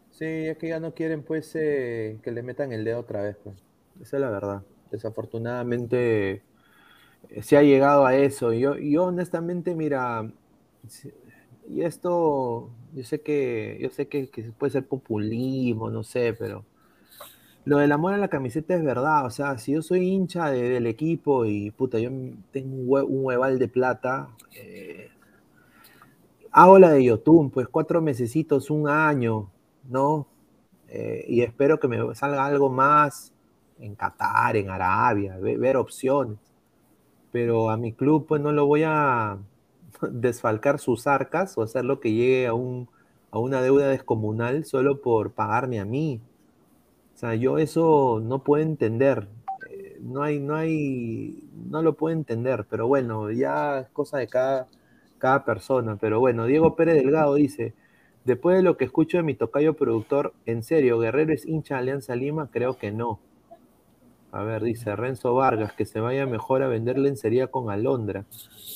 Sí, 0.09 0.25
es 0.25 0.57
que 0.57 0.69
ya 0.69 0.79
no 0.79 0.91
quieren 0.95 1.21
pues 1.21 1.51
eh, 1.53 2.17
que 2.23 2.31
le 2.31 2.41
metan 2.41 2.71
el 2.71 2.83
dedo 2.83 3.01
otra 3.01 3.21
vez. 3.21 3.37
Pues. 3.43 3.55
Esa 4.01 4.17
es 4.17 4.21
la 4.21 4.31
verdad. 4.31 4.63
Desafortunadamente 4.91 6.43
eh, 7.29 7.41
se 7.41 7.57
ha 7.57 7.63
llegado 7.63 8.05
a 8.05 8.15
eso. 8.15 8.53
Yo, 8.53 8.77
yo 8.77 9.05
honestamente, 9.05 9.75
mira, 9.75 10.31
y 11.69 11.81
esto, 11.81 12.69
yo 12.93 13.03
sé 13.03 13.21
que, 13.21 13.77
yo 13.81 13.89
sé 13.89 14.07
que, 14.07 14.29
puede 14.57 14.71
ser 14.71 14.87
populismo, 14.87 15.89
no 15.89 16.03
sé, 16.03 16.33
pero 16.33 16.65
lo 17.65 17.77
del 17.79 17.91
amor 17.91 18.13
a 18.13 18.17
la 18.17 18.27
camiseta 18.27 18.75
es 18.75 18.83
verdad. 18.83 19.25
O 19.25 19.29
sea, 19.29 19.57
si 19.57 19.73
yo 19.73 19.81
soy 19.81 20.07
hincha 20.07 20.51
del 20.51 20.85
equipo 20.87 21.45
y 21.45 21.71
puta, 21.71 21.99
yo 21.99 22.11
tengo 22.51 22.75
un, 23.03 23.25
hueval 23.25 23.57
de 23.59 23.67
plata, 23.67 24.29
eh, 24.55 25.09
hago 26.51 26.79
la 26.79 26.91
de 26.91 27.03
Yotun, 27.03 27.49
pues 27.49 27.67
cuatro 27.67 28.01
mesecitos, 28.01 28.69
un 28.69 28.87
año, 28.87 29.49
¿no? 29.89 30.27
Eh, 30.87 31.25
y 31.27 31.41
espero 31.41 31.79
que 31.79 31.87
me 31.87 32.15
salga 32.15 32.45
algo 32.45 32.69
más 32.69 33.33
en 33.79 33.95
Qatar, 33.95 34.55
en 34.57 34.69
Arabia, 34.69 35.37
ver 35.37 35.77
opciones. 35.77 36.37
Pero 37.31 37.69
a 37.69 37.77
mi 37.77 37.93
club, 37.93 38.25
pues 38.27 38.41
no 38.41 38.51
lo 38.51 38.65
voy 38.65 38.83
a 38.85 39.37
desfalcar 40.11 40.79
sus 40.79 41.07
arcas 41.07 41.57
o 41.57 41.63
hacer 41.63 41.85
lo 41.85 41.99
que 41.99 42.13
llegue 42.13 42.47
a, 42.47 42.53
un, 42.53 42.89
a 43.31 43.39
una 43.39 43.61
deuda 43.61 43.89
descomunal 43.89 44.65
solo 44.65 45.01
por 45.01 45.31
pagarme 45.31 45.79
a 45.79 45.85
mí. 45.85 46.21
O 47.15 47.17
sea, 47.17 47.35
yo 47.35 47.57
eso 47.57 48.21
no 48.23 48.43
puedo 48.43 48.63
entender. 48.63 49.27
Eh, 49.69 49.97
no 50.01 50.23
hay, 50.23 50.39
no 50.39 50.55
hay, 50.55 51.49
no 51.69 51.81
lo 51.81 51.93
puedo 51.95 52.15
entender, 52.15 52.65
pero 52.69 52.87
bueno, 52.87 53.31
ya 53.31 53.79
es 53.79 53.89
cosa 53.89 54.17
de 54.17 54.27
cada, 54.27 54.67
cada 55.17 55.45
persona. 55.45 55.97
Pero 55.97 56.19
bueno, 56.19 56.45
Diego 56.45 56.75
Pérez 56.75 56.95
Delgado 56.95 57.35
dice, 57.35 57.73
después 58.25 58.57
de 58.57 58.63
lo 58.63 58.77
que 58.77 58.85
escucho 58.85 59.17
de 59.17 59.23
mi 59.23 59.35
tocayo 59.35 59.75
productor, 59.75 60.33
¿en 60.45 60.63
serio, 60.63 60.99
Guerrero 60.99 61.33
es 61.33 61.45
hincha 61.45 61.75
de 61.75 61.81
Alianza 61.81 62.15
Lima? 62.15 62.49
Creo 62.51 62.77
que 62.77 62.91
no. 62.91 63.19
A 64.35 64.43
ver, 64.43 64.63
dice 64.63 64.93
Renzo 64.97 65.33
Vargas, 65.33 65.71
que 65.71 65.85
se 65.85 66.01
vaya 66.01 66.25
mejor 66.25 66.61
a 66.61 66.67
vender 66.67 66.97
lencería 66.97 67.47
con 67.47 67.69
Alondra. 67.69 68.25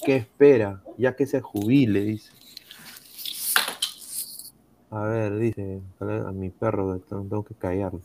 ¿Qué 0.05 0.15
espera? 0.15 0.81
Ya 0.97 1.17
que 1.17 1.27
se 1.27 1.41
jubile, 1.41 1.99
dice. 1.99 2.31
A 4.89 5.01
ver, 5.01 5.35
dice, 5.35 5.81
a 5.99 6.31
mi 6.31 6.49
perro, 6.49 6.97
tengo 6.99 7.43
que 7.43 7.55
callarlo. 7.55 7.99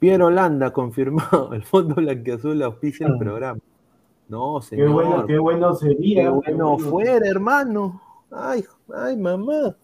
Pierre 0.00 0.24
Holanda, 0.24 0.72
confirmado. 0.72 1.50
El 1.54 1.62
Fondo 1.62 1.94
Blanqueazul 1.94 2.60
auspicia 2.64 3.06
el 3.06 3.12
ah. 3.12 3.18
programa. 3.20 3.60
No, 4.28 4.60
señor. 4.60 4.88
Qué 4.88 4.92
bueno, 4.92 5.26
qué 5.26 5.38
bueno 5.38 5.74
sería. 5.76 6.22
Qué 6.24 6.28
bueno, 6.30 6.78
fuera, 6.80 7.28
hermano. 7.28 8.02
Ay, 8.28 8.64
ay, 8.92 9.16
mamá. 9.16 9.76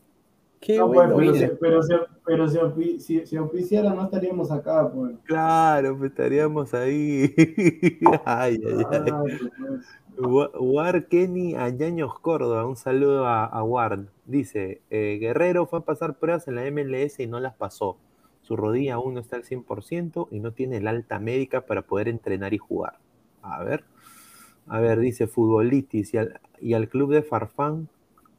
Qué 0.61 0.81
bueno. 0.81 1.17
pero, 1.61 1.81
pero 2.25 2.49
si, 2.49 3.01
si, 3.01 3.27
si, 3.27 3.39
oficiara 3.39 3.95
no 3.95 4.05
estaríamos 4.05 4.51
acá, 4.51 4.91
pues. 4.93 5.17
Claro, 5.25 5.97
pues 5.97 6.11
estaríamos 6.11 6.75
ahí. 6.75 7.33
ay, 8.25 8.61
ay, 8.67 8.85
ay. 8.91 9.13
Pues. 9.59 9.99
Ward 10.21 11.05
Kenny 11.09 11.55
Añaños 11.55 12.19
Córdoba, 12.19 12.67
un 12.67 12.77
saludo 12.77 13.27
a, 13.27 13.45
a 13.45 13.63
Ward. 13.63 14.07
Dice, 14.27 14.83
eh, 14.91 15.19
Guerrero 15.21 15.67
fue 15.67 15.79
a 15.79 15.83
pasar 15.83 16.19
pruebas 16.19 16.49
en 16.49 16.57
la 16.57 16.69
MLS 16.71 17.21
y 17.21 17.27
no 17.27 17.39
las 17.39 17.55
pasó. 17.55 17.99
Su 18.43 18.57
rodilla 18.57 18.95
aún 18.95 19.15
no 19.15 19.21
está 19.21 19.37
al 19.37 19.45
100% 19.45 20.29
y 20.31 20.41
no 20.41 20.53
tiene 20.53 20.79
el 20.79 20.89
alta 20.89 21.21
médica 21.21 21.67
para 21.67 21.83
poder 21.83 22.09
entrenar 22.09 22.53
y 22.53 22.59
jugar. 22.59 22.99
A 23.43 23.63
ver, 23.63 23.85
a 24.67 24.81
ver, 24.81 24.99
dice 24.99 25.29
Futbolitis 25.29 26.15
y 26.15 26.19
al, 26.19 26.41
y 26.61 26.73
al 26.75 26.89
club 26.89 27.13
de 27.13 27.23
Farfán. 27.23 27.89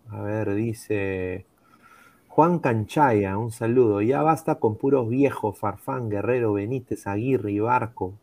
A 0.10 0.22
ver, 0.22 0.54
dice 0.56 1.46
Juan 2.40 2.60
Canchaya, 2.60 3.38
un 3.38 3.52
saludo. 3.52 4.02
Ya 4.02 4.22
basta 4.22 4.56
con 4.56 4.78
puros 4.78 5.10
viejos, 5.10 5.58
Farfán, 5.58 6.08
Guerrero, 6.08 6.54
Benítez, 6.54 7.06
Aguirre 7.06 7.52
y 7.52 7.60
Barco. 7.60 8.14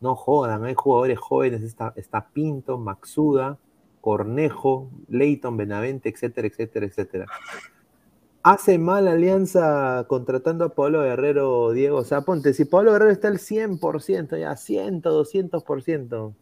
No 0.00 0.14
jodan, 0.14 0.64
hay 0.64 0.72
jugadores 0.72 1.18
jóvenes, 1.18 1.62
está, 1.62 2.28
Pinto, 2.32 2.78
Maxuda, 2.78 3.58
Cornejo, 4.00 4.88
Leighton, 5.10 5.58
Benavente, 5.58 6.08
etcétera, 6.08 6.48
etcétera, 6.48 6.86
etcétera. 6.86 7.26
Hace 8.42 8.78
mal 8.78 9.06
Alianza 9.06 10.06
contratando 10.08 10.64
a 10.64 10.74
Pablo 10.74 11.02
Guerrero, 11.02 11.72
Diego. 11.72 11.98
O 11.98 12.04
sea, 12.04 12.22
ponte, 12.22 12.54
si 12.54 12.64
Pablo 12.64 12.92
Guerrero 12.92 13.10
está 13.10 13.28
al 13.28 13.36
100%, 13.36 14.40
ya 14.40 14.56
100, 14.56 15.02
200%, 15.02 16.34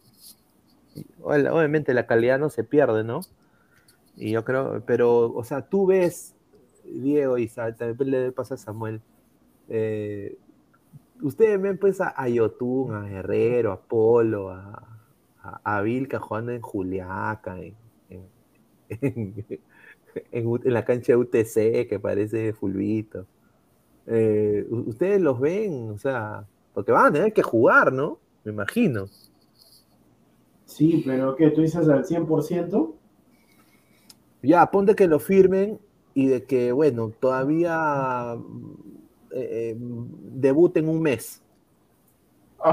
obviamente 1.24 1.92
la 1.92 2.06
calidad 2.06 2.38
no 2.38 2.50
se 2.50 2.62
pierde, 2.62 3.02
¿no? 3.02 3.22
Y 4.14 4.30
yo 4.30 4.44
creo, 4.44 4.84
pero, 4.86 5.32
o 5.34 5.42
sea, 5.42 5.62
tú 5.62 5.86
ves 5.86 6.35
Diego 6.92 7.38
y 7.38 7.48
también 7.48 8.10
le 8.10 8.32
pasa 8.32 8.54
a 8.54 8.58
Samuel. 8.58 9.00
Eh, 9.68 10.36
ustedes 11.22 11.60
ven 11.60 11.78
pues 11.78 12.00
a, 12.00 12.28
Yotun, 12.28 12.94
a 12.94 13.10
Herrero, 13.10 13.72
a 13.72 13.80
Polo, 13.80 14.50
a, 14.50 15.00
a, 15.62 15.82
Vilca 15.82 16.18
jugando 16.18 16.52
en 16.52 16.60
Juliaca, 16.60 17.58
en, 17.58 17.74
en, 18.88 20.60
la 20.64 20.84
cancha 20.84 21.12
de 21.12 21.16
UTC 21.16 21.88
que 21.88 21.98
parece 22.00 22.52
fulvito. 22.52 23.26
Eh, 24.06 24.66
ustedes 24.70 25.20
los 25.20 25.40
ven, 25.40 25.90
o 25.90 25.98
sea, 25.98 26.46
porque 26.72 26.92
van 26.92 27.06
a 27.06 27.12
tener 27.12 27.32
que 27.32 27.42
jugar, 27.42 27.92
¿no? 27.92 28.18
Me 28.44 28.52
imagino. 28.52 29.06
Sí, 30.64 31.02
pero 31.04 31.34
¿qué? 31.36 31.50
¿Tú 31.50 31.62
dices 31.62 31.88
al 31.88 32.04
100%? 32.04 32.94
Ya, 34.42 34.70
ponte 34.70 34.94
que 34.94 35.08
lo 35.08 35.18
firmen 35.18 35.80
y 36.16 36.28
de 36.28 36.44
que, 36.44 36.72
bueno, 36.72 37.12
todavía 37.20 38.38
eh, 39.32 39.74
eh 39.74 39.76
debuten 39.76 40.88
un 40.88 41.02
mes. 41.02 41.42
Oh, 42.56 42.72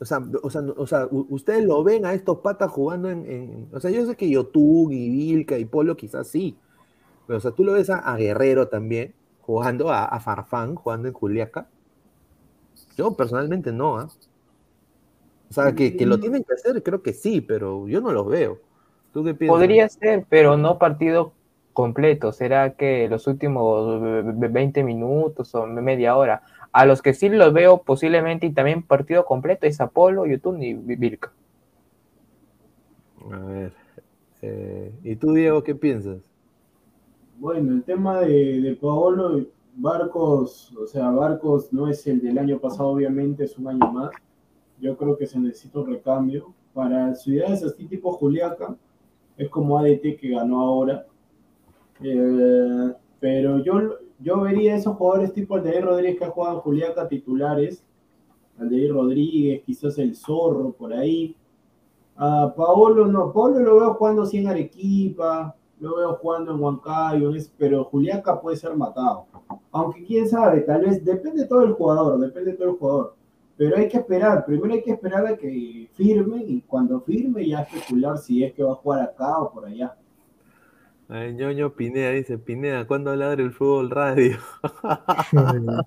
o 0.00 0.04
sea, 0.04 0.22
o 0.42 0.50
sea, 0.50 0.60
o 0.76 0.86
sea, 0.86 1.08
ustedes 1.10 1.64
lo 1.64 1.82
ven 1.82 2.04
a 2.04 2.12
estos 2.12 2.40
patas 2.40 2.70
jugando 2.70 3.08
en, 3.08 3.70
O 3.72 3.80
sea, 3.80 3.90
yo 3.90 4.04
sé 4.04 4.14
que 4.14 4.28
Yotun 4.28 4.92
y 4.92 5.08
Vilca 5.08 5.56
y 5.56 5.64
Polo 5.64 5.96
quizás 5.96 6.28
sí. 6.28 6.54
Pero, 7.26 7.38
o 7.38 7.40
sea, 7.40 7.52
tú 7.52 7.64
lo 7.64 7.72
ves 7.72 7.88
a, 7.88 8.14
Guerrero 8.16 8.68
también, 8.68 9.14
jugando 9.40 9.90
a, 9.90 10.20
Farfán, 10.20 10.74
jugando 10.74 11.08
en 11.08 11.14
Juliaca. 11.14 11.66
Yo 12.94 13.16
personalmente 13.16 13.72
no, 13.72 13.96
¿ah? 13.96 14.10
O 15.48 15.52
sea, 15.54 15.74
que, 15.74 15.96
que, 15.96 16.04
lo 16.04 16.18
mm. 16.18 16.20
tienen 16.20 16.44
que 16.44 16.52
hacer, 16.52 16.82
creo 16.82 17.02
que 17.02 17.14
sí, 17.14 17.40
pero 17.40 17.88
yo 17.88 18.02
no 18.02 18.12
los 18.12 18.28
veo. 18.28 18.67
Podría 19.12 19.88
ser, 19.88 20.24
pero 20.28 20.56
no 20.56 20.78
partido 20.78 21.32
completo. 21.72 22.32
Será 22.32 22.74
que 22.74 23.08
los 23.08 23.26
últimos 23.26 24.00
20 24.36 24.82
minutos 24.82 25.54
o 25.54 25.66
media 25.66 26.16
hora. 26.16 26.42
A 26.72 26.84
los 26.84 27.02
que 27.02 27.14
sí 27.14 27.28
los 27.28 27.52
veo 27.52 27.82
posiblemente 27.82 28.46
y 28.46 28.52
también 28.52 28.82
partido 28.82 29.24
completo 29.24 29.66
es 29.66 29.80
Apolo, 29.80 30.26
YouTube 30.26 30.60
y 30.60 30.74
Vilca. 30.74 31.32
A 33.30 33.38
ver. 33.38 33.72
Eh, 34.42 34.92
¿Y 35.02 35.16
tú, 35.16 35.32
Diego, 35.32 35.62
qué 35.62 35.74
piensas? 35.74 36.18
Bueno, 37.38 37.72
el 37.72 37.82
tema 37.82 38.20
de, 38.20 38.60
de 38.60 38.74
Paolo, 38.76 39.46
Barcos, 39.76 40.74
o 40.76 40.86
sea, 40.86 41.10
Barcos 41.10 41.72
no 41.72 41.88
es 41.88 42.06
el 42.06 42.20
del 42.20 42.38
año 42.38 42.58
pasado, 42.58 42.88
obviamente, 42.88 43.44
es 43.44 43.56
un 43.58 43.68
año 43.68 43.92
más. 43.92 44.10
Yo 44.80 44.96
creo 44.96 45.16
que 45.16 45.26
se 45.26 45.38
necesita 45.38 45.78
un 45.78 45.86
recambio. 45.92 46.52
Para 46.74 47.14
ciudades 47.14 47.64
así 47.64 47.86
tipo 47.86 48.12
Juliaca, 48.12 48.76
es 49.38 49.48
como 49.48 49.78
ADT 49.78 50.18
que 50.20 50.30
ganó 50.30 50.60
ahora. 50.60 51.06
Eh, 52.02 52.92
Pero 53.20 53.58
yo, 53.60 53.74
yo 54.18 54.40
vería 54.40 54.76
esos 54.76 54.96
jugadores 54.96 55.32
tipo 55.32 55.54
Aldair 55.54 55.84
Rodríguez 55.84 56.18
que 56.18 56.24
ha 56.24 56.30
jugado 56.30 56.56
en 56.56 56.60
Juliaca 56.60 57.08
titulares, 57.08 57.84
Aldair 58.58 58.92
Rodríguez, 58.92 59.62
quizás 59.64 59.98
el 59.98 60.14
Zorro 60.16 60.72
por 60.72 60.92
ahí. 60.92 61.36
A 62.16 62.52
Paolo 62.54 63.06
no, 63.06 63.32
Paolo 63.32 63.60
lo 63.60 63.76
veo 63.76 63.94
jugando 63.94 64.22
así 64.22 64.38
en 64.38 64.48
Arequipa, 64.48 65.54
lo 65.80 65.96
veo 65.96 66.14
jugando 66.16 66.52
en 66.52 66.60
Huancayo, 66.60 67.30
pero 67.56 67.84
Juliaca 67.84 68.40
puede 68.40 68.56
ser 68.56 68.76
matado. 68.76 69.26
Aunque 69.70 70.04
quién 70.04 70.28
sabe, 70.28 70.62
tal 70.62 70.82
vez 70.82 71.04
depende 71.04 71.46
todo 71.46 71.62
el 71.62 71.72
jugador, 71.72 72.18
depende 72.18 72.54
todo 72.54 72.70
el 72.70 72.76
jugador. 72.76 73.14
Pero 73.58 73.76
hay 73.76 73.88
que 73.88 73.98
esperar, 73.98 74.46
primero 74.46 74.72
hay 74.72 74.82
que 74.82 74.92
esperar 74.92 75.26
a 75.26 75.36
que 75.36 75.90
firme 75.94 76.44
y 76.46 76.62
cuando 76.62 77.00
firme 77.00 77.46
ya 77.46 77.62
especular 77.62 78.16
si 78.16 78.44
es 78.44 78.54
que 78.54 78.62
va 78.62 78.72
a 78.72 78.76
jugar 78.76 79.02
acá 79.02 79.38
o 79.38 79.52
por 79.52 79.66
allá. 79.66 79.96
Ay, 81.08 81.34
ñoño 81.34 81.74
Pineda 81.74 82.12
dice, 82.12 82.38
Pineda, 82.38 82.86
¿cuándo 82.86 83.14
ladre 83.16 83.42
el 83.42 83.50
fútbol 83.50 83.90
radio? 83.90 84.36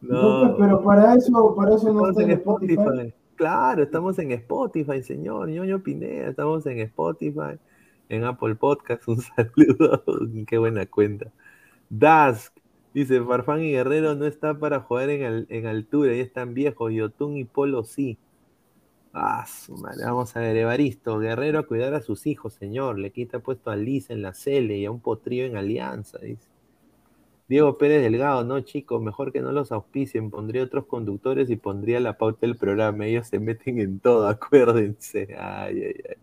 no, 0.00 0.56
pero 0.56 0.82
para 0.82 1.14
eso, 1.14 1.54
para 1.54 1.74
eso 1.74 1.92
no 1.92 2.08
está 2.08 2.22
en 2.22 2.30
Spotify. 2.30 3.12
Claro, 3.34 3.82
estamos 3.82 4.18
en 4.18 4.32
Spotify, 4.32 5.02
señor, 5.02 5.50
ñoño 5.50 5.82
Pineda, 5.82 6.30
estamos 6.30 6.64
en 6.66 6.78
Spotify 6.78 7.58
en 8.12 8.24
Apple 8.24 8.54
Podcast. 8.54 9.08
Un 9.08 9.20
saludo. 9.36 10.04
Qué 10.46 10.58
buena 10.58 10.86
cuenta. 10.86 11.32
Dask 11.88 12.54
dice: 12.94 13.22
Farfán 13.22 13.62
y 13.62 13.72
Guerrero 13.72 14.14
no 14.14 14.26
está 14.26 14.58
para 14.58 14.80
jugar 14.80 15.10
en, 15.10 15.46
en 15.48 15.66
altura, 15.66 16.14
ya 16.14 16.22
están 16.22 16.54
viejos. 16.54 16.92
Yotun 16.92 17.36
y 17.36 17.44
Polo 17.44 17.84
sí. 17.84 18.18
Ah, 19.14 19.44
su 19.46 19.76
madre. 19.76 20.04
Vamos 20.04 20.34
a 20.36 20.40
ver, 20.40 20.56
Evaristo. 20.56 21.18
Guerrero 21.18 21.58
a 21.58 21.66
cuidar 21.66 21.94
a 21.94 22.00
sus 22.00 22.26
hijos, 22.26 22.54
señor. 22.54 22.98
Le 22.98 23.10
quita 23.10 23.40
puesto 23.40 23.70
a 23.70 23.76
Liz 23.76 24.08
en 24.10 24.22
la 24.22 24.32
Cele 24.32 24.78
y 24.78 24.86
a 24.86 24.90
un 24.90 25.00
potrillo 25.00 25.44
en 25.44 25.56
Alianza, 25.56 26.18
dice. 26.18 26.48
Diego 27.52 27.76
Pérez 27.76 28.00
Delgado, 28.00 28.44
no 28.44 28.60
chicos, 28.60 29.02
mejor 29.02 29.30
que 29.30 29.42
no 29.42 29.52
los 29.52 29.72
auspicien, 29.72 30.30
pondría 30.30 30.62
otros 30.62 30.86
conductores 30.86 31.50
y 31.50 31.56
pondría 31.56 32.00
la 32.00 32.16
pauta 32.16 32.46
del 32.46 32.56
programa, 32.56 33.04
ellos 33.06 33.26
se 33.26 33.38
meten 33.40 33.78
en 33.78 34.00
todo, 34.00 34.26
acuérdense. 34.28 35.28
Ay, 35.38 35.82
ay, 35.82 35.94
ay. 36.08 36.16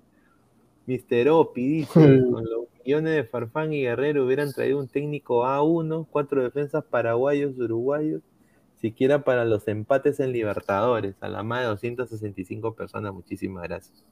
Mr. 0.88 1.30
Opi 1.30 1.68
dice, 1.68 1.94
con 2.32 2.44
los 2.44 2.66
de 2.98 3.24
Farfán 3.24 3.72
y 3.72 3.82
Guerrero 3.82 4.26
hubieran 4.26 4.52
traído 4.52 4.80
un 4.80 4.88
técnico 4.88 5.45
A1, 5.45 6.07
cuatro 6.10 6.41
defensas 6.41 6.84
paraguayos, 6.84 7.56
uruguayos, 7.57 8.22
siquiera 8.82 9.24
para 9.24 9.45
los 9.45 9.68
empates 9.68 10.20
en 10.20 10.32
Libertadores, 10.32 11.16
a 11.22 11.30
la 11.30 11.44
más 11.44 11.61
de 11.61 11.68
265 11.68 12.74
personas, 12.74 13.14
muchísimas 13.14 13.64
gracias. 13.64 14.03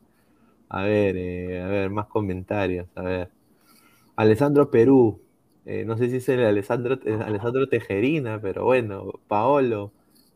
A 0.69 0.83
ver, 0.83 1.17
eh, 1.17 1.61
a 1.61 1.67
ver, 1.67 1.89
más 1.89 2.05
comentarios, 2.07 2.87
a 2.95 3.01
ver. 3.01 3.31
Alessandro 4.15 4.69
Perú, 4.69 5.21
eh, 5.65 5.83
no 5.85 5.97
sé 5.97 6.09
si 6.09 6.17
es 6.17 6.29
el 6.29 6.45
Alessandro, 6.45 6.99
Alessandro 7.25 7.67
Tejerina, 7.67 8.39
pero 8.39 8.65
bueno, 8.65 9.13
Paolo, 9.27 9.91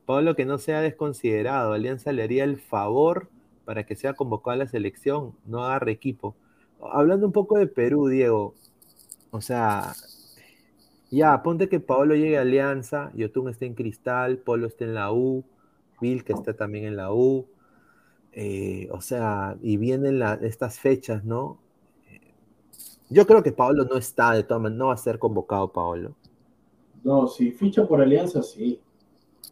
Paolo 0.08 0.36
que 0.36 0.46
no 0.46 0.58
sea 0.58 0.82
desconsiderado, 0.82 1.74
Alianza 1.74 2.12
le 2.12 2.24
haría 2.24 2.44
el 2.44 2.58
favor 2.58 3.30
para 3.66 3.86
que 3.86 3.96
sea 3.96 4.14
convocado 4.14 4.54
a 4.54 4.58
la 4.58 4.68
selección, 4.68 5.36
no 5.46 5.64
agarre 5.64 5.92
equipo. 5.92 6.36
Hablando 6.82 7.28
un 7.28 7.32
poco 7.32 7.58
de 7.58 7.68
Perú, 7.68 8.08
Diego, 8.08 8.56
o 9.32 9.42
sea, 9.42 9.94
ya, 11.10 11.42
ponte 11.44 11.70
que 11.70 11.80
Paolo 11.80 12.16
llegue 12.16 12.38
a 12.38 12.42
Alianza, 12.42 13.12
Yotun 13.14 13.50
esté 13.50 13.66
en 13.66 13.76
Cristal, 13.76 14.38
Polo 14.38 14.68
esté 14.68 14.86
en 14.86 14.94
la 14.94 15.12
U, 15.12 15.44
Bill 16.00 16.24
que 16.24 16.34
está 16.34 16.54
también 16.54 16.86
en 16.86 16.96
la 16.96 17.14
U, 17.14 17.46
eh, 18.34 18.88
o 18.92 19.02
sea, 19.02 19.58
y 19.62 19.78
vienen 19.78 20.22
estas 20.42 20.80
fechas, 20.80 21.24
¿no? 21.24 21.60
Yo 23.10 23.28
creo 23.28 23.44
que 23.44 23.52
Paolo 23.52 23.84
no 23.84 23.98
está, 23.98 24.32
de 24.32 24.44
todas 24.44 24.64
maneras, 24.64 24.80
no 24.80 24.88
va 24.88 24.94
a 24.94 24.98
ser 24.98 25.20
convocado 25.20 25.74
Paolo. 25.74 26.16
No, 27.04 27.28
si 27.28 27.52
ficha 27.52 27.86
por 27.86 28.02
Alianza, 28.02 28.42
sí. 28.42 28.80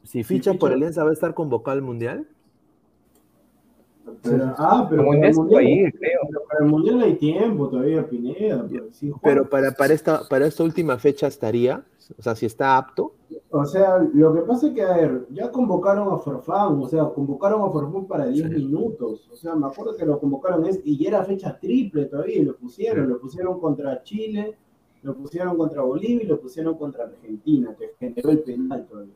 Si 0.03 0.23
ficha, 0.23 0.53
por 0.53 0.71
Alianza, 0.71 1.03
¿va 1.03 1.09
a 1.09 1.13
estar 1.13 1.33
convocado 1.33 1.75
al 1.75 1.83
Mundial? 1.83 2.25
Ah, 4.57 4.87
pero 4.89 5.05
para 5.05 5.27
el, 5.27 5.35
mundial, 5.35 5.93
para 6.47 6.65
el 6.65 6.71
mundial 6.71 7.01
hay 7.01 7.15
tiempo 7.15 7.69
todavía, 7.69 8.07
Pineda. 8.07 8.65
Pero, 9.21 9.49
para, 9.49 9.71
para, 9.71 9.93
esta, 9.93 10.21
para 10.27 10.47
esta 10.47 10.63
última 10.63 10.97
fecha 10.97 11.27
estaría, 11.27 11.83
o 12.17 12.21
sea, 12.21 12.35
si 12.35 12.45
está 12.45 12.77
apto. 12.77 13.13
O 13.51 13.65
sea, 13.65 13.97
lo 14.13 14.33
que 14.33 14.41
pasa 14.41 14.67
es 14.67 14.73
que, 14.73 14.83
a 14.83 14.95
ver, 14.95 15.27
ya 15.31 15.51
convocaron 15.51 16.13
a 16.13 16.17
Forfán, 16.17 16.79
o 16.79 16.87
sea, 16.87 17.05
convocaron 17.05 17.61
a 17.61 17.71
Forfán 17.71 18.05
para 18.05 18.27
10 18.27 18.49
minutos. 18.51 19.27
O 19.31 19.35
sea, 19.35 19.55
me 19.55 19.67
acuerdo 19.67 19.95
que 19.95 20.05
lo 20.05 20.19
convocaron 20.19 20.65
es, 20.65 20.79
y 20.83 21.05
era 21.05 21.23
fecha 21.23 21.57
triple 21.59 22.05
todavía, 22.05 22.37
y 22.37 22.45
lo 22.45 22.55
pusieron, 22.55 23.09
lo 23.09 23.19
pusieron 23.19 23.59
contra 23.59 24.03
Chile, 24.03 24.55
lo 25.03 25.15
pusieron 25.15 25.57
contra 25.57 25.81
Bolivia 25.81 26.23
y 26.23 26.27
lo 26.27 26.39
pusieron 26.39 26.77
contra 26.77 27.05
Argentina, 27.05 27.75
que 27.77 27.91
generó 27.99 28.31
el 28.31 28.39
penal 28.39 28.85
todavía. 28.87 29.13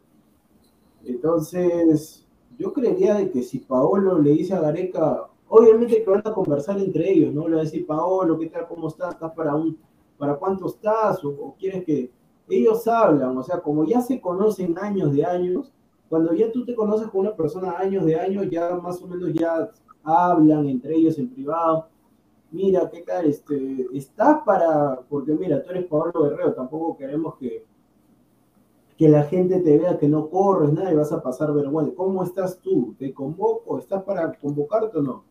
Entonces, 1.06 2.26
yo 2.58 2.74
creería 2.74 3.16
de 3.16 3.32
que 3.32 3.44
si 3.44 3.60
Paolo 3.60 4.20
le 4.20 4.32
dice 4.32 4.54
a 4.54 4.62
Gareca, 4.62 5.28
obviamente 5.48 6.04
que 6.04 6.10
van 6.10 6.22
a 6.26 6.34
conversar 6.34 6.80
entre 6.80 7.12
ellos, 7.12 7.34
¿no? 7.34 7.48
Le 7.48 7.56
va 7.56 7.62
a 7.62 7.66
decir, 7.66 7.86
Paolo, 7.86 8.38
¿qué 8.38 8.48
tal? 8.48 8.68
¿Cómo 8.68 8.88
estás? 8.88 9.14
¿Estás 9.14 9.32
para 9.34 9.56
un, 9.56 9.78
para 10.18 10.36
cuánto 10.36 10.68
estás? 10.68 11.24
O, 11.24 11.56
quieres 11.58 11.84
que 11.86 12.12
ellos 12.50 12.88
hablan, 12.88 13.38
o 13.38 13.44
sea, 13.44 13.60
como 13.60 13.86
ya 13.86 14.02
se 14.02 14.20
conocen 14.20 14.78
años 14.78 15.14
de 15.14 15.26
años, 15.26 15.72
cuando 16.10 16.34
ya 16.34 16.52
tú 16.52 16.66
te 16.66 16.76
conoces 16.76 17.08
con 17.08 17.22
una 17.22 17.36
persona 17.36 17.78
años 17.78 18.06
de 18.06 18.20
años, 18.20 18.48
ya 18.50 18.76
más 18.76 19.02
o 19.02 19.08
menos 19.08 19.34
ya 19.34 19.70
hablan 20.04 20.68
entre 20.68 20.96
ellos 20.96 21.18
en 21.18 21.30
privado. 21.30 21.88
Mira, 22.52 22.90
¿qué 22.92 23.02
tal? 23.02 23.26
Este, 23.26 23.88
estás 23.94 24.44
para, 24.44 25.00
porque 25.10 25.34
mira, 25.34 25.64
tú 25.64 25.72
eres 25.72 25.86
Pablo 25.86 26.24
Guerrero, 26.24 26.54
tampoco 26.54 26.98
queremos 26.98 27.36
que, 27.38 27.66
que 28.98 29.10
la 29.10 29.24
gente 29.24 29.60
te 29.60 29.78
vea 29.78 29.98
que 29.98 30.08
no 30.08 30.30
corres 30.30 30.72
nada 30.72 30.92
y 30.92 30.96
vas 30.96 31.12
a 31.12 31.22
pasar 31.22 31.54
vergüenza. 31.54 31.94
¿Cómo 31.96 32.24
estás 32.24 32.60
tú? 32.60 32.96
¿Te 32.98 33.14
convoco? 33.14 33.80
¿Estás 33.80 34.04
para 34.04 34.34
convocarte 34.34 35.00
o 35.00 35.02
no? 35.02 35.24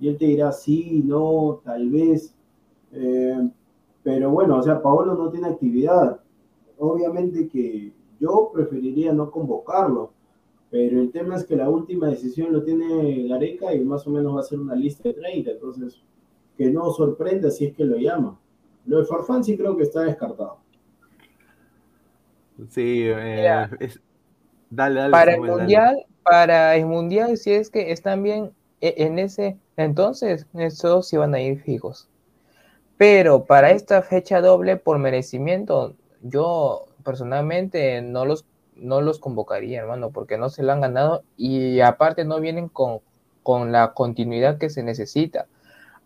Y 0.00 0.08
él 0.08 0.16
te 0.16 0.26
dirá, 0.26 0.52
sí, 0.52 1.02
no, 1.04 1.60
tal 1.64 1.90
vez. 1.90 2.34
Eh, 2.92 3.48
pero 4.02 4.30
bueno, 4.30 4.58
o 4.58 4.62
sea, 4.62 4.82
Paolo 4.82 5.14
no 5.14 5.30
tiene 5.30 5.48
actividad. 5.48 6.20
Obviamente 6.78 7.48
que 7.48 7.92
yo 8.18 8.50
preferiría 8.52 9.12
no 9.12 9.30
convocarlo, 9.30 10.12
pero 10.70 11.00
el 11.00 11.10
tema 11.12 11.36
es 11.36 11.44
que 11.44 11.54
la 11.54 11.68
última 11.68 12.08
decisión 12.08 12.52
lo 12.52 12.62
tiene 12.64 13.28
Gareca 13.28 13.74
y 13.74 13.84
más 13.84 14.06
o 14.06 14.10
menos 14.10 14.34
va 14.34 14.40
a 14.40 14.44
ser 14.44 14.58
una 14.58 14.74
lista 14.74 15.08
de 15.08 15.14
30, 15.14 15.50
entonces 15.50 16.02
que 16.56 16.70
no 16.70 16.90
sorprenda 16.90 17.50
si 17.50 17.66
es 17.66 17.74
que 17.74 17.84
lo 17.84 17.96
llama. 17.96 18.38
Lo 18.86 18.98
de 18.98 19.04
Farfán 19.04 19.44
sí 19.44 19.56
creo 19.56 19.76
que 19.76 19.84
está 19.84 20.02
descartado. 20.02 20.61
Sí, 22.70 23.04
eh, 23.06 23.68
dale, 24.70 25.00
dale. 25.00 25.10
Para 25.10 25.34
el 25.34 25.40
mundial, 25.40 26.06
para 26.22 26.76
el 26.76 26.86
mundial, 26.86 27.36
si 27.36 27.52
es 27.52 27.70
que 27.70 27.92
están 27.92 28.22
bien 28.22 28.52
e, 28.80 28.94
en 28.98 29.18
ese 29.18 29.56
entonces, 29.76 30.46
esos 30.54 31.10
van 31.12 31.34
a 31.34 31.40
ir 31.40 31.60
fijos. 31.62 32.08
Pero 32.96 33.44
para 33.44 33.70
esta 33.70 34.02
fecha 34.02 34.40
doble 34.40 34.76
por 34.76 34.98
merecimiento, 34.98 35.94
yo 36.22 36.86
personalmente 37.04 38.00
no 38.02 38.24
los, 38.24 38.44
no 38.76 39.00
los 39.00 39.18
convocaría, 39.18 39.80
hermano, 39.80 40.10
porque 40.10 40.38
no 40.38 40.50
se 40.50 40.62
lo 40.62 40.72
han 40.72 40.80
ganado 40.80 41.24
y 41.36 41.80
aparte 41.80 42.24
no 42.24 42.38
vienen 42.40 42.68
con, 42.68 43.00
con 43.42 43.72
la 43.72 43.92
continuidad 43.94 44.58
que 44.58 44.70
se 44.70 44.82
necesita. 44.82 45.46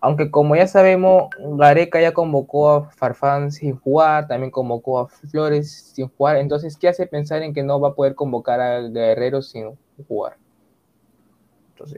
Aunque 0.01 0.31
como 0.31 0.55
ya 0.57 0.67
sabemos, 0.67 1.31
Gareca 1.39 2.01
ya 2.01 2.13
convocó 2.13 2.71
a 2.71 2.91
Farfán 2.91 3.51
sin 3.51 3.77
jugar, 3.77 4.29
también 4.29 4.51
convocó 4.51 5.01
a 5.01 5.09
Flores 5.09 5.93
sin 5.95 6.09
jugar, 6.09 6.37
entonces, 6.37 6.77
¿qué 6.77 6.89
hace 6.89 7.07
pensar 7.07 7.43
en 7.43 7.55
que 7.55 7.63
no 7.63 7.81
va 7.81 7.89
a 7.89 7.95
poder 7.95 8.15
convocar 8.15 8.61
a 8.61 8.81
Guerrero 8.83 9.43
sin 9.43 9.77
jugar? 10.07 10.37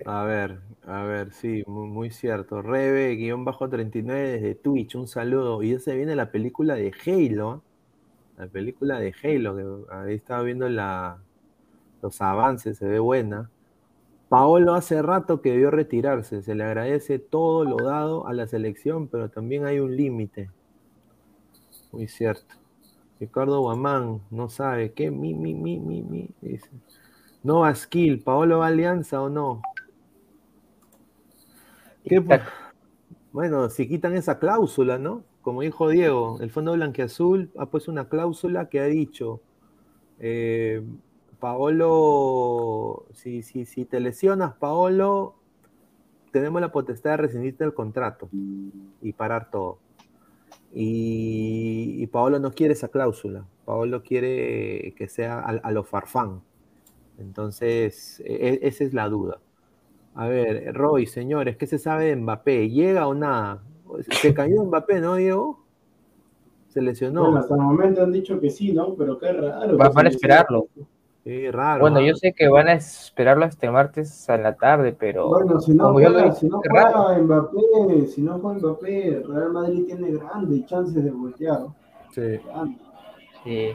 A 0.06 0.24
ver, 0.24 0.58
a 0.86 1.02
ver, 1.04 1.32
sí, 1.32 1.62
muy, 1.66 2.10
cierto. 2.10 2.62
Rebe, 2.62 3.14
guion 3.14 3.44
bajo 3.44 3.68
39 3.68 4.32
desde 4.32 4.54
Twitch, 4.54 4.96
un 4.96 5.06
saludo. 5.06 5.62
Y 5.62 5.72
ya 5.72 5.78
se 5.78 5.94
viene 5.94 6.16
la 6.16 6.30
película 6.30 6.74
de 6.74 6.92
Halo, 7.06 7.62
la 8.36 8.46
película 8.48 8.98
de 8.98 9.14
Halo, 9.22 9.56
que 9.56 9.94
ahí 9.94 10.14
estaba 10.14 10.42
viendo 10.42 10.68
los 10.68 12.20
avances, 12.20 12.78
se 12.78 12.86
ve 12.86 12.98
buena. 12.98 13.50
Paolo 14.28 14.74
hace 14.74 15.00
rato 15.00 15.40
que 15.40 15.52
debió 15.52 15.70
retirarse, 15.70 16.42
se 16.42 16.54
le 16.54 16.64
agradece 16.64 17.18
todo 17.18 17.64
lo 17.64 17.76
dado 17.76 18.26
a 18.26 18.34
la 18.34 18.46
selección, 18.46 19.08
pero 19.08 19.30
también 19.30 19.64
hay 19.64 19.80
un 19.80 19.96
límite. 19.96 20.50
Muy 21.92 22.08
cierto. 22.08 22.56
Ricardo 23.18 23.60
Guamán 23.60 24.20
no 24.30 24.48
sabe 24.48 24.92
qué, 24.92 25.10
mi, 25.10 25.34
mi, 25.34 25.54
mi, 25.54 25.78
mi, 25.78 26.02
mi, 26.02 26.30
dice. 26.40 26.70
No 27.42 27.64
a 27.64 27.74
skill, 27.74 28.22
¿Paolo 28.22 28.58
va 28.58 28.66
a 28.66 28.68
Alianza 28.68 29.22
o 29.22 29.28
no? 29.28 29.62
Bueno, 33.32 33.70
si 33.70 33.88
quitan 33.88 34.14
esa 34.14 34.38
cláusula, 34.38 34.98
¿no? 34.98 35.24
Como 35.42 35.62
dijo 35.62 35.88
Diego, 35.88 36.38
el 36.40 36.50
Fondo 36.50 36.72
Blanqueazul 36.72 37.50
ha 37.56 37.66
puesto 37.66 37.90
una 37.90 38.08
cláusula 38.08 38.68
que 38.68 38.80
ha 38.80 38.84
dicho, 38.84 39.40
eh, 40.18 40.82
Paolo, 41.40 43.06
si, 43.12 43.42
si, 43.42 43.64
si 43.64 43.84
te 43.84 44.00
lesionas, 44.00 44.54
Y, 50.74 51.94
y 51.98 52.06
Paolo 52.08 52.38
no 52.38 52.52
quiere 52.52 52.74
esa 52.74 52.88
cláusula. 52.88 53.44
Paolo 53.64 54.02
quiere 54.02 54.94
que 54.96 55.08
sea 55.08 55.38
a, 55.40 55.50
a 55.50 55.72
lo 55.72 55.84
farfán. 55.84 56.42
Entonces, 57.18 58.20
e- 58.24 58.60
esa 58.62 58.84
es 58.84 58.94
la 58.94 59.08
duda. 59.08 59.40
A 60.14 60.26
ver, 60.28 60.74
Roy, 60.74 61.06
señores, 61.06 61.56
¿qué 61.56 61.66
se 61.66 61.78
sabe 61.78 62.06
de 62.06 62.16
Mbappé? 62.16 62.70
¿Llega 62.70 63.06
o 63.06 63.14
nada? 63.14 63.62
Se 64.20 64.34
cayó 64.34 64.64
Mbappé, 64.64 65.00
¿no, 65.00 65.14
Diego? 65.16 65.60
Se 66.68 66.82
lesionó. 66.82 67.22
Bueno, 67.22 67.38
hasta 67.38 67.54
el 67.54 67.60
momento 67.60 68.02
han 68.02 68.12
dicho 68.12 68.40
que 68.40 68.50
sí, 68.50 68.72
¿no? 68.72 68.94
Pero 68.94 69.18
qué 69.18 69.32
raro. 69.32 69.76
Va- 69.76 69.88
que 69.88 69.94
van 69.94 70.06
a 70.06 70.10
Sí, 71.28 71.50
raro. 71.50 71.82
Bueno, 71.82 72.00
yo 72.00 72.14
sé 72.14 72.32
que 72.32 72.48
van 72.48 72.68
a 72.68 72.72
esperarlo 72.72 73.44
hasta 73.44 73.66
el 73.66 73.72
martes 73.74 74.30
a 74.30 74.38
la 74.38 74.56
tarde, 74.56 74.96
pero 74.98 75.28
Bueno, 75.28 75.60
si 75.60 75.74
no, 75.74 75.92
juega, 75.92 76.22
dije, 76.22 76.32
si 76.32 76.48
no 76.48 76.58
qué 76.62 76.70
juega 76.70 77.18
Mbappé, 77.18 78.06
si 78.06 78.22
no 78.22 78.38
juega 78.38 78.58
Mbappé, 78.58 79.22
Real 79.28 79.52
Madrid 79.52 79.84
tiene 79.84 80.10
grandes 80.12 80.64
chances 80.64 81.04
de 81.04 81.10
voltear. 81.10 81.66
Sí. 82.14 82.38
Grandes. 82.46 82.80
Sí. 83.44 83.68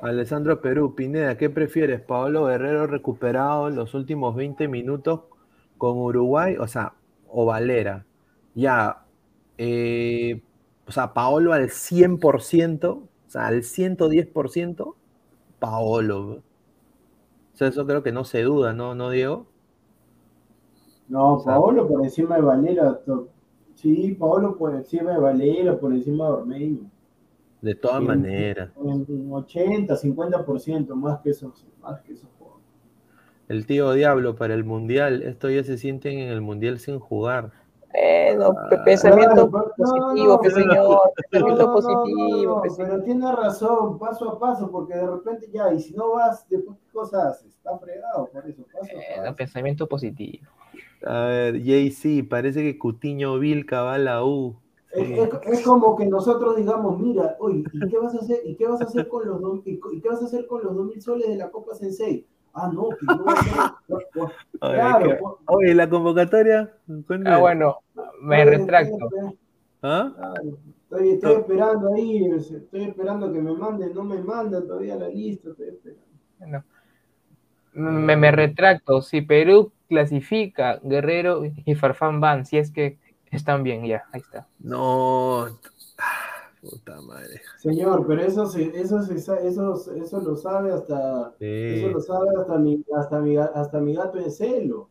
Alessandro 0.00 0.60
Perú, 0.60 0.96
Pineda, 0.96 1.38
¿qué 1.38 1.48
prefieres? 1.50 2.00
¿Paolo 2.00 2.46
Guerrero 2.46 2.88
recuperado 2.88 3.68
en 3.68 3.76
los 3.76 3.94
últimos 3.94 4.34
20 4.34 4.66
minutos 4.66 5.20
con 5.78 5.98
Uruguay? 5.98 6.56
O 6.58 6.66
sea, 6.66 6.94
o 7.28 7.44
Valera. 7.44 8.06
Ya, 8.56 9.04
eh, 9.56 10.42
o 10.88 10.90
sea, 10.90 11.14
Paolo 11.14 11.52
al 11.52 11.70
100%, 11.70 12.88
o 12.88 13.08
sea, 13.28 13.46
al 13.46 13.62
110%, 13.62 14.96
Paolo. 15.60 16.42
Sea, 17.62 17.68
eso 17.68 17.86
creo 17.86 18.02
que 18.02 18.10
no 18.10 18.24
se 18.24 18.42
duda, 18.42 18.72
¿no, 18.72 18.96
¿No 18.96 19.10
Diego? 19.10 19.46
No, 21.06 21.40
Paolo 21.44 21.86
por 21.86 22.02
encima 22.02 22.34
de 22.34 22.42
Valera. 22.42 22.98
Sí, 23.76 24.16
Paolo 24.18 24.56
por 24.58 24.74
encima 24.74 25.12
de 25.12 25.20
Valera, 25.20 25.78
por 25.78 25.92
encima 25.92 26.26
de 26.26 26.32
Ormeño. 26.32 26.90
De 27.60 27.76
todas 27.76 28.02
maneras. 28.02 28.72
En 28.84 29.28
80, 29.30 29.94
50% 29.94 30.92
más 30.96 31.20
que 31.20 31.30
esos, 31.30 31.64
más 31.80 32.00
que 32.00 32.14
esos 32.14 32.28
jugadores. 32.36 32.66
El 33.46 33.64
tío 33.66 33.92
Diablo 33.92 34.34
para 34.34 34.54
el 34.54 34.64
Mundial. 34.64 35.22
Esto 35.22 35.48
ya 35.48 35.62
se 35.62 35.78
sienten 35.78 36.18
en 36.18 36.30
el 36.30 36.40
Mundial 36.40 36.80
sin 36.80 36.98
jugar. 36.98 37.52
Bueno, 37.92 38.54
pe- 38.70 38.78
pensamiento 38.78 39.50
Claro, 39.50 39.74
positivo, 39.76 40.40
no, 40.44 40.50
señor. 40.50 40.76
No, 40.84 41.12
Pensamiento 41.14 41.66
no, 41.66 41.72
positivo, 41.72 42.40
no, 42.40 42.54
no, 42.54 42.62
pe, 42.62 42.68
pero 42.84 43.02
tiene 43.02 43.32
razón, 43.32 43.98
paso 43.98 44.30
a 44.30 44.38
paso, 44.38 44.70
porque 44.70 44.94
de 44.94 45.06
repente 45.06 45.48
ya, 45.52 45.72
y 45.72 45.80
si 45.80 45.94
no 45.94 46.12
vas, 46.12 46.48
después 46.48 46.78
qué 46.78 46.92
cosa 46.92 47.28
haces, 47.28 47.54
está 47.54 47.78
fregado 47.78 48.28
por 48.32 48.46
eso, 48.48 48.62
paso 48.72 48.86
a 48.86 48.94
Bueno, 48.94 49.22
paso. 49.24 49.36
pensamiento 49.36 49.86
positivo. 49.86 50.46
A 51.04 51.24
ver, 51.26 51.62
JC, 51.62 52.24
parece 52.28 52.62
que 52.62 52.78
Cutiño 52.78 53.38
Vilca 53.38 53.82
va 53.82 53.94
a 53.94 53.98
la 53.98 54.24
U. 54.24 54.56
Es, 54.92 55.06
Sí. 55.06 55.14
es- 55.14 55.30
es 55.58 55.62
como 55.64 55.96
que 55.96 56.06
nosotros 56.06 56.56
digamos, 56.56 56.98
mira, 56.98 57.36
oye, 57.40 57.64
¿y 57.72 57.88
qué 57.88 57.98
vas 57.98 58.14
a 58.14 58.18
hacer? 58.18 58.40
¿Y 58.44 58.56
qué 58.56 58.66
vas 58.66 58.80
a 58.80 58.84
hacer 58.84 59.08
con 59.08 59.26
los 59.26 59.40
dos, 59.40 59.60
y, 59.66 59.80
y 59.92 60.00
qué 60.00 60.08
vas 60.08 60.22
a 60.22 60.26
hacer 60.26 60.46
con 60.46 60.62
los 60.62 60.74
dos 60.76 60.86
mil 60.86 61.00
soles 61.00 61.28
de 61.28 61.36
la 61.36 61.50
Copa 61.50 61.74
Sensei? 61.74 62.26
Ah, 62.54 62.70
no, 62.72 62.88
que 62.90 63.06
no 63.06 63.24
Oye, 63.24 64.04
claro, 64.60 65.08
¿qué- 65.08 65.14
pues, 65.16 65.34
oye, 65.46 65.74
la 65.74 65.88
convocatoria. 65.88 66.72
¿Cuándo 67.06 67.30
Ah, 67.30 67.38
bueno, 67.38 67.78
me 68.20 68.44
retracto. 68.44 68.94
estoy- 69.06 69.38
¿Ah? 69.82 70.12
claro, 70.14 70.42
Estoy, 70.92 71.10
estoy 71.10 71.32
esperando 71.36 71.94
ahí, 71.94 72.24
estoy 72.26 72.84
esperando 72.84 73.32
que 73.32 73.40
me 73.40 73.52
manden, 73.54 73.94
no 73.94 74.04
me 74.04 74.18
mandan 74.22 74.66
todavía 74.66 74.94
la 74.96 75.08
lista, 75.08 75.48
estoy 75.50 75.68
esperando. 75.68 76.04
Bueno, 76.38 76.64
me, 77.72 78.16
me 78.16 78.30
retracto. 78.30 79.00
Si 79.00 79.22
Perú 79.22 79.72
clasifica, 79.88 80.78
Guerrero 80.82 81.42
y 81.46 81.74
Farfán 81.74 82.20
van, 82.20 82.44
si 82.44 82.58
es 82.58 82.70
que 82.70 82.98
están 83.30 83.62
bien, 83.62 83.86
ya, 83.86 84.04
ahí 84.12 84.20
está. 84.20 84.46
No. 84.58 85.46
Puta 86.62 87.00
madre. 87.02 87.40
Señor, 87.58 88.06
pero 88.06 88.22
eso 88.22 88.46
se, 88.46 88.62
eso 88.80 89.02
se 89.02 89.14
eso, 89.16 89.74
eso 89.96 90.20
lo 90.20 90.36
sabe 90.36 90.72
hasta, 90.72 91.34
Sí. 91.40 91.44
eso 91.76 91.88
lo 91.88 92.00
sabe 92.00 92.28
hasta 92.40 92.56
mi, 92.56 92.84
hasta 92.96 93.20
mi, 93.20 93.36
hasta 93.36 93.80
mi 93.80 93.94
gato 93.94 94.18
en 94.18 94.30
celo. 94.30 94.88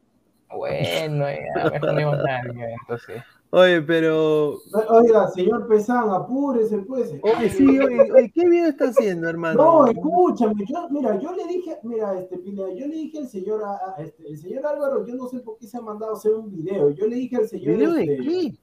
Bueno, 0.53 1.25
ya, 1.29 1.69
mejor 1.71 1.93
no 1.93 2.25
ya, 2.25 2.41
entonces. 2.81 3.23
Oye, 3.53 3.81
pero. 3.81 4.57
Oiga, 4.89 5.27
señor 5.29 5.67
Pesán, 5.67 6.09
apúrese, 6.09 6.77
pues. 6.79 7.13
Oye, 7.21 7.49
sí, 7.49 7.79
oye, 7.79 8.11
oye, 8.11 8.31
¿qué 8.33 8.47
bien 8.49 8.65
está 8.65 8.85
haciendo, 8.89 9.29
hermano? 9.29 9.61
No, 9.61 9.87
escúchame, 9.87 10.63
yo, 10.67 10.89
mira, 10.89 11.17
yo 11.19 11.33
le 11.35 11.45
dije, 11.47 11.77
mira, 11.83 12.17
este, 12.19 12.37
Pineda, 12.37 12.69
yo 12.73 12.87
le 12.87 12.95
dije 12.95 13.19
al 13.19 13.27
señor, 13.27 13.61
a- 13.63 13.91
a- 13.97 14.01
este, 14.01 14.27
el 14.27 14.37
señor 14.37 14.65
Álvaro, 14.65 15.05
yo 15.05 15.15
no 15.15 15.27
sé 15.27 15.39
por 15.39 15.57
qué 15.57 15.67
se 15.67 15.77
ha 15.77 15.81
mandado 15.81 16.13
a 16.13 16.17
hacer 16.17 16.33
un 16.33 16.49
video, 16.49 16.89
yo 16.91 17.07
le 17.07 17.15
dije 17.15 17.37
al 17.37 17.47
señor, 17.47 17.75
¿Video 17.77 17.93
de 17.93 18.03
este, 18.03 18.17
qué? 18.17 18.55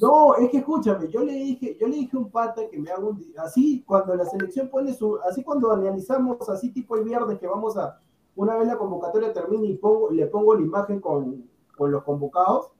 No, 0.00 0.34
es 0.36 0.50
que 0.50 0.58
escúchame, 0.58 1.08
yo 1.08 1.24
le 1.24 1.32
dije, 1.32 1.76
yo 1.80 1.86
le 1.86 1.96
dije 1.96 2.16
a 2.16 2.20
un 2.20 2.30
pata 2.30 2.68
que 2.68 2.78
me 2.78 2.90
haga 2.90 3.04
un, 3.04 3.22
así 3.38 3.82
cuando 3.86 4.14
la 4.14 4.24
selección 4.24 4.68
pone 4.68 4.94
su, 4.94 5.18
así 5.28 5.42
cuando 5.42 5.72
analizamos, 5.72 6.48
así 6.48 6.70
tipo 6.70 6.96
el 6.96 7.04
viernes 7.04 7.38
que 7.38 7.46
vamos 7.46 7.76
a, 7.76 8.00
una 8.36 8.56
vez 8.56 8.66
la 8.66 8.78
convocatoria 8.78 9.32
termine 9.32 9.66
y 9.66 9.74
pongo, 9.76 10.10
le 10.10 10.26
pongo 10.26 10.54
la 10.54 10.62
imagen 10.62 11.00
con, 11.00 11.44
con 11.76 11.90
los 11.90 12.02
convocados, 12.04 12.70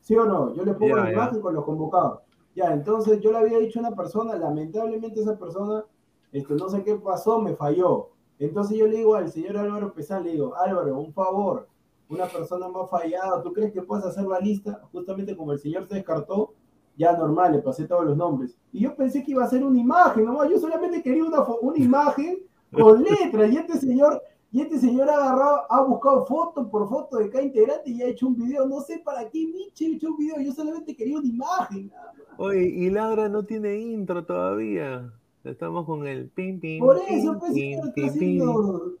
¿sí 0.00 0.16
o 0.16 0.24
no? 0.24 0.54
Yo 0.54 0.64
le 0.64 0.74
pongo 0.74 0.96
la 0.96 1.12
imagen 1.12 1.40
con 1.40 1.54
los 1.54 1.64
convocados. 1.64 2.20
Ya, 2.54 2.72
entonces 2.72 3.20
yo 3.20 3.32
le 3.32 3.38
había 3.38 3.58
dicho 3.58 3.80
a 3.80 3.88
una 3.88 3.96
persona, 3.96 4.36
lamentablemente 4.36 5.20
esa 5.20 5.36
persona, 5.36 5.84
este, 6.32 6.54
no 6.54 6.68
sé 6.68 6.84
qué 6.84 6.94
pasó, 6.94 7.40
me 7.40 7.56
falló. 7.56 8.10
Entonces 8.38 8.78
yo 8.78 8.86
le 8.86 8.98
digo 8.98 9.14
al 9.14 9.30
señor 9.30 9.56
Álvaro 9.56 9.92
Pesán, 9.92 10.24
le 10.24 10.32
digo, 10.32 10.54
Álvaro, 10.56 10.98
un 10.98 11.12
favor, 11.12 11.68
una 12.08 12.26
persona 12.26 12.68
más 12.68 12.90
fallada, 12.90 13.42
¿tú 13.42 13.52
crees 13.52 13.72
que 13.72 13.82
puedes 13.82 14.04
hacer 14.04 14.24
la 14.24 14.38
lista? 14.38 14.82
Justamente 14.92 15.36
como 15.36 15.52
el 15.52 15.58
señor 15.58 15.86
se 15.88 15.94
descartó, 15.94 16.54
ya 16.96 17.16
normal, 17.16 17.52
le 17.52 17.58
pasé 17.58 17.86
todos 17.86 18.04
los 18.04 18.16
nombres. 18.16 18.56
Y 18.72 18.80
yo 18.80 18.94
pensé 18.94 19.22
que 19.22 19.32
iba 19.32 19.44
a 19.44 19.48
ser 19.48 19.64
una 19.64 19.78
imagen, 19.78 20.24
no, 20.26 20.48
yo 20.48 20.58
solamente 20.58 21.02
quería 21.02 21.24
una, 21.24 21.42
una 21.60 21.78
imagen 21.78 22.38
con 22.70 23.02
letras, 23.02 23.52
y 23.52 23.56
este 23.56 23.78
señor, 23.78 24.22
y 24.50 24.60
este 24.60 24.78
señor 24.78 25.08
ha 25.08 25.16
agarrado, 25.16 25.62
ha 25.68 25.82
buscado 25.82 26.26
foto 26.26 26.68
por 26.70 26.88
foto 26.88 27.16
de 27.18 27.30
cada 27.30 27.42
integrante 27.42 27.90
y 27.90 28.02
ha 28.02 28.06
hecho 28.06 28.26
un 28.26 28.36
video, 28.36 28.66
no 28.66 28.80
sé 28.80 28.98
para 29.04 29.28
qué 29.28 29.46
Miche 29.46 29.86
ha 29.86 29.96
hecho 29.96 30.10
un 30.10 30.16
video, 30.16 30.40
yo 30.40 30.52
solamente 30.52 30.94
quería 30.94 31.18
una 31.18 31.28
imagen. 31.28 31.90
Oye, 32.36 32.62
y 32.62 32.90
Ladra 32.90 33.28
no 33.28 33.44
tiene 33.44 33.76
intro 33.76 34.24
todavía. 34.24 35.12
Estamos 35.44 35.84
con 35.84 36.06
el 36.06 36.28
pim 36.30 36.58
pim. 36.58 36.80
Por 36.80 36.96
eso, 37.08 37.38
pues, 37.38 37.52
pim, 37.52 37.80
señor, 37.80 37.88
está 37.88 38.12
pim, 38.12 38.18
pim. 38.18 38.96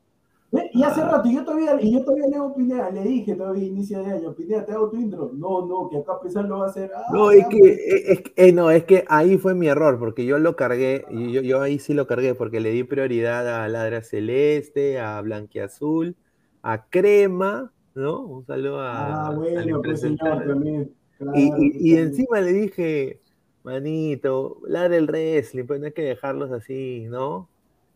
Y 0.72 0.82
hace 0.82 1.00
Ah. 1.02 1.10
rato, 1.12 1.28
yo 1.30 1.44
todavía, 1.44 1.76
y 1.80 1.92
yo 1.92 2.04
todavía 2.04 2.26
le 2.26 2.32
digo 2.32 2.54
Pineda, 2.54 2.90
le 2.90 3.02
dije 3.02 3.34
todavía 3.34 3.64
inicio 3.64 4.02
de 4.02 4.10
año, 4.12 4.34
Pineda, 4.34 4.64
te 4.64 4.72
hago 4.72 4.90
tu 4.90 4.96
intro. 4.96 5.30
No, 5.34 5.66
no, 5.66 5.88
que 5.88 5.98
acá 5.98 6.20
Pesán 6.22 6.48
lo 6.48 6.58
va 6.58 6.66
a 6.66 6.68
hacer. 6.68 6.90
Ah, 6.94 7.02
No, 7.12 7.30
es 7.30 7.46
que, 7.48 7.58
pues. 7.58 7.78
es, 7.78 8.08
es- 8.18 8.32
eh, 8.36 8.52
no, 8.52 8.70
es 8.70 8.84
que 8.84 9.04
ahí 9.08 9.36
fue 9.38 9.54
mi 9.54 9.68
error, 9.68 9.98
porque 9.98 10.24
yo 10.26 10.38
lo 10.38 10.54
cargué, 10.56 11.04
y 11.10 11.32
yo, 11.32 11.40
yo 11.40 11.60
ahí 11.62 11.78
sí 11.78 11.94
lo 11.94 12.06
cargué, 12.06 12.34
porque 12.34 12.60
le 12.60 12.70
di 12.70 12.84
prioridad 12.84 13.62
a 13.64 13.68
Ladra 13.68 14.02
Celeste, 14.02 14.98
a 15.00 15.20
Blanquiazul, 15.22 16.16
a 16.62 16.86
Crema, 16.88 17.72
¿no? 17.94 18.20
Un 18.24 18.44
saludo 18.46 18.80
a, 18.80 19.28
Ah, 19.28 19.30
bueno, 19.34 19.80
pues 19.82 20.00
señor, 20.00 20.44
también. 20.46 20.92
Claro, 21.18 21.32
Y, 21.38 21.92
y- 21.92 21.96
encima 21.96 22.40
le 22.40 22.52
dije, 22.52 23.20
manito, 23.62 24.58
ladra 24.66 24.96
el 24.96 25.06
wrestling, 25.06 25.64
pues 25.64 25.80
no 25.80 25.86
hay 25.86 25.92
que 25.92 26.02
dejarlos 26.02 26.50
así, 26.52 27.06
¿no? 27.08 27.48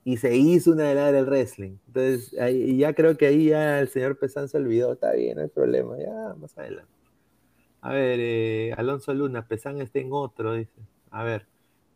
Y 0.08 0.16
se 0.16 0.34
hizo 0.34 0.70
una 0.70 0.84
de 0.84 0.94
ladra 0.94 1.18
el 1.18 1.26
wrestling. 1.26 1.76
Entonces, 1.88 2.34
ahí, 2.40 2.78
ya 2.78 2.94
creo 2.94 3.18
que 3.18 3.26
ahí 3.26 3.48
ya 3.50 3.78
el 3.78 3.88
señor 3.88 4.18
Pesán 4.18 4.48
se 4.48 4.56
olvidó, 4.56 4.94
está 4.94 5.12
bien, 5.12 5.36
no 5.36 5.42
hay 5.42 5.48
problema, 5.48 5.98
ya 5.98 6.34
más 6.40 6.56
adelante. 6.56 6.90
A 7.82 7.92
ver, 7.92 8.18
eh, 8.18 8.72
Alonso 8.78 9.12
Luna, 9.12 9.46
Pesán 9.46 9.82
está 9.82 9.98
en 9.98 10.08
otro, 10.12 10.54
dice. 10.54 10.80
A 11.10 11.24
ver, 11.24 11.46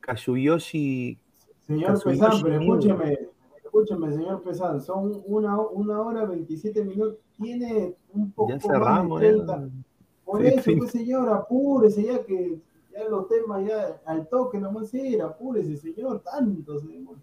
Kazuyushi, 0.00 1.18
Señor 1.66 1.92
Kazuyoshi 1.94 2.20
Pesán, 2.20 2.42
pero 2.42 2.60
escúcheme, 2.60 3.18
escúcheme, 3.64 4.12
señor 4.12 4.42
Pesán, 4.42 4.82
son 4.82 5.22
una, 5.24 5.58
una 5.58 6.02
hora 6.02 6.26
27 6.26 6.84
minutos, 6.84 7.16
tiene 7.40 7.94
un 8.12 8.30
poco 8.32 8.50
ya 8.50 8.56
más 8.56 8.62
cerramos, 8.66 9.20
de 9.22 9.26
ya. 9.38 9.44
30. 9.46 9.68
Por 10.26 10.40
Sí, 10.42 10.46
eso, 10.48 10.62
sí. 10.64 10.76
pues 10.76 10.90
señor, 10.90 11.30
apúrese 11.30 12.02
ya 12.04 12.22
que 12.22 12.58
ya 12.92 13.08
los 13.08 13.26
temas 13.28 13.66
ya 13.66 14.02
al 14.04 14.28
toque 14.28 14.58
nomás 14.58 14.92
era, 14.92 15.28
apúrese, 15.28 15.78
señor, 15.78 16.20
tanto, 16.22 16.78
señor. 16.78 17.16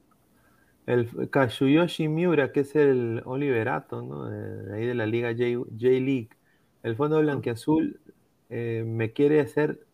El 0.89 1.29
Kazuyoshi 1.29 2.07
Miura, 2.07 2.51
que 2.51 2.61
es 2.61 2.75
el 2.75 3.21
Oliverato, 3.25 4.01
¿no? 4.01 4.25
De, 4.29 4.73
ahí 4.75 4.85
de 4.87 4.95
la 4.95 5.05
liga 5.05 5.29
J- 5.33 5.65
J-League. 5.79 6.29
El 6.83 6.95
Fondo 6.95 7.19
Blanquiazul 7.21 7.99
eh, 8.49 8.83
me 8.87 9.13
quiere 9.13 9.39
hacer 9.41 9.85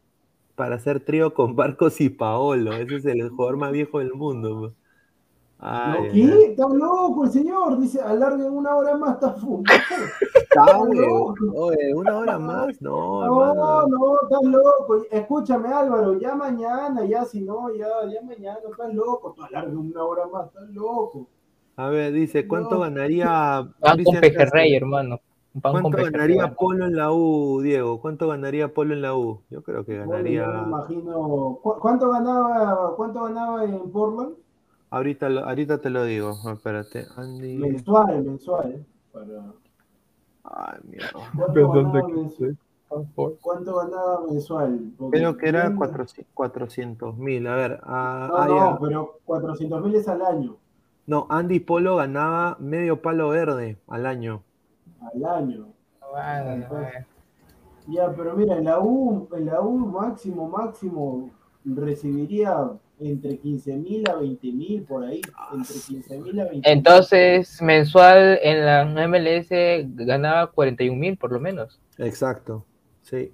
para 0.55 0.75
hacer 0.77 1.01
trío 1.05 1.33
con 1.33 1.55
Barcos 1.55 2.01
y 2.01 2.09
Paolo. 2.09 2.73
Ese 2.77 2.97
es 2.97 3.05
el 3.05 3.29
jugador 3.29 3.57
más 3.57 3.71
viejo 3.73 3.99
del 3.99 4.13
mundo. 4.13 4.75
Ay, 5.67 5.91
¿No 5.91 5.97
ay, 6.03 6.11
qué? 6.11 6.45
Está 6.51 6.69
loco 6.69 7.23
el 7.23 7.31
señor, 7.31 7.79
dice, 7.79 7.99
alarguen 7.99 8.51
una 8.53 8.75
hora 8.75 8.95
más, 8.97 9.13
está 9.15 9.35
loco. 10.93 11.33
oye, 11.55 11.93
una 11.95 12.17
hora 12.17 12.37
más, 12.37 12.81
no, 12.81 13.25
No, 13.25 13.51
hermano. 13.51 13.87
no, 13.87 14.21
estás 14.21 14.43
loco. 14.43 15.05
Escúchame, 15.09 15.69
Álvaro, 15.69 16.19
ya 16.19 16.35
mañana, 16.35 17.03
ya 17.05 17.25
si 17.25 17.41
no, 17.41 17.73
ya, 17.73 17.87
ya 18.13 18.21
mañana, 18.21 18.59
estás 18.69 18.93
loco. 18.93 19.33
Tú 19.35 19.41
una 19.79 20.03
hora 20.03 20.27
más, 20.31 20.47
estás 20.47 20.69
loco. 20.69 21.27
A 21.77 21.89
ver, 21.89 22.13
dice, 22.13 22.47
¿cuánto 22.47 22.75
No. 22.75 22.81
ganaría 22.81 23.67
Van 23.79 24.03
con 24.03 24.19
Pejerrey, 24.21 24.75
hermano. 24.75 25.19
Pan 25.61 25.71
¿Cuánto 25.81 25.97
ganaría. 25.97 26.53
Polo 26.53 26.85
en 26.85 26.95
la 26.95 27.11
U, 27.11 27.61
Diego? 27.61 27.99
¿Cuánto 28.01 28.27
ganaría 28.27 28.73
Polo 28.73 28.93
en 28.93 29.01
la 29.01 29.15
U? 29.15 29.41
Yo 29.49 29.63
creo 29.63 29.83
que 29.83 29.97
Bueno, 29.97 30.11
ganaría. 30.11 30.45
yo 30.45 30.51
me 30.51 30.67
imagino. 30.67 31.59
¿cu- 31.61 31.79
¿Cuánto 31.79 32.09
ganaba, 32.11 32.93
cuánto 32.95 33.23
ganaba 33.23 33.63
en 33.63 33.89
Portland? 33.91 34.35
Ahorita, 34.95 35.27
lo- 35.27 35.43
ahorita 35.43 35.79
te 35.81 35.89
lo 35.89 36.05
digo. 36.05 36.31
Espérate. 36.53 37.05
Andy. 37.17 37.57
Mensual, 37.57 38.23
mensual. 38.23 38.85
Para... 39.11 39.51
Ay, 40.45 40.79
mierda. 40.89 41.11
¿Cuánto, 41.35 41.71
ganaba 41.71 42.07
mensual? 42.07 42.57
¿Cuánto 43.41 43.75
ganaba 43.75 44.21
mensual? 44.31 44.91
Porque 44.97 45.17
Creo 45.17 45.35
que 45.37 45.49
era 45.49 45.67
bien- 45.69 45.79
400 46.33 47.17
mil. 47.17 47.45
A 47.47 47.55
ver. 47.55 47.79
ah, 47.83 48.27
No, 48.29 48.37
ah, 48.37 48.47
no, 48.47 48.79
pero 48.79 49.19
400 49.25 49.83
mil 49.83 49.95
es 49.95 50.07
al 50.07 50.21
año. 50.21 50.55
No, 51.07 51.27
Andy 51.29 51.59
Polo 51.59 51.97
ganaba 51.97 52.55
medio 52.59 53.01
palo 53.01 53.27
verde 53.29 53.77
al 53.89 54.05
año. 54.05 54.43
Al 55.13 55.25
año. 55.25 55.67
Bueno, 56.09 56.67
bueno. 56.69 56.87
Ya, 57.87 58.11
pero 58.15 58.33
mira, 58.35 58.57
en 58.57 58.63
la 58.63 58.79
U, 58.79 59.27
en 59.35 59.45
la 59.45 59.59
U 59.59 59.77
máximo, 59.77 60.47
máximo 60.47 61.29
recibiría 61.65 62.71
entre 62.99 63.37
15 63.37 63.75
mil 63.77 64.09
a 64.09 64.15
20 64.15 64.51
mil 64.51 64.83
por 64.83 65.03
ahí. 65.03 65.21
Entre 65.53 65.75
15 65.75 66.19
mil 66.19 66.39
a 66.39 66.45
20 66.45 66.71
Entonces, 66.71 67.61
mensual 67.61 68.39
en 68.41 68.65
la 68.65 68.85
MLS 69.07 69.49
ganaba 69.95 70.51
41 70.51 70.97
mil 70.97 71.17
por 71.17 71.31
lo 71.31 71.39
menos. 71.39 71.79
Exacto. 71.97 72.65
Sí. 73.01 73.31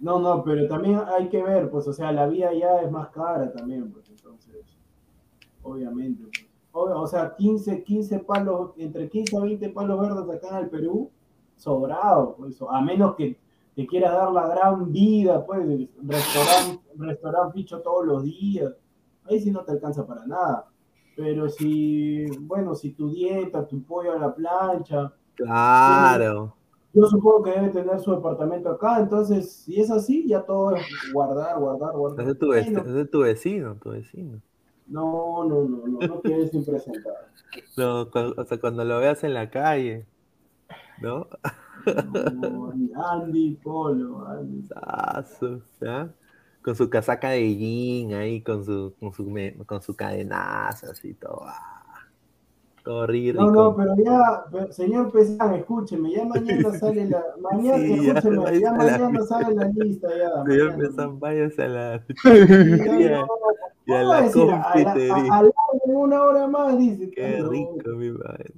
No, 0.00 0.18
no, 0.18 0.44
pero 0.44 0.68
también 0.68 1.00
hay 1.16 1.28
que 1.28 1.42
ver, 1.42 1.70
pues, 1.70 1.88
o 1.88 1.92
sea, 1.92 2.12
la 2.12 2.26
vida 2.26 2.52
ya 2.52 2.82
es 2.82 2.90
más 2.90 3.08
cara 3.08 3.50
también, 3.52 3.90
pues, 3.90 4.08
entonces, 4.10 4.76
obviamente. 5.62 6.24
pues. 6.24 6.46
Obvio, 6.72 7.00
o 7.00 7.06
sea, 7.06 7.34
15, 7.36 7.84
15 7.84 8.18
palos, 8.18 8.72
entre 8.76 9.08
15 9.08 9.36
a 9.36 9.40
20 9.40 9.68
palos 9.70 10.00
verdes 10.00 10.36
acá 10.36 10.58
en 10.58 10.64
el 10.64 10.70
Perú, 10.70 11.10
sobrado, 11.56 12.34
pues, 12.36 12.58
a 12.68 12.80
menos 12.82 13.14
que 13.14 13.38
te 13.74 13.86
quieras 13.86 14.12
dar 14.12 14.32
la 14.32 14.46
gran 14.48 14.92
vida, 14.92 15.44
pues, 15.44 15.66
restaurante, 16.06 16.82
restaurante 16.96 17.54
ficho 17.54 17.80
todos 17.80 18.06
los 18.06 18.22
días, 18.24 18.72
ahí 19.24 19.40
sí 19.40 19.50
no 19.50 19.64
te 19.64 19.72
alcanza 19.72 20.06
para 20.06 20.26
nada. 20.26 20.66
Pero 21.16 21.48
si, 21.48 22.26
bueno, 22.40 22.74
si 22.74 22.90
tu 22.90 23.10
dieta, 23.10 23.66
tu 23.66 23.82
pollo 23.84 24.12
a 24.12 24.18
la 24.18 24.34
plancha, 24.34 25.12
Claro. 25.36 26.56
yo 26.92 27.06
supongo 27.06 27.42
que 27.42 27.50
debe 27.52 27.68
tener 27.70 27.98
su 28.00 28.12
departamento 28.12 28.70
acá, 28.70 29.00
entonces, 29.00 29.52
si 29.52 29.80
es 29.80 29.90
así, 29.90 30.26
ya 30.28 30.42
todo 30.44 30.74
es 30.76 30.82
guardar, 31.12 31.58
guardar, 31.58 31.92
guardar. 31.96 32.28
Es 32.28 32.38
tu, 32.38 32.46
vec- 32.48 32.64
Bueno, 32.72 32.90
ese 32.90 33.00
es 33.02 33.10
tu 33.10 33.20
vecino, 33.20 33.76
tu 33.76 33.90
vecino. 33.90 34.40
no, 34.86 35.44
no, 35.44 35.62
no, 35.68 35.86
no, 35.86 36.00
no 36.06 36.20
quieres 36.22 36.52
impresentar. 36.54 37.32
No, 37.76 38.02
o 38.12 38.44
sea, 38.44 38.58
cuando 38.60 38.84
lo 38.84 38.98
veas 38.98 39.22
en 39.24 39.34
la 39.34 39.50
calle, 39.50 40.06
¿no? 41.00 41.26
Andy 43.12 43.58
Polo, 43.62 44.26
Andy. 44.26 44.62
Sazo, 44.62 45.60
¿ya? 45.80 46.08
Con 46.62 46.74
su 46.74 46.88
casaca 46.88 47.30
de 47.30 47.54
jean 47.56 48.14
ahí, 48.14 48.40
con 48.42 48.64
su, 48.64 48.94
con 48.98 49.12
su, 49.12 49.32
con 49.66 49.82
su 49.82 49.94
cadenaza, 49.94 50.90
así 50.90 51.14
todo. 51.14 51.42
ah, 51.44 51.84
Todo. 52.82 53.06
No, 53.06 53.50
no, 53.50 53.76
pero 53.76 53.94
ya, 53.96 54.44
señor 54.70 55.10
Pesán, 55.10 55.54
escúcheme, 55.54 56.10
ya 56.12 56.24
mañana 56.24 56.70
sale 56.78 57.06
la, 57.08 57.22
mañana, 57.40 57.78
Sí, 57.78 58.08
escúcheme, 58.08 58.60
ya 58.60 58.72
la 58.72 58.76
mañana 58.76 59.20
sale 59.22 59.54
la 59.54 59.68
lista 59.68 60.08
ya. 60.08 60.44
Señor 60.44 60.70
mañana. 60.72 60.88
Pesán, 60.88 61.20
váyase 61.20 61.62
a 61.62 61.68
la. 61.68 62.04
Ya, 63.86 63.98
ya, 63.98 64.06
no, 64.26 65.98
una 66.00 66.24
hora 66.24 66.46
más, 66.46 66.78
dice. 66.78 67.10
Qué 67.10 67.42
rico, 67.42 67.90
mi 67.96 68.10
madre. 68.12 68.50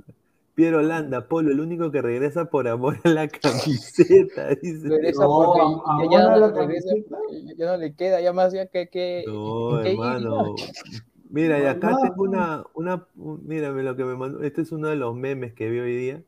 Piero 0.57 0.79
Holanda, 0.79 1.29
Polo, 1.29 1.53
el 1.53 1.61
único 1.61 1.93
que 1.93 2.01
regresa 2.01 2.47
por 2.47 2.67
amor 2.67 2.97
a 3.05 3.11
la 3.11 3.29
camiseta, 3.29 4.49
dice. 4.63 4.89
Regresa 4.89 5.25
No, 5.25 5.37
porque 5.37 5.61
a- 5.61 6.11
ya, 6.11 6.23
no 6.23 6.31
la 6.39 6.47
le 6.49 6.53
regresa, 6.55 6.89
camiseta. 6.89 7.17
porque 7.29 7.55
ya 7.57 7.67
no 7.67 7.77
le 7.77 7.95
queda, 7.95 8.21
ya 8.23 8.33
más 8.33 8.53
ya 8.55 8.67
que, 8.67 8.89
que 8.89 9.25
No, 9.27 9.77
¿en 9.79 9.85
qué 9.85 9.91
hermano. 9.93 10.55
Mira, 11.31 11.61
y 11.61 11.67
acá 11.67 11.99
tengo 12.03 12.23
una, 12.23 12.65
una, 12.73 13.07
un- 13.17 13.47
mírame 13.47 13.83
lo 13.83 13.97
que 13.97 14.05
me 14.05 14.17
mandó. 14.17 14.41
Este 14.43 14.63
es 14.63 14.73
uno 14.73 14.89
de 14.89 14.97
los 14.97 15.15
memes 15.15 15.53
que 15.53 15.69
vi 15.69 15.79
hoy 15.79 15.95
día, 15.95 16.23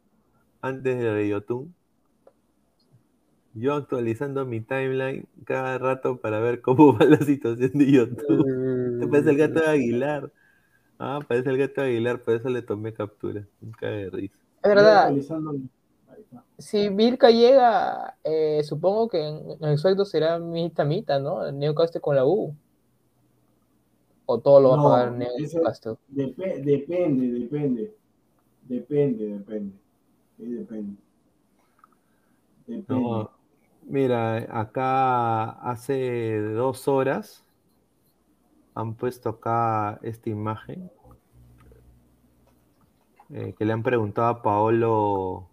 antes 0.61 0.99
de 0.99 1.29
Yotun. 1.29 1.75
Yo 3.55 3.75
actualizando 3.75 4.45
mi 4.45 4.61
timeline 4.61 5.25
cada 5.45 5.79
rato 5.79 6.19
para 6.19 6.39
ver 6.39 6.61
cómo 6.61 6.93
va 6.99 7.07
la 7.07 7.19
situación 7.19 7.71
de 7.75 7.91
Yotun. 7.91 9.01
Te 9.01 9.07
parece 9.09 9.31
el 9.31 9.37
gato 9.39 9.61
de 9.61 9.69
Aguilar. 9.69 10.31
Ah, 10.99 11.21
parece 11.27 11.51
el 11.51 11.59
gato 11.59 11.81
de 11.81 11.89
Aguilar, 11.89 12.23
por 12.23 12.35
eso 12.35 12.49
le 12.51 12.63
tomé 12.63 12.93
captura. 12.95 13.47
Un 13.61 13.73
caga 13.73 13.97
de 13.97 14.11
risa. 14.11 14.37
Es 14.63 14.69
verdad, 14.69 15.13
si 16.59 16.89
Vilca 16.89 17.31
llega, 17.31 18.19
eh, 18.25 18.63
supongo 18.65 19.09
que 19.09 19.19
en, 19.27 19.51
en 19.61 19.65
el 19.71 19.79
sueldo 19.79 20.05
será 20.05 20.39
mitad 20.39 20.87
mitad, 20.87 21.21
¿no? 21.21 21.47
El 21.47 21.59
Newcastle 21.59 22.01
con 22.01 22.17
la 22.17 22.25
U. 22.27 22.57
O 24.27 24.39
todo 24.41 24.61
lo 24.61 24.69
va 24.71 24.77
No, 24.77 24.77
a 24.77 24.81
pagar 24.81 25.13
Newcastle. 25.13 25.97
Depe- 26.19 26.63
depende, 26.65 27.25
depende. 27.41 27.85
Depende, 28.63 29.25
depende. 29.39 29.75
Sí, 30.37 30.45
depende. 30.47 30.97
Depende. 32.69 33.27
No, 33.27 33.31
mira, 33.83 34.37
acá 34.61 35.51
hace 35.71 36.39
dos 36.41 36.89
horas 36.89 37.45
han 38.79 38.95
puesto 38.95 39.29
acá 39.29 39.99
esta 40.03 40.31
imagen 40.31 40.89
eh, 43.31 43.53
que 43.59 43.65
le 43.65 43.73
han 43.73 43.83
preguntado 43.83 44.29
a 44.29 44.41
Paolo. 44.41 45.51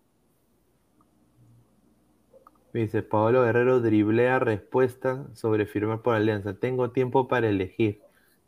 Dice, 2.72 3.02
Paolo 3.02 3.44
Guerrero 3.44 3.80
driblea 3.80 4.38
respuesta 4.38 5.26
sobre 5.34 5.66
firmar 5.66 6.04
por 6.04 6.14
Alianza. 6.14 6.54
Tengo 6.54 6.92
tiempo 6.92 7.28
para 7.28 7.50
elegir. 7.50 8.00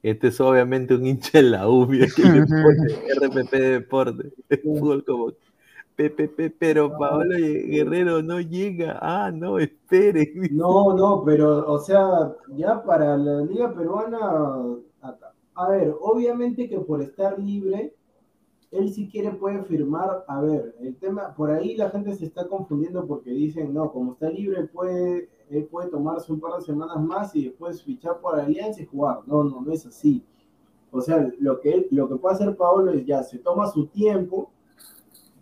Este 0.04 0.28
es 0.28 0.40
obviamente 0.40 0.94
un 0.94 1.08
hincha 1.08 1.40
en 1.40 1.52
la 1.52 1.68
U, 1.68 1.88
que 1.90 1.98
le 1.98 2.08
pone 2.45 3.44
RPP 3.44 3.52
Deporte. 3.54 4.32
Fútbol 4.64 5.04
como 5.04 5.34
PPP, 5.98 6.52
pero 6.60 6.98
Paolo 6.98 7.36
Guerrero 7.38 8.22
no 8.24 8.40
llega. 8.41 8.99
Ah, 9.02 9.32
no, 9.32 9.60
espere. 9.60 10.34
No, 10.49 10.94
no, 10.95 11.24
pero, 11.26 11.69
o 11.69 11.78
sea, 11.80 12.36
ya 12.48 12.82
para 12.84 13.18
la 13.18 13.41
Liga 13.41 13.74
Peruana, 13.74 14.18
a, 15.02 15.18
a 15.56 15.69
ver, 15.69 15.94
obviamente 15.99 16.69
que 16.69 16.80
por 16.80 17.02
estar 17.02 17.38
libre, 17.38 17.94
él 18.72 18.90
si 18.94 19.10
quiere 19.10 19.32
puede 19.34 19.64
firmar, 19.65 20.26
a 20.28 20.41
ver, 20.41 20.76
el 20.82 20.95
tema, 20.98 21.36
por 21.36 21.52
ahí 21.52 21.76
la 21.78 21.90
gente 21.91 22.15
se 22.15 22.26
está 22.26 22.48
confundiendo 22.48 23.07
porque 23.07 23.32
dicen, 23.32 23.74
no, 23.74 23.91
como 23.91 24.14
está 24.14 24.30
libre, 24.30 24.65
puede, 24.68 25.30
él 25.49 25.65
puede 25.65 25.90
tomarse 25.90 26.32
un 26.34 26.40
par 26.41 26.56
de 26.60 26.61
semanas 26.65 27.02
más 27.02 27.36
y 27.36 27.45
después 27.45 27.84
fichar 27.84 28.19
por 28.22 28.40
Alianza 28.40 28.82
y 28.82 28.86
jugar. 28.88 29.22
No, 29.28 29.44
no, 29.44 29.61
no 29.61 29.72
es 29.74 29.86
así. 29.86 30.24
O 30.91 31.02
sea, 31.02 31.30
lo 31.40 31.60
que, 31.61 31.72
él- 31.74 31.88
lo 31.91 32.10
que 32.10 32.15
puede 32.18 32.36
hacer 32.36 32.56
Paolo 32.57 32.91
es 32.94 33.06
ya, 33.06 33.24
se 33.24 33.40
toma 33.40 33.68
su 33.68 33.88
tiempo, 33.88 34.52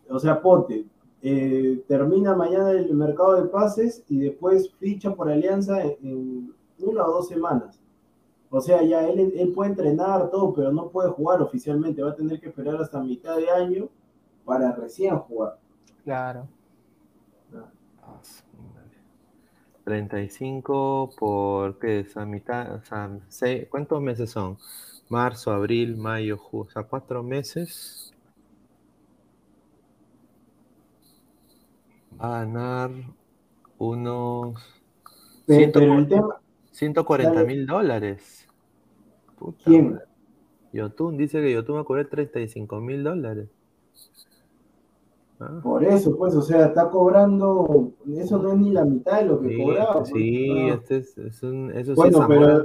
o 0.09 0.19
sea, 0.19 0.41
ponte, 0.41 0.85
eh, 1.21 1.83
termina 1.87 2.35
mañana 2.35 2.71
el 2.71 2.93
mercado 2.93 3.41
de 3.41 3.49
pases 3.49 4.03
y 4.09 4.19
después 4.19 4.71
ficha 4.79 5.13
por 5.15 5.29
Alianza 5.29 5.81
en, 5.83 5.97
en 6.03 6.53
una 6.77 7.05
o 7.05 7.11
dos 7.11 7.27
semanas. 7.27 7.79
O 8.49 8.61
sea, 8.61 8.81
ya 8.83 9.07
él, 9.07 9.33
él 9.35 9.51
puede 9.53 9.71
entrenar 9.71 10.29
todo, 10.29 10.53
pero 10.53 10.71
no 10.71 10.89
puede 10.89 11.09
jugar 11.09 11.41
oficialmente. 11.41 12.01
Va 12.03 12.11
a 12.11 12.15
tener 12.15 12.39
que 12.39 12.49
esperar 12.49 12.77
hasta 12.77 13.01
mitad 13.01 13.37
de 13.37 13.49
año 13.49 13.89
para 14.45 14.71
recién 14.73 15.17
jugar. 15.17 15.57
Claro. 16.03 16.47
35 19.83 21.11
por, 21.17 21.77
¿qué 21.79 21.99
es? 22.01 22.17
A 22.17 22.25
mitad, 22.25 22.75
o 22.75 22.81
sea, 22.83 23.19
seis- 23.29 23.67
¿cuántos 23.69 24.01
meses 24.01 24.31
son? 24.31 24.57
Marzo, 25.09 25.51
abril, 25.51 25.95
mayo, 25.97 26.37
julio, 26.37 26.67
o 26.69 26.71
sea, 26.71 26.83
cuatro 26.83 27.21
meses. 27.23 28.04
A 32.19 32.29
ganar 32.29 32.91
unos 33.77 34.55
Pero, 35.45 35.59
Ciento 35.59 35.79
pero 35.79 35.93
cu- 35.93 35.99
el 35.99 36.07
tema, 36.07 36.35
140 36.71 37.33
Dale. 37.33 37.47
mil 37.47 37.65
dólares. 37.67 38.47
Puta 39.37 39.63
¿quién? 39.65 39.91
madre. 39.93 40.05
Yotun 40.73 41.17
dice 41.17 41.41
que 41.41 41.53
Yotun 41.53 41.77
va 41.77 41.81
a 41.81 41.83
cobrar 41.85 42.07
35 42.07 42.79
mil 42.81 43.03
dólares. 43.03 43.47
Ah, 45.39 45.59
Por 45.61 45.83
eso, 45.83 46.15
pues, 46.17 46.33
o 46.35 46.41
sea, 46.41 46.67
está 46.67 46.89
cobrando, 46.89 47.91
eso 48.17 48.37
no 48.41 48.53
es 48.53 48.57
ni 48.57 48.71
la 48.71 48.85
mitad 48.85 49.19
de 49.19 49.25
lo 49.25 49.41
que 49.41 49.49
sí, 49.49 49.61
cobraba. 49.61 49.93
pues. 49.99 50.09
sí, 50.09 50.69
Ah. 50.69 50.73
este 50.75 50.97
es, 50.97 51.17
es 51.17 51.43
un, 51.43 51.71
eso 51.71 51.91
sí 51.93 51.95
Bueno, 52.01 52.21
es 52.21 52.27
pero. 52.27 52.63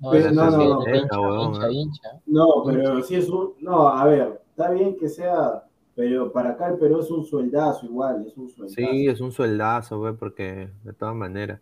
No, 0.00 0.10
Pero 0.10 0.32
no, 0.32 0.50
no, 0.50 0.56
no. 0.56 0.80
hincha, 0.80 0.90
Esta, 0.96 1.20
huevón, 1.20 1.54
hincha, 1.54 1.70
hincha. 1.70 2.08
no, 2.26 2.46
pero 2.66 3.02
sí 3.02 3.14
es 3.14 3.28
un, 3.28 3.54
no, 3.60 3.88
a 3.88 4.04
ver, 4.06 4.40
está 4.50 4.70
bien 4.70 4.96
que 4.96 5.08
sea, 5.08 5.64
pero 5.94 6.32
para 6.32 6.50
acá 6.50 6.68
el 6.68 6.78
Perú 6.78 7.00
es 7.00 7.10
un 7.10 7.24
sueldazo 7.24 7.86
igual, 7.86 8.24
es 8.26 8.36
un 8.36 8.48
sueldazo. 8.48 8.74
Sí, 8.76 9.06
es 9.08 9.20
un 9.20 9.32
sueldazo, 9.32 9.98
güey, 9.98 10.14
porque 10.14 10.70
de 10.82 10.92
todas 10.92 11.14
maneras. 11.14 11.60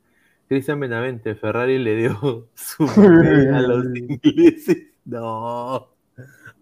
Cristian 0.48 0.80
Benavente, 0.80 1.34
Ferrari 1.34 1.78
le 1.78 1.96
dio 1.96 2.48
su 2.54 2.84
a 2.84 3.60
los 3.60 3.86
ingleses. 3.96 4.88
No. 5.04 5.88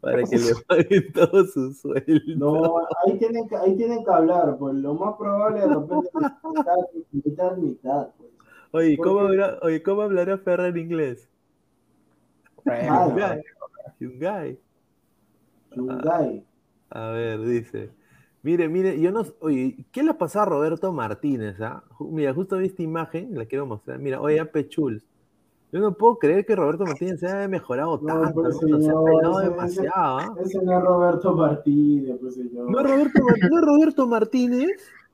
para 0.00 0.22
que 0.22 0.36
le 0.38 0.52
paguen 0.68 1.12
todo 1.12 1.44
su 1.44 1.72
sueldo. 1.74 2.36
No, 2.36 2.78
ahí 3.04 3.18
tienen 3.18 3.48
que, 3.48 3.56
ahí 3.56 3.76
tienen 3.76 4.04
que 4.04 4.10
hablar, 4.10 4.56
pues 4.58 4.74
lo 4.76 4.94
más 4.94 5.14
probable 5.18 5.60
de 5.60 5.66
repente 5.68 6.08
es 6.08 6.14
mitad, 6.54 6.76
mitad, 7.12 7.56
mitad, 7.56 8.08
pues. 8.16 8.30
Oye, 8.72 8.96
¿cómo, 8.96 9.18
Porque- 9.20 9.42
habla- 9.42 9.58
oye, 9.62 9.82
¿cómo 9.82 10.02
hablará 10.02 10.38
Ferrer 10.38 10.66
en 10.76 10.76
inglés? 10.78 11.28
Ah, 12.66 13.08
Hyundai. 13.98 14.58
Hyundai. 15.74 16.44
A 16.90 17.10
ver, 17.10 17.40
dice. 17.42 17.90
Mire, 18.42 18.68
mire, 18.68 18.98
yo 19.00 19.12
no. 19.12 19.22
Oye, 19.40 19.84
¿qué 19.92 20.02
le 20.02 20.14
pasó 20.14 20.40
a 20.40 20.44
Roberto 20.46 20.92
Martínez? 20.92 21.60
ah? 21.60 21.84
Mira, 22.00 22.32
justo 22.34 22.56
vi 22.56 22.66
esta 22.66 22.82
imagen, 22.82 23.36
la 23.36 23.44
quiero 23.46 23.66
mostrar. 23.66 23.98
Mira, 23.98 24.20
oye, 24.20 24.40
Ape 24.40 24.66
Chuls. 24.68 25.06
Yo 25.72 25.78
no 25.78 25.94
puedo 25.94 26.18
creer 26.18 26.44
que 26.44 26.56
Roberto 26.56 26.84
Martínez 26.84 27.20
se 27.20 27.28
haya 27.28 27.46
mejorado 27.46 28.00
No, 28.02 28.22
tanto. 28.22 28.42
pues, 28.42 28.54
¿no? 28.54 28.60
Se 28.60 28.74
ha 28.74 28.78
señor, 28.92 29.04
pelado 29.04 29.40
ese- 29.40 29.50
demasiado. 29.50 29.90
¿ah? 30.18 30.34
Ese 30.42 30.62
no 30.64 30.78
es 30.78 30.84
Roberto 30.84 31.32
Martínez, 31.36 32.16
pues 32.20 32.34
señor. 32.34 32.70
¿No 32.70 32.80
es 32.80 32.90
Roberto, 32.90 33.20
no 33.50 33.58
es 33.60 33.64
Roberto 33.66 34.06
Martínez? 34.08 34.70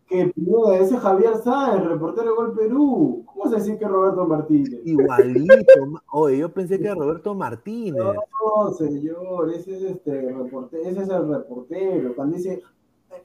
Que 0.09 0.27
Pineda, 0.29 0.79
ese 0.79 0.95
es 0.95 1.01
Javier 1.01 1.37
Sáenz, 1.43 1.85
reportero 1.85 2.31
de 2.31 2.37
Gol 2.37 2.55
Perú. 2.55 3.25
¿Cómo 3.27 3.47
a 3.47 3.51
decir 3.51 3.77
que 3.77 3.89
Roberto 3.89 4.25
Martínez? 4.27 4.81
Igualito. 4.85 6.03
Oye, 6.13 6.39
yo 6.39 6.53
pensé 6.53 6.79
que 6.79 6.85
era 6.85 6.95
Roberto 6.95 7.35
Martínez. 7.35 8.03
No, 8.03 8.73
señor, 8.73 9.53
ese 9.53 9.77
es 9.77 9.83
este 9.83 10.33
reportero, 10.33 10.83
ese 10.85 11.03
es 11.03 11.09
el 11.09 11.29
reportero. 11.29 12.15
Cuando 12.15 12.37
dice, 12.37 12.63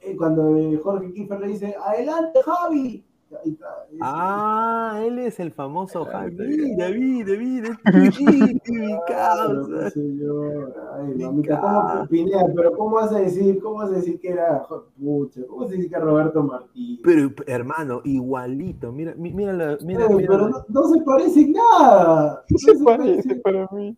eh, 0.00 0.16
cuando 0.16 0.56
eh, 0.56 0.80
Jorge 0.82 1.12
Kiefer 1.12 1.40
le 1.40 1.48
dice, 1.48 1.76
adelante 1.80 2.40
Javi. 2.42 3.04
Ahí 3.44 3.50
está, 3.52 3.66
ese. 3.90 3.98
Ah, 4.00 5.00
él 5.04 5.18
es 5.18 5.40
el 5.40 5.52
famoso 5.52 6.04
Javi. 6.04 6.36
Mira, 6.36 6.88
mira, 6.98 7.38
mira. 7.38 7.80
Mi 7.92 8.96
causa. 9.08 9.90
señor. 9.90 10.74
Ay, 10.94 11.14
Mi 11.14 11.24
mamita. 11.24 11.60
¿cómo, 11.60 12.06
Pineda, 12.08 12.44
pero 12.54 12.76
¿cómo 12.76 12.90
vas 12.96 13.12
a 13.12 13.20
decir, 13.20 13.60
cómo 13.62 13.76
vas 13.78 13.90
a 13.90 13.94
decir 13.96 14.20
que 14.20 14.28
era, 14.30 14.62
pucha, 14.98 15.40
cómo 15.48 15.62
vas 15.62 15.70
a 15.70 15.72
decir 15.72 15.88
que 15.90 15.96
es 15.96 16.02
Roberto 16.02 16.42
Martínez? 16.42 17.00
Pero, 17.02 17.30
hermano, 17.46 18.00
igualito. 18.04 18.92
Mira, 18.92 19.14
mira, 19.16 19.76
mira. 19.82 20.06
pero 20.08 20.48
no, 20.48 20.64
no 20.68 20.84
se 20.88 21.00
parece 21.02 21.40
en 21.40 21.52
nada. 21.52 22.44
No 22.48 22.58
Se 22.58 22.84
parece 22.84 23.36
para 23.36 23.68
mí. 23.72 23.96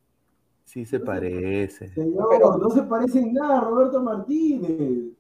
Sí 0.65 0.85
se 0.85 0.99
parece. 0.99 1.89
Señor, 1.89 2.27
Pero- 2.31 2.57
no 2.59 2.71
se 2.71 2.83
parece 2.83 3.21
en 3.21 3.33
nada 3.35 3.59
a 3.59 3.61
Roberto 3.61 4.03
Martínez. 4.03 5.13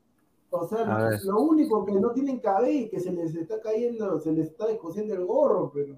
O 0.60 0.66
sea, 0.66 1.18
lo 1.24 1.40
único 1.42 1.84
que 1.84 1.92
no 1.92 2.12
tienen 2.12 2.40
cabello, 2.40 2.90
que 2.90 3.00
se 3.00 3.12
les 3.12 3.34
está 3.34 3.60
cayendo, 3.60 4.20
se 4.20 4.32
les 4.32 4.46
está 4.48 4.66
descosiendo 4.66 5.14
el 5.14 5.24
gorro, 5.26 5.70
pero. 5.72 5.96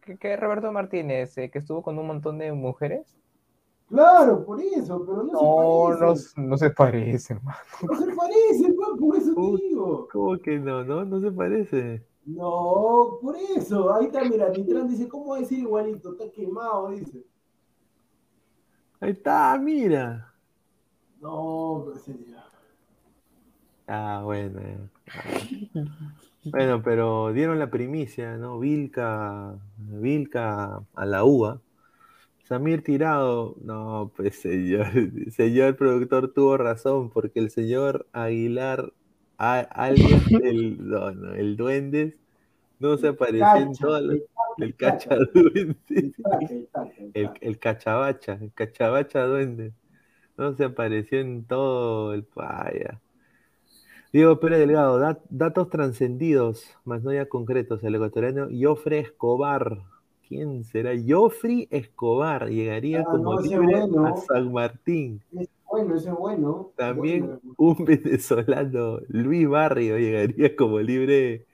¿Qué, 0.00 0.16
qué 0.18 0.36
Roberto 0.36 0.70
Martínez, 0.70 1.36
eh, 1.38 1.50
que 1.50 1.58
estuvo 1.58 1.82
con 1.82 1.98
un 1.98 2.06
montón 2.06 2.38
de 2.38 2.52
mujeres? 2.52 3.18
Claro, 3.88 4.44
por 4.44 4.60
eso, 4.60 5.04
pero 5.06 5.22
no, 5.24 5.32
No, 5.40 5.92
se 5.92 5.96
no, 5.98 6.14
parece. 6.14 6.34
no 6.36 6.56
se 6.58 6.70
parece, 6.70 7.34
hermano. 7.34 7.58
No 7.80 7.94
se 7.96 8.12
parece, 8.14 8.72
por 8.98 9.16
eso 9.16 9.34
Uy. 9.36 9.60
digo. 9.60 10.08
¿Cómo 10.08 10.38
que 10.40 10.58
no? 10.58 10.84
No, 10.84 11.04
no 11.04 11.20
se 11.20 11.30
parece. 11.32 12.06
No, 12.26 13.18
por 13.20 13.36
eso. 13.36 13.92
Ahí 13.94 14.06
está, 14.06 14.24
mira, 14.24 14.48
Nitran 14.50 14.88
dice, 14.88 15.08
¿cómo 15.08 15.28
va 15.30 15.36
a 15.36 15.40
decir 15.40 15.58
igualito? 15.60 16.12
Está 16.12 16.30
quemado, 16.30 16.90
dice. 16.90 17.24
Ahí 19.00 19.10
está, 19.12 19.56
mira. 19.58 20.34
No, 21.20 21.82
pues 21.86 22.02
señor. 22.02 22.43
Ah, 23.86 24.22
bueno. 24.24 24.60
ya. 24.60 25.84
Bueno, 26.44 26.82
pero 26.82 27.32
dieron 27.32 27.58
la 27.58 27.70
primicia, 27.70 28.36
¿no? 28.36 28.58
Vilca, 28.60 29.58
Vilca 29.76 30.82
a 30.94 31.06
la 31.06 31.24
UA. 31.24 31.60
Samir 32.44 32.82
Tirado, 32.84 33.56
no, 33.62 34.12
pues 34.16 34.36
señor, 34.40 34.86
señor 35.32 35.76
productor 35.76 36.32
tuvo 36.34 36.56
razón, 36.58 37.10
porque 37.10 37.40
el 37.40 37.50
señor 37.50 38.06
Aguilar, 38.12 38.92
a- 39.38 39.60
alguien, 39.60 40.20
el, 40.44 40.78
no, 40.88 41.12
no, 41.12 41.34
el 41.34 41.56
Duendes, 41.56 42.20
no 42.80 42.96
se 42.98 43.08
apareció 43.08 43.62
en 43.62 43.78
todas 43.78 44.02
las, 44.02 44.18
el 44.58 44.76
cacha, 44.76 45.16
duende, 45.34 45.76
el 45.96 46.14
el 46.50 46.68
el, 47.14 47.32
cacha. 47.32 47.40
el 47.40 47.58
cachabacha, 47.58 48.34
el 48.34 48.52
cachabacha 48.52 49.24
duende, 49.24 49.72
no 50.36 50.54
se 50.56 50.64
apareció 50.64 51.20
en 51.20 51.46
todo 51.46 52.14
el 52.14 52.24
paya. 52.24 53.00
Diego 54.14 54.40
Pérez 54.40 54.60
Delgado, 54.60 54.98
dat- 54.98 55.20
datos 55.28 55.68
trascendidos, 55.68 56.64
más 56.86 57.02
no 57.02 57.12
ya 57.12 57.26
concretos. 57.28 57.84
El 57.84 57.96
ecuatoriano 57.96 58.48
Joffre 58.50 59.00
Escobar. 59.00 59.82
¿Quién 60.26 60.64
será? 60.64 60.92
Joffrey 61.06 61.68
Escobar 61.70 62.48
llegaría 62.48 63.00
Ah, 63.00 63.04
como 63.10 63.34
no, 63.34 63.40
libre 63.42 63.84
bueno. 63.84 64.06
a 64.06 64.16
San 64.16 64.52
Martín. 64.52 65.22
Es 65.32 65.48
bueno, 65.66 65.94
ese 65.96 66.08
es 66.10 66.14
bueno. 66.16 66.72
También 66.76 67.24
Bueno. 67.26 67.40
un 67.56 67.76
venezolano, 67.84 69.00
Luis 69.08 69.48
Barrio, 69.48 69.98
llegaría 69.98 70.56
como 70.56 70.80
libre 70.80 71.46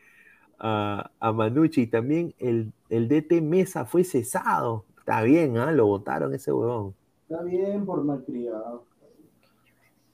a, 0.58 1.10
a 1.20 1.32
Manucci. 1.32 1.82
Y 1.82 1.86
también 1.88 2.34
el, 2.38 2.72
el 2.90 3.08
DT 3.08 3.40
Mesa 3.42 3.86
fue 3.86 4.04
cesado. 4.04 4.86
Está 4.98 5.22
bien, 5.22 5.58
¿ah? 5.58 5.72
Lo 5.72 5.86
votaron 5.86 6.34
ese 6.34 6.52
huevón. 6.52 6.94
Está 7.28 7.42
bien 7.44 7.86
por 7.86 8.04
malcriado. 8.04 8.89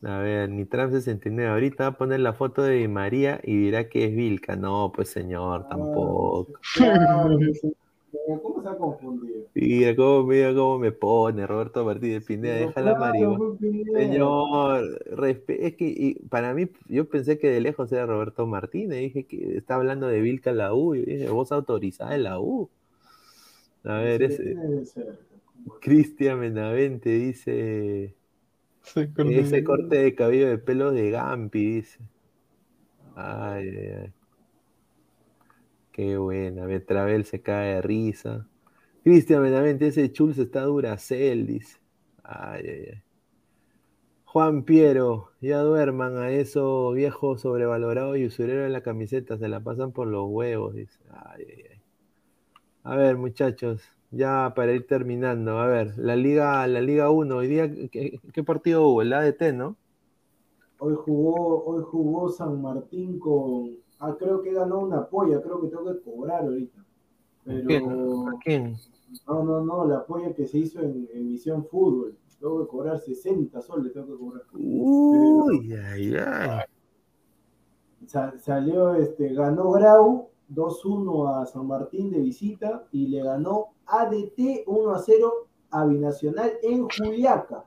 A 0.07 0.19
ver, 0.19 0.49
Nitram 0.51 0.93
69. 0.93 1.51
Ahorita 1.51 1.85
va 1.85 1.89
a 1.89 1.99
poner 1.99 2.21
la 2.21 2.33
foto 2.33 2.63
de 2.63 2.87
María 2.87 3.41
y 3.43 3.57
dirá 3.57 3.89
que 3.89 4.05
es 4.05 4.15
Vilca. 4.15 4.55
No, 4.55 4.93
pues 4.95 5.09
señor, 5.09 5.69
tampoco. 5.69 6.47
Claro, 6.75 7.39
ese- 7.41 7.75
¿Cómo 8.43 8.63
se 8.63 8.69
ha 8.69 8.77
confundido? 8.77 9.41
Mira 9.55 9.95
cómo, 9.95 10.25
mira 10.25 10.55
cómo 10.55 10.79
me 10.79 10.91
pone 10.93 11.47
Roberto 11.47 11.85
Martínez 11.85 12.25
Pineda, 12.25 12.55
deja 12.57 12.81
la 12.81 12.97
claro, 12.97 13.01
marihuana. 13.01 13.57
Señor, 13.95 15.01
es 15.49 15.75
que 15.77 15.87
y 15.87 16.15
para 16.29 16.55
mí, 16.55 16.69
yo 16.89 17.09
pensé 17.09 17.39
que 17.39 17.49
de 17.49 17.61
lejos 17.61 17.93
era 17.93 18.07
Roberto 18.07 18.47
Martínez, 18.47 19.01
dije 19.01 19.25
que 19.25 19.57
está 19.59 19.75
hablando 19.77 20.07
de 20.09 20.21
Vilca 20.21 20.53
la 20.53 20.73
U, 20.75 20.95
y 20.95 21.03
dije, 21.05 21.29
voz 21.29 21.53
autorizada 21.53 22.15
en 22.15 22.23
la 22.23 22.41
U. 22.41 22.69
A 23.85 23.99
ver, 23.99 24.23
ese. 24.23 24.57
Cristian 25.81 26.41
Menavente 26.41 27.11
dice, 27.11 28.16
ese 28.95 29.65
corte 29.65 29.97
de 29.97 30.15
cabello 30.15 30.49
de 30.49 30.59
pelo 30.59 30.93
de 30.93 31.11
Gampi, 31.11 31.77
dice. 31.77 32.01
Ay, 33.15 33.69
ay, 33.69 33.89
ay. 34.03 34.13
Qué 35.93 36.19
buena, 36.19 36.67
Betravel 36.67 37.25
se 37.25 37.41
cae 37.41 37.77
de 37.77 37.83
risa. 37.83 38.47
Cristian 39.03 39.43
Benavente, 39.43 39.87
ese 39.87 40.13
Chulz 40.13 40.39
está 40.39 40.63
duracel, 40.63 41.47
dice. 41.47 41.79
Ay, 42.23 42.63
ay, 42.69 42.89
ay. 42.93 43.03
Juan 44.25 44.65
Piero, 44.65 45.31
ya 45.41 45.61
duerman 45.61 46.19
a 46.19 46.31
eso 46.31 46.91
viejo 46.91 47.39
sobrevalorado 47.39 48.17
y 48.17 48.27
usurero 48.27 48.67
en 48.67 48.73
la 48.73 48.83
camiseta, 48.83 49.39
se 49.39 49.49
la 49.49 49.61
pasan 49.61 49.93
por 49.93 50.09
los 50.09 50.27
huevos, 50.29 50.75
dice. 50.75 50.99
Ay, 51.11 51.47
ay, 51.49 51.65
ay. 51.71 51.81
A 52.83 52.97
ver, 52.97 53.17
muchachos, 53.17 53.83
ya 54.11 54.53
para 54.57 54.73
ir 54.73 54.87
terminando, 54.87 55.59
a 55.59 55.67
ver, 55.67 55.95
la 55.99 56.17
Liga, 56.17 56.67
la 56.67 56.81
Liga 56.81 57.11
1, 57.11 57.37
hoy 57.37 57.47
día, 57.49 57.71
¿qué, 57.91 58.21
qué 58.33 58.45
partido 58.45 58.87
hubo? 58.89 59.03
El 59.03 59.13
ADT, 59.13 59.53
¿no? 59.53 59.77
Hoy 60.79 60.95
jugó, 60.95 61.65
hoy 61.65 61.83
jugó 61.83 62.29
San 62.29 62.61
Martín 62.61 63.19
con. 63.19 63.77
Ah, 63.99 64.15
creo 64.19 64.43
que 64.43 64.53
ganó 64.53 64.81
una 64.81 65.07
polla, 65.07 65.41
creo 65.41 65.61
que 65.61 65.69
tengo 65.69 65.85
que 65.87 66.01
cobrar 66.03 66.43
ahorita. 66.45 66.85
Pero. 67.45 67.69
¿Quién? 67.69 67.85
¿A 68.29 68.39
quién? 68.43 68.77
No, 69.27 69.43
no, 69.45 69.61
no, 69.65 69.85
la 69.87 70.05
polla 70.05 70.35
que 70.35 70.47
se 70.47 70.59
hizo 70.59 70.81
en, 70.81 71.09
en 71.13 71.29
Misión 71.29 71.65
Fútbol. 71.67 72.17
Tengo 72.39 72.61
que 72.63 72.69
cobrar 72.69 72.99
60 72.99 73.63
soles, 73.63 73.93
tengo 73.93 74.07
que 74.09 74.19
cobrar. 74.19 74.43
Uy, 74.53 75.73
ay, 75.75 76.17
ay. 76.17 76.65
Sa- 78.07 78.39
salió, 78.39 78.95
este, 78.95 79.35
ganó 79.35 79.71
Grau 79.73 80.31
2-1 80.51 81.43
a 81.43 81.47
San 81.47 81.67
Martín 81.67 82.11
de 82.11 82.21
visita 82.21 82.85
y 82.93 83.09
le 83.09 83.23
ganó 83.23 83.75
ADT 83.87 84.65
1-0 84.67 85.33
a 85.71 85.85
Binacional 85.87 86.53
en 86.63 86.89
Juliaca. 86.89 87.65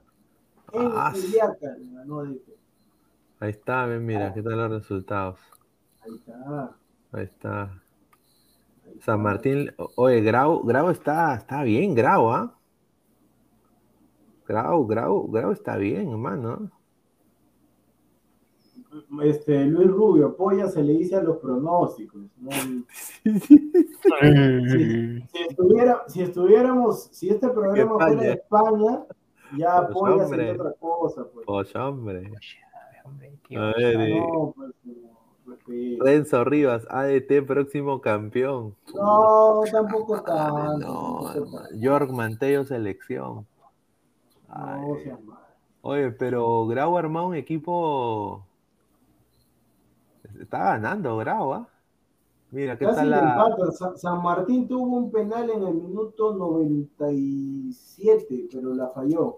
En 0.71 0.91
Ah, 0.95 1.11
Juliaca 1.13 1.75
le 1.77 1.91
ganó 1.93 2.19
ADT. 2.19 2.49
Ahí 3.39 3.51
está, 3.51 3.85
mira, 3.87 4.33
¿qué 4.33 4.41
tal 4.41 4.57
los 4.57 4.71
resultados? 4.71 5.39
Ahí 6.01 6.15
está. 6.15 6.77
Ahí 7.13 7.23
está. 7.23 7.63
ahí 7.63 8.91
está. 8.97 9.03
San 9.05 9.21
Martín, 9.21 9.71
oye, 9.95 10.21
Grau, 10.21 10.63
Grau 10.63 10.89
está, 10.89 11.35
está 11.35 11.63
bien, 11.63 11.95
Grau, 11.95 12.31
¿ah? 12.31 12.55
Grau, 14.47 14.85
Grau, 14.87 15.27
Grau 15.31 15.51
está 15.51 15.77
bien, 15.77 16.09
hermano. 16.09 16.71
Este, 19.21 19.65
Luis 19.65 19.87
Rubio, 19.87 20.35
polla 20.35 20.67
se 20.67 20.81
le 20.83 20.93
dice 20.93 21.15
a 21.15 21.21
los 21.21 21.37
pronósticos. 21.37 22.21
¿no? 22.37 22.49
Si, 24.09 25.21
si 25.31 25.43
estuviera, 25.49 26.03
si 26.07 26.21
estuviéramos, 26.21 27.03
si 27.11 27.29
este 27.29 27.49
programa 27.49 27.91
España. 27.93 28.07
fuera 28.07 28.21
de 28.21 28.31
España, 28.33 29.03
ya 29.57 29.81
Pues, 29.87 29.93
polla 29.93 30.23
hombre. 30.25 30.27
sería 30.29 30.53
otra 30.53 30.73
cosa. 30.79 31.25
Pues. 31.33 31.45
Pues, 31.45 31.75
hombre. 31.75 32.31
A 33.55 33.73
ver, 33.77 33.99
eh, 34.01 34.19
no, 34.19 34.53
pues, 34.55 34.71
no, 34.83 35.53
respeto. 35.55 36.03
Renzo 36.05 36.43
Rivas, 36.43 36.87
ADT 36.89 37.41
próximo 37.45 38.01
campeón. 38.01 38.75
No, 38.95 39.61
tampoco 39.71 40.21
tanto. 40.23 40.77
no. 40.79 41.69
York 41.79 42.11
Manteo 42.11 42.65
selección. 42.65 43.45
No. 44.47 44.97
Oye, 45.81 46.11
pero 46.11 46.65
Grau 46.67 46.97
armado 46.97 47.27
un 47.27 47.35
equipo. 47.35 48.45
Está 50.39 50.59
ganando 50.59 51.17
Grau, 51.17 51.53
¿ah? 51.53 51.67
Mira, 52.51 52.77
¿qué 52.77 52.85
Casi 52.85 52.95
tal 52.97 53.09
la. 53.11 53.19
empatan. 53.19 53.71
Sa- 53.73 53.97
San 53.97 54.23
Martín 54.23 54.67
tuvo 54.67 54.97
un 54.97 55.11
penal 55.11 55.49
en 55.51 55.63
el 55.67 55.75
minuto 55.75 56.33
97, 56.33 58.47
pero 58.51 58.73
la 58.73 58.87
falló. 58.89 59.37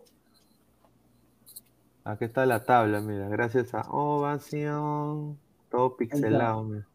Aquí 2.03 2.25
está 2.25 2.45
la 2.45 2.63
tabla, 2.63 3.01
mira, 3.01 3.27
gracias 3.29 3.73
a 3.73 3.81
Ovación. 3.91 5.37
Todo 5.69 5.95
pixelado, 5.97 6.63
mira. 6.63 6.87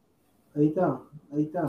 Ahí 0.54 0.68
está, 0.68 1.00
ahí 1.32 1.42
está. 1.44 1.66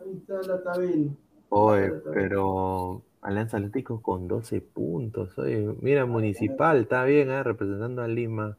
Ahí 0.00 0.16
está 0.16 0.42
la 0.42 0.62
tabela. 0.62 1.10
Oye, 1.48 1.90
pero 2.12 3.02
Alianza 3.22 3.56
Atlético 3.56 4.02
con 4.02 4.28
12 4.28 4.60
puntos. 4.60 5.36
Oye, 5.38 5.74
mira, 5.80 6.04
Municipal, 6.06 6.78
está 6.78 7.04
bien, 7.04 7.30
¿eh? 7.30 7.42
representando 7.42 8.02
a 8.02 8.08
Lima. 8.08 8.56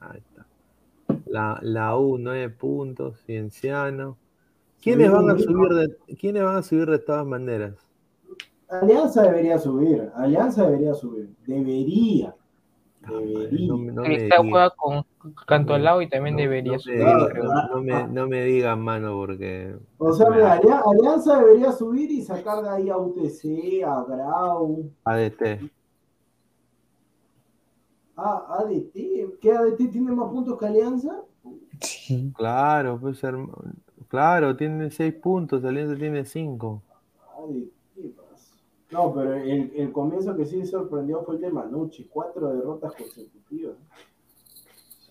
Ahí 0.00 0.18
está. 0.18 0.29
La, 1.30 1.58
la 1.62 1.96
U, 1.96 2.18
9 2.18 2.50
puntos, 2.50 3.18
Cienciano. 3.24 4.16
¿Quiénes 4.82 5.12
van 5.12 5.30
a 5.30 5.38
subir 5.38 5.68
de, 5.74 6.16
¿quiénes 6.16 6.42
van 6.42 6.56
a 6.56 6.62
subir 6.62 6.86
de 6.90 6.98
todas 6.98 7.26
maneras? 7.26 7.74
Alianza 8.68 9.22
debería 9.22 9.58
subir. 9.58 10.10
Alianza 10.14 10.64
debería 10.66 10.94
subir. 10.94 11.28
Debería. 11.46 12.34
Debería. 13.08 13.68
No, 13.68 13.76
me- 13.78 13.92
no 13.92 14.02
me 14.02 14.08
Cristal 14.08 14.48
juega 14.48 14.70
con 14.70 15.04
Cantolao 15.46 16.02
y 16.02 16.08
también 16.08 16.36
No, 16.36 16.42
debería 16.42 16.72
no 16.72 16.78
me 16.78 16.82
subir, 16.82 17.44
no 17.74 17.82
me, 17.82 18.08
no 18.08 18.28
me 18.28 18.44
digas, 18.44 18.78
mano, 18.78 19.12
porque. 19.14 19.74
O 19.98 20.12
sea, 20.12 20.26
Alianza 20.28 21.38
debería 21.40 21.72
subir 21.72 22.10
y 22.10 22.22
sacar 22.22 22.62
de 22.62 22.68
ahí 22.70 22.90
a 22.90 22.96
UTC, 22.96 23.82
a 23.84 24.04
Grau, 24.04 24.90
ADT. 25.04 25.70
A 28.22 28.58
ADT. 28.60 29.38
¿Qué 29.40 29.52
ADT 29.52 29.88
tiene 29.90 30.12
más 30.12 30.30
puntos 30.30 30.58
que 30.58 30.66
Alianza? 30.66 31.22
Claro, 32.36 32.98
pues 33.00 33.22
hermano. 33.24 33.56
Claro, 34.08 34.56
tiene 34.56 34.90
6 34.90 35.14
puntos, 35.14 35.64
Alianza 35.64 35.96
tiene 35.96 36.24
5. 36.24 36.82
ADT, 37.38 38.08
pas. 38.16 38.52
No, 38.90 39.14
pero 39.14 39.34
el, 39.34 39.72
el 39.76 39.92
comienzo 39.92 40.36
que 40.36 40.44
sí 40.44 40.66
sorprendió 40.66 41.22
fue 41.24 41.36
el 41.36 41.40
de 41.40 41.50
Manucci. 41.50 42.04
Cuatro 42.04 42.52
derrotas 42.52 42.92
consecutivas. 42.94 43.76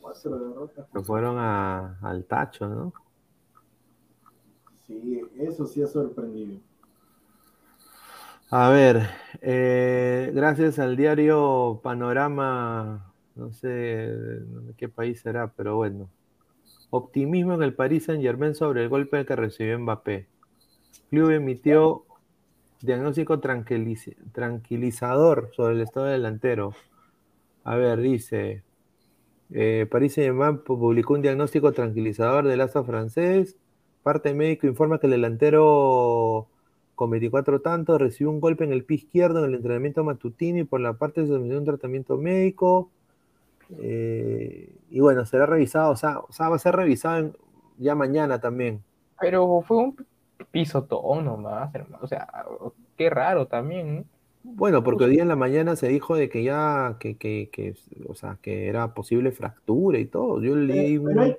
Cuatro 0.02 0.38
derrotas. 0.40 0.88
Se 0.91 0.99
fueron 1.02 1.38
a- 1.38 1.98
al 2.02 2.26
tacho, 2.26 2.68
¿no? 2.68 2.94
Sí, 4.88 5.22
eso 5.38 5.65
sí 5.65 5.81
ha 5.81 5.88
sorprendido. 5.88 6.60
A 8.51 8.69
ver, 8.69 9.09
eh, 9.41 10.31
gracias 10.34 10.80
al 10.80 10.95
diario 10.97 11.80
Panorama, 11.84 13.13
no 13.35 13.53
sé 13.53 13.67
de 13.67 14.73
qué 14.76 14.89
país 14.89 15.19
será, 15.21 15.53
pero 15.55 15.76
bueno. 15.76 16.09
Optimismo 16.89 17.53
en 17.53 17.61
el 17.61 17.76
Paris 17.76 18.05
Saint 18.05 18.23
Germain 18.23 18.55
sobre 18.55 18.81
el 18.81 18.89
golpe 18.89 19.23
que 19.26 19.35
recibió 19.35 19.77
Mbappé. 19.77 20.27
Club 21.11 21.30
emitió 21.30 22.05
diagnóstico 22.81 23.39
tranquiliz- 23.39 24.15
tranquilizador 24.31 25.51
sobre 25.55 25.76
el 25.76 25.81
estado 25.81 26.07
delantero. 26.07 26.73
A 27.63 27.76
ver, 27.76 27.99
dice, 27.99 28.63
eh, 29.51 29.88
Paris 29.91 30.13
Saint-Germain 30.15 30.57
pu- 30.63 30.80
publicó 30.80 31.13
un 31.13 31.21
diagnóstico 31.21 31.71
tranquilizador 31.73 32.47
del 32.47 32.61
astro 32.61 32.84
francés. 32.84 33.57
Parte 34.01 34.34
médico 34.34 34.65
informa 34.65 34.99
que 34.99 35.07
el 35.07 35.11
delantero 35.11 36.47
con 36.99 37.11
24 37.11 37.61
tantos 37.61 37.97
recibió 38.01 38.30
un 38.30 38.41
golpe 38.41 38.65
en 38.65 38.73
el 38.73 38.84
pie 38.84 38.97
izquierdo 38.97 39.39
en 39.39 39.45
el 39.45 39.55
entrenamiento 39.55 40.03
matutino 40.03 40.59
y 40.59 40.65
por 40.65 40.81
la 40.81 40.91
parte 40.95 41.21
se 41.21 41.30
sometió 41.31 41.57
un 41.57 41.63
tratamiento 41.63 42.17
médico. 42.17 42.89
Eh, 43.80 44.69
y 44.89 44.99
bueno, 44.99 45.26
será 45.26 45.45
revisado, 45.45 45.91
o 45.91 45.95
sea, 45.95 46.19
o 46.19 46.31
sea, 46.34 46.49
va 46.49 46.57
a 46.57 46.59
ser 46.59 46.76
revisado 46.76 47.19
en- 47.19 47.34
ya 47.77 47.95
mañana 47.95 48.41
también. 48.41 48.84
Pero 49.21 49.61
fue 49.65 49.77
un 49.77 49.95
pisotón 50.51 51.23
nomás, 51.23 51.73
hermano. 51.73 51.99
O 52.01 52.07
sea, 52.07 52.27
qué 52.97 53.09
raro 53.09 53.47
también. 53.47 53.95
¿no? 53.95 54.03
Bueno, 54.43 54.84
porque 54.84 55.05
hoy 55.05 55.11
día 55.11 55.21
en 55.21 55.27
la 55.30 55.35
mañana 55.38 55.77
se 55.77 55.88
dijo 55.88 56.15
de 56.17 56.27
que 56.27 56.43
ya, 56.43 56.97
que, 56.99 57.15
que, 57.15 57.49
que, 57.51 57.76
o 58.09 58.13
sea, 58.15 58.38
que 58.41 58.67
era 58.67 58.93
posible 58.93 59.31
fractura 59.31 59.99
y 59.99 60.05
todo. 60.05 60.41
Yo 60.41 60.53
leí 60.55 60.95
Eh, 60.95 60.99
un... 60.99 61.05
Pero 61.05 61.21
hay 61.21 61.35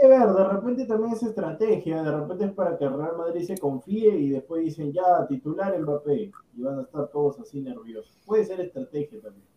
que, 0.00 0.08
ver, 0.08 0.28
de 0.28 0.48
repente 0.48 0.86
también 0.86 1.12
es 1.12 1.22
estrategia, 1.22 2.02
de 2.02 2.10
repente 2.10 2.44
es 2.46 2.52
para 2.52 2.78
que 2.78 2.84
el 2.84 2.96
Real 2.96 3.16
Madrid 3.16 3.42
se 3.42 3.58
confíe 3.58 4.16
y 4.16 4.30
después 4.30 4.64
dicen 4.64 4.92
ya, 4.92 5.26
titular 5.26 5.78
Mbappé, 5.78 6.32
y 6.56 6.62
van 6.62 6.78
a 6.78 6.82
estar 6.82 7.08
todos 7.08 7.40
así 7.40 7.60
nerviosos. 7.60 8.16
Puede 8.26 8.44
ser 8.44 8.60
estrategia 8.60 9.20
también. 9.20 9.50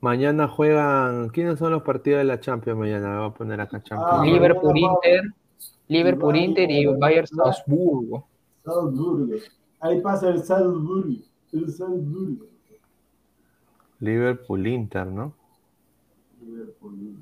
Mañana 0.00 0.48
juegan. 0.48 1.28
¿Quiénes 1.28 1.60
son 1.60 1.70
los 1.70 1.82
partidos 1.82 2.18
de 2.18 2.24
la 2.24 2.40
Champions 2.40 2.76
mañana? 2.76 3.08
Me 3.08 3.18
voy 3.18 3.28
a 3.28 3.34
poner 3.34 3.60
acá 3.60 3.80
Champions. 3.80 4.12
Ah, 4.12 4.24
Liverpool, 4.24 4.72
mañana 4.72 4.94
Inter, 4.94 5.22
Liverpool, 5.86 6.36
Inter 6.36 6.70
y 6.70 6.86
Bayern 6.86 7.26
Salzburgo. 7.28 8.26
Salzburgo. 8.64 9.36
Ahí 9.78 10.00
pasa 10.00 10.30
el 10.30 10.42
Salzburgo. 10.42 11.22
El 11.52 11.70
Salzburgo. 11.70 12.46
Liverpool 14.00 14.66
Inter, 14.66 15.06
¿no? 15.06 15.32
Liverpool. 16.40 17.18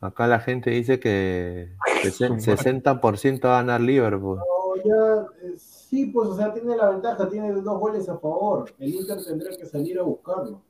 Acá 0.00 0.26
la 0.28 0.38
gente 0.40 0.70
dice 0.70 1.00
que 1.00 1.74
sesen- 2.02 2.40
60% 2.40 3.48
va 3.48 3.58
a 3.58 3.62
ganar 3.62 3.80
Liverpool. 3.80 4.38
No, 4.38 4.76
ya, 4.84 5.26
eh, 5.42 5.54
sí, 5.56 6.06
pues, 6.06 6.28
o 6.28 6.36
sea, 6.36 6.52
tiene 6.52 6.76
la 6.76 6.90
ventaja, 6.90 7.28
tiene 7.28 7.50
dos 7.52 7.80
goles 7.80 8.08
a 8.08 8.16
favor. 8.18 8.72
El 8.78 8.94
Inter 8.94 9.18
tendrá 9.24 9.50
que 9.56 9.66
salir 9.66 9.98
a 9.98 10.02
buscarlo. 10.02 10.62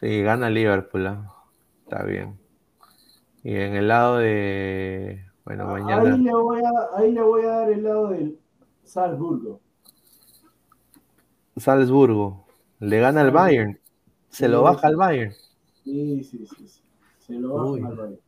Sí, 0.00 0.20
gana 0.22 0.50
Liverpool. 0.50 1.06
¿ah? 1.06 1.32
Está 1.84 2.02
bien. 2.02 2.38
Y 3.42 3.54
en 3.54 3.74
el 3.74 3.88
lado 3.88 4.18
de. 4.18 5.24
Bueno, 5.46 5.74
Ahí 5.74 5.82
mañana. 5.82 6.16
le, 6.16 6.32
voy 6.34 6.60
a, 6.62 6.98
ahí 6.98 7.12
le 7.12 7.22
voy 7.22 7.42
a 7.44 7.48
dar 7.48 7.70
el 7.70 7.82
lado 7.84 8.08
del 8.08 8.38
Salzburgo. 8.84 9.60
Salzburgo. 11.56 12.44
Le 12.80 13.00
gana 13.00 13.22
al 13.22 13.30
Bayern. 13.30 13.78
Se 14.28 14.48
lo 14.48 14.62
baja 14.62 14.88
al 14.88 14.96
Bayern. 14.96 15.32
Sí, 15.84 16.22
sí, 16.24 16.46
sí. 16.46 16.68
sí. 16.68 16.80
Se 17.26 17.32
lo 17.34 17.72
Bayern. 17.72 18.18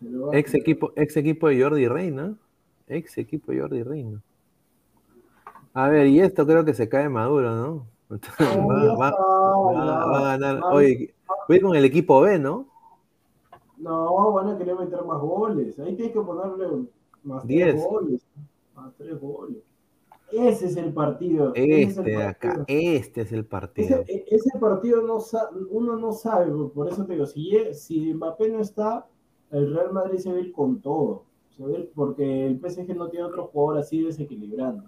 Se 0.00 0.08
lo 0.10 0.26
bajan. 0.26 0.38
Ex 0.38 0.54
equipo, 0.54 0.92
ex 0.96 1.16
equipo 1.16 1.48
de 1.48 1.62
Jordi 1.62 1.86
Reina. 1.88 2.34
Ex 2.88 3.18
equipo 3.18 3.52
de 3.52 3.60
Jordi 3.60 3.82
Reina. 3.82 4.20
A 5.74 5.88
ver, 5.88 6.06
y 6.08 6.20
esto 6.20 6.46
creo 6.46 6.64
que 6.64 6.74
se 6.74 6.88
cae 6.88 7.08
maduro, 7.08 7.54
¿no? 7.54 7.86
No, 8.08 8.18
Va- 8.98 9.10
va- 9.12 9.12
va- 9.72 10.06
va 10.06 10.18
a 10.18 10.36
ganar. 10.36 10.62
Va- 10.62 10.72
Oye, 10.72 11.14
voy 11.48 11.60
con 11.60 11.76
el 11.76 11.84
equipo 11.84 12.20
B, 12.22 12.38
¿no? 12.40 12.66
No, 13.78 14.32
van 14.32 14.48
a 14.48 14.58
querer 14.58 14.74
meter 14.76 15.02
más 15.04 15.20
goles. 15.20 15.78
Ahí 15.78 15.94
tienes 15.94 16.12
que 16.12 16.20
ponerle 16.20 16.86
más 17.22 17.46
Diez. 17.46 17.70
tres 17.76 17.84
goles. 17.88 18.26
Más 18.74 18.92
tres 18.98 19.20
goles. 19.20 19.58
Ese 20.32 20.66
es 20.66 20.76
el 20.76 20.92
partido. 20.92 21.52
ese 21.54 21.82
es 21.82 21.96
el 21.98 22.06
Este 22.06 22.10
de 22.10 22.22
acá, 22.22 22.54
partido. 22.56 22.66
este 22.90 23.20
es 23.22 23.32
el 23.32 23.44
partido. 23.46 24.00
Ese, 24.06 24.24
ese 24.28 24.58
partido 24.58 25.02
no 25.02 25.18
uno 25.70 25.96
no 25.96 26.12
sabe, 26.12 26.50
por 26.74 26.88
eso 26.88 27.04
te 27.04 27.14
digo, 27.14 27.26
si, 27.26 27.52
si 27.74 28.14
Mbappé 28.14 28.48
no 28.50 28.60
está, 28.60 29.06
el 29.50 29.74
Real 29.74 29.92
Madrid 29.92 30.18
se 30.18 30.30
va 30.30 30.36
a 30.36 30.40
ir 30.40 30.52
con 30.52 30.80
todo, 30.80 31.24
se 31.56 31.62
va 31.64 31.70
a 31.70 31.72
ir 31.72 31.90
porque 31.94 32.46
el 32.46 32.60
PSG 32.60 32.94
no 32.96 33.08
tiene 33.08 33.26
otro 33.26 33.46
jugador 33.48 33.78
así 33.78 34.02
desequilibrando. 34.02 34.84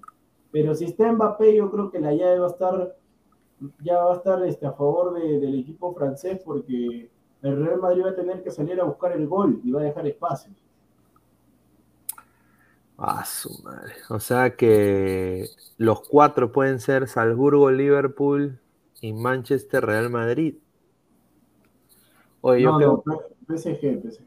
Pero 0.50 0.74
si 0.74 0.84
está 0.84 1.10
Mbappé, 1.12 1.56
yo 1.56 1.70
creo 1.70 1.90
que 1.90 1.98
la 2.00 2.12
llave 2.14 2.38
va 2.38 2.46
a 2.46 2.50
estar, 2.50 2.96
ya 3.82 3.98
va 4.04 4.12
a 4.12 4.16
estar 4.16 4.44
este, 4.44 4.66
a 4.66 4.72
favor 4.72 5.14
de- 5.14 5.40
del 5.40 5.58
equipo 5.60 5.92
francés 5.94 6.40
porque 6.44 7.10
el 7.42 7.64
Real 7.64 7.80
Madrid 7.80 8.04
va 8.04 8.10
a 8.10 8.14
tener 8.14 8.42
que 8.42 8.50
salir 8.50 8.80
a 8.80 8.84
buscar 8.84 9.12
el 9.12 9.26
gol 9.26 9.60
y 9.64 9.70
va 9.72 9.80
a 9.80 9.84
dejar 9.84 10.06
espacios. 10.06 10.54
Ah, 13.04 13.24
su 13.24 13.60
madre. 13.64 13.94
O 14.10 14.20
sea 14.20 14.54
que 14.54 15.48
los 15.76 16.08
cuatro 16.08 16.52
pueden 16.52 16.78
ser 16.78 17.08
Salzburgo, 17.08 17.68
Liverpool 17.68 18.60
y 19.00 19.12
Manchester, 19.12 19.84
Real 19.84 20.08
Madrid. 20.08 20.54
Oye, 22.42 22.62
yo, 22.62 22.76
creo, 22.76 23.02
no, 23.04 23.20
PSG, 23.48 24.02
PSG. 24.02 24.24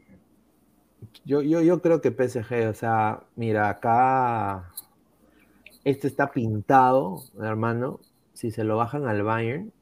yo, 1.24 1.40
yo, 1.40 1.62
yo 1.62 1.80
creo 1.80 2.02
que 2.02 2.10
PSG, 2.10 2.68
o 2.68 2.74
sea, 2.74 3.22
mira, 3.34 3.70
acá 3.70 4.74
este 5.84 6.06
está 6.06 6.30
pintado, 6.30 7.22
hermano. 7.40 8.00
Si 8.34 8.50
se 8.50 8.62
lo 8.62 8.76
bajan 8.76 9.06
al 9.06 9.22
Bayern, 9.22 9.72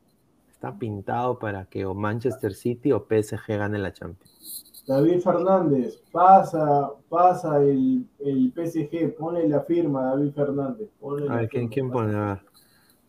está 0.52 0.78
pintado 0.78 1.40
para 1.40 1.64
que 1.64 1.84
o 1.84 1.94
Manchester 1.94 2.54
City 2.54 2.92
o 2.92 3.08
PSG 3.08 3.58
gane 3.58 3.78
la 3.78 3.92
Champions. 3.92 4.63
David 4.86 5.20
Fernández, 5.20 6.02
pasa, 6.12 6.92
pasa 7.08 7.60
el, 7.62 8.06
el 8.20 8.52
PSG, 8.54 9.14
ponle 9.16 9.48
la 9.48 9.60
firma, 9.62 10.04
David 10.04 10.32
Fernández. 10.32 10.88
ponle 11.00 11.28
A 11.28 11.36
la 11.36 11.42
ver, 11.42 11.50
¿quién, 11.50 11.68
firma. 11.68 11.68
quién 11.68 11.90
pone? 11.90 12.14
A 12.16 12.24
ver. 12.26 12.42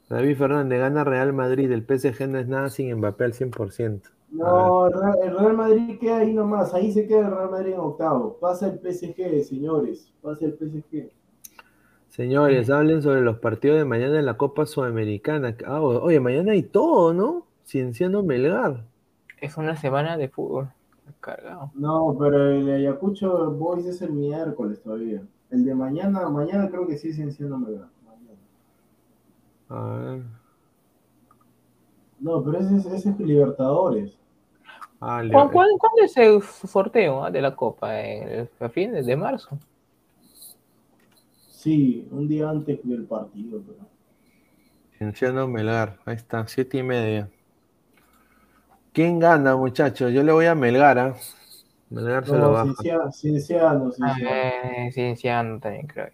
David 0.10 0.38
Fernández 0.38 0.80
gana 0.80 1.03
Real 1.03 1.34
Madrid, 1.34 1.72
el 1.72 1.85
PSG 1.85 2.27
no 2.27 2.39
es 2.39 2.47
nada 2.47 2.69
sin 2.69 2.95
Mbappé 2.97 3.26
al 3.26 3.34
100%. 3.34 4.10
No, 4.30 4.85
el 4.85 4.93
Real- 4.93 5.18
el 5.23 5.35
Real 5.39 5.53
Madrid 5.57 5.97
queda 5.99 6.18
ahí 6.19 6.31
nomás, 6.31 6.76
ahí 6.76 6.91
se 6.91 7.07
queda 7.07 7.22
el 7.27 7.35
Real 7.35 7.49
Madrid 7.49 7.73
en 7.73 7.80
octavo. 7.80 8.38
Pasa 8.39 8.68
el 8.68 8.77
PSG, 8.80 9.43
señores, 9.43 10.14
pasa 10.22 10.45
el 10.45 10.53
PSG. 10.53 11.10
Señores, 12.10 12.69
hablen 12.72 13.03
sobre 13.03 13.22
los 13.22 13.38
partidos 13.39 13.77
de 13.77 13.85
mañana 13.85 14.18
en 14.19 14.26
la 14.26 14.38
Copa 14.38 14.65
Sudamericana. 14.65 15.56
Ah, 15.68 15.81
oye, 15.81 16.19
mañana 16.19 16.53
hay 16.53 16.64
todo, 16.64 17.14
¿no? 17.14 17.45
Cienciano 17.65 18.23
Melgar. 18.23 18.85
Es 19.39 19.56
una 19.56 19.77
semana 19.77 20.18
de 20.18 20.27
fútbol. 20.27 20.73
Cargado. 21.19 21.72
No, 21.73 22.15
pero 22.19 22.52
el 22.52 22.69
Ayacucho 22.69 23.52
Boys 23.52 23.86
es 23.86 24.02
el 24.02 24.11
miércoles 24.14 24.82
todavía. 24.82 25.23
El 25.49 25.64
de 25.65 25.76
mañana, 25.76 26.30
mañana 26.30 26.69
creo 26.69 26.88
que 26.88 26.98
sí 26.98 27.10
es 27.10 27.15
Cienciano 27.15 27.57
Melgar. 27.57 27.90
Mañana. 28.06 28.40
A 29.69 29.98
ver. 29.98 30.23
No, 32.19 32.44
pero 32.44 32.60
ese, 32.60 32.76
es- 32.77 32.86
ese 32.86 33.10
es 33.10 33.19
Libertadores. 33.19 34.18
Ah, 34.99 35.22
¿Cuándo, 35.32 35.77
es 36.03 36.18
el 36.18 36.41
sorteo 36.41 37.23
ah, 37.23 37.30
de 37.30 37.41
la 37.41 37.56
Copa? 37.56 37.99
¿El- 37.99 38.49
¿A 38.60 38.69
fines 38.69 39.06
de 39.06 39.15
marzo? 39.15 39.57
Sí, 41.49 42.07
un 42.11 42.27
día 42.27 42.49
antes 42.49 42.80
del 42.84 43.06
partido. 43.06 43.61
Pero... 44.99 45.48
Melgar. 45.48 45.99
Ahí 46.06 46.15
está, 46.15 46.48
siete 46.48 46.77
y 46.77 46.84
media. 46.84 47.30
¿Quién 48.95 49.19
gana, 49.19 49.57
muchachos? 49.57 50.13
Yo 50.13 50.23
le 50.23 50.31
voy 50.31 50.45
a 50.45 50.55
Melgar, 50.55 50.97
¿ah? 50.97 51.15
Melgar 51.89 52.26
se 52.26 52.38
lo 52.38 52.47
No, 52.47 52.53
baja. 52.53 52.72
Cienciano, 52.72 53.11
Cienciano, 53.11 53.91
Ah, 54.01 54.15
Cienciano, 54.17 54.31
Eh, 54.31 54.89
Cienciano 54.93 55.59
también 55.59 55.85
creo. 55.88 56.07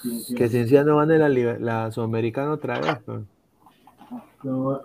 Cienciano. 0.00 0.38
Que 0.38 0.48
Cienciano 0.48 0.96
gane 0.98 1.18
la, 1.18 1.28
la 1.58 1.90
Sudamericana 1.90 2.52
otra 2.52 2.80
vez. 2.80 2.98
pues. 3.04 3.22
No, 4.42 4.80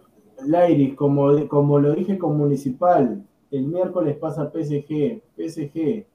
Lairi, 0.46 0.96
como, 0.96 1.48
como 1.48 1.80
lo 1.80 1.94
dije 1.96 2.18
con 2.18 2.38
Municipal, 2.38 3.24
el 3.52 3.64
miércoles 3.64 4.18
pasa 4.18 4.52
PSG, 4.52 5.22
PSG. 5.36 6.06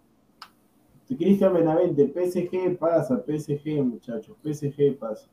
Cristian 1.09 1.52
Benavente, 1.52 2.06
PSG 2.06 2.78
pasa, 2.78 3.22
PSG, 3.24 3.82
muchachos, 3.82 4.36
PSG 4.43 4.97
pasa. 4.98 5.27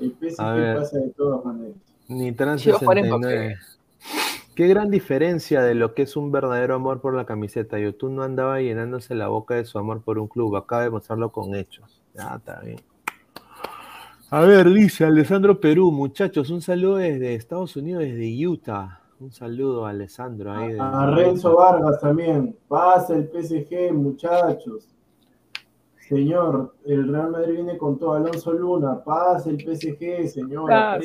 El 0.00 0.12
A 0.38 0.52
ver. 0.52 0.70
PSG 0.70 0.72
pasa 0.72 0.98
de 0.98 1.10
todas 1.10 1.44
maneras. 1.44 1.76
A 2.08 2.78
jugar 2.78 2.98
69. 2.98 3.56
Qué 4.54 4.66
gran 4.66 4.90
diferencia 4.90 5.62
de 5.62 5.74
lo 5.74 5.94
que 5.94 6.02
es 6.02 6.16
un 6.16 6.32
verdadero 6.32 6.74
amor 6.74 7.00
por 7.00 7.14
la 7.14 7.24
camiseta. 7.24 7.78
YouTube 7.78 8.10
no 8.10 8.22
andaba 8.22 8.60
llenándose 8.60 9.14
la 9.14 9.28
boca 9.28 9.54
de 9.54 9.64
su 9.64 9.78
amor 9.78 10.02
por 10.02 10.18
un 10.18 10.28
club. 10.28 10.56
Acaba 10.56 10.82
de 10.82 10.90
mostrarlo 10.90 11.30
con 11.32 11.54
hechos. 11.54 12.02
Ya 12.14 12.34
está 12.36 12.60
bien. 12.60 12.80
A 14.30 14.40
ver, 14.42 14.68
dice 14.72 15.04
Alessandro 15.04 15.58
Perú, 15.60 15.90
muchachos, 15.90 16.50
un 16.50 16.60
saludo 16.62 16.96
desde 16.96 17.34
Estados 17.34 17.74
Unidos, 17.76 18.02
desde 18.02 18.46
Utah. 18.46 19.00
Un 19.18 19.32
saludo 19.32 19.86
a 19.86 19.90
Alessandro 19.90 20.52
ahí. 20.52 20.72
de- 20.72 20.80
A 20.80 21.06
Renzo 21.10 21.56
Vargas 21.56 22.00
también, 22.00 22.56
pasa 22.68 23.14
el 23.16 23.28
PSG, 23.28 23.92
muchachos. 23.92 24.88
Señor, 26.08 26.74
el 26.86 27.08
Real 27.12 27.30
Madrid 27.30 27.54
viene 27.54 27.78
con 27.78 27.98
todo. 27.98 28.14
Alonso 28.14 28.52
Luna, 28.52 29.02
pasa 29.04 29.50
el 29.50 29.58
PSG, 29.58 30.28
señor. 30.28 30.68
Pasa. 30.68 31.00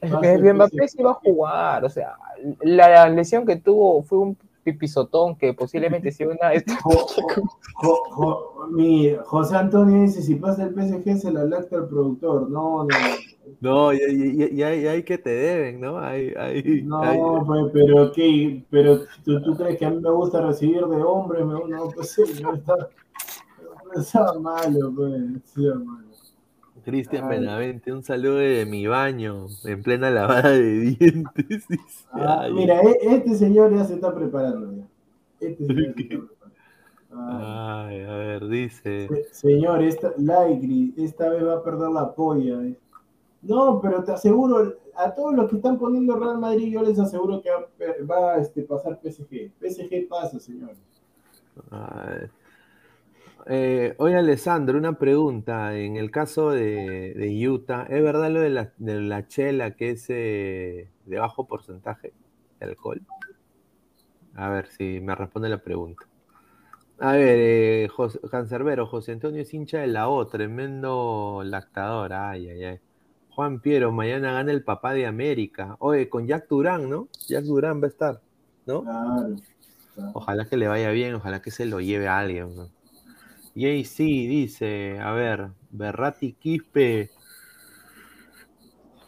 Pasa 0.00 0.20
Eh, 0.22 0.34
el 0.34 0.54
Mbappé 0.54 0.88
sí 0.88 1.02
va 1.02 1.10
a 1.12 1.14
jugar, 1.14 1.84
o 1.84 1.88
sea, 1.88 2.16
la 2.62 3.08
lesión 3.08 3.46
que 3.46 3.56
tuvo 3.56 4.02
fue 4.02 4.18
un 4.18 4.36
pipisotón 4.62 5.36
que 5.36 5.52
posiblemente 5.52 6.10
sea 6.10 6.28
una... 6.28 6.52
Jo- 6.82 7.06
jo- 7.74 8.02
jo- 8.10 8.66
mi 8.70 9.14
José 9.26 9.56
Antonio 9.56 10.00
dice, 10.02 10.22
si 10.22 10.36
pasa 10.36 10.64
el 10.64 10.74
PSG 10.74 11.18
se 11.18 11.30
la 11.32 11.44
lacta 11.44 11.76
el 11.76 11.84
productor. 11.86 12.48
No, 12.50 12.84
no, 12.84 12.88
No, 13.60 13.92
y, 13.92 13.98
y- 13.98 14.42
y- 14.42 14.54
y 14.58 14.62
hay, 14.62 14.80
y 14.80 14.86
hay 14.86 15.02
que 15.02 15.18
te 15.18 15.28
deben, 15.30 15.80
¿no? 15.82 15.98
Hay, 15.98 16.32
hay- 16.38 16.82
no, 16.82 17.02
hay- 17.02 17.18
pues, 17.46 17.72
pero 17.74 18.10
¿qué? 18.12 18.64
Pero 18.70 19.00
¿tú, 19.22 19.42
tú 19.42 19.54
crees 19.54 19.76
que 19.78 19.84
a 19.84 19.90
mí 19.90 20.00
me 20.00 20.10
gusta 20.10 20.40
recibir 20.40 20.82
de 20.86 21.02
hombres, 21.02 21.44
me, 21.44 21.52
no, 21.68 21.90
pues 21.94 22.12
sí, 22.12 22.22
no 22.42 22.54
está, 22.54 22.88
no 23.94 24.00
está 24.00 24.32
malo, 24.40 24.92
pues, 24.96 25.12
está 25.44 25.74
malo. 25.78 26.04
Cristian. 26.84 27.28
Benavente, 27.28 27.92
un 27.92 28.02
saludo 28.02 28.36
de 28.36 28.66
mi 28.66 28.86
baño, 28.86 29.46
en 29.64 29.82
plena 29.82 30.10
lavada 30.10 30.50
de 30.50 30.62
dientes. 30.98 31.66
Ah, 32.12 32.48
mira, 32.52 32.80
e- 32.82 32.98
este 33.02 33.34
señor 33.36 33.74
ya 33.74 33.84
se 33.84 33.94
está 33.94 34.14
preparando 34.14 34.72
ya. 34.76 34.84
Este 35.40 35.66
señor 35.66 35.94
se 35.94 36.02
está 36.02 36.16
preparando. 36.16 36.34
Ay, 37.16 38.00
a 38.02 38.14
ver, 38.16 38.48
dice. 38.48 39.08
se- 39.08 39.34
señor, 39.34 39.82
esta, 39.82 40.12
Laigri, 40.18 40.94
esta 40.96 41.28
vez 41.30 41.44
va 41.44 41.54
a 41.54 41.62
perder 41.64 41.90
la 41.90 42.12
polla. 42.14 42.62
eh. 42.64 42.76
No, 43.42 43.80
pero 43.80 44.02
te 44.02 44.12
aseguro, 44.12 44.74
a 44.96 45.14
todos 45.14 45.34
los 45.34 45.50
que 45.50 45.56
están 45.56 45.78
poniendo 45.78 46.16
Real 46.18 46.38
Madrid, 46.38 46.72
yo 46.72 46.82
les 46.82 46.98
aseguro 46.98 47.42
que 47.42 47.50
va, 47.50 47.66
va 48.10 48.32
a 48.34 48.38
este, 48.40 48.62
pasar 48.62 48.98
PSG. 49.02 49.50
PSG 49.60 50.08
pasa, 50.08 50.40
señor. 50.40 50.70
Ay. 51.70 52.28
Eh, 53.46 53.94
oye, 53.98 54.16
Alessandro, 54.16 54.78
una 54.78 54.98
pregunta. 54.98 55.76
En 55.76 55.96
el 55.96 56.10
caso 56.10 56.50
de, 56.50 57.14
de 57.14 57.48
Utah, 57.48 57.82
¿es 57.88 58.02
verdad 58.02 58.30
lo 58.30 58.40
de 58.40 58.50
la, 58.50 58.72
de 58.78 59.00
la 59.00 59.28
chela 59.28 59.72
que 59.76 59.90
es 59.90 60.06
eh, 60.08 60.88
de 61.04 61.18
bajo 61.18 61.46
porcentaje 61.46 62.12
de 62.60 62.66
alcohol? 62.66 63.02
A 64.34 64.48
ver 64.48 64.68
si 64.68 65.00
me 65.00 65.14
responde 65.14 65.48
la 65.48 65.58
pregunta. 65.58 66.06
A 66.98 67.12
ver, 67.12 67.36
eh, 67.40 67.88
Jos- 67.88 68.20
Cancerbero, 68.30 68.86
José 68.86 69.12
Antonio 69.12 69.42
es 69.42 69.52
hincha 69.52 69.78
de 69.78 69.88
la 69.88 70.08
O, 70.08 70.26
tremendo 70.26 71.42
lactador. 71.44 72.12
Ay, 72.12 72.48
ay, 72.48 72.64
ay. 72.64 72.80
Juan 73.30 73.60
Piero, 73.60 73.90
mañana 73.92 74.32
gana 74.32 74.52
el 74.52 74.62
papá 74.62 74.92
de 74.94 75.06
América. 75.06 75.76
Oye, 75.80 76.08
con 76.08 76.26
Jack 76.26 76.48
Durán, 76.48 76.88
¿no? 76.88 77.08
Jack 77.26 77.44
Durán 77.44 77.80
va 77.82 77.86
a 77.86 77.90
estar, 77.90 78.20
¿no? 78.66 78.82
Claro. 78.82 79.36
claro. 79.94 80.10
Ojalá 80.14 80.44
que 80.46 80.56
le 80.56 80.68
vaya 80.68 80.90
bien, 80.90 81.14
ojalá 81.14 81.42
que 81.42 81.50
se 81.50 81.66
lo 81.66 81.80
lleve 81.80 82.06
a 82.08 82.18
alguien. 82.18 82.54
¿no? 82.56 82.68
JC 83.54 84.02
dice, 84.28 84.98
a 85.00 85.12
ver, 85.12 85.48
Berrati 85.70 86.32
Quispe 86.32 87.10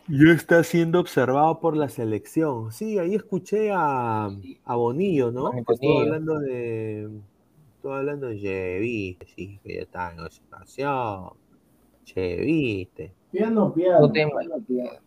ya 0.09 0.33
está 0.33 0.63
siendo 0.63 1.01
observado 1.01 1.59
por 1.61 1.77
la 1.77 1.89
selección. 1.89 2.71
Sí, 2.73 2.99
ahí 2.99 3.15
escuché 3.15 3.73
a, 3.73 4.31
a 4.65 4.77
Bonillo, 4.77 5.33
¿no? 5.33 5.45
Bonillo. 5.51 5.65
Estuvo 5.73 6.01
hablando 6.01 6.39
de... 6.39 7.11
Estuvo 7.75 7.93
hablando 7.93 8.27
de, 8.29 8.41
"Che, 8.41 8.79
viste, 8.79 9.27
sí, 9.35 9.61
que 9.65 9.75
ya 9.77 9.81
está 9.83 10.13
en 10.13 10.21
observación. 10.21 11.31
Che, 12.05 12.37
viste. 12.37 13.13
Piano, 13.33 13.73
piano. 13.75 14.01
No 14.01 14.13
te- 14.13 14.27
piano, 14.27 14.65
piano. 14.67 15.01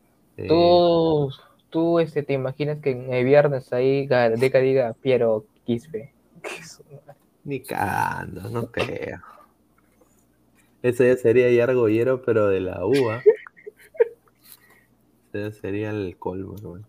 Tú, 0.48 1.30
tú 1.70 1.99
este, 1.99 2.24
te 2.24 2.34
imaginas 2.34 2.80
que 2.80 2.91
el 2.91 3.26
viernes 3.26 3.72
ahí 3.74 4.07
Ga- 4.07 4.36
Deca 4.38 4.60
diga 4.60 4.94
Piero 4.94 5.45
Quispe. 5.66 6.14
Ni 7.50 7.62
cagando, 7.62 8.48
no 8.52 8.68
creo. 8.72 9.18
Eso 10.84 11.04
ya 11.04 11.18
sería 11.18 11.50
Yargoyero, 11.52 12.22
pero 12.22 12.48
de 12.48 12.60
la. 12.60 12.74
Eso 15.34 15.40
ya 15.50 15.52
sería 15.52 15.90
el 15.90 16.16
colmo, 16.18 16.54
hermano. 16.56 16.86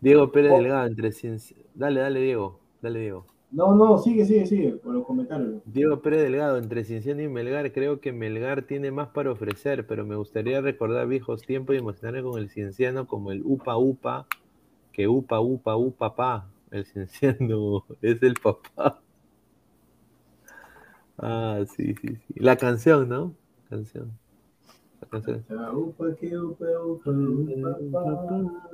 Diego 0.00 0.30
Pérez 0.30 0.52
Oh. 0.52 0.58
Delgado, 0.58 0.86
entre 0.88 1.08
cien- 1.12 1.40
Dale, 1.74 2.00
dale, 2.00 2.20
Diego. 2.20 2.60
Dale, 2.82 3.00
Diego. 3.00 3.24
No, 3.50 3.74
no, 3.74 3.96
sigue, 3.96 4.26
sigue, 4.26 4.44
sigue, 4.44 4.72
por 4.72 4.92
los 4.92 5.06
comentarios. 5.06 5.62
Diego 5.64 6.02
Pérez 6.02 6.20
Delgado, 6.20 6.58
entre 6.58 6.84
Cienciano 6.84 7.22
y 7.22 7.28
Melgar, 7.28 7.72
creo 7.72 7.98
que 7.98 8.12
Melgar 8.12 8.64
tiene 8.64 8.90
más 8.90 9.08
para 9.08 9.32
ofrecer, 9.32 9.86
pero 9.86 10.04
me 10.04 10.16
gustaría 10.16 10.60
recordar 10.60 11.06
viejos 11.08 11.40
tiempos 11.46 11.74
y 11.74 11.78
emocionarme 11.78 12.22
con 12.30 12.38
el 12.38 12.50
Cienciano 12.50 13.06
como 13.06 13.32
el 13.32 13.40
Upa 13.42 13.78
Upa, 13.78 14.26
que 14.92 15.08
Upa 15.08 15.40
Upa 15.40 15.76
Upa 15.76 16.14
Pa. 16.14 16.46
El 16.70 16.84
Cienciano 16.84 17.86
es 18.02 18.22
el 18.22 18.34
papá. 18.34 19.00
Ah, 21.18 21.64
sí, 21.76 21.94
sí, 22.00 22.16
sí. 22.16 22.34
La 22.36 22.56
canción, 22.56 23.08
¿no? 23.08 23.34
Canción. 23.68 24.12
La 25.00 25.08
canción. 25.08 25.44
Upa, 25.74 26.04
upa, 26.06 26.66
upa, 26.86 28.26
pa. 28.26 28.68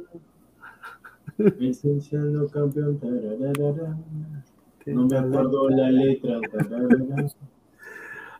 El 1.38 1.74
Cienciano 1.74 2.46
campeón. 2.48 2.98
tararara. 2.98 3.96
No 4.86 5.06
me 5.06 5.16
acuerdo 5.16 5.70
la 5.70 5.90
letra. 5.90 6.38
tararara. 6.52 7.26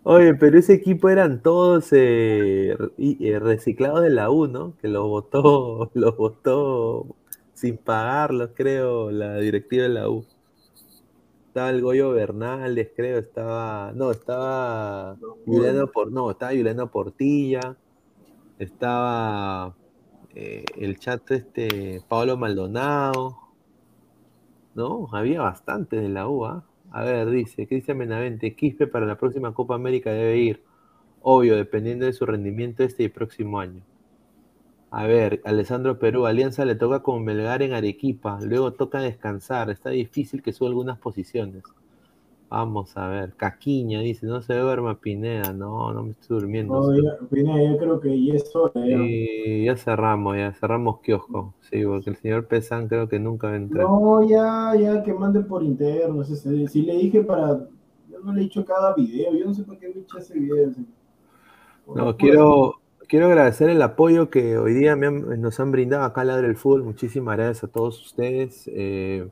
Oye, 0.07 0.35
pero 0.35 0.59
ese 0.59 0.75
equipo 0.75 1.09
eran 1.09 1.43
todos 1.43 1.89
eh, 1.93 2.77
eh, 2.99 3.39
reciclados 3.39 4.03
de 4.03 4.11
la 4.11 4.31
U, 4.31 4.47
¿no? 4.47 4.77
Que 4.83 4.89
los 4.89 5.05
votó, 5.09 5.91
los 5.95 6.17
votó 6.19 7.07
sin 7.55 7.79
pagarlos, 7.79 8.51
creo, 8.55 9.11
la 9.11 9.39
directiva 9.39 9.85
de 9.85 9.89
la 9.89 10.11
U. 10.11 10.27
Estaba 11.55 11.71
el 11.71 11.83
Goyo 11.83 12.11
Bernales, 12.11 12.91
creo, 12.97 13.21
estaba, 13.21 13.93
no, 13.95 14.11
estaba 14.11 15.17
Juliano 15.47 15.87
por, 15.87 16.11
no, 16.11 16.33
estaba 16.33 16.51
Juliano 16.51 16.91
Portilla, 16.91 17.77
estaba 18.59 19.77
eh, 20.35 20.65
el 20.77 20.99
chat 20.99 21.31
este 21.31 22.03
Pablo 22.09 22.37
Maldonado, 22.37 23.39
¿no? 24.75 25.09
Había 25.13 25.43
bastante 25.43 25.95
de 25.95 26.09
la 26.09 26.29
U, 26.29 26.45
¿ah? 26.45 26.65
A 26.91 27.05
ver, 27.05 27.31
dice 27.31 27.69
Cristian 27.69 27.99
Benavente, 27.99 28.57
Quispe 28.57 28.89
para 28.89 29.07
la 29.07 29.17
próxima 29.17 29.55
Copa 29.55 29.77
América 29.77 30.11
debe 30.11 30.39
ir. 30.39 30.65
Obvio, 31.23 31.55
dependiendo 31.55 32.05
de 32.07 32.15
su 32.15 32.27
rendimiento 32.27 32.83
este 32.83 33.05
y 33.05 33.09
próximo 33.11 33.61
año. 33.61 33.81
A 34.97 35.07
ver, 35.09 35.41
Alessandro 35.45 35.99
Perú, 35.99 36.25
Alianza 36.25 36.65
le 36.65 36.77
toca 36.77 37.01
con 37.03 37.25
Melgar 37.25 37.63
en 37.63 37.73
Arequipa, 37.73 38.39
luego 38.43 38.73
toca 38.73 39.01
descansar, 39.01 39.69
está 39.71 39.91
difícil 39.91 40.41
que 40.41 40.53
suba 40.53 40.69
algunas 40.69 40.99
posiciones. 40.99 41.65
Vamos 42.49 42.97
a 42.97 43.09
ver. 43.09 43.33
Caquiña 43.35 43.99
dice, 44.03 44.27
no 44.27 44.41
se 44.41 44.55
duerma 44.55 45.01
Pineda. 45.01 45.53
No, 45.53 45.93
no 45.93 46.05
me 46.05 46.11
estoy 46.13 46.39
durmiendo. 46.39 46.81
No, 46.81 46.95
ya, 47.03 47.19
Pineda, 47.29 47.73
yo 47.73 47.77
creo 47.77 47.99
que 47.99 48.25
ya 48.25 48.35
es 48.35 48.55
hora. 48.55 48.73
Ya. 48.87 48.97
Y 48.97 49.65
ya 49.65 49.77
cerramos, 49.77 50.37
ya 50.37 50.53
cerramos 50.53 51.01
kiosco. 51.01 51.55
Sí, 51.63 51.83
porque 51.85 52.11
el 52.11 52.17
señor 52.17 52.47
Pesan 52.47 52.87
creo 52.87 53.09
que 53.09 53.19
nunca 53.19 53.49
va 53.49 53.55
a 53.55 53.57
entrar. 53.57 53.83
No, 53.85 54.23
ya, 54.23 54.73
ya, 54.79 55.03
que 55.03 55.13
manden 55.13 55.49
por 55.49 55.65
interno. 55.65 56.23
ese- 56.23 56.69
Si 56.69 56.83
le 56.83 56.95
dije 56.99 57.25
para. 57.25 57.67
Yo 58.09 58.21
no 58.23 58.33
le 58.33 58.43
he 58.43 58.45
dicho 58.45 58.65
cada 58.65 58.95
video. 58.95 59.35
Yo 59.35 59.47
no 59.47 59.55
sé 59.55 59.65
por 59.65 59.77
qué 59.77 59.89
me 59.89 60.03
eché 60.03 60.19
ese 60.19 60.39
video. 60.39 60.71
No, 61.93 62.17
quiero, 62.17 62.77
quiero 63.15 63.29
agradecer 63.29 63.71
el 63.71 63.81
apoyo 63.81 64.29
que 64.29 64.59
hoy 64.59 64.75
día 64.75 64.97
nos 64.97 65.61
han 65.61 65.71
brindado 65.71 66.03
acá 66.03 66.25
Ladre 66.25 66.49
el 66.49 66.57
Fútbol. 66.57 66.83
Muchísimas 66.83 67.37
gracias 67.37 67.63
a 67.63 67.69
todos 67.69 68.05
ustedes. 68.05 68.69
eh, 68.75 69.29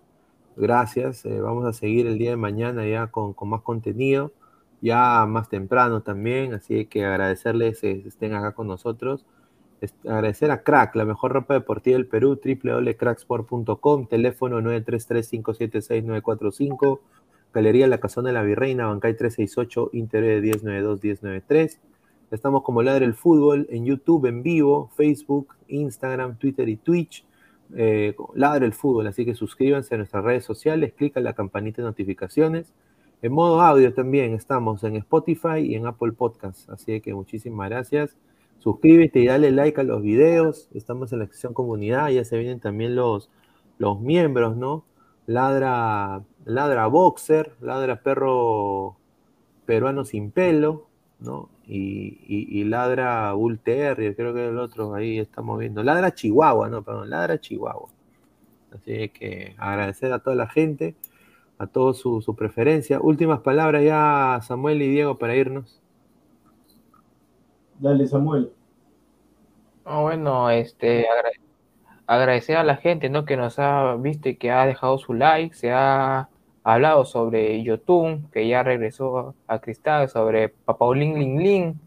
gracias. 0.55 1.25
eh, 1.25 1.41
vamos 1.41 1.65
a 1.65 1.73
seguir 1.73 2.07
el 2.07 2.17
día 2.17 2.31
de 2.31 2.37
mañana 2.37 2.87
ya 2.87 3.09
con, 3.09 3.35
más 3.49 3.63
contenido, 3.63 4.31
ya 4.81 5.27
más 5.27 5.49
temprano 5.49 6.01
también. 6.01 6.55
Así 6.55 6.87
que 6.87 7.05
agradecerles 7.05 7.81
que 7.81 8.05
estén 8.07 8.35
acá 8.35 8.53
con 8.53 8.69
nosotros. 8.69 9.27
Agradecer 10.05 10.53
a 10.53 10.63
Crack, 10.63 10.95
la 10.95 11.05
mejor 11.05 11.33
ropa 11.33 11.55
deportiva 11.55 11.97
del 11.97 12.07
Perú, 12.07 12.39
www.cracksport.com, 12.41 14.07
teléfono 14.07 14.61
933-576-945, 14.61 17.01
Galería 17.53 17.89
La 17.89 17.99
Casona 17.99 18.29
de 18.29 18.35
la 18.35 18.45
Virreina, 18.45 18.87
Bancay 18.87 19.17
368, 19.17 19.91
Interior 19.93 20.41
de 20.41 20.53
1092-1093. 20.53 21.81
Estamos 22.33 22.63
como 22.63 22.83
Ladre 22.83 23.05
el 23.05 23.13
Fútbol 23.13 23.67
en 23.69 23.85
YouTube 23.85 24.25
en 24.25 24.43
vivo, 24.43 24.91
Facebook, 24.97 25.55
Instagram, 25.69 26.39
Twitter 26.39 26.67
y 26.67 26.79
Twitch. 26.79 27.27
Eh, 27.77 28.17
Ladre 28.35 28.65
el 28.65 28.73
Fútbol, 28.73 29.07
así 29.07 29.27
que 29.27 29.35
suscríbanse 29.35 29.95
a 29.95 29.99
nuestras 29.99 30.25
redes 30.25 30.43
sociales, 30.43 30.95
clic 30.95 31.15
en 31.19 31.25
la 31.25 31.35
campanita 31.35 31.83
de 31.83 31.89
notificaciones. 31.89 32.73
En 33.21 33.33
modo 33.33 33.61
audio 33.61 33.93
también 33.93 34.33
estamos 34.33 34.83
en 34.83 34.97
Spotify 34.97 35.59
y 35.59 35.75
en 35.75 35.87
Apple 35.87 36.13
Podcast, 36.13 36.71
así 36.71 37.03
que 37.03 37.13
muchísimas 37.13 37.69
gracias. 37.69 38.17
Suscríbete 38.61 39.21
y 39.21 39.27
dale 39.27 39.51
like 39.51 39.83
a 39.83 39.85
los 39.85 40.01
videos. 40.01 40.71
Estamos 40.73 41.13
en 41.13 41.19
la 41.19 41.27
sección 41.27 41.53
comunidad, 41.53 42.09
ya 42.09 42.25
se 42.25 42.39
vienen 42.39 42.61
también 42.61 42.97
los, 42.97 43.29
los 43.77 44.01
miembros, 44.01 44.57
¿no? 44.57 44.87
Ladra, 45.27 46.23
ladra 46.47 46.87
boxer, 46.87 47.53
ladra 47.61 48.03
perro 48.03 48.97
peruano 49.67 50.07
sin 50.07 50.31
pelo, 50.31 50.87
¿no? 51.23 51.49
Y, 51.67 52.19
y- 52.27 52.61
y 52.61 52.65
ladra 52.65 53.33
Bull 53.35 53.59
Terrier, 53.61 54.17
creo 54.17 54.35
que 54.35 54.49
el 54.49 54.59
otro 54.59 54.95
ahí 54.95 55.19
estamos 55.19 55.59
viendo. 55.59 55.83
Ladra 55.83 56.15
Chihuahua, 56.15 56.69
no, 56.69 56.83
perdón, 56.83 57.11
ladra 57.11 57.41
Chihuahua. 57.41 57.89
Así 58.73 59.09
que 59.11 59.55
agradecer 59.59 60.13
a 60.13 60.21
toda 60.21 60.37
la 60.37 60.49
gente, 60.49 60.97
a 61.59 61.67
todos 61.69 61.99
su, 62.01 62.23
su 62.23 62.37
preferencia. 62.37 63.01
Últimas 63.01 63.41
palabras 63.41 63.85
ya, 63.85 64.41
Samuel 64.43 64.83
y 64.83 64.89
Diego, 64.91 65.19
para 65.19 65.37
irnos. 65.37 65.83
Dale, 67.79 68.07
Samuel. 68.07 68.51
Ah, 69.85 70.01
bueno, 70.03 70.51
este, 70.51 71.07
agra- 71.09 71.31
agradecer 72.07 72.57
a 72.59 72.65
la 72.65 72.77
gente, 72.79 73.11
¿no? 73.11 73.27
Que 73.27 73.37
nos 73.39 73.59
ha 73.61 73.97
visto 73.97 74.29
y 74.31 74.37
que 74.39 74.53
ha 74.53 74.67
dejado 74.67 74.99
su 74.99 75.15
like, 75.15 75.55
se 75.57 75.73
ha 75.73 76.31
hablado 76.65 77.05
sobre 77.05 77.63
Yotun, 77.63 78.29
que 78.31 78.47
ya 78.47 78.63
regresó 78.63 79.35
a 79.47 79.59
Cristal, 79.61 80.09
sobre 80.09 80.49
Papaulín 80.49 81.19
Lin 81.19 81.43
Lin, 81.43 81.81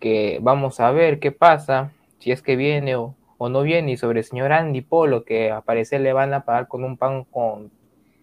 que 0.00 0.38
vamos 0.42 0.80
a 0.80 0.90
ver 0.90 1.18
qué 1.20 1.32
pasa, 1.32 1.92
si 2.18 2.32
es 2.32 2.42
que 2.42 2.56
viene 2.56 2.96
o, 2.96 3.14
o 3.38 3.48
no 3.48 3.62
viene, 3.62 3.92
y 3.92 3.96
sobre 3.96 4.20
el 4.20 4.24
señor 4.24 4.52
Andy 4.52 4.82
Polo, 4.82 5.24
que 5.24 5.50
a 5.50 5.60
parecer 5.60 6.00
le 6.00 6.12
van 6.12 6.34
a 6.34 6.44
pagar 6.44 6.68
con 6.68 6.84
un 6.84 6.96
pan 6.96 7.24
con 7.24 7.70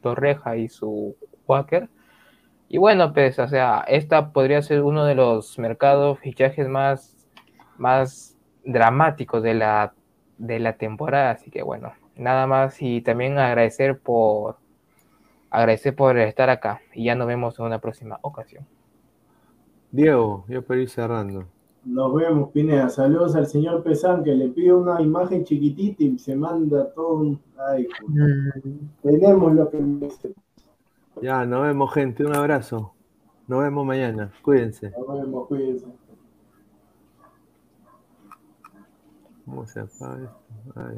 torreja 0.02 0.58
y 0.58 0.70
su 0.70 1.16
Quaker. 1.46 1.90
Y 2.68 2.78
bueno, 2.78 3.14
pues, 3.14 3.40
o 3.40 3.48
sea, 3.48 3.84
esta 3.88 4.32
podría 4.32 4.62
ser 4.62 4.84
uno 4.84 5.06
de 5.06 5.16
los 5.16 5.58
mercados 5.58 6.20
fichajes 6.20 6.68
más, 6.68 7.28
más 7.78 8.38
dramáticos 8.64 9.42
de 9.42 9.56
la, 9.56 9.94
de 10.38 10.60
la 10.60 10.74
temporada. 10.74 11.32
Así 11.32 11.50
que 11.50 11.64
bueno, 11.64 11.94
nada 12.16 12.46
más 12.46 12.82
y 12.82 13.02
también 13.02 13.40
agradecer 13.40 13.98
por 14.00 14.58
agradecer 15.50 15.96
por 15.96 16.18
estar 16.18 16.50
acá. 16.50 16.82
Y 16.94 17.06
ya 17.06 17.16
nos 17.16 17.28
vemos 17.28 17.58
en 17.60 17.66
una 17.66 17.80
próxima 17.80 18.20
ocasión. 18.22 18.66
Diego, 19.92 20.46
yo 20.48 20.64
para 20.64 20.82
ir 20.82 20.90
cerrando. 20.90 21.46
Nos 21.86 22.14
vemos, 22.14 22.52
Pineda. 22.52 22.90
Saludos 22.90 23.36
al 23.36 23.48
señor 23.48 23.82
Pesán, 23.84 24.24
que 24.24 24.36
le 24.36 24.50
pido 24.50 24.80
una 24.80 25.02
imagen 25.02 25.44
chiquitita 25.44 26.04
y 26.04 26.20
se 26.20 26.36
manda 26.36 26.92
todo 26.94 27.14
un. 27.14 27.42
Ay, 27.58 27.88
tenemos 29.02 29.54
lo 29.54 29.70
que 29.70 29.78
merece. 29.78 30.34
Ya, 31.22 31.46
nos 31.46 31.64
vemos, 31.64 31.94
gente. 31.94 32.26
Un 32.26 32.36
abrazo. 32.36 32.94
Nos 33.48 33.62
vemos 33.62 33.86
mañana. 33.86 34.32
Cuídense. 34.42 34.92
Nos 34.92 35.22
vemos, 35.22 35.48
cuídense. 35.48 35.88
¿Cómo 39.46 39.66
se 39.66 39.80
apaga 39.80 40.24
esto? 40.24 40.40
Ay. 40.76 40.98